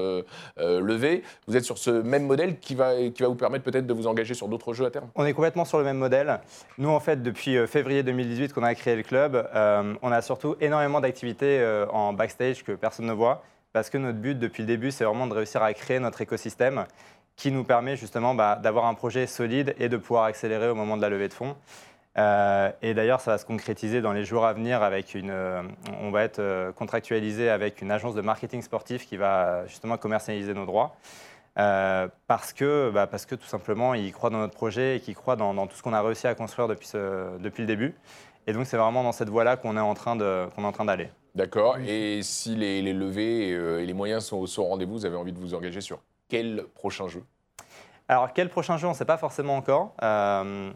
levée. 0.58 1.22
Vous 1.46 1.56
êtes 1.56 1.64
sur 1.64 1.78
ce 1.78 1.90
même 1.90 2.26
modèle 2.26 2.58
qui 2.58 2.74
va, 2.74 2.94
qui 3.10 3.22
va 3.22 3.28
vous 3.28 3.34
permettre 3.34 3.64
peut-être 3.64 3.86
de 3.86 3.94
vous 3.94 4.06
engager 4.06 4.34
sur 4.34 4.48
d'autres 4.48 4.72
jeux 4.72 4.86
à 4.86 4.90
terme? 4.90 5.08
On 5.14 5.24
est 5.24 5.32
complètement 5.32 5.64
sur 5.64 5.78
le 5.78 5.84
même 5.84 5.98
modèle. 5.98 6.40
Nous, 6.78 6.88
en 6.88 7.00
fait, 7.00 7.22
depuis 7.22 7.56
février 7.66 8.02
2018 8.02 8.52
qu'on 8.52 8.62
a 8.62 8.74
créé 8.74 8.96
le 8.96 9.02
club, 9.02 9.48
on 10.02 10.12
a 10.12 10.22
surtout 10.22 10.56
énormément 10.60 11.00
d'activités 11.00 11.64
en 11.90 12.12
backstage 12.12 12.64
que 12.64 12.72
personne 12.72 13.06
ne 13.06 13.12
voit. 13.12 13.42
Parce 13.72 13.88
que 13.88 13.96
notre 13.96 14.18
but 14.18 14.38
depuis 14.38 14.62
le 14.62 14.66
début, 14.66 14.90
c'est 14.90 15.04
vraiment 15.04 15.26
de 15.26 15.32
réussir 15.32 15.62
à 15.62 15.72
créer 15.72 15.98
notre 15.98 16.20
écosystème 16.20 16.84
qui 17.36 17.50
nous 17.50 17.64
permet 17.64 17.96
justement 17.96 18.34
bah, 18.34 18.56
d'avoir 18.62 18.86
un 18.86 18.94
projet 18.94 19.26
solide 19.26 19.74
et 19.78 19.88
de 19.88 19.96
pouvoir 19.96 20.24
accélérer 20.24 20.68
au 20.68 20.74
moment 20.74 20.96
de 20.96 21.02
la 21.02 21.08
levée 21.08 21.28
de 21.28 21.34
fonds. 21.34 21.56
Euh, 22.18 22.70
et 22.82 22.92
d'ailleurs, 22.92 23.20
ça 23.22 23.30
va 23.30 23.38
se 23.38 23.46
concrétiser 23.46 24.02
dans 24.02 24.12
les 24.12 24.24
jours 24.24 24.44
à 24.44 24.52
venir 24.52 24.82
avec 24.82 25.14
une. 25.14 25.30
euh, 25.30 25.62
on 26.00 26.10
va 26.10 26.24
être 26.24 26.40
euh, 26.40 26.70
contractualisé 26.70 27.48
avec 27.48 27.80
une 27.80 27.90
agence 27.90 28.14
de 28.14 28.20
marketing 28.20 28.60
sportif 28.60 29.06
qui 29.06 29.16
va 29.16 29.66
justement 29.66 29.96
commercialiser 29.96 30.52
nos 30.52 30.66
droits. 30.66 30.94
Euh, 31.58 32.08
parce, 32.26 32.52
que, 32.52 32.90
bah, 32.92 33.06
parce 33.06 33.24
que 33.26 33.34
tout 33.34 33.46
simplement, 33.46 33.94
ils 33.94 34.12
croient 34.12 34.30
dans 34.30 34.38
notre 34.38 34.54
projet 34.54 34.96
et 34.96 35.00
qu'ils 35.00 35.14
croient 35.14 35.36
dans, 35.36 35.54
dans 35.54 35.66
tout 35.66 35.76
ce 35.76 35.82
qu'on 35.82 35.92
a 35.94 36.02
réussi 36.02 36.26
à 36.26 36.34
construire 36.34 36.68
depuis, 36.68 36.86
ce- 36.86 37.38
depuis 37.38 37.62
le 37.62 37.66
début. 37.66 37.94
Et 38.46 38.52
donc, 38.52 38.66
c'est 38.66 38.76
vraiment 38.76 39.02
dans 39.02 39.12
cette 39.12 39.28
voie-là 39.28 39.56
qu'on 39.56 39.76
est 39.76 39.80
en 39.80 39.94
train 39.94 40.16
de- 40.16 40.46
qu'on 40.54 40.64
est 40.64 40.66
en 40.66 40.72
train 40.72 40.84
d'aller. 40.84 41.08
D'accord. 41.34 41.78
Et 41.86 42.20
si 42.22 42.54
les, 42.56 42.82
les 42.82 42.92
levées 42.92 43.48
et 43.50 43.86
les 43.86 43.92
moyens 43.94 44.24
sont, 44.24 44.44
sont 44.46 44.62
au 44.62 44.66
rendez-vous, 44.66 44.92
vous 44.92 45.06
avez 45.06 45.16
envie 45.16 45.32
de 45.32 45.38
vous 45.38 45.54
engager 45.54 45.80
sur? 45.80 45.98
Quel 46.32 46.64
prochain 46.74 47.08
jeu? 47.08 47.22
Alors, 48.08 48.32
quel 48.32 48.48
prochain 48.48 48.78
jeu 48.78 48.86
On 48.86 48.92
ne 48.92 48.96
sait 48.96 49.04
pas 49.04 49.18
forcément 49.18 49.54
encore. 49.54 49.94
Euh, 50.02 50.70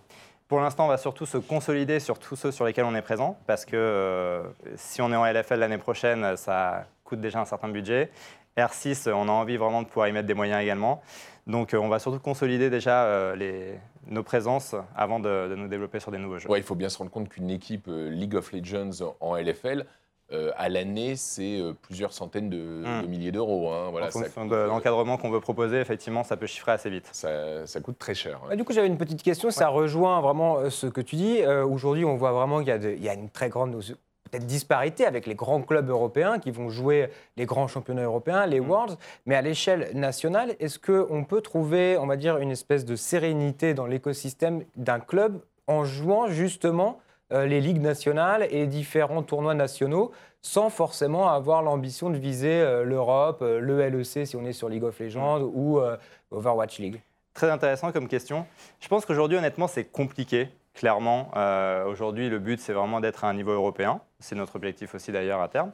pour 0.49 0.61
l'instant, 0.61 0.85
on 0.85 0.89
va 0.89 0.99
surtout 0.99 1.25
se 1.25 1.39
consolider 1.39 1.99
sur 1.99 2.19
tous 2.19 2.37
ceux 2.37 2.53
sur 2.53 2.67
lesquels 2.67 2.85
on 2.85 2.95
est 2.95 3.01
présent, 3.01 3.39
parce 3.47 3.65
que 3.65 3.75
euh, 3.75 4.43
si 4.75 5.01
on 5.01 5.11
est 5.13 5.17
en 5.17 5.25
LFL 5.25 5.59
l'année 5.59 5.79
prochaine, 5.79 6.37
ça 6.37 6.85
coûte 7.05 7.21
déjà 7.23 7.41
un 7.41 7.47
certain 7.47 7.69
budget. 7.69 8.11
R6, 8.59 9.11
on 9.11 9.29
a 9.29 9.33
envie 9.33 9.57
vraiment 9.57 9.81
de 9.81 9.87
pouvoir 9.87 10.09
y 10.09 10.13
mettre 10.13 10.27
des 10.27 10.35
moyens 10.35 10.63
également. 10.63 11.01
Donc, 11.47 11.73
euh, 11.73 11.79
on 11.79 11.89
va 11.89 12.01
surtout 12.01 12.21
consolider 12.21 12.69
déjà 12.69 13.05
euh, 13.05 13.35
les- 13.35 13.79
nos 14.09 14.23
présences 14.23 14.75
avant 14.95 15.21
de, 15.21 15.49
de 15.49 15.55
nous 15.55 15.69
développer 15.69 16.01
sur 16.01 16.11
des 16.11 16.19
nouveaux 16.19 16.39
jeux. 16.39 16.51
Ouais, 16.51 16.59
il 16.59 16.65
faut 16.65 16.75
bien 16.75 16.91
se 16.91 16.99
rendre 16.99 17.11
compte 17.11 17.31
qu'une 17.31 17.49
équipe 17.51 17.87
euh, 17.89 18.11
League 18.11 18.35
of 18.35 18.53
Legends 18.53 19.15
en 19.21 19.37
LFL, 19.37 19.87
euh, 20.33 20.51
à 20.57 20.69
l'année, 20.69 21.15
c'est 21.17 21.61
euh, 21.61 21.73
plusieurs 21.83 22.13
centaines 22.13 22.51
de, 22.51 22.57
Mm. 22.57 23.03
de 23.03 23.07
milliers 23.07 23.33
d'euros. 23.33 23.71
hein. 23.71 23.91
Voilà, 23.91 24.09
en 24.09 24.11
ça, 24.11 24.21
fonction 24.25 24.43
coûte, 24.43 24.51
de 24.51 24.57
euh, 24.57 24.67
l'encadrement 24.67 25.17
qu'on 25.19 25.31
veut 25.31 25.41
proposer, 25.41 25.79
effectivement, 25.81 26.25
ça 26.25 26.37
peut 26.37 26.47
chiffrer 26.47 26.73
assez 26.73 26.91
vite. 26.91 27.09
ça, 27.13 27.67
ça 27.67 27.81
coûte 27.81 27.99
très 27.99 28.15
cher. 28.15 28.41
hein. 28.45 28.49
Ah, 28.51 28.57
Du 28.57 28.65
coup, 28.65 28.73
j'avais 28.73 28.89
une 28.89 28.99
petite 28.99 29.23
question. 29.23 29.51
Ça 29.51 29.69
rejoint 29.69 30.21
vraiment 30.21 30.69
ce 30.71 30.87
que 30.89 31.01
tu 31.01 31.17
dis. 31.17 31.41
Euh, 31.43 31.65
Aujourd'hui, 31.65 32.05
on 32.05 32.17
voit 32.17 32.33
vraiment 32.33 32.59
qu'il 32.59 32.69
y, 32.69 33.09
a 33.09 33.15
y 33.15 33.17
une 33.17 33.31
très 33.31 33.49
grande 33.49 33.77
peut-être 33.77 34.47
disparité 34.47 35.07
avec 35.07 35.25
les 35.29 35.37
grands 35.37 35.63
clubs 35.63 35.89
européens 35.89 36.41
qui 36.41 36.51
vont 36.51 36.69
jouer 36.69 37.11
les 37.37 37.47
grands 37.47 37.69
championnats 37.69 38.03
européens, 38.03 38.45
les 38.47 38.59
Worlds. 38.59 38.97
Mais 39.25 39.37
à 39.37 39.43
l'échelle 39.43 39.91
nationale, 39.95 40.57
est-ce 40.59 40.81
qu'on 40.81 41.23
peut 41.23 41.41
trouver, 41.41 41.97
on 41.97 42.07
va 42.09 42.17
dire, 42.17 42.39
une 42.39 42.51
espèce 42.51 42.85
de 42.85 42.97
sérénité 42.97 43.73
dans 43.75 43.87
l'écosystème 43.87 44.65
d'un 44.75 44.99
club 44.99 45.41
en 45.69 45.85
jouant 45.85 46.27
justement 46.29 46.99
euh, 46.99 47.03
les 47.31 47.61
ligues 47.61 47.81
nationales 47.81 48.47
et 48.51 48.67
différents 48.67 49.23
tournois 49.23 49.55
nationaux 49.55 50.13
sans 50.47 50.71
forcément 50.71 51.29
avoir 51.29 51.63
l'ambition 51.63 52.09
de 52.09 52.17
viser 52.17 52.61
euh, 52.61 52.85
l'Europe, 52.85 53.41
euh, 53.43 53.59
le 53.59 53.89
LEC 53.89 54.27
si 54.27 54.37
on 54.37 54.45
est 54.45 54.53
sur 54.53 54.69
League 54.69 54.85
of 54.85 54.99
Legends 55.01 55.41
ou 55.41 55.81
euh, 55.81 55.97
Overwatch 56.31 56.79
League 56.79 57.01
Très 57.35 57.51
intéressant 57.51 57.91
comme 57.91 58.07
question. 58.07 58.47
Je 58.81 58.89
pense 58.89 59.05
qu'aujourd'hui, 59.05 59.37
honnêtement, 59.37 59.67
c'est 59.67 59.85
compliqué, 59.85 60.49
clairement. 60.73 61.31
Euh, 61.37 61.85
aujourd'hui, 61.85 62.31
le 62.31 62.39
but, 62.39 62.61
c'est 62.61 62.73
vraiment 62.73 63.01
d'être 63.01 63.25
à 63.25 63.29
un 63.29 63.35
niveau 63.35 63.51
européen. 63.51 64.01
C'est 64.21 64.37
notre 64.37 64.57
objectif 64.57 64.95
aussi, 64.95 65.13
d'ailleurs, 65.13 65.43
à 65.43 65.49
terme. 65.49 65.73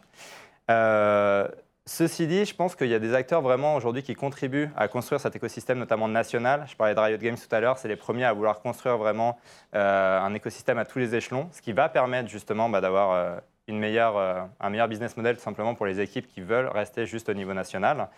Euh, 0.70 1.46
ceci 1.92 2.26
dit, 2.26 2.46
je 2.46 2.54
pense 2.54 2.74
qu'il 2.74 2.88
y 2.88 2.94
a 2.94 2.98
des 2.98 3.12
acteurs 3.12 3.42
vraiment 3.42 3.76
aujourd'hui 3.76 4.02
qui 4.02 4.14
contribuent 4.14 4.70
à 4.76 4.88
construire 4.88 5.20
cet 5.20 5.36
écosystème, 5.36 5.78
notamment 5.78 6.08
national. 6.08 6.64
Je 6.66 6.74
parlais 6.74 6.94
de 6.94 7.00
Riot 7.00 7.18
Games 7.18 7.36
tout 7.36 7.54
à 7.54 7.60
l'heure, 7.60 7.76
c'est 7.76 7.88
les 7.88 7.96
premiers 7.96 8.24
à 8.24 8.32
vouloir 8.32 8.60
construire 8.60 8.96
vraiment 8.96 9.38
euh, 9.74 10.18
un 10.18 10.32
écosystème 10.32 10.78
à 10.78 10.86
tous 10.86 10.98
les 10.98 11.14
échelons, 11.14 11.48
ce 11.52 11.60
qui 11.60 11.72
va 11.72 11.90
permettre 11.90 12.30
justement 12.30 12.70
bah, 12.70 12.80
d'avoir 12.80 13.12
euh, 13.12 13.36
euh, 13.68 14.42
un 14.60 14.70
meilleur 14.70 14.88
business 14.88 15.16
model 15.18 15.36
tout 15.36 15.42
simplement 15.42 15.74
pour 15.74 15.84
les 15.84 16.00
équipes 16.00 16.26
qui 16.26 16.40
veulent 16.40 16.68
rester 16.68 17.04
juste 17.04 17.28
au 17.28 17.34
niveau 17.34 17.52
national. 17.52 18.08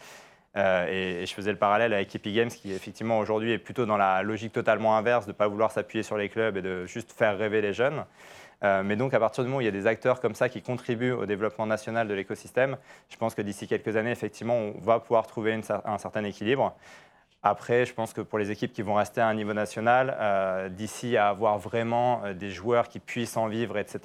Euh, 0.57 1.20
et, 1.22 1.26
je 1.26 1.34
faisais 1.34 1.50
le 1.50 1.59
parallèle 1.59 1.92
avec 1.92 2.14
Epic 2.14 2.34
Games 2.34 2.48
qui 2.48 2.72
effectivement 2.72 3.18
aujourd'hui 3.18 3.52
est 3.52 3.59
plutôt 3.59 3.86
dans 3.86 3.96
la 3.96 4.22
logique 4.22 4.52
totalement 4.52 4.96
inverse 4.96 5.26
de 5.26 5.32
ne 5.32 5.36
pas 5.36 5.48
vouloir 5.48 5.72
s'appuyer 5.72 6.02
sur 6.02 6.16
les 6.16 6.28
clubs 6.28 6.57
et 6.57 6.62
de 6.62 6.86
juste 6.86 7.12
faire 7.12 7.36
rêver 7.36 7.61
les 7.61 7.72
jeunes. 7.72 8.05
Euh, 8.62 8.82
mais 8.84 8.96
donc 8.96 9.14
à 9.14 9.20
partir 9.20 9.42
du 9.42 9.48
moment 9.48 9.59
où 9.59 9.61
il 9.62 9.66
y 9.66 9.68
a 9.68 9.72
des 9.72 9.86
acteurs 9.86 10.20
comme 10.20 10.34
ça 10.34 10.48
qui 10.48 10.62
contribuent 10.62 11.12
au 11.12 11.26
développement 11.26 11.66
national 11.66 12.07
de 12.07 12.14
l'écosystème, 12.14 12.76
je 13.11 13.16
pense 13.16 13.34
que 13.34 13.42
d'ici 13.42 13.66
quelques 13.66 13.96
années, 13.96 14.12
effectivement, 14.12 14.57
on 14.57 14.80
va 14.80 15.00
pouvoir 15.00 15.26
trouver 15.26 15.61
un 15.84 15.98
certain 15.98 16.24
équilibre. 16.24 16.74
Après, 17.47 17.84
je 17.84 17.92
pense 17.92 18.14
que 18.14 18.22
pour 18.22 18.38
les 18.38 18.51
équipes 18.51 18.72
qui 18.72 18.80
vont 18.80 18.95
rester 18.95 19.20
à 19.20 19.28
un 19.28 19.34
niveau 19.34 19.53
national, 19.53 20.16
euh, 20.18 20.70
d'ici 20.70 21.18
à 21.18 21.28
avoir 21.28 21.59
vraiment 21.59 22.22
euh, 22.24 22.32
des 22.32 22.51
joueurs 22.51 22.88
qui 22.88 22.99
puissent 23.01 23.36
en 23.36 23.49
vivre, 23.49 23.76
etc., 23.76 24.01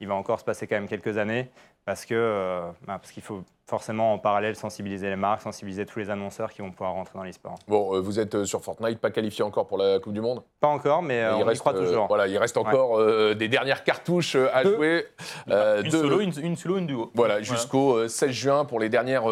il 0.00 0.08
va 0.08 0.14
encore 0.14 0.38
se 0.38 0.44
passer 0.44 0.66
quand 0.66 0.76
même 0.76 0.86
quelques 0.88 1.16
années 1.16 1.48
parce 1.86 2.04
que 2.04 2.14
euh, 2.14 2.60
bah, 2.86 2.98
parce 3.00 3.12
qu'il 3.12 3.22
faut 3.22 3.42
forcément 3.68 4.12
en 4.12 4.18
parallèle 4.18 4.54
sensibiliser 4.56 5.08
les 5.08 5.16
marques, 5.16 5.42
sensibiliser 5.42 5.86
tous 5.86 5.98
les 6.00 6.10
annonceurs 6.10 6.52
qui 6.52 6.62
vont 6.62 6.70
pouvoir 6.70 6.92
rentrer 6.92 7.18
dans 7.18 7.24
l'e-sport. 7.24 7.56
Bon, 7.66 7.94
euh, 7.96 8.00
vous 8.00 8.20
êtes 8.20 8.44
sur 8.44 8.60
Fortnite, 8.62 9.00
pas 9.00 9.10
qualifié 9.10 9.42
encore 9.44 9.66
pour 9.66 9.78
la 9.78 9.98
Coupe 9.98 10.12
du 10.12 10.20
Monde? 10.20 10.42
Pas 10.60 10.68
encore, 10.68 11.02
mais 11.02 11.22
euh, 11.22 11.30
il 11.32 11.34
on 11.36 11.40
y 11.40 11.42
reste, 11.44 11.60
croit 11.60 11.74
euh, 11.74 11.84
toujours. 11.84 12.06
voilà, 12.06 12.26
il 12.28 12.38
reste 12.38 12.56
encore 12.56 12.98
euh, 13.00 13.34
des 13.34 13.48
dernières 13.48 13.82
cartouches 13.82 14.36
à 14.36 14.62
Deux. 14.62 14.76
jouer. 14.76 15.06
euh, 15.50 15.82
une, 15.82 15.90
solo, 15.90 16.20
une, 16.20 16.32
une 16.42 16.56
solo, 16.56 16.78
une 16.78 16.86
duo. 16.86 17.10
Voilà, 17.14 17.42
jusqu'au 17.42 17.96
euh, 17.96 18.08
16 18.08 18.30
juin 18.30 18.64
pour 18.64 18.78
les 18.78 18.88
dernières 18.88 19.24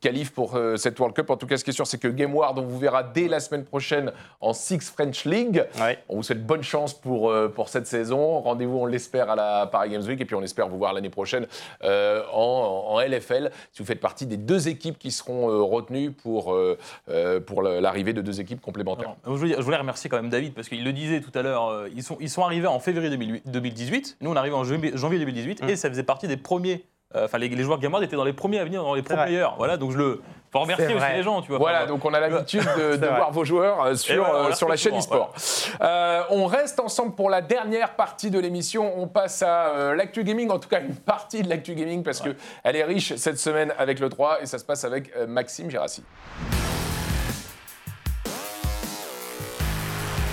qualifs 0.00 0.32
pour 0.32 0.56
euh, 0.56 0.76
cette 0.76 0.98
World 0.98 1.14
Cup. 1.16 1.30
En 1.30 1.36
tout 1.36 1.46
cas, 1.46 1.56
ce 1.56 1.64
qui 1.64 1.70
est 1.70 1.72
sûr, 1.72 1.86
c'est 1.86 1.98
que 1.98 2.08
GameWard, 2.08 2.58
on 2.58 2.62
vous 2.62 2.78
verra 2.78 3.02
dès 3.02 3.28
la 3.28 3.40
semaine 3.40 3.64
prochaine 3.64 4.12
en 4.40 4.52
Six 4.52 4.90
French 4.90 5.24
League. 5.24 5.64
Ouais. 5.80 5.98
On 6.08 6.16
vous 6.16 6.22
souhaite 6.22 6.46
bonne 6.46 6.62
chance 6.62 6.94
pour, 6.94 7.30
euh, 7.30 7.48
pour 7.48 7.68
cette 7.68 7.86
saison. 7.86 8.40
Rendez-vous, 8.40 8.78
on 8.78 8.86
l'espère, 8.86 9.30
à 9.30 9.36
la 9.36 9.66
Paris 9.66 9.90
Games 9.90 10.02
Week. 10.02 10.20
Et 10.20 10.24
puis, 10.24 10.36
on 10.36 10.42
espère 10.42 10.68
vous 10.68 10.78
voir 10.78 10.92
l'année 10.92 11.10
prochaine 11.10 11.46
euh, 11.84 12.22
en, 12.32 12.84
en 12.88 13.00
LFL, 13.00 13.50
si 13.72 13.80
vous 13.82 13.86
faites 13.86 14.00
partie 14.00 14.26
des 14.26 14.36
deux 14.36 14.68
équipes 14.68 14.98
qui 14.98 15.10
seront 15.10 15.66
retenues 15.66 16.12
pour, 16.12 16.56
pour 17.46 17.62
la- 17.62 17.80
l'arrivée 17.80 18.12
de 18.12 18.20
deux 18.22 18.40
équipes 18.40 18.60
complémentaires. 18.60 19.14
Je 19.26 19.30
voulais, 19.30 19.54
je 19.56 19.62
voulais 19.62 19.76
remercier 19.76 20.08
quand 20.10 20.16
même 20.16 20.30
David 20.30 20.54
parce 20.54 20.68
qu'il 20.68 20.84
le 20.84 20.92
disait 20.92 21.20
tout 21.20 21.36
à 21.36 21.42
l'heure, 21.42 21.86
ils, 21.94 22.02
sont, 22.02 22.16
ils 22.20 22.30
sont 22.30 22.42
arrivés 22.42 22.66
en 22.66 22.78
février 22.80 23.10
2008 23.10 23.42
2018, 23.50 24.18
nous 24.20 24.30
on 24.30 24.34
est 24.34 24.38
arrivé 24.38 24.54
en 24.54 24.64
janvier 24.64 24.92
janvier 24.94 25.18
2018 25.18 25.62
Mm. 25.62 25.68
et 25.68 25.76
ça 25.76 25.88
faisait 25.88 26.02
partie 26.02 26.28
des 26.28 26.36
premiers, 26.36 26.84
enfin 27.14 27.38
les, 27.38 27.48
les 27.48 27.62
joueurs 27.62 27.78
Gameward 27.78 28.02
étaient 28.02 28.16
dans 28.16 28.24
les 28.24 28.32
premiers 28.32 28.58
à 28.58 28.64
venir 28.64 28.82
dans 28.82 28.94
les 28.94 29.02
pro 29.02 29.14
vrai. 29.14 29.26
players. 29.26 29.48
Voilà, 29.56 29.76
donc 29.76 29.92
je 29.92 29.98
le 29.98 30.22
faut 30.50 30.60
remercier 30.60 30.94
aussi 30.94 31.12
les 31.14 31.22
gens, 31.22 31.42
tu 31.42 31.48
vois. 31.48 31.58
Voilà, 31.58 31.86
donc 31.86 32.04
on 32.04 32.14
a 32.14 32.20
l'habitude 32.20 32.64
de, 32.76 33.06
voir 33.16 33.32
vos 33.32 33.44
joueurs 33.44 33.82
euh, 33.82 33.94
sur, 33.94 34.26
euh, 34.26 34.48
la 34.48 34.54
sur 34.54 34.68
la 34.68 34.76
chaîne 34.76 34.96
e-sport. 34.96 35.34
Euh, 35.80 36.22
on 36.30 36.46
reste 36.46 36.80
ensemble 36.80 37.14
pour 37.14 37.28
la 37.28 37.42
dernière 37.42 37.94
partie 37.96 38.30
de 38.30 38.38
l'émission. 38.38 38.98
On 38.98 39.08
passe 39.08 39.42
à 39.42 39.68
euh, 39.68 39.94
l'actu 39.94 40.24
gaming, 40.24 40.50
en 40.50 40.58
tout 40.58 40.68
cas 40.68 40.80
une 40.80 40.94
partie 40.94 41.42
de 41.42 41.48
l'actu 41.48 41.74
gaming, 41.74 42.02
parce 42.02 42.20
que 42.20 42.30
elle 42.64 42.76
est 42.76 42.84
riche 42.84 43.14
cette 43.16 43.38
semaine 43.38 43.74
avec 43.78 44.00
le 44.00 44.08
3 44.08 44.42
et 44.42 44.46
ça 44.46 44.58
se 44.58 44.64
passe 44.64 44.84
avec 44.84 45.14
euh, 45.16 45.26
Maxime 45.26 45.70
Gérassi. 45.70 46.02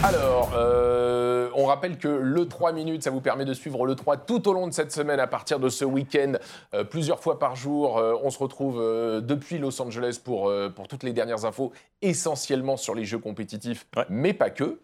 Alors, 0.07 0.51
euh, 0.55 1.49
on 1.55 1.65
rappelle 1.65 1.97
que 1.97 2.07
le 2.07 2.47
3 2.47 2.73
minutes, 2.73 3.01
ça 3.03 3.09
vous 3.09 3.21
permet 3.21 3.43
de 3.43 3.53
suivre 3.55 3.87
le 3.87 3.95
3 3.95 4.17
tout 4.17 4.47
au 4.47 4.53
long 4.53 4.67
de 4.67 4.73
cette 4.73 4.91
semaine 4.91 5.19
à 5.19 5.25
partir 5.25 5.59
de 5.59 5.67
ce 5.69 5.83
week-end, 5.83 6.33
euh, 6.75 6.83
plusieurs 6.83 7.19
fois 7.19 7.39
par 7.39 7.55
jour. 7.55 7.97
Euh, 7.97 8.13
on 8.23 8.29
se 8.29 8.37
retrouve 8.37 8.75
depuis 9.23 9.57
Los 9.57 9.81
Angeles 9.81 10.19
pour, 10.23 10.51
pour 10.75 10.87
toutes 10.87 11.01
les 11.01 11.11
dernières 11.13 11.45
infos, 11.45 11.71
essentiellement 12.03 12.77
sur 12.77 12.93
les 12.93 13.03
jeux 13.05 13.17
compétitifs, 13.17 13.87
Ouais. 13.97 14.05
mais 14.09 14.33
pas 14.33 14.51
que. 14.51 14.79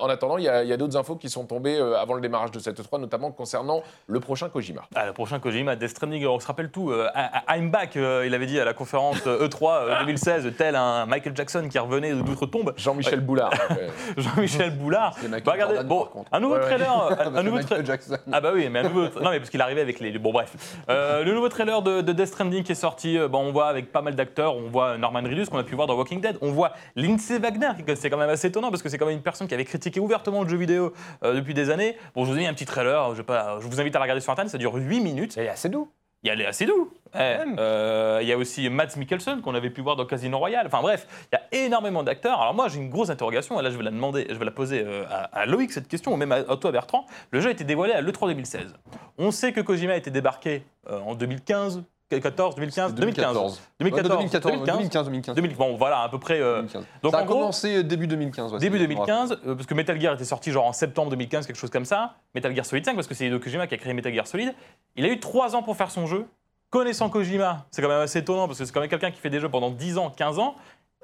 En 0.00 0.08
attendant, 0.08 0.36
il 0.38 0.44
y 0.44 0.48
a, 0.48 0.64
il 0.64 0.68
y 0.68 0.72
a 0.72 0.76
d'autres 0.76 0.96
infos 0.96 1.14
qui 1.16 1.28
sont 1.28 1.44
tombées 1.44 1.78
avant 1.78 2.14
le 2.14 2.20
démarrage 2.20 2.50
de 2.50 2.58
cette 2.58 2.82
3, 2.82 2.98
notamment 2.98 3.30
concernant 3.30 3.82
le 4.08 4.18
prochain 4.18 4.48
Kojima. 4.48 4.82
Ah, 4.96 5.06
le 5.06 5.12
prochain 5.12 5.38
Kojima, 5.38 5.76
Death 5.76 5.90
Stranding, 5.90 6.26
on 6.26 6.40
se 6.40 6.46
rappelle 6.46 6.70
tout. 6.70 6.92
I- 6.92 7.56
I'm 7.58 7.70
back, 7.70 7.94
il 7.94 8.34
avait 8.34 8.46
dit 8.46 8.58
à 8.58 8.64
la 8.64 8.74
conférence 8.74 9.18
euh, 9.28 9.46
E3 9.46 9.82
euh, 9.82 10.00
2016, 10.00 10.52
tel 10.58 10.74
un 10.74 11.06
Michael 11.06 11.36
Jackson 11.36 11.68
qui 11.70 11.78
revenait 11.78 12.14
d'outre-tombe. 12.14 12.74
Jean-Michel 12.76 13.20
Boulard. 13.20 13.52
Jean-Michel 14.46 14.70
Boulard. 14.76 15.16
Bah, 15.44 15.52
regardez, 15.52 15.74
Jordan, 15.76 15.86
bon, 15.88 16.08
un 16.32 16.40
nouveau 16.40 16.54
Ouais, 16.54 16.60
trailer, 16.60 17.06
euh, 17.10 17.14
un, 17.30 17.36
un 17.36 17.42
nouveau 17.44 17.56
Michael 17.56 17.82
tra- 17.82 17.86
Jackson. 17.86 18.16
Ah 18.32 18.40
bah 18.40 18.50
oui, 18.54 18.68
mais 18.70 18.80
un 18.80 18.82
nouveau. 18.84 19.02
non 19.20 19.30
mais 19.30 19.38
parce 19.38 19.50
qu'il 19.50 19.60
arrivait 19.60 19.80
avec 19.80 20.00
les. 20.00 20.18
Bon 20.18 20.32
bref, 20.32 20.52
Euh, 20.88 21.24
le 21.24 21.32
nouveau 21.34 21.48
trailer 21.48 21.82
de, 21.82 22.00
de 22.00 22.12
Death 22.12 22.26
Stranding 22.26 22.62
qui 22.62 22.72
est 22.72 22.74
sorti. 22.74 23.18
bon, 23.30 23.40
on 23.46 23.52
voit 23.52 23.68
avec 23.68 23.92
pas 23.92 24.02
mal 24.02 24.14
d'acteurs. 24.14 24.56
On 24.56 24.68
voit 24.68 24.96
Norman 24.98 25.22
Reedus 25.22 25.46
qu'on 25.46 25.58
a 25.58 25.62
pu 25.64 25.74
voir 25.74 25.86
dans 25.86 25.94
Walking 25.96 26.20
Dead. 26.20 26.36
On 26.40 26.52
voit 26.52 26.72
Lindsay 26.96 27.38
Wagner. 27.38 27.70
qui- 27.86 27.96
C'est 27.96 28.10
quand 28.10 28.18
même 28.18 28.30
assez 28.30 28.48
étonnant 28.48 28.70
parce 28.70 28.82
que 28.82 28.88
c'est 28.88 28.98
quand 28.98 29.06
même 29.06 29.16
une 29.16 29.22
personne 29.22 29.46
qui 29.48 29.54
avait 29.54 29.64
critiqué 29.64 30.00
ouvertement 30.00 30.42
le 30.42 30.48
jeu 30.48 30.56
vidéo 30.56 30.92
euh, 31.24 31.34
depuis 31.34 31.54
des 31.54 31.70
années. 31.70 31.96
Bon, 32.14 32.24
je 32.24 32.30
vous 32.30 32.36
ai 32.36 32.40
mis 32.40 32.46
un 32.46 32.54
petit 32.54 32.64
trailer. 32.66 33.10
Je, 33.12 33.18
vais 33.18 33.22
pas, 33.22 33.58
je 33.60 33.66
vous 33.66 33.80
invite 33.80 33.94
à 33.96 33.98
la 33.98 34.02
regarder 34.04 34.20
sur 34.20 34.32
internet. 34.32 34.50
Ça 34.50 34.58
dure 34.58 34.74
8 34.74 35.00
minutes. 35.00 35.32
C'est 35.32 35.48
assez 35.48 35.68
doux. 35.68 35.88
Il 36.22 36.28
y 36.28 36.30
a 36.30 36.34
Léa 36.34 36.52
Seydoux. 36.52 36.92
Eh, 37.14 37.18
euh, 37.58 38.18
Il 38.22 38.28
y 38.28 38.32
a 38.32 38.36
aussi 38.36 38.68
Mads 38.68 38.96
Mikkelsen 38.96 39.40
qu'on 39.40 39.54
avait 39.54 39.70
pu 39.70 39.80
voir 39.80 39.96
dans 39.96 40.04
Casino 40.04 40.38
Royale. 40.38 40.66
Enfin 40.66 40.82
bref, 40.82 41.06
il 41.32 41.36
y 41.36 41.58
a 41.58 41.64
énormément 41.64 42.02
d'acteurs. 42.02 42.40
Alors 42.40 42.54
moi 42.54 42.68
j'ai 42.68 42.78
une 42.78 42.90
grosse 42.90 43.10
interrogation 43.10 43.58
et 43.58 43.62
là 43.62 43.70
je 43.70 43.76
vais 43.76 43.82
la 43.84 43.90
demander, 43.90 44.26
je 44.28 44.34
vais 44.34 44.44
la 44.44 44.50
poser 44.50 44.82
euh, 44.84 45.04
à, 45.08 45.24
à 45.40 45.46
Loïc 45.46 45.72
cette 45.72 45.88
question 45.88 46.12
ou 46.12 46.16
même 46.16 46.30
à, 46.32 46.36
à 46.36 46.56
toi 46.56 46.72
Bertrand. 46.72 47.06
Le 47.30 47.40
jeu 47.40 47.48
a 47.48 47.52
été 47.52 47.64
dévoilé 47.64 47.94
à 47.94 48.02
l'E3 48.02 48.28
2016. 48.28 48.74
On 49.18 49.30
sait 49.30 49.52
que 49.52 49.60
Kojima 49.60 49.94
a 49.94 49.96
été 49.96 50.10
débarqué 50.10 50.62
euh, 50.90 51.00
en 51.00 51.14
2015, 51.14 51.82
2014, 52.10 52.54
2015, 52.56 52.94
2015. 52.94 53.24
2014. 53.34 53.60
2014, 53.78 54.18
2014, 54.18 54.66
2015, 54.66 55.04
2015. 55.06 55.34
2000, 55.36 55.56
bon 55.56 55.76
voilà 55.76 56.00
à 56.02 56.08
peu 56.08 56.18
près. 56.18 56.40
euh, 56.40 56.56
2015. 56.56 56.84
donc, 57.02 57.12
ça 57.12 57.18
a 57.18 57.22
en 57.22 57.24
gros- 57.24 57.34
commencé 57.34 57.84
début 57.84 58.06
2015. 58.08 58.52
ouais, 58.52 58.58
Début 58.58 58.78
c'est- 58.78 58.84
je 58.84 58.88
me 58.88 58.94
rappelle. 58.98 59.14
2015, 59.14 59.38
euh, 59.46 59.54
parce 59.54 59.66
que 59.66 59.74
Metal 59.74 60.00
Gear 60.00 60.14
était 60.14 60.24
sorti 60.24 60.50
genre 60.50 60.66
en 60.66 60.72
septembre 60.72 61.10
2015, 61.10 61.46
quelque 61.46 61.56
chose 61.56 61.70
comme 61.70 61.84
ça. 61.84 62.14
Metal 62.34 62.52
Gear 62.54 62.66
Solid 62.66 62.84
5, 62.84 62.94
parce 62.96 63.06
que 63.06 63.14
c'est 63.14 63.26
Hideo 63.26 63.38
Kojima 63.38 63.66
qui 63.68 63.74
a 63.74 63.78
créé 63.78 63.92
Metal 63.94 64.12
Gear 64.12 64.26
Solid. 64.26 64.52
Il 64.96 65.04
a 65.04 65.08
eu 65.08 65.20
3 65.20 65.54
ans 65.54 65.62
pour 65.62 65.76
faire 65.76 65.90
son 65.90 66.06
jeu. 66.06 66.26
Connaissant 66.70 67.08
Kojima, 67.10 67.66
c'est 67.70 67.80
quand 67.82 67.88
même 67.88 68.00
assez 68.00 68.18
étonnant, 68.20 68.46
parce 68.46 68.58
que 68.58 68.64
c'est 68.64 68.72
quand 68.72 68.80
même 68.80 68.88
quelqu'un 68.90 69.10
qui 69.10 69.20
fait 69.20 69.30
des 69.30 69.40
jeux 69.40 69.48
pendant 69.48 69.70
10 69.70 69.96
ans, 69.98 70.10
15 70.10 70.38
ans. 70.38 70.56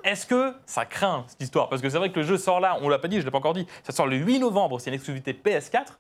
Est-ce 0.04 0.26
que 0.26 0.54
ça 0.66 0.84
craint 0.84 1.24
cette 1.26 1.40
histoire 1.42 1.68
Parce 1.68 1.82
que 1.82 1.88
c'est 1.88 1.98
vrai 1.98 2.10
que 2.12 2.20
le 2.20 2.26
jeu 2.26 2.36
sort 2.36 2.60
là, 2.60 2.78
on 2.82 2.88
l'a 2.88 2.98
pas 2.98 3.08
dit, 3.08 3.18
je 3.20 3.24
l'ai 3.24 3.30
pas 3.30 3.38
encore 3.38 3.54
dit, 3.54 3.66
ça 3.82 3.92
sort 3.92 4.06
le 4.06 4.16
8 4.16 4.38
novembre, 4.38 4.78
c'est 4.80 4.90
une 4.90 4.94
exclusivité 4.94 5.32
PS4. 5.32 5.98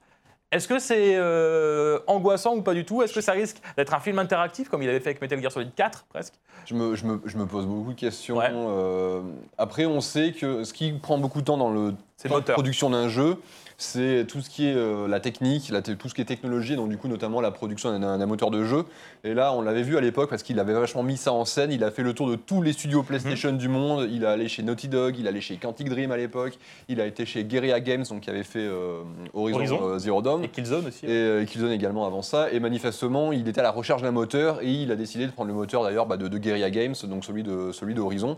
Est-ce 0.52 0.68
que 0.68 0.78
c'est 0.78 1.16
euh, 1.16 1.98
angoissant 2.06 2.54
ou 2.56 2.62
pas 2.62 2.74
du 2.74 2.84
tout? 2.84 3.02
Est-ce 3.02 3.12
que 3.12 3.20
ça 3.20 3.32
risque 3.32 3.56
d'être 3.76 3.94
un 3.94 4.00
film 4.00 4.18
interactif 4.18 4.68
comme 4.68 4.82
il 4.82 4.88
avait 4.88 5.00
fait 5.00 5.10
avec 5.10 5.20
Metal 5.20 5.40
Gear 5.40 5.50
Solid 5.50 5.74
4 5.74 6.06
presque? 6.08 6.34
Je 6.66 6.74
me, 6.74 6.94
je, 6.94 7.04
me, 7.04 7.20
je 7.24 7.36
me 7.36 7.46
pose 7.46 7.66
beaucoup 7.66 7.92
de 7.92 7.98
questions. 7.98 8.36
Ouais. 8.36 8.50
euh, 8.52 9.22
après, 9.58 9.86
on 9.86 10.00
sait 10.00 10.32
que 10.32 10.62
ce 10.64 10.72
qui 10.72 10.92
prend 10.92 11.18
beaucoup 11.18 11.40
de 11.40 11.46
temps 11.46 11.56
dans 11.56 11.70
le 11.70 11.92
de 12.24 12.52
production 12.52 12.90
d'un 12.90 13.08
jeu, 13.08 13.38
c'est 13.78 14.24
tout 14.26 14.40
ce 14.40 14.48
qui 14.48 14.66
est 14.68 14.74
euh, 14.74 15.06
la 15.06 15.20
technique, 15.20 15.68
la 15.70 15.82
tout 15.82 16.08
ce 16.08 16.14
qui 16.14 16.20
est 16.22 16.24
technologie, 16.24 16.76
donc 16.76 16.88
du 16.88 16.96
coup 16.96 17.08
notamment 17.08 17.40
la 17.40 17.50
production 17.50 17.98
d'un 17.98 18.26
moteur 18.26 18.50
de 18.50 18.64
jeu. 18.64 18.84
Et 19.24 19.34
là, 19.34 19.52
on 19.52 19.60
l'avait 19.60 19.82
vu 19.82 19.96
à 19.96 20.00
l'époque 20.00 20.30
parce 20.30 20.42
qu'il 20.42 20.58
avait 20.60 20.72
vachement 20.72 21.02
mis 21.02 21.16
ça 21.16 21.32
en 21.32 21.44
scène. 21.44 21.70
Il 21.72 21.84
a 21.84 21.90
fait 21.90 22.02
le 22.02 22.14
tour 22.14 22.28
de 22.30 22.36
tous 22.36 22.62
les 22.62 22.72
studios 22.72 23.02
PlayStation 23.02 23.52
Mhm. 23.52 23.58
du 23.58 23.68
monde. 23.68 24.08
Il 24.10 24.24
a 24.24 24.30
allé 24.30 24.48
chez 24.48 24.62
Naughty 24.62 24.88
Dog, 24.88 25.16
il 25.18 25.26
est 25.26 25.28
allé 25.28 25.40
chez 25.40 25.56
Quantic 25.56 25.88
Dream 25.88 26.10
à 26.12 26.16
l'époque, 26.16 26.58
il 26.88 27.00
a 27.00 27.06
été 27.06 27.26
chez 27.26 27.44
Guerrilla 27.44 27.80
Games, 27.80 28.04
donc 28.08 28.22
qui 28.22 28.30
avait 28.30 28.44
fait 28.44 28.60
euh, 28.60 29.02
Horizon, 29.34 29.58
Horizon. 29.58 29.80
euh, 29.82 29.98
Zero 29.98 30.22
Dawn. 30.22 30.44
Et 30.44 30.48
Killzone 30.48 30.86
aussi. 30.86 31.04
Et 31.06 31.10
euh, 31.10 31.44
Killzone 31.44 31.72
également 31.72 32.06
avant 32.06 32.22
ça. 32.22 32.50
Et 32.52 32.60
manifestement, 32.60 33.32
il 33.32 33.46
était 33.48 33.60
à 33.60 33.64
la 33.64 33.70
recherche 33.72 34.00
d'un 34.02 34.10
moteur 34.12 34.62
et 34.62 34.70
il 34.70 34.90
a 34.92 34.96
décidé 34.96 35.26
de 35.26 35.32
prendre 35.32 35.48
le 35.48 35.54
moteur 35.54 35.82
d'ailleurs 35.82 36.06
bah, 36.06 36.16
de, 36.16 36.28
de 36.28 36.38
Guerrilla 36.38 36.70
Games, 36.70 36.94
donc 37.04 37.24
celui 37.24 37.42
de 37.42 37.72
celui 37.72 37.94
d'Horizon. 37.94 38.36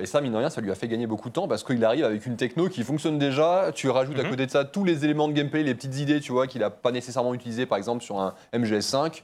Et 0.00 0.06
ça, 0.06 0.20
mine 0.20 0.32
de 0.32 0.36
rien, 0.38 0.50
ça 0.50 0.60
lui 0.60 0.70
a 0.70 0.74
fait 0.74 0.88
gagner 0.88 1.06
beaucoup 1.06 1.28
de 1.28 1.34
temps 1.34 1.48
parce 1.48 1.62
qu'il 1.64 1.84
arrive 1.84 2.04
avec 2.04 2.24
une 2.26 2.36
techno 2.36 2.68
qui 2.68 2.82
fonctionne 2.84 3.18
déjà. 3.18 3.70
Tu 3.74 3.88
rajoutes 3.90 4.18
à 4.18 4.22
Mhm. 4.22 4.30
côté 4.30 4.45
de 4.46 4.50
ça 4.50 4.64
tous 4.64 4.84
les 4.84 5.04
éléments 5.04 5.28
de 5.28 5.32
gameplay, 5.32 5.62
les 5.62 5.74
petites 5.74 5.98
idées, 5.98 6.20
tu 6.20 6.32
vois, 6.32 6.46
qu'il 6.46 6.60
n'a 6.62 6.70
pas 6.70 6.92
nécessairement 6.92 7.34
utilisées 7.34 7.66
par 7.66 7.78
exemple 7.78 8.02
sur 8.02 8.18
un 8.18 8.34
MGS5. 8.54 9.22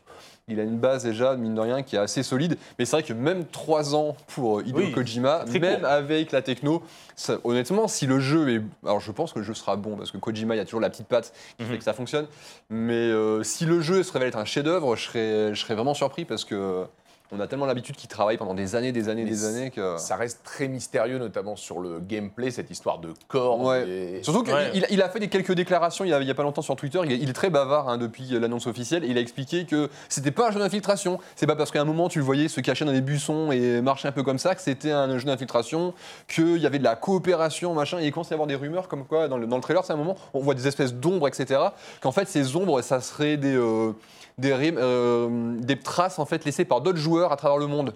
Il 0.48 0.58
a 0.58 0.64
une 0.64 0.76
base 0.78 1.04
déjà, 1.04 1.36
mine 1.36 1.54
de 1.54 1.60
rien, 1.60 1.82
qui 1.84 1.94
est 1.94 2.00
assez 2.00 2.24
solide. 2.24 2.58
Mais 2.78 2.84
c'est 2.84 2.96
vrai 2.96 3.02
que 3.04 3.12
même 3.12 3.46
trois 3.46 3.94
ans 3.94 4.16
pour 4.34 4.58
euh, 4.58 4.62
Hideo 4.66 4.86
Oui, 4.86 4.92
Kojima, 4.92 5.44
même 5.60 5.84
avec 5.84 6.32
la 6.32 6.42
techno, 6.42 6.82
ça- 7.14 7.38
honnêtement, 7.44 7.86
si 7.86 8.06
le 8.06 8.18
jeu 8.18 8.48
est. 8.56 8.62
Alors 8.84 8.98
je 8.98 9.12
pense 9.12 9.32
que 9.32 9.38
le 9.38 9.44
jeu 9.44 9.54
sera 9.54 9.76
bon 9.76 9.96
parce 9.96 10.10
que 10.10 10.18
Kojima, 10.18 10.56
il 10.56 10.58
y 10.58 10.60
a 10.60 10.64
toujours 10.64 10.80
la 10.80 10.90
petite 10.90 11.06
patte 11.06 11.32
qui 11.56 11.62
Mhm. 11.64 11.70
fait 11.70 11.78
que 11.78 11.84
ça 11.84 11.92
fonctionne. 11.92 12.26
Mais 12.70 12.92
euh, 12.92 13.44
si 13.44 13.66
le 13.66 13.80
jeu 13.80 14.02
se 14.02 14.12
révèle 14.12 14.28
être 14.28 14.38
un 14.38 14.44
chef-d'œuvre, 14.44 14.96
je 14.96 15.04
serais, 15.06 15.54
je 15.54 15.60
serais 15.60 15.74
vraiment 15.76 15.94
surpris 15.94 16.24
parce 16.24 16.44
que 16.44 16.84
on 17.32 17.40
a 17.40 17.46
tellement 17.46 17.66
l'habitude 17.66 17.96
qu'il 17.96 18.08
travaille 18.08 18.36
pendant 18.36 18.54
des 18.54 18.76
années, 18.76 18.92
des 18.92 19.08
années, 19.08 19.24
Mais 19.24 19.30
des 19.30 19.44
années 19.46 19.70
que. 19.70 19.96
Ça 19.98 20.16
reste 20.16 20.42
très 20.44 20.68
mystérieux, 20.68 21.18
notamment 21.18 21.56
sur 21.56 21.80
le 21.80 21.98
gameplay, 22.00 22.50
cette 22.50 22.70
histoire 22.70 22.98
de 22.98 23.14
corps. 23.28 23.60
Ouais. 23.60 23.88
et- 23.88 24.22
Surtout 24.22 24.42
qu'il 24.42 24.52
Ouais. 24.54 24.70
il- 24.90 25.02
a 25.02 25.08
fait 25.08 25.18
des 25.18 25.28
quelques 25.28 25.52
déclarations 25.52 26.04
il 26.04 26.10
y 26.10 26.30
a, 26.30 26.34
pas 26.34 26.42
longtemps 26.42 26.62
sur 26.62 26.76
Twitter. 26.76 27.00
Il 27.04 27.12
est, 27.12 27.16
il 27.18 27.28
est 27.28 27.32
très 27.32 27.50
bavard 27.50 27.88
hein, 27.88 27.98
depuis 27.98 28.24
l'annonce 28.38 28.66
officielle. 28.66 29.04
Il 29.04 29.16
a 29.18 29.20
expliqué 29.20 29.64
que 29.64 29.88
c'était 30.08 30.30
pas 30.30 30.48
un 30.48 30.50
jeu 30.52 30.60
d'infiltration. 30.60 31.18
C'est 31.36 31.46
pas 31.46 31.56
parce 31.56 31.70
qu'à 31.70 31.80
un 31.80 31.84
moment 31.84 32.08
tu 32.08 32.18
le 32.18 32.24
voyais 32.24 32.48
se 32.48 32.60
cacher 32.60 32.84
dans 32.84 32.92
des 32.92 33.00
buissons 33.00 33.50
et 33.50 33.80
marcher 33.80 34.08
un 34.08 34.12
peu 34.12 34.22
comme 34.22 34.38
ça 34.38 34.54
que 34.54 34.60
c'était 34.60 34.90
un 34.92 35.16
jeu 35.18 35.24
d'infiltration. 35.26 35.94
Qu'il 36.28 36.58
y 36.58 36.66
avait 36.66 36.78
de 36.78 36.84
la 36.84 36.96
coopération, 36.96 37.74
machin. 37.74 37.98
Et 38.00 38.06
il 38.06 38.12
commence 38.12 38.28
à 38.30 38.34
y 38.34 38.36
avoir 38.36 38.46
des 38.46 38.54
rumeurs 38.56 38.88
comme 38.88 39.04
quoi 39.04 39.28
dans 39.28 39.38
le, 39.38 39.46
dans 39.46 39.56
le 39.56 39.62
trailer, 39.62 39.84
c'est 39.84 39.92
un 39.92 39.96
moment 39.96 40.16
on 40.34 40.40
voit 40.40 40.54
des 40.54 40.66
espèces 40.68 40.94
d'ombres, 40.94 41.28
etc. 41.28 41.60
Qu'en 42.00 42.12
fait 42.12 42.28
ces 42.28 42.56
ombres, 42.56 42.80
ça 42.82 43.00
serait 43.00 43.36
des 43.36 43.54
euh, 43.56 43.92
des, 44.38 44.54
rimes, 44.54 44.78
euh, 44.78 45.56
des 45.58 45.78
traces 45.78 46.18
en 46.18 46.24
fait 46.26 46.44
laissées 46.44 46.64
par 46.64 46.80
d'autres 46.80 46.98
joueurs 46.98 47.32
à 47.32 47.36
travers 47.36 47.58
le 47.58 47.66
monde. 47.66 47.92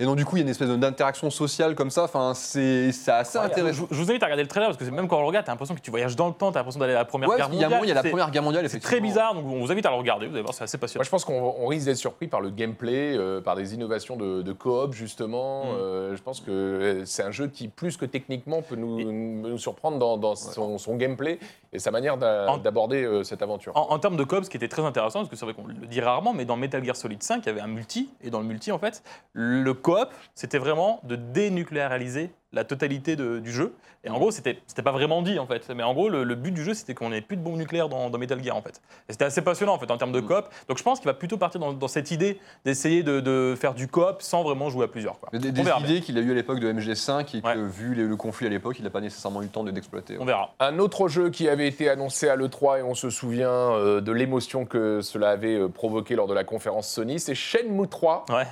Et 0.00 0.04
donc 0.06 0.16
du 0.16 0.24
coup 0.24 0.36
il 0.36 0.40
y 0.40 0.42
a 0.42 0.44
une 0.44 0.48
espèce 0.50 0.68
d'interaction 0.68 1.30
sociale 1.30 1.74
comme 1.76 1.90
ça. 1.90 2.04
Enfin 2.04 2.32
c'est 2.34 2.88
assez 3.08 3.38
Ouais, 3.38 3.44
intéressant. 3.44 3.86
Je, 3.90 3.94
je 3.94 4.02
vous 4.02 4.10
invite 4.10 4.22
à 4.22 4.26
regarder 4.26 4.42
le 4.42 4.48
trailer 4.48 4.68
parce 4.68 4.76
que 4.78 4.84
c'est- 4.84 4.90
même 4.90 5.06
quand 5.06 5.18
on 5.18 5.20
le 5.20 5.26
regarde, 5.26 5.46
t'as 5.46 5.52
l'impression 5.52 5.74
que 5.76 5.80
tu 5.80 5.90
voyages 5.92 6.16
dans 6.16 6.26
le 6.28 6.34
temps, 6.34 6.50
t'as 6.50 6.58
l'impression 6.60 6.80
d'aller 6.80 6.94
à 6.94 6.98
la 6.98 7.04
Première 7.04 7.28
Ouais, 7.28 7.36
Guerre 7.36 7.48
il 7.52 7.58
y 7.60 7.62
a 7.62 7.66
un 7.66 7.70
mondiale. 7.70 7.70
moment, 7.70 7.84
il 7.84 7.88
y 7.88 7.92
a 7.92 7.94
la 7.94 8.02
Première 8.02 8.30
Guerre 8.32 8.42
mondiale. 8.42 8.68
C'est 8.68 8.80
très 8.80 9.00
bizarre, 9.00 9.34
donc 9.34 9.44
on 9.46 9.60
vous 9.60 9.70
invite 9.70 9.86
à 9.86 9.90
le 9.90 9.96
regarder, 9.96 10.26
vous 10.26 10.32
allez 10.34 10.42
voir, 10.42 10.52
c'est 10.54 10.64
assez 10.64 10.78
passionnant. 10.78 11.00
Moi, 11.00 11.04
je 11.04 11.10
pense 11.10 11.24
qu'on 11.24 11.54
on 11.60 11.66
risque 11.68 11.86
d'être 11.86 11.96
surpris 11.96 12.26
par 12.26 12.40
le 12.40 12.50
gameplay, 12.50 13.16
euh, 13.16 13.40
par 13.40 13.54
des 13.54 13.74
innovations 13.74 14.16
de, 14.16 14.42
de 14.42 14.52
coop, 14.52 14.94
justement. 14.94 15.66
Mm. 15.66 15.68
Euh, 15.78 16.16
je 16.16 16.22
pense 16.22 16.40
que 16.40 17.02
c'est 17.04 17.22
un 17.22 17.30
jeu 17.30 17.46
qui, 17.46 17.68
plus 17.68 17.96
que 17.96 18.04
techniquement, 18.06 18.62
peut 18.62 18.76
nous, 18.76 19.12
nous 19.12 19.58
surprendre 19.58 19.98
dans, 19.98 20.16
dans 20.16 20.34
son, 20.34 20.78
son 20.78 20.96
gameplay 20.96 21.38
et 21.74 21.80
sa 21.80 21.90
manière 21.90 22.16
d'aborder 22.16 23.04
euh, 23.04 23.24
cette 23.24 23.42
aventure. 23.42 23.76
En, 23.76 23.90
en 23.90 23.98
termes 23.98 24.16
de 24.16 24.24
coop, 24.24 24.44
ce 24.44 24.50
qui 24.50 24.56
était 24.56 24.68
très 24.68 24.82
intéressant, 24.82 25.18
parce 25.18 25.28
que 25.28 25.36
c'est 25.36 25.44
vrai 25.44 25.54
qu'on 25.54 25.66
le 25.66 25.74
dit 25.74 26.00
rarement, 26.00 26.32
mais 26.32 26.44
dans 26.44 26.56
Metal 26.56 26.82
Gear 26.84 26.96
Solid 26.96 27.22
5, 27.22 27.44
il 27.44 27.46
y 27.46 27.48
avait 27.50 27.60
un 27.60 27.66
multi, 27.66 28.10
et 28.22 28.30
dans 28.30 28.38
le 28.40 28.46
multi, 28.46 28.70
en 28.72 28.78
fait, 28.78 29.02
le 29.32 29.74
coop, 29.74 30.08
c'était 30.34 30.58
vraiment 30.58 31.00
de 31.02 31.16
dénucléariser 31.16 32.30
la 32.54 32.64
totalité 32.64 33.16
de- 33.16 33.38
du 33.38 33.52
jeu. 33.52 33.74
Et 34.06 34.10
en 34.10 34.18
gros, 34.18 34.30
c'était 34.30 34.58
c'était 34.66 34.82
pas 34.82 34.92
vraiment 34.92 35.22
dit, 35.22 35.38
en 35.38 35.46
fait. 35.46 35.66
Mais 35.74 35.82
en 35.82 35.94
gros, 35.94 36.08
le, 36.10 36.24
le 36.24 36.34
but 36.34 36.52
du 36.52 36.62
jeu, 36.62 36.74
c'était 36.74 36.92
qu'on 36.94 37.08
n'ait 37.08 37.22
plus 37.22 37.36
de 37.38 37.42
bombes 37.42 37.56
nucléaires 37.56 37.88
dans, 37.88 38.10
dans 38.10 38.18
Metal 38.18 38.42
Gear, 38.44 38.54
en 38.54 38.60
fait. 38.60 38.82
Et 39.08 39.12
c'était 39.12 39.24
assez 39.24 39.40
passionnant, 39.40 39.72
en 39.74 39.78
fait, 39.78 39.90
en 39.90 39.96
termes 39.96 40.12
de 40.12 40.20
coop. 40.20 40.44
Donc 40.68 40.76
je 40.78 40.82
pense 40.82 40.98
qu'il 41.00 41.06
va 41.06 41.14
plutôt 41.14 41.38
partir 41.38 41.58
dans, 41.60 41.72
dans 41.72 41.88
cette 41.88 42.10
idée 42.10 42.38
d'essayer 42.66 43.02
de, 43.02 43.20
de 43.20 43.54
faire 43.58 43.72
du 43.74 43.88
coop 43.88 44.16
sans 44.20 44.42
vraiment 44.42 44.68
jouer 44.68 44.84
à 44.84 44.88
plusieurs. 44.88 45.18
Quoi. 45.18 45.30
Mais 45.32 45.38
Des, 45.38 45.52
des 45.52 45.62
idées 45.62 46.00
qu'il 46.02 46.18
a 46.18 46.20
eues 46.20 46.30
à 46.32 46.34
l'époque 46.34 46.60
de 46.60 46.70
MG5 46.70 47.34
et 47.36 47.40
que, 47.40 47.46
Ouais. 47.46 47.56
vu 47.56 47.94
les- 47.94 48.04
le 48.04 48.16
conflit 48.16 48.46
à 48.46 48.50
l'époque, 48.50 48.76
il 48.78 48.84
n'a 48.84 48.90
pas 48.90 49.00
nécessairement 49.00 49.40
eu 49.40 49.46
le 49.46 49.50
temps 49.50 49.64
de- 49.64 49.70
d'exploiter. 49.70 50.16
On 50.20 50.26
verra. 50.26 50.54
Un 50.60 50.78
autre 50.78 51.08
jeu 51.08 51.30
qui 51.30 51.48
avait 51.48 51.66
été 51.66 51.88
annoncé 51.88 52.28
à 52.28 52.36
l'E3 52.36 52.80
et 52.80 52.82
on 52.82 52.94
se 52.94 53.08
souvient 53.08 53.48
euh, 53.50 54.00
de 54.02 54.12
l'émotion 54.12 54.66
que 54.66 55.00
cela 55.00 55.30
avait 55.30 55.56
euh, 55.56 55.68
provoqué 55.68 56.14
lors 56.14 56.26
de 56.28 56.34
la 56.34 56.44
conférence 56.44 56.88
Sony, 56.90 57.18
c'est 57.18 57.34
Shenmue 57.34 57.88
3 57.88 58.26
Ouais. 58.28 58.46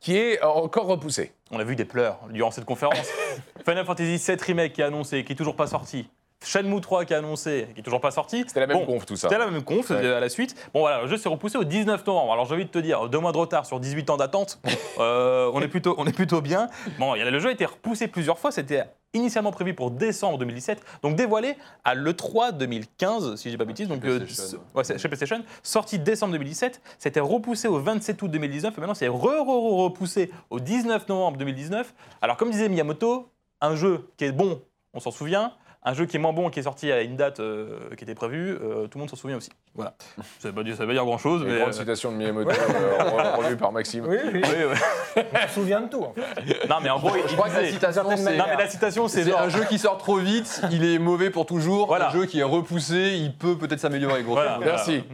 qui 0.00 0.16
est 0.16 0.42
euh, 0.42 0.48
encore 0.48 0.86
repoussé. 0.86 1.32
On 1.50 1.58
a 1.60 1.64
vu 1.64 1.76
des 1.76 1.84
pleurs 1.84 2.18
durant 2.30 2.50
cette 2.50 2.64
conférence. 2.64 3.08
Final 3.64 3.84
Fantasy 3.84 4.16
VII 4.16 4.36
Remake 4.40 4.72
qui 4.72 4.80
est 4.80 4.84
annoncé, 4.84 5.24
qui 5.24 5.32
est 5.32 5.36
toujours 5.36 5.56
pas 5.56 5.66
sorti. 5.66 6.08
Shenmue 6.44 6.80
3 6.80 7.04
qui 7.06 7.12
est 7.12 7.16
annoncé, 7.16 7.68
qui 7.74 7.80
est 7.80 7.82
toujours 7.82 8.00
pas 8.00 8.10
sorti. 8.10 8.44
C'était 8.46 8.60
la 8.60 8.66
même 8.66 8.78
Bon, 8.78 8.84
conf, 8.86 9.06
tout 9.06 9.16
ça. 9.16 9.28
C'était 9.28 9.38
la 9.42 9.50
même 9.50 9.62
conf 9.62 9.90
Ouais. 9.90 9.96
euh, 10.04 10.16
à 10.18 10.20
la 10.20 10.28
suite. 10.28 10.54
Bon 10.74 10.80
voilà, 10.80 11.02
le 11.02 11.08
jeu 11.08 11.16
s'est 11.16 11.28
repoussé 11.28 11.56
au 11.56 11.64
19 11.64 12.06
novembre. 12.06 12.32
Alors 12.32 12.44
j'ai 12.46 12.54
envie 12.54 12.66
de 12.66 12.70
te 12.70 12.78
dire, 12.78 13.08
deux 13.08 13.18
mois 13.18 13.32
de 13.32 13.38
retard 13.38 13.64
sur 13.66 13.80
18 13.80 14.10
ans 14.10 14.16
d'attente, 14.16 14.60
euh, 15.00 15.50
on, 15.54 15.60
est 15.62 15.68
plutôt, 15.68 15.94
on 15.98 16.06
est 16.06 16.12
plutôt 16.12 16.40
bien. 16.42 16.68
Bon, 16.98 17.12
a- 17.12 17.16
le 17.30 17.38
jeu 17.38 17.48
a 17.48 17.52
été 17.52 17.64
repoussé 17.64 18.06
plusieurs 18.06 18.38
fois. 18.38 18.52
C'était 18.52 18.84
initialement 19.14 19.50
prévu 19.50 19.72
pour 19.72 19.90
décembre 19.90 20.36
2017, 20.38 20.82
donc 21.02 21.16
dévoilé 21.16 21.56
à 21.84 21.94
l'E3 21.94 22.52
2015, 22.52 23.36
si 23.36 23.50
j'ai 23.50 23.56
pas 23.56 23.64
bêtise. 23.64 23.88
Donc, 23.88 24.04
euh, 24.04 24.18
PlayStation. 24.20 24.58
ouais, 24.74 24.84
c'est- 24.84 24.98
chez 24.98 25.08
PlayStation, 25.08 25.42
sorti 25.62 25.98
décembre 25.98 26.32
2017. 26.32 26.82
C'était 26.98 27.20
repoussé 27.20 27.66
au 27.66 27.78
27 27.80 28.20
août 28.22 28.28
2019 28.30 28.74
et 28.76 28.80
maintenant 28.80 28.94
c'est 28.94 29.08
re, 29.08 29.14
re- 29.14 29.38
re- 29.42 29.82
repoussé 29.84 30.30
au 30.50 30.60
19 30.60 31.08
novembre 31.08 31.38
2019. 31.38 31.94
Alors 32.20 32.36
comme 32.36 32.50
disait 32.50 32.68
Miyamoto, 32.68 33.30
un 33.62 33.74
jeu 33.74 34.10
qui 34.18 34.26
est 34.26 34.32
bon, 34.32 34.60
on 34.92 35.00
s'en 35.00 35.10
souvient. 35.10 35.52
Un 35.88 35.94
jeu 35.94 36.04
qui 36.04 36.16
est 36.16 36.18
moins 36.20 36.32
bon, 36.32 36.50
qui 36.50 36.58
est 36.58 36.64
sorti 36.64 36.90
à 36.90 37.00
une 37.02 37.16
date 37.16 37.38
euh, 37.38 37.78
qui 37.96 38.02
était 38.02 38.16
prévue, 38.16 38.58
euh, 38.60 38.88
tout 38.88 38.98
le 38.98 39.00
monde 39.00 39.08
s'en 39.10 39.14
souvient 39.16 39.36
aussi. 39.36 39.50
Voilà. 39.76 39.94
Ça 40.40 40.50
veut 40.50 40.64
ça 40.74 40.80
veut 40.82 40.86
pas 40.88 40.92
dire 40.92 41.04
grand 41.04 41.16
chose, 41.16 41.42
Une 41.42 41.48
mais. 41.48 41.58
grande 41.60 41.68
euh, 41.68 41.72
citation 41.72 42.10
de 42.10 42.16
Miyamoto, 42.16 42.50
euh, 42.50 42.98
re- 42.98 43.36
revue 43.36 43.56
par 43.56 43.70
Maxime. 43.70 44.04
Oui, 44.08 44.16
oui, 44.34 44.42
oui, 44.42 44.64
ouais. 44.64 45.26
on 45.44 45.48
se 45.48 45.54
souvient 45.54 45.80
de 45.82 45.88
tout. 45.88 46.02
en 46.02 46.12
fait. 46.12 46.68
Non, 46.68 46.76
mais 46.82 46.90
en 46.90 46.98
gros, 46.98 47.12
il 47.14 47.22
Je 47.28 47.34
crois 47.36 47.48
que 47.48 47.54
la 47.54 47.60
disait- 47.62 47.72
citation, 47.74 48.02
c'est. 48.16 48.36
Non, 48.36 48.44
mais 48.48 48.56
la 48.56 48.68
citation, 48.68 49.06
c'est 49.06 49.22
genre. 49.22 49.40
un 49.40 49.48
jeu 49.48 49.64
qui 49.68 49.78
sort 49.78 49.96
trop 49.98 50.16
vite, 50.16 50.60
il 50.72 50.84
est 50.84 50.98
mauvais 50.98 51.30
pour 51.30 51.46
toujours. 51.46 51.86
Voilà. 51.86 52.08
Un 52.08 52.12
jeu 52.12 52.26
qui 52.26 52.40
est 52.40 52.42
repoussé, 52.42 53.14
il 53.16 53.32
peut 53.36 53.56
peut-être 53.56 53.78
s'améliorer. 53.80 54.22
grosso 54.24 54.40
Voilà, 54.40 54.54
modo. 54.58 54.64
Merci. 54.66 55.04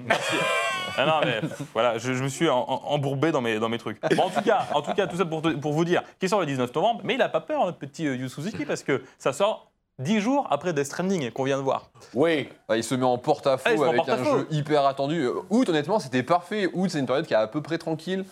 Ah 0.96 1.06
non, 1.06 1.20
mais 1.24 1.40
voilà, 1.72 1.96
je, 1.98 2.12
je 2.12 2.22
me 2.22 2.28
suis 2.28 2.48
en- 2.50 2.58
en- 2.68 2.82
embourbé 2.92 3.30
dans 3.32 3.40
mes, 3.40 3.58
dans 3.58 3.68
mes 3.70 3.78
trucs. 3.78 3.98
Bon, 4.14 4.24
en, 4.24 4.30
tout 4.30 4.42
cas, 4.42 4.66
en 4.74 4.82
tout 4.82 4.92
cas, 4.92 5.06
tout 5.06 5.16
ça 5.16 5.24
pour, 5.24 5.40
te- 5.40 5.48
pour 5.48 5.72
vous 5.72 5.84
dire 5.86 6.02
qu'il 6.20 6.28
sort 6.28 6.40
le 6.40 6.46
19 6.46 6.74
novembre, 6.74 7.00
mais 7.04 7.14
il 7.14 7.18
n'a 7.18 7.30
pas 7.30 7.40
peur, 7.40 7.64
notre 7.64 7.78
petit 7.78 8.06
euh, 8.06 8.14
Yu 8.16 8.28
Suzuki, 8.28 8.64
parce 8.66 8.82
que 8.82 9.02
ça 9.18 9.32
sort 9.32 9.71
10 10.02 10.20
jours 10.20 10.46
après 10.50 10.72
Death 10.72 10.86
Stranding 10.86 11.30
qu'on 11.30 11.44
vient 11.44 11.56
de 11.58 11.62
voir. 11.62 11.90
Oui, 12.14 12.48
Bah, 12.68 12.76
il 12.76 12.84
se 12.84 12.94
met 12.94 13.04
en 13.04 13.18
porte-à-faux 13.18 13.82
Ah, 13.84 13.88
avec 13.88 14.08
un 14.08 14.22
jeu 14.24 14.46
hyper 14.50 14.84
attendu. 14.86 15.22
Euh, 15.24 15.34
Août, 15.50 15.68
honnêtement, 15.68 15.98
c'était 15.98 16.22
parfait. 16.22 16.68
Août, 16.72 16.90
c'est 16.90 16.98
une 16.98 17.06
période 17.06 17.26
qui 17.26 17.34
est 17.34 17.36
à 17.36 17.46
peu 17.46 17.62
près 17.62 17.78
tranquille. 17.78 18.24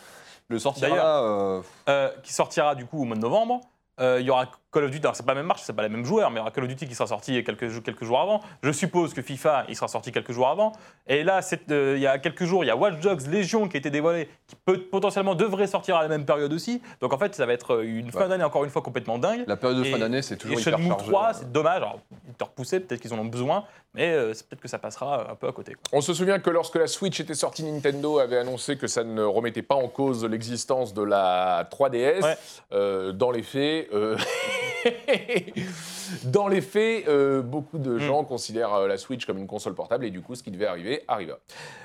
Le 0.48 0.58
sortir 0.58 0.88
D'ailleurs- 0.90 1.04
là, 1.04 1.20
euh, 1.22 1.60
Euh, 1.88 2.08
qui 2.22 2.32
sortira 2.32 2.74
du 2.74 2.84
coup 2.84 3.00
au 3.02 3.04
mois 3.04 3.16
de 3.16 3.20
novembre. 3.20 3.60
Euh, 4.00 4.18
Il 4.20 4.26
y 4.26 4.30
aura 4.30 4.46
Call 4.72 4.84
of 4.84 4.90
Duty, 4.90 5.04
alors 5.04 5.16
c'est 5.16 5.26
pas 5.26 5.32
la 5.34 5.40
même 5.40 5.46
marche, 5.46 5.62
c'est 5.64 5.72
pas 5.72 5.82
les 5.82 5.88
mêmes 5.88 6.04
joueurs, 6.04 6.30
mais 6.30 6.36
il 6.36 6.38
y 6.38 6.42
aura 6.42 6.50
Call 6.52 6.62
of 6.64 6.68
Duty 6.70 6.86
qui 6.86 6.94
sera 6.94 7.08
sorti 7.08 7.42
quelques, 7.42 7.66
jou- 7.68 7.80
quelques 7.82 8.04
jours 8.04 8.20
avant. 8.20 8.40
Je 8.62 8.70
suppose 8.70 9.12
que 9.12 9.20
FIFA, 9.20 9.64
il 9.68 9.74
sera 9.74 9.88
sorti 9.88 10.12
quelques 10.12 10.30
jours 10.32 10.48
avant. 10.48 10.72
Et 11.08 11.24
là, 11.24 11.40
euh, 11.70 11.94
il 11.96 12.02
y 12.02 12.06
a 12.06 12.18
quelques 12.18 12.44
jours, 12.44 12.62
il 12.62 12.68
y 12.68 12.70
a 12.70 12.76
Watch 12.76 13.00
Dogs 13.00 13.26
Légion 13.26 13.66
qui 13.68 13.76
a 13.76 13.80
été 13.80 13.90
dévoilé, 13.90 14.28
qui 14.46 14.54
peut, 14.64 14.78
potentiellement 14.80 15.34
devrait 15.34 15.66
sortir 15.66 15.96
à 15.96 16.02
la 16.02 16.08
même 16.08 16.24
période 16.24 16.52
aussi. 16.52 16.80
Donc 17.00 17.12
en 17.12 17.18
fait, 17.18 17.34
ça 17.34 17.46
va 17.46 17.52
être 17.52 17.82
une 17.84 18.12
fin 18.12 18.20
Ouais. 18.20 18.28
d'année 18.28 18.44
encore 18.44 18.62
une 18.64 18.70
fois 18.70 18.82
complètement 18.82 19.18
dingue. 19.18 19.42
la 19.48 19.56
période 19.56 19.78
de 19.80 19.84
Et- 19.84 19.90
fin 19.90 19.98
d'année, 19.98 20.22
c'est 20.22 20.34
Et 20.34 20.38
toujours 20.38 20.60
hyper 20.60 20.74
Shenmue 20.78 20.88
chargé. 20.88 21.04
3, 21.06 21.34
c'est 21.34 21.50
dommage. 21.52 21.76
Alors, 21.78 21.98
constructeurs 22.10 22.50
poussés, 22.50 22.80
peut-être 22.80 23.00
qu'ils 23.00 23.12
en 23.12 23.18
ont 23.18 23.24
besoin, 23.24 23.64
mais 23.94 24.12
euh, 24.12 24.28
peut-être 24.48 24.60
que 24.60 24.68
ça 24.68 24.78
passera 24.78 25.32
un 25.32 25.34
peu 25.34 25.48
à 25.48 25.52
côté. 25.52 25.72
quoi. 25.74 25.82
On 25.92 26.00
se 26.00 26.14
souvient 26.14 26.38
que 26.38 26.50
lorsque 26.50 26.76
la 26.76 26.86
Switch 26.86 27.18
était 27.18 27.34
sortie, 27.34 27.64
Nintendo 27.64 28.20
avait 28.20 28.38
annoncé 28.38 28.76
que 28.76 28.86
ça 28.86 29.02
ne 29.02 29.22
remettait 29.22 29.62
pas 29.62 29.74
en 29.74 29.88
cause 29.88 30.24
l'existence 30.24 30.94
de 30.94 31.02
la 31.02 31.66
3DS. 31.72 32.22
Ouais. 32.22 32.36
Euh, 32.72 33.10
dans 33.12 33.30
les 33.32 33.42
faits, 33.42 33.88
euh, 33.92 34.16
dans 36.24 36.48
les 36.48 36.60
faits, 36.60 37.06
euh, 37.08 37.42
beaucoup 37.42 37.78
de 37.78 37.90
Hmm. 37.92 37.98
gens 37.98 38.24
considèrent 38.24 38.74
euh, 38.74 38.88
la 38.88 38.98
Switch 38.98 39.26
comme 39.26 39.38
une 39.38 39.46
console 39.46 39.74
portable 39.74 40.04
et 40.04 40.10
du 40.10 40.20
coup, 40.20 40.34
ce 40.34 40.42
qui 40.42 40.50
devait 40.50 40.66
arriver 40.66 41.02
arriva. 41.08 41.38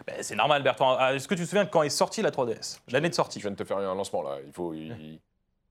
Ben, 0.08 0.16
c'est 0.22 0.36
normal, 0.36 0.64
Bertrand. 0.64 0.96
Ah, 1.00 1.14
Est-ce 1.14 1.28
que 1.28 1.36
tu 1.36 1.42
te 1.44 1.48
souviens 1.48 1.64
de 1.66 1.70
quand 1.70 1.84
est 1.84 1.90
sortie 1.90 2.22
la 2.22 2.32
3DS 2.32 2.80
L'année 2.90 3.10
de 3.10 3.14
Je 3.14 3.18
sortie. 3.18 3.40
viens 3.40 3.52
de 3.52 3.56
te 3.56 3.64
faire 3.64 3.78
un 3.78 3.96
lancement 3.96 4.22
là. 4.24 4.38
Il 4.46 4.52
faut. 4.54 4.74
il- 4.74 5.20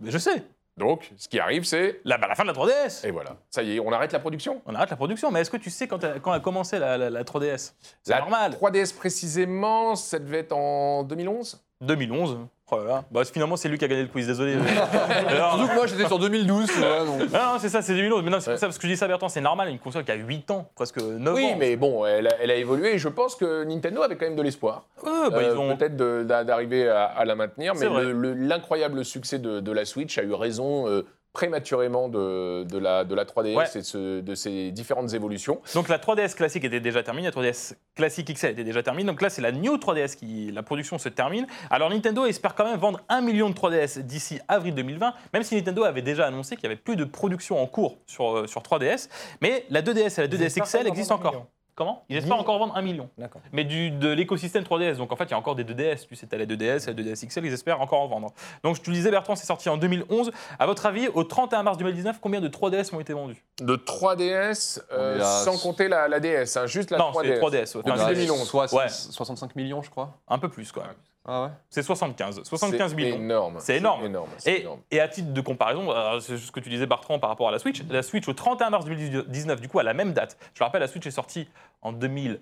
Mais 0.01 0.11
je 0.11 0.19
sais. 0.19 0.43
Donc, 0.77 1.13
ce 1.17 1.29
qui 1.29 1.39
arrive, 1.39 1.63
c'est 1.63 2.01
La, 2.05 2.19
bah, 2.19 2.27
la 2.27 2.35
fin 2.35 2.43
de 2.43 2.49
la 2.49 2.53
3DS. 2.55 3.05
et 3.07 3.13
voilà. 3.13 3.37
Ça 3.49 3.63
y 3.63 3.77
est, 3.77 3.81
on 3.81 3.93
arrête 3.93 4.11
la 4.13 4.19
production. 4.19 4.61
On 4.67 4.75
arrête 4.75 4.91
la 4.91 4.97
production. 4.97 5.31
Mais 5.31 5.41
est-ce 5.41 5.51
que 5.51 5.57
tu 5.57 5.71
sais 5.71 5.87
quand, 5.87 6.03
a- 6.03 6.19
quand 6.19 6.33
a 6.33 6.41
commencé 6.41 6.81
la, 6.81 6.99
la- 6.99 7.11
la 7.11 7.23
3DS 7.25 7.75
C'est 8.03 8.13
La 8.13 8.19
normal. 8.21 8.53
3DS 8.55 8.93
précisément, 8.93 9.95
ça 9.95 10.19
devait 10.19 10.41
être 10.41 10.53
en 10.53 11.05
2011. 11.05 11.61
2011. 11.85 12.39
Oh 12.71 12.79
là 12.79 12.85
là. 12.85 13.05
Bah, 13.11 13.23
finalement, 13.25 13.57
c'est 13.57 13.69
lui 13.69 13.77
qui 13.79 13.85
a 13.85 13.89
gagné 13.89 14.03
le 14.03 14.09
quiz, 14.09 14.27
désolé. 14.27 14.55
Alors, 15.29 15.55
Surtout 15.57 15.69
que 15.69 15.75
moi 15.75 15.87
j'étais 15.87 16.07
sur 16.07 16.19
2012, 16.19 16.67
tu 16.67 16.79
vois, 16.79 17.05
donc- 17.05 17.29
Ah 17.35 17.53
non, 17.53 17.59
c'est 17.61 17.69
ça, 17.69 17.83
c'est 17.83 17.95
2011. 17.95 18.23
Mais 18.25 18.31
non, 18.31 18.41
c'est 18.41 18.51
pour 18.53 18.59
ça, 18.59 18.67
parce 18.67 18.79
que 18.79 18.87
je 18.87 18.93
dis 18.93 18.97
ça, 18.97 19.07
Bertrand, 19.07 19.29
c'est 19.29 19.41
normal, 19.43 19.69
une 19.69 19.79
console 19.79 20.03
qui 20.05 20.11
a 20.11 20.15
8 20.15 20.51
ans, 20.51 20.69
presque 20.75 20.97
9 21.01 21.35
Oui, 21.35 21.45
ans. 21.53 21.57
mais 21.59 21.77
bon, 21.77 22.05
elle 22.07 22.27
a, 22.29 22.31
elle 22.41 22.51
a 22.51 22.55
évolué 22.57 22.95
et 22.95 22.99
je 22.99 23.09
pense 23.09 23.37
que 23.37 23.65
Nintendo 23.65 24.03
avait 24.03 24.17
quand 24.17 24.25
même 24.27 24.35
de 24.37 24.43
l'espoir. 24.43 24.87
Bah, 25.05 25.11
Euh, 25.33 25.53
ils 25.53 25.59
ont... 25.59 25.77
Peut-être 25.77 25.97
d'arriver 26.27 26.89
à, 26.89 27.05
à 27.05 27.25
la 27.25 27.35
maintenir, 27.35 27.75
mais 27.75 27.87
l'incroyable 28.35 29.05
succès 29.05 29.39
de, 29.39 29.61
de 29.61 29.73
la 29.73 29.85
Switch 29.85 30.17
a 30.19 30.23
eu 30.23 30.33
raison 30.33 30.89
euh, 30.89 31.03
prématurément 31.35 32.09
de, 32.09 32.63
de 32.65 32.79
la, 32.79 33.05
de 33.05 33.15
la 33.15 33.25
3DS 33.27 33.57
Ouais. 33.57 33.65
et 33.75 33.79
de, 33.79 33.83
ce- 33.85 34.21
de 34.21 34.35
ses 34.35 34.71
différentes 34.71 35.13
évolutions. 35.13 35.61
Donc 35.75 35.89
la 35.91 35.99
3DS 35.99 36.35
classique 36.35 36.65
était 36.65 36.81
déjà 36.81 37.03
terminée, 37.03 37.27
la 37.27 37.33
3DS 37.33 37.75
classique 37.95 38.33
XL 38.33 38.53
était 38.53 38.65
déjà 38.65 38.83
terminée. 38.83 39.05
Donc 39.07 39.21
là, 39.21 39.29
c'est 39.29 39.43
la 39.43 39.53
New 39.53 39.77
3DS 39.77 40.17
qui, 40.17 40.51
la 40.53 40.63
production 40.63 40.97
se 40.97 41.09
termine. 41.11 41.47
Alors 41.71 41.91
Nintendo 41.91 42.25
espère 42.25 42.55
quand 42.55 42.65
même 42.65 42.79
vendre 42.79 43.01
1 43.11 43.21
million 43.21 43.51
de 43.51 43.55
3DS 43.55 43.99
d'ici 44.01 44.39
avril 44.49 44.75
2020, 44.75 45.13
même 45.35 45.43
si 45.43 45.57
Nintendo 45.57 45.83
avait 45.85 46.03
déjà 46.03 46.27
annoncé 46.27 46.57
qu'il 46.57 46.69
n'y 46.69 46.73
avait 46.73 46.81
plus 46.83 46.97
de 46.97 47.05
production 47.05 47.61
en 47.61 47.67
cours 47.67 47.99
sur, 48.07 48.39
euh, 48.39 48.47
sur 48.47 48.63
3DS. 48.63 49.09
Mais 49.43 49.67
la 49.71 49.83
2DS 49.83 50.19
et 50.19 50.23
la 50.23 50.29
2DS 50.29 50.45
espèrent 50.47 50.65
XL 50.83 50.87
existent 50.89 51.17
encore. 51.17 51.47
Comment? 51.77 52.05
Ils 52.09 52.17
espèrent 52.19 52.39
encore 52.39 52.59
vendre 52.59 52.77
1 52.77 52.83
million. 52.83 53.11
D'accord. 53.19 53.43
Mais 53.53 53.65
du, 53.65 53.91
de 53.91 54.09
l'écosystème 54.09 54.63
3DS. 54.63 54.97
Donc 54.97 55.13
en 55.13 55.17
fait, 55.17 55.25
il 55.25 55.31
y 55.33 55.35
a 55.35 55.39
encore 55.39 55.57
des 55.57 55.65
2DS. 55.65 56.07
Tu 56.07 56.15
sais, 56.15 56.27
t'as 56.27 56.37
la 56.37 56.47
2DS, 56.47 56.87
la 56.87 56.95
2DS 56.95 57.27
XL, 57.27 57.45
ils 57.47 57.53
espèrent 57.53 57.81
encore 57.81 58.01
en 58.01 58.07
vendre. 58.07 58.33
Donc 58.63 58.77
je 58.77 58.81
te 58.83 58.91
le 58.91 58.95
disais, 58.97 59.11
Bertrand, 59.11 59.35
c'est 59.35 59.47
sorti 59.47 59.69
en 59.69 59.77
2011. 59.77 60.31
À 60.59 60.67
votre 60.67 60.87
avis, 60.87 61.09
au 61.09 61.25
31 61.25 61.65
mars 61.65 61.77
2019, 61.79 62.19
combien 62.21 62.41
de 62.41 62.49
3DS 62.49 62.95
ont 62.95 63.01
été 63.01 63.13
vendus? 63.13 63.43
De 63.61 63.75
3DS, 63.77 64.81
euh, 64.93 65.21
à- 65.21 65.25
sans 65.45 65.59
compter 65.59 65.89
la, 65.89 66.07
la 66.07 66.21
DS, 66.21 66.57
hein, 66.57 66.67
juste 66.67 66.91
la 66.91 66.99
Non, 66.99 67.11
3DS. 67.11 67.25
c'est 67.35 67.39
3DS. 67.41 67.75
ouais. 67.75 67.83
Depuis 67.83 67.91
Enfin, 68.01 68.13
2011. 68.13 68.47
Soit 68.49 68.73
Ouais. 68.75 68.89
65 68.89 69.57
millions, 69.57 69.83
je 69.83 69.91
crois. 69.91 70.19
Un 70.29 70.39
peu 70.39 70.49
plus, 70.49 70.71
quoi. 70.71 70.85
Ah 71.27 71.45
ouais 71.45 71.49
C'est 71.71 71.83
75. 71.83 72.43
75 72.45 72.91
C'est 72.91 72.97
millions. 72.97 73.17
énorme. 73.17 73.57
C'est 73.61 73.77
énorme. 73.79 74.05
énorme. 74.05 74.29
c'est 74.39 74.53
Et, 74.53 74.61
énorme. 74.61 74.81
et 74.91 75.01
à 75.01 75.09
titre 75.09 75.33
de 75.33 75.41
comparaison, 75.41 75.91
euh, 75.91 76.21
c'est 76.21 76.37
ce 76.37 76.53
que 76.53 76.61
tu 76.61 76.69
disais 76.69 76.87
Bertrand 76.87 77.19
par 77.19 77.31
rapport 77.31 77.49
à 77.49 77.53
la 77.53 77.59
Switch, 77.59 77.83
la 77.89 78.03
Switch 78.03 78.29
au 78.29 78.35
31 78.35 78.71
mars 78.71 78.85
2019, 78.85 79.61
du 79.61 79.69
coup 79.69 79.79
à 79.79 79.83
la 79.83 79.95
même 79.95 80.13
date, 80.13 80.37
je 80.55 80.61
le 80.61 80.65
rappelle, 80.67 80.81
la 80.83 80.89
Switch 80.89 81.07
est 81.07 81.11
sortie 81.11 81.49
en 81.83 81.93
2000, 81.93 82.41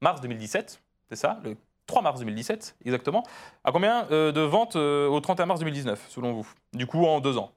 mars 0.00 0.20
2017, 0.20 0.80
c'est 1.08 1.16
ça, 1.16 1.40
le 1.42 1.56
3 1.86 2.02
mars 2.02 2.20
2017 2.20 2.76
exactement. 2.84 3.24
À 3.64 3.72
combien 3.72 4.06
euh, 4.12 4.30
de 4.30 4.42
ventes 4.42 4.76
euh, 4.76 5.08
au 5.08 5.18
31 5.20 5.46
mars 5.46 5.58
2019 5.60 6.06
selon 6.08 6.32
vous? 6.34 6.46
Du 6.74 6.86
coup 6.86 7.04
en 7.06 7.18
deux 7.20 7.36
ans, 7.38 7.50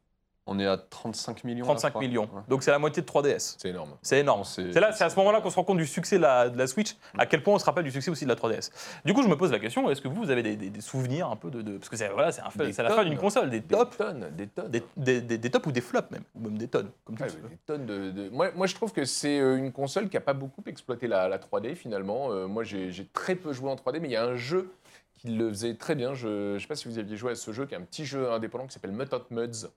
On 0.51 0.59
est 0.59 0.65
à 0.67 0.77
35 0.77 1.43
millions. 1.43 1.59
là, 1.59 1.63
je 1.63 1.79
35 1.79 1.89
crois. 1.91 2.01
millions. 2.01 2.23
Ouais. 2.33 2.41
Donc 2.49 2.63
c'est 2.63 2.71
la 2.71 2.79
moitié 2.79 3.01
de 3.01 3.07
3DS. 3.07 3.55
C'est 3.57 3.69
énorme. 3.69 3.91
C'est 4.01 4.19
énorme. 4.19 4.43
C'est- 4.43 4.71
là, 4.79 4.91
c'est 4.91 5.03
à 5.03 5.09
ce 5.09 5.15
moment-là 5.17 5.41
qu'on 5.41 5.49
se 5.49 5.55
rend 5.55 5.63
compte 5.63 5.77
du 5.77 5.85
succès 5.87 6.17
de 6.17 6.21
la, 6.21 6.49
de 6.49 6.57
la 6.57 6.67
Switch, 6.67 6.95
à 7.17 7.25
quel 7.25 7.41
point 7.43 7.53
on 7.55 7.59
se 7.59 7.65
rappelle 7.65 7.83
du 7.85 7.91
succès 7.91 8.11
aussi 8.11 8.25
de 8.25 8.29
la 8.29 8.35
3DS. 8.35 8.71
Du 9.05 9.13
coup, 9.13 9.23
je 9.23 9.27
me 9.27 9.37
pose 9.37 9.51
la 9.51 9.59
question 9.59 9.89
est-ce 9.89 10.01
que 10.01 10.07
vous, 10.07 10.15
vous 10.23 10.29
avez 10.31 10.43
des, 10.43 10.55
des- 10.55 10.69
des 10.69 10.81
souvenirs 10.81 11.27
un 11.29 11.35
peu 11.35 11.49
de, 11.49 11.61
de- 11.61 11.77
parce 11.77 11.89
que 11.89 11.95
c'est 11.95 12.09
voilà, 12.09 12.31
c'est 12.31 12.41
la 12.83 12.89
fin 12.89 13.03
d'une 13.05 13.17
console, 13.17 13.49
des 13.49 13.61
Des 13.61 13.75
tops, 13.77 13.97
tonnes, 13.97 14.29
des 14.35 14.47
tonnes. 14.47 14.71
des, 14.97 15.21
des- 15.21 15.49
tops 15.51 15.67
ou 15.67 15.71
des 15.71 15.81
flops 15.81 16.11
même, 16.11 16.23
ou 16.35 16.41
même 16.41 16.57
des 16.57 16.67
tonnes, 16.67 16.89
comme 17.05 17.15
des 17.15 17.25
tonnes 17.65 17.85
de, 17.85 18.11
de- 18.11 18.29
Moi, 18.29 18.49
moi, 18.55 18.67
je 18.67 18.75
trouve 18.75 18.91
que 18.91 19.05
c'est 19.05 19.39
euh, 19.39 19.55
une 19.57 19.71
console 19.71 20.09
qui 20.09 20.17
n'a 20.17 20.21
pas 20.21 20.33
beaucoup 20.33 20.63
exploité 20.65 21.07
la, 21.07 21.27
la 21.27 21.37
3D 21.37 21.75
finalement. 21.75 22.31
Euh, 22.31 22.47
moi, 22.47 22.63
j'ai 22.63 22.91
j'ai 22.91 23.05
très 23.05 23.35
peu 23.35 23.53
joué 23.53 23.69
en 23.69 23.75
3D, 23.75 23.99
mais 24.01 24.07
il 24.09 24.11
y 24.11 24.15
a 24.17 24.25
un 24.25 24.35
jeu 24.35 24.71
qui 25.13 25.27
le 25.29 25.49
faisait 25.49 25.75
très 25.75 25.93
bien. 25.95 26.13
Je 26.15 26.53
ne 26.55 26.59
sais 26.59 26.65
pas 26.67 26.75
si 26.75 26.87
vous 26.87 26.97
aviez 26.97 27.15
joué 27.15 27.31
à 27.31 27.35
ce 27.35 27.51
jeu, 27.51 27.65
qui 27.67 27.75
est 27.75 27.77
un 27.77 27.81
petit 27.81 28.05
jeu 28.05 28.31
indépendant 28.31 28.65
qui 28.65 28.73
s'appelle 28.73 28.91
Mutant 28.91 29.21
Muds, 29.29 29.67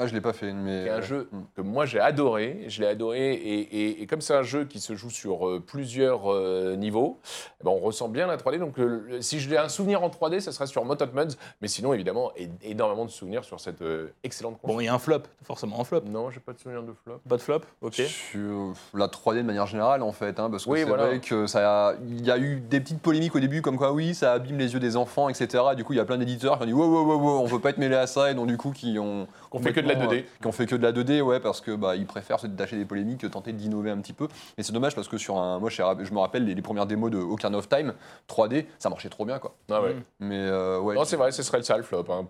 Ah, 0.00 0.06
je 0.06 0.14
l'ai 0.14 0.20
pas 0.20 0.32
fait, 0.32 0.52
mais. 0.52 0.82
qui 0.82 0.86
est 0.88 0.90
un 0.90 0.96
ouais. 0.96 1.02
jeu 1.02 1.28
Mm. 1.32 1.38
que 1.56 1.60
moi 1.60 1.84
j'ai 1.84 1.98
adoré. 1.98 2.64
Je 2.68 2.80
l'ai 2.80 2.86
adoré, 2.86 3.32
et, 3.32 3.60
et- 3.60 4.02
et 4.02 4.06
comme 4.06 4.20
c'est 4.20 4.34
un 4.34 4.44
jeu 4.44 4.64
qui 4.64 4.78
se 4.78 4.94
joue 4.94 5.10
sur 5.10 5.48
euh, 5.48 5.60
plusieurs 5.64 6.32
euh, 6.32 6.76
niveaux, 6.76 7.18
eh 7.60 7.64
ben, 7.64 7.72
on 7.72 7.78
ressent 7.80 8.08
bien 8.08 8.28
la 8.28 8.36
3D. 8.36 8.58
Donc, 8.60 8.78
euh, 8.78 9.20
si 9.20 9.40
j'ai 9.40 9.58
un 9.58 9.68
souvenir 9.68 10.04
en 10.04 10.08
3D, 10.08 10.38
ça 10.38 10.52
serait 10.52 10.68
sur 10.68 10.84
Mutant 10.84 11.08
Muds, 11.12 11.34
mais 11.60 11.66
sinon, 11.66 11.92
évidemment, 11.92 12.30
énormément 12.62 13.04
de 13.06 13.10
souvenirs 13.10 13.42
sur 13.44 13.58
cette 13.58 13.82
euh, 13.82 14.12
excellente 14.22 14.60
console. 14.60 14.76
Bon, 14.76 14.80
il 14.80 14.84
y 14.84 14.88
a 14.88 14.94
un 14.94 15.00
flop, 15.00 15.22
forcément 15.42 15.80
un 15.80 15.84
flop. 15.84 16.02
Non, 16.06 16.30
j'ai 16.30 16.38
pas 16.38 16.52
de 16.52 16.60
souvenir 16.60 16.84
de 16.84 16.92
flop. 17.04 17.20
Pas 17.28 17.36
de 17.36 17.42
flop, 17.42 17.60
ok. 17.82 17.94
Sur 17.94 18.74
la 18.94 19.08
3D 19.08 19.38
de 19.38 19.42
manière 19.42 19.66
générale, 19.66 20.02
en 20.02 20.12
fait, 20.12 20.38
hein, 20.38 20.48
parce 20.48 20.64
que 20.64 20.70
Oui, 20.70 20.78
c'est 20.78 20.84
voilà. 20.84 21.06
vrai 21.06 21.18
que 21.20 21.48
ça, 21.48 21.88
a- 21.88 21.94
il 22.08 22.24
y 22.24 22.30
a 22.30 22.38
eu 22.38 22.60
des 22.60 22.78
petites 22.80 23.00
polémiques 23.02 23.34
au 23.34 23.40
début, 23.40 23.62
comme 23.62 23.76
quoi 23.76 23.92
oui, 23.92 24.14
ça 24.14 24.32
abîme 24.34 24.58
les 24.58 24.74
yeux 24.74 24.80
des 24.80 24.96
enfants, 24.96 25.28
etc. 25.28 25.64
Du 25.76 25.82
coup, 25.82 25.92
il 25.92 25.96
y 25.96 26.00
a 26.00 26.04
plein 26.04 26.18
d'éditeurs 26.18 26.56
qui 26.58 26.62
ont 26.62 26.66
dit 26.66 26.72
wow, 26.72 26.86
wow, 26.86 27.04
wow, 27.04 27.18
wow, 27.20 27.40
on 27.40 27.46
veut 27.46 27.58
pas 27.58 27.70
être 27.70 27.78
mêlé 27.78 27.96
à 27.96 28.06
ça, 28.06 28.30
et 28.30 28.34
donc 28.34 28.46
du 28.46 28.56
coup, 28.56 28.70
qui 28.70 28.96
ont 29.00 29.26
Qu'on 29.50 29.58
fait 29.60 29.72
que 29.72 29.80
de 29.88 29.98
la 30.00 30.04
complètement, 30.06 30.22
2D. 30.22 30.24
euh, 30.24 30.40
qui 30.42 30.46
ont 30.46 30.52
fait 30.52 30.66
que 30.66 30.76
de 30.76 30.82
la 30.82 30.92
2D, 30.92 31.20
ouais, 31.22 31.40
parce 31.40 31.60
que 31.60 31.72
bah, 31.74 31.96
ils 31.96 32.06
préfèrent 32.06 32.40
se 32.40 32.46
détacher 32.46 32.76
des 32.76 32.84
polémiques 32.84 33.20
que 33.22 33.26
tenter 33.26 33.52
d'innover 33.52 33.90
un 33.90 33.98
petit 33.98 34.12
peu. 34.12 34.28
Et 34.56 34.62
c'est 34.62 34.72
dommage 34.72 34.94
parce 34.94 35.08
que 35.08 35.16
sur 35.18 35.36
un, 35.38 35.58
moi, 35.58 35.70
je 35.70 35.82
je 36.04 36.12
me 36.12 36.18
rappelle 36.18 36.44
les, 36.44 36.54
les 36.54 36.62
premières 36.62 36.86
démos 36.86 37.10
de 37.10 37.18
Ocarina 37.18 37.58
of 37.58 37.68
Time 37.68 37.92
3D, 38.28 38.66
ça 38.78 38.88
marchait 38.90 39.08
trop 39.08 39.24
bien, 39.24 39.38
quoi. 39.38 39.54
Ah 39.70 39.80
ouais. 39.82 39.94
Mm. 39.94 40.02
Mais 40.20 40.38
euh, 40.38 40.78
ouais. 40.80 40.94
Non, 40.94 41.04
c'est 41.04 41.16
vrai, 41.16 41.30
ce 41.32 41.42
serait 41.42 41.58
le 41.58 41.64
sale 41.64 41.82
flop. 41.82 42.04
hein. 42.10 42.26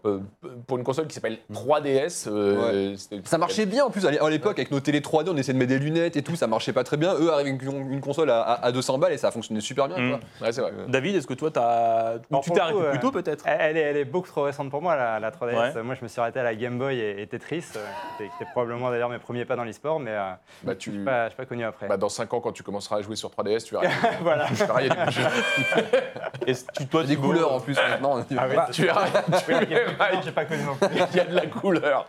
Pour 0.66 0.78
une 0.78 0.84
console 0.84 1.06
qui 1.06 1.14
s'appelle 1.14 1.38
3DS, 1.52 2.26
euh, 2.28 2.94
c'était- 2.96 3.20
Ça 3.24 3.38
marchait 3.38 3.66
bien 3.66 3.84
en 3.84 3.90
plus 3.90 4.06
à 4.06 4.10
l'é- 4.10 4.18
à 4.18 4.28
l'époque 4.30 4.58
avec 4.58 4.70
nos 4.70 4.80
télé 4.80 5.00
3D, 5.00 5.30
on 5.30 5.36
essayait 5.36 5.52
de 5.54 5.58
mettre 5.58 5.70
des 5.70 5.78
lunettes 5.78 6.16
et 6.16 6.22
tout, 6.22 6.36
ça 6.36 6.46
marchait 6.46 6.72
pas 6.72 6.84
très 6.84 6.96
bien. 6.96 7.14
Eux 7.14 7.30
arrivent 7.32 7.48
avec 7.48 7.62
une, 7.62 8.00
console 8.00 8.30
à, 8.30 8.40
à- 8.42 8.66
à 8.66 8.72
200 8.72 8.98
balles 8.98 9.12
et 9.12 9.18
ça 9.18 9.30
fonctionnait 9.30 9.60
super 9.60 9.88
bien. 9.88 9.98
Mm. 9.98 10.10
Quoi. 10.10 10.20
Ouais, 10.46 10.52
c'est 10.52 10.60
vrai. 10.60 10.72
Euh, 10.76 10.86
David, 10.88 11.16
est-ce 11.16 11.26
que 11.26 11.34
toi, 11.34 11.50
as... 11.56 12.18
tu 12.42 12.50
t'es 12.50 12.60
arrêté 12.60 12.78
coup, 12.78 12.84
plus 12.84 12.98
euh, 12.98 13.00
tôt 13.00 13.10
peut-être? 13.12 13.44
Elle, 13.46 13.76
est, 13.76 13.80
elle 13.80 13.96
est 13.96 14.04
beaucoup 14.04 14.28
trop 14.28 14.42
récente 14.42 14.70
pour 14.70 14.82
moi, 14.82 14.96
la, 14.96 15.18
la 15.20 15.30
3DS. 15.30 15.54
Ouais. 15.58 15.72
Euh, 15.76 15.82
Moi, 15.82 15.94
je 15.94 16.02
me 16.02 16.08
suis 16.08 16.20
arrêté 16.20 16.40
à 16.40 16.42
la 16.42 16.54
Game 16.54 16.78
Boy 16.78 16.98
et, 16.98 17.22
et 17.22 17.26
Tetris, 17.26 17.47
euh, 17.56 17.86
qui 18.18 18.24
qui 18.24 18.24
étaient 18.42 18.50
probablement 18.52 18.90
d'ailleurs 18.90 19.08
mes 19.08 19.18
premiers 19.18 19.44
pas 19.44 19.56
dans 19.56 19.64
l'e-sport, 19.64 19.98
mais 20.00 20.10
euh, 20.12 20.30
Bah, 20.62 20.72
je 20.74 20.78
tu... 20.78 20.90
n'ai 20.90 21.04
pas, 21.04 21.24
je 21.24 21.28
suis 21.30 21.36
pas 21.36 21.46
connu 21.46 21.64
après. 21.64 21.86
bah, 21.88 21.96
dans 21.96 22.08
5 22.08 22.32
ans, 22.34 22.40
quand 22.40 22.52
tu 22.52 22.62
commenceras 22.62 22.98
à 22.98 23.02
jouer 23.02 23.16
sur 23.16 23.30
3DS, 23.30 23.64
tu 23.64 23.74
verras. 23.74 23.86
voilà. 24.22 24.46
tu 24.46 24.54
verras, 24.54 24.82
il 24.82 24.88
y 24.88 24.90
a 24.90 25.06
des 25.06 26.54
tu- 26.74 26.86
toi, 26.86 27.02
des 27.02 27.08
Thibaut, 27.08 27.28
couleurs 27.28 27.52
en 27.52 27.60
plus 27.60 27.76
maintenant. 27.76 28.16
Ah 28.36 28.46
oui, 28.48 28.56
Tu 28.72 28.82
verras, 28.82 29.06
tu 29.44 29.52
verras, 29.52 30.20
j'ai 30.22 30.32
pas 30.32 30.44
connu 30.44 30.62
non 30.64 30.74
plus. 30.76 30.88
il 31.10 31.16
y 31.16 31.20
a 31.20 31.24
de 31.24 31.34
la 31.34 31.46
couleur. 31.46 32.06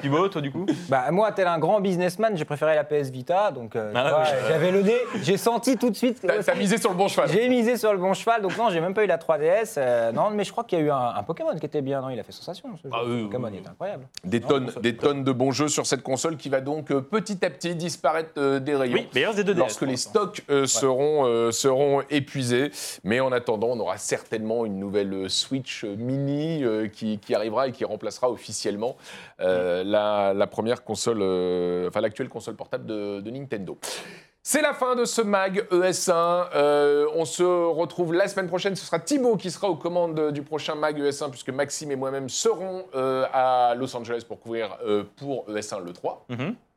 Thibaut, 0.00 0.28
toi 0.28 0.40
du 0.40 0.50
coup? 0.50 0.64
Bah, 0.88 1.10
moi, 1.10 1.32
tel 1.32 1.46
un 1.46 1.58
grand 1.58 1.80
businessman, 1.80 2.36
j'ai 2.36 2.44
préféré 2.44 2.74
la 2.74 2.84
PS 2.84 3.10
Vita. 3.10 3.50
Donc, 3.50 3.76
euh, 3.76 3.92
tu 3.92 3.98
Ah 3.98 4.22
oui. 4.24 4.28
j'avais 4.48 4.70
le 4.70 4.82
nez. 4.82 4.96
J'ai 5.22 5.36
senti 5.36 5.76
tout 5.76 5.90
de 5.90 5.96
suite. 5.96 6.26
T'as 6.44 6.54
misé 6.54 6.78
sur 6.78 6.90
le 6.90 6.96
bon 6.96 7.08
cheval. 7.08 7.28
J'ai 7.28 7.48
misé 7.48 7.76
sur 7.76 7.92
le 7.92 7.98
bon 7.98 8.14
cheval. 8.14 8.40
Donc, 8.42 8.56
non, 8.56 8.70
j'ai 8.70 8.80
même 8.80 8.94
pas 8.94 9.04
eu 9.04 9.06
la 9.06 9.18
3DS. 9.18 9.74
euh, 9.76 10.12
non, 10.12 10.30
mais 10.30 10.44
je 10.44 10.52
crois 10.52 10.64
qu'il 10.64 10.78
y 10.78 10.82
a 10.82 10.84
eu 10.86 10.90
un, 10.90 11.14
un 11.16 11.22
Pokémon 11.22 11.54
qui 11.58 11.66
était 11.66 11.82
bien. 11.82 12.00
Non, 12.00 12.10
il 12.10 12.18
a 12.18 12.22
fait 12.22 12.32
sensation. 12.32 12.70
Ce 12.76 12.82
jeu. 12.88 12.90
Ah 12.94 13.02
oui, 13.06 13.24
Pokémon 13.24 13.50
il 13.52 13.58
est 13.58 13.68
incroyable. 13.68 14.06
Des 14.24 14.40
tonnes, 14.50 14.72
des 14.82 14.96
tonnes 14.96 15.24
de 15.24 15.32
bons 15.32 15.52
jeux 15.52 15.68
sur 15.68 15.86
cette 15.86 16.02
console 16.02 16.36
qui 16.36 16.48
va 16.48 16.60
donc 16.60 16.90
euh, 16.90 17.00
petit 17.00 17.44
à 17.44 17.50
petit 17.50 17.74
disparaître 17.74 18.30
euh, 18.38 18.58
des 18.58 18.74
rayons. 18.74 18.94
Oui, 18.94 19.08
des 19.34 19.44
deux 19.44 19.54
lorsque 19.54 19.82
les 19.82 19.96
stocks 19.96 20.42
euh, 20.50 20.66
seront, 20.66 21.26
euh, 21.26 21.52
seront 21.52 22.02
épuisés. 22.10 22.70
Mais 23.04 23.20
en 23.20 23.32
attendant, 23.32 23.68
on 23.68 23.80
aura 23.80 23.98
certainement 23.98 24.66
une 24.66 24.78
nouvelle 24.78 25.30
Switch 25.30 25.84
mini 25.84 26.64
euh, 26.64 26.88
qui, 26.88 27.18
qui 27.18 27.34
arrivera 27.34 27.68
et 27.68 27.72
qui 27.72 27.84
remplacera 27.84 28.30
officiellement 28.30 28.96
euh, 29.40 29.84
la, 29.84 30.34
la 30.34 30.46
première 30.46 30.82
console, 30.84 31.18
euh, 31.22 31.88
enfin 31.88 32.00
l'actuelle 32.00 32.28
console 32.28 32.56
portable 32.56 32.86
de, 32.86 33.20
de 33.20 33.30
Nintendo. 33.30 33.78
C'est 34.42 34.62
la 34.62 34.72
fin 34.72 34.96
de 34.96 35.04
ce 35.04 35.20
mag 35.20 35.66
ES1. 35.70 36.48
Euh, 36.54 37.06
on 37.14 37.26
se 37.26 37.42
retrouve 37.42 38.14
la 38.14 38.26
semaine 38.26 38.48
prochaine. 38.48 38.74
Ce 38.74 38.86
sera 38.86 38.98
Thibaut 38.98 39.36
qui 39.36 39.50
sera 39.50 39.68
aux 39.68 39.76
commandes 39.76 40.32
du 40.32 40.42
prochain 40.42 40.74
mag 40.74 40.98
ES1 40.98 41.28
puisque 41.28 41.50
Maxime 41.50 41.90
et 41.90 41.96
moi-même 41.96 42.30
serons 42.30 42.86
euh, 42.94 43.26
à 43.34 43.74
Los 43.76 43.94
Angeles 43.94 44.24
pour 44.26 44.40
couvrir 44.40 44.78
euh, 44.82 45.04
pour 45.16 45.46
ES1 45.50 45.84
le 45.84 45.92
3. 45.92 46.24
Mhm. 46.30 46.40
Et 46.40 46.69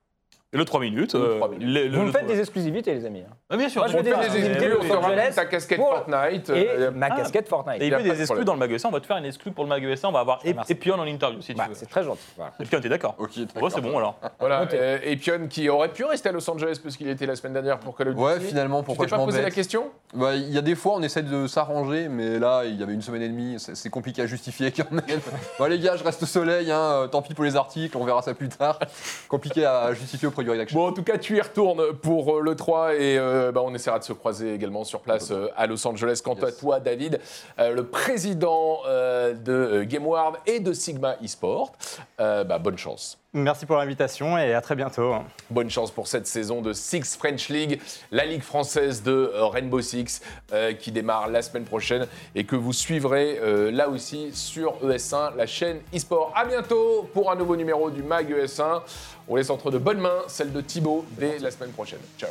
le 0.58 0.66
3 0.66 0.80
minutes. 0.80 1.14
Le 1.16 1.20
euh, 1.22 1.36
trois 1.38 1.50
minutes. 1.50 1.68
les- 1.68 1.88
le- 1.90 1.96
Vous 1.96 2.02
me 2.02 2.06
le- 2.08 2.12
faites 2.12 2.26
des 2.28 2.40
exclusives, 2.40 2.74
les 2.86 3.06
amis. 3.06 3.24
hein. 3.28 3.34
Ah, 3.50 3.58
bien 3.58 3.70
sûr. 3.70 3.82
Moi, 3.82 3.88
je 3.90 3.98
fait 3.98 4.04
des 4.04 4.14
On 4.14 4.16
fait 4.16 4.20
des 4.22 4.26
exclusives 4.28 4.52
exclus, 4.52 4.70
Los 4.72 4.78
on 4.78 4.88
te 4.88 4.94
ramène 4.94 5.20
Angeles 5.20 5.34
ta 5.36 5.46
casquette 5.46 5.78
pour- 5.78 5.90
Fortnite. 5.90 6.50
Et 6.50 6.70
euh, 6.70 6.92
ma 6.92 7.08
ah. 7.12 7.16
casquette 7.18 7.48
Fortnite. 7.48 7.82
Et 7.82 7.86
il 7.88 7.92
y 7.92 7.94
a 7.96 8.02
des 8.02 8.10
exclus 8.10 8.26
problème. 8.26 8.46
dans 8.46 8.54
le 8.54 8.60
Mag 8.60 8.72
ES1, 8.72 8.88
on 8.88 8.92
va 8.92 9.00
te 9.00 9.06
faire 9.06 9.18
une 9.18 9.26
exclue 9.26 9.52
pour 9.52 9.64
le 9.64 9.70
Mag 9.70 9.84
ES1, 9.84 10.08
on 10.08 10.12
va 10.12 10.20
avoir. 10.20 10.40
Epion 10.70 10.96
en 10.96 11.06
interview 11.06 11.42
si 11.42 11.54
tu 11.54 11.58
Bah, 11.58 11.66
veux. 11.70 11.76
c'est 11.76 11.86
très 11.86 12.04
gentil. 12.04 12.22
Voilà. 12.38 12.54
Epion, 12.60 12.80
t'es 12.82 12.90
d'accord 12.90 13.16
Ok, 13.18 13.32
Ouais, 13.38 13.46
d'accord. 13.54 13.72
c'est 13.72 13.82
bon 13.82 13.98
alors. 13.98 14.16
Voilà, 14.40 14.68
euh, 14.74 14.98
et 15.04 15.16
Pion 15.18 15.48
qui 15.50 15.70
aurait 15.70 15.90
pu 15.90 16.04
rester 16.06 16.30
à 16.30 16.32
Los 16.32 16.50
Angeles 16.50 16.80
parce 16.82 16.98
qu'il 16.98 17.08
était 17.10 17.26
la 17.26 17.36
semaine 17.36 17.54
dernière 17.54 17.80
pour 17.80 17.96
Call 17.98 18.10
of 18.10 18.16
Duty. 18.16 18.24
Ouais, 18.26 18.40
finalement, 18.40 18.80
Tu 18.82 18.86
pourquoi 18.86 19.06
t'es 19.06 19.12
je 19.12 19.16
pas 19.16 19.26
posé 19.26 19.42
la 19.42 19.52
question? 19.52 19.92
Bah, 20.14 20.36
Il 20.36 20.50
y 20.52 20.58
a 20.58 20.62
des 20.62 20.76
fois, 20.76 20.94
on 20.96 21.02
essaie 21.02 21.24
de 21.24 21.48
s'arranger, 21.48 22.08
mais 22.10 22.40
là, 22.40 22.64
il 22.66 22.80
y 22.80 22.84
avait 22.84 22.94
une 22.94 23.02
semaine 23.02 23.22
et 23.22 23.30
demie, 23.30 23.56
c'est 23.60 23.90
compliqué 23.90 24.22
à 24.22 24.28
justifier 24.28 24.72
quand 24.72 24.92
même. 24.92 25.04
bon, 25.60 25.66
les 25.66 25.80
gars, 25.80 25.96
je 25.96 26.04
reste 26.04 26.22
au 26.24 26.26
soleil, 26.26 26.72
hein, 26.72 26.80
euh, 27.04 27.08
tant 27.08 27.22
pis 27.22 27.34
pour 27.34 27.44
les 27.44 27.56
articles, 27.56 27.96
on 27.98 28.04
verra 28.06 28.22
ça 28.22 28.34
plus 28.34 28.50
tard. 28.50 28.80
compliqué 29.28 29.66
à 29.66 29.94
justifier 29.94 30.28
Redaction. 30.50 30.80
Bon, 30.80 30.88
en 30.88 30.94
tout 30.94 31.04
cas, 31.04 31.18
tu 31.18 31.38
y 31.38 31.42
retournes 31.42 31.94
pour 32.02 32.38
euh, 32.38 32.42
le 32.42 32.56
3 32.56 32.96
et 32.96 33.18
euh, 33.18 33.52
bah, 33.52 33.62
on 33.64 33.74
essaiera 33.74 34.00
de 34.00 34.04
se 34.04 34.14
croiser 34.14 34.54
également 34.54 34.84
sur 34.84 35.02
place 35.02 35.32
euh, 35.32 35.48
à 35.56 35.68
Los 35.68 35.86
Angeles. 35.88 36.22
Quant 36.24 36.36
à 36.36 36.52
toi, 36.52 36.80
David, 36.80 37.20
euh, 37.60 37.74
le 37.74 37.86
président 37.86 38.80
de 38.86 39.84
GameWard 39.84 40.38
et 40.46 40.60
de 40.60 40.74
Sigma 40.74 41.16
eSport, 41.22 41.72
bah, 42.18 42.60
bonne 42.60 42.78
chance. 42.78 43.23
Merci 43.36 43.66
pour 43.66 43.78
l'invitation 43.78 44.38
et 44.38 44.54
à 44.54 44.62
très 44.62 44.76
bientôt. 44.76 45.16
Bonne 45.50 45.72
chance 45.72 45.90
pour 45.90 46.08
cette 46.08 46.28
saison 46.28 46.62
de 46.62 46.72
Six 46.72 47.18
French 47.18 47.50
League, 47.50 47.82
la 48.12 48.26
ligue 48.26 48.44
française 48.44 49.02
de 49.02 49.32
euh, 49.34 49.48
Rainbow 49.48 49.82
Six, 49.82 50.22
euh, 50.52 50.74
qui 50.74 50.92
démarre 50.92 51.30
la 51.30 51.42
semaine 51.42 51.64
prochaine 51.64 52.06
et 52.36 52.44
que 52.44 52.56
vous 52.56 52.74
suivrez 52.74 53.40
euh, 53.42 53.72
là 53.72 53.90
aussi 53.90 54.32
sur 54.34 54.76
ES1, 54.84 55.36
la 55.36 55.48
chaîne 55.48 55.80
eSport. 55.92 56.32
À 56.36 56.46
bientôt 56.46 57.10
pour 57.12 57.32
un 57.32 57.36
nouveau 57.36 57.56
numéro 57.56 57.90
du 57.90 58.04
MAG 58.04 58.32
ES1. 58.32 58.82
On 59.28 59.36
laisse 59.36 59.50
entre 59.50 59.72
de 59.72 59.80
bonnes 59.80 60.00
mains 60.00 60.22
celle 60.28 60.54
de 60.54 60.62
Thibaut 60.62 61.04
dès 61.18 61.40
la 61.40 61.50
semaine 61.50 61.72
prochaine. 61.72 62.02
Ciao. 62.20 62.30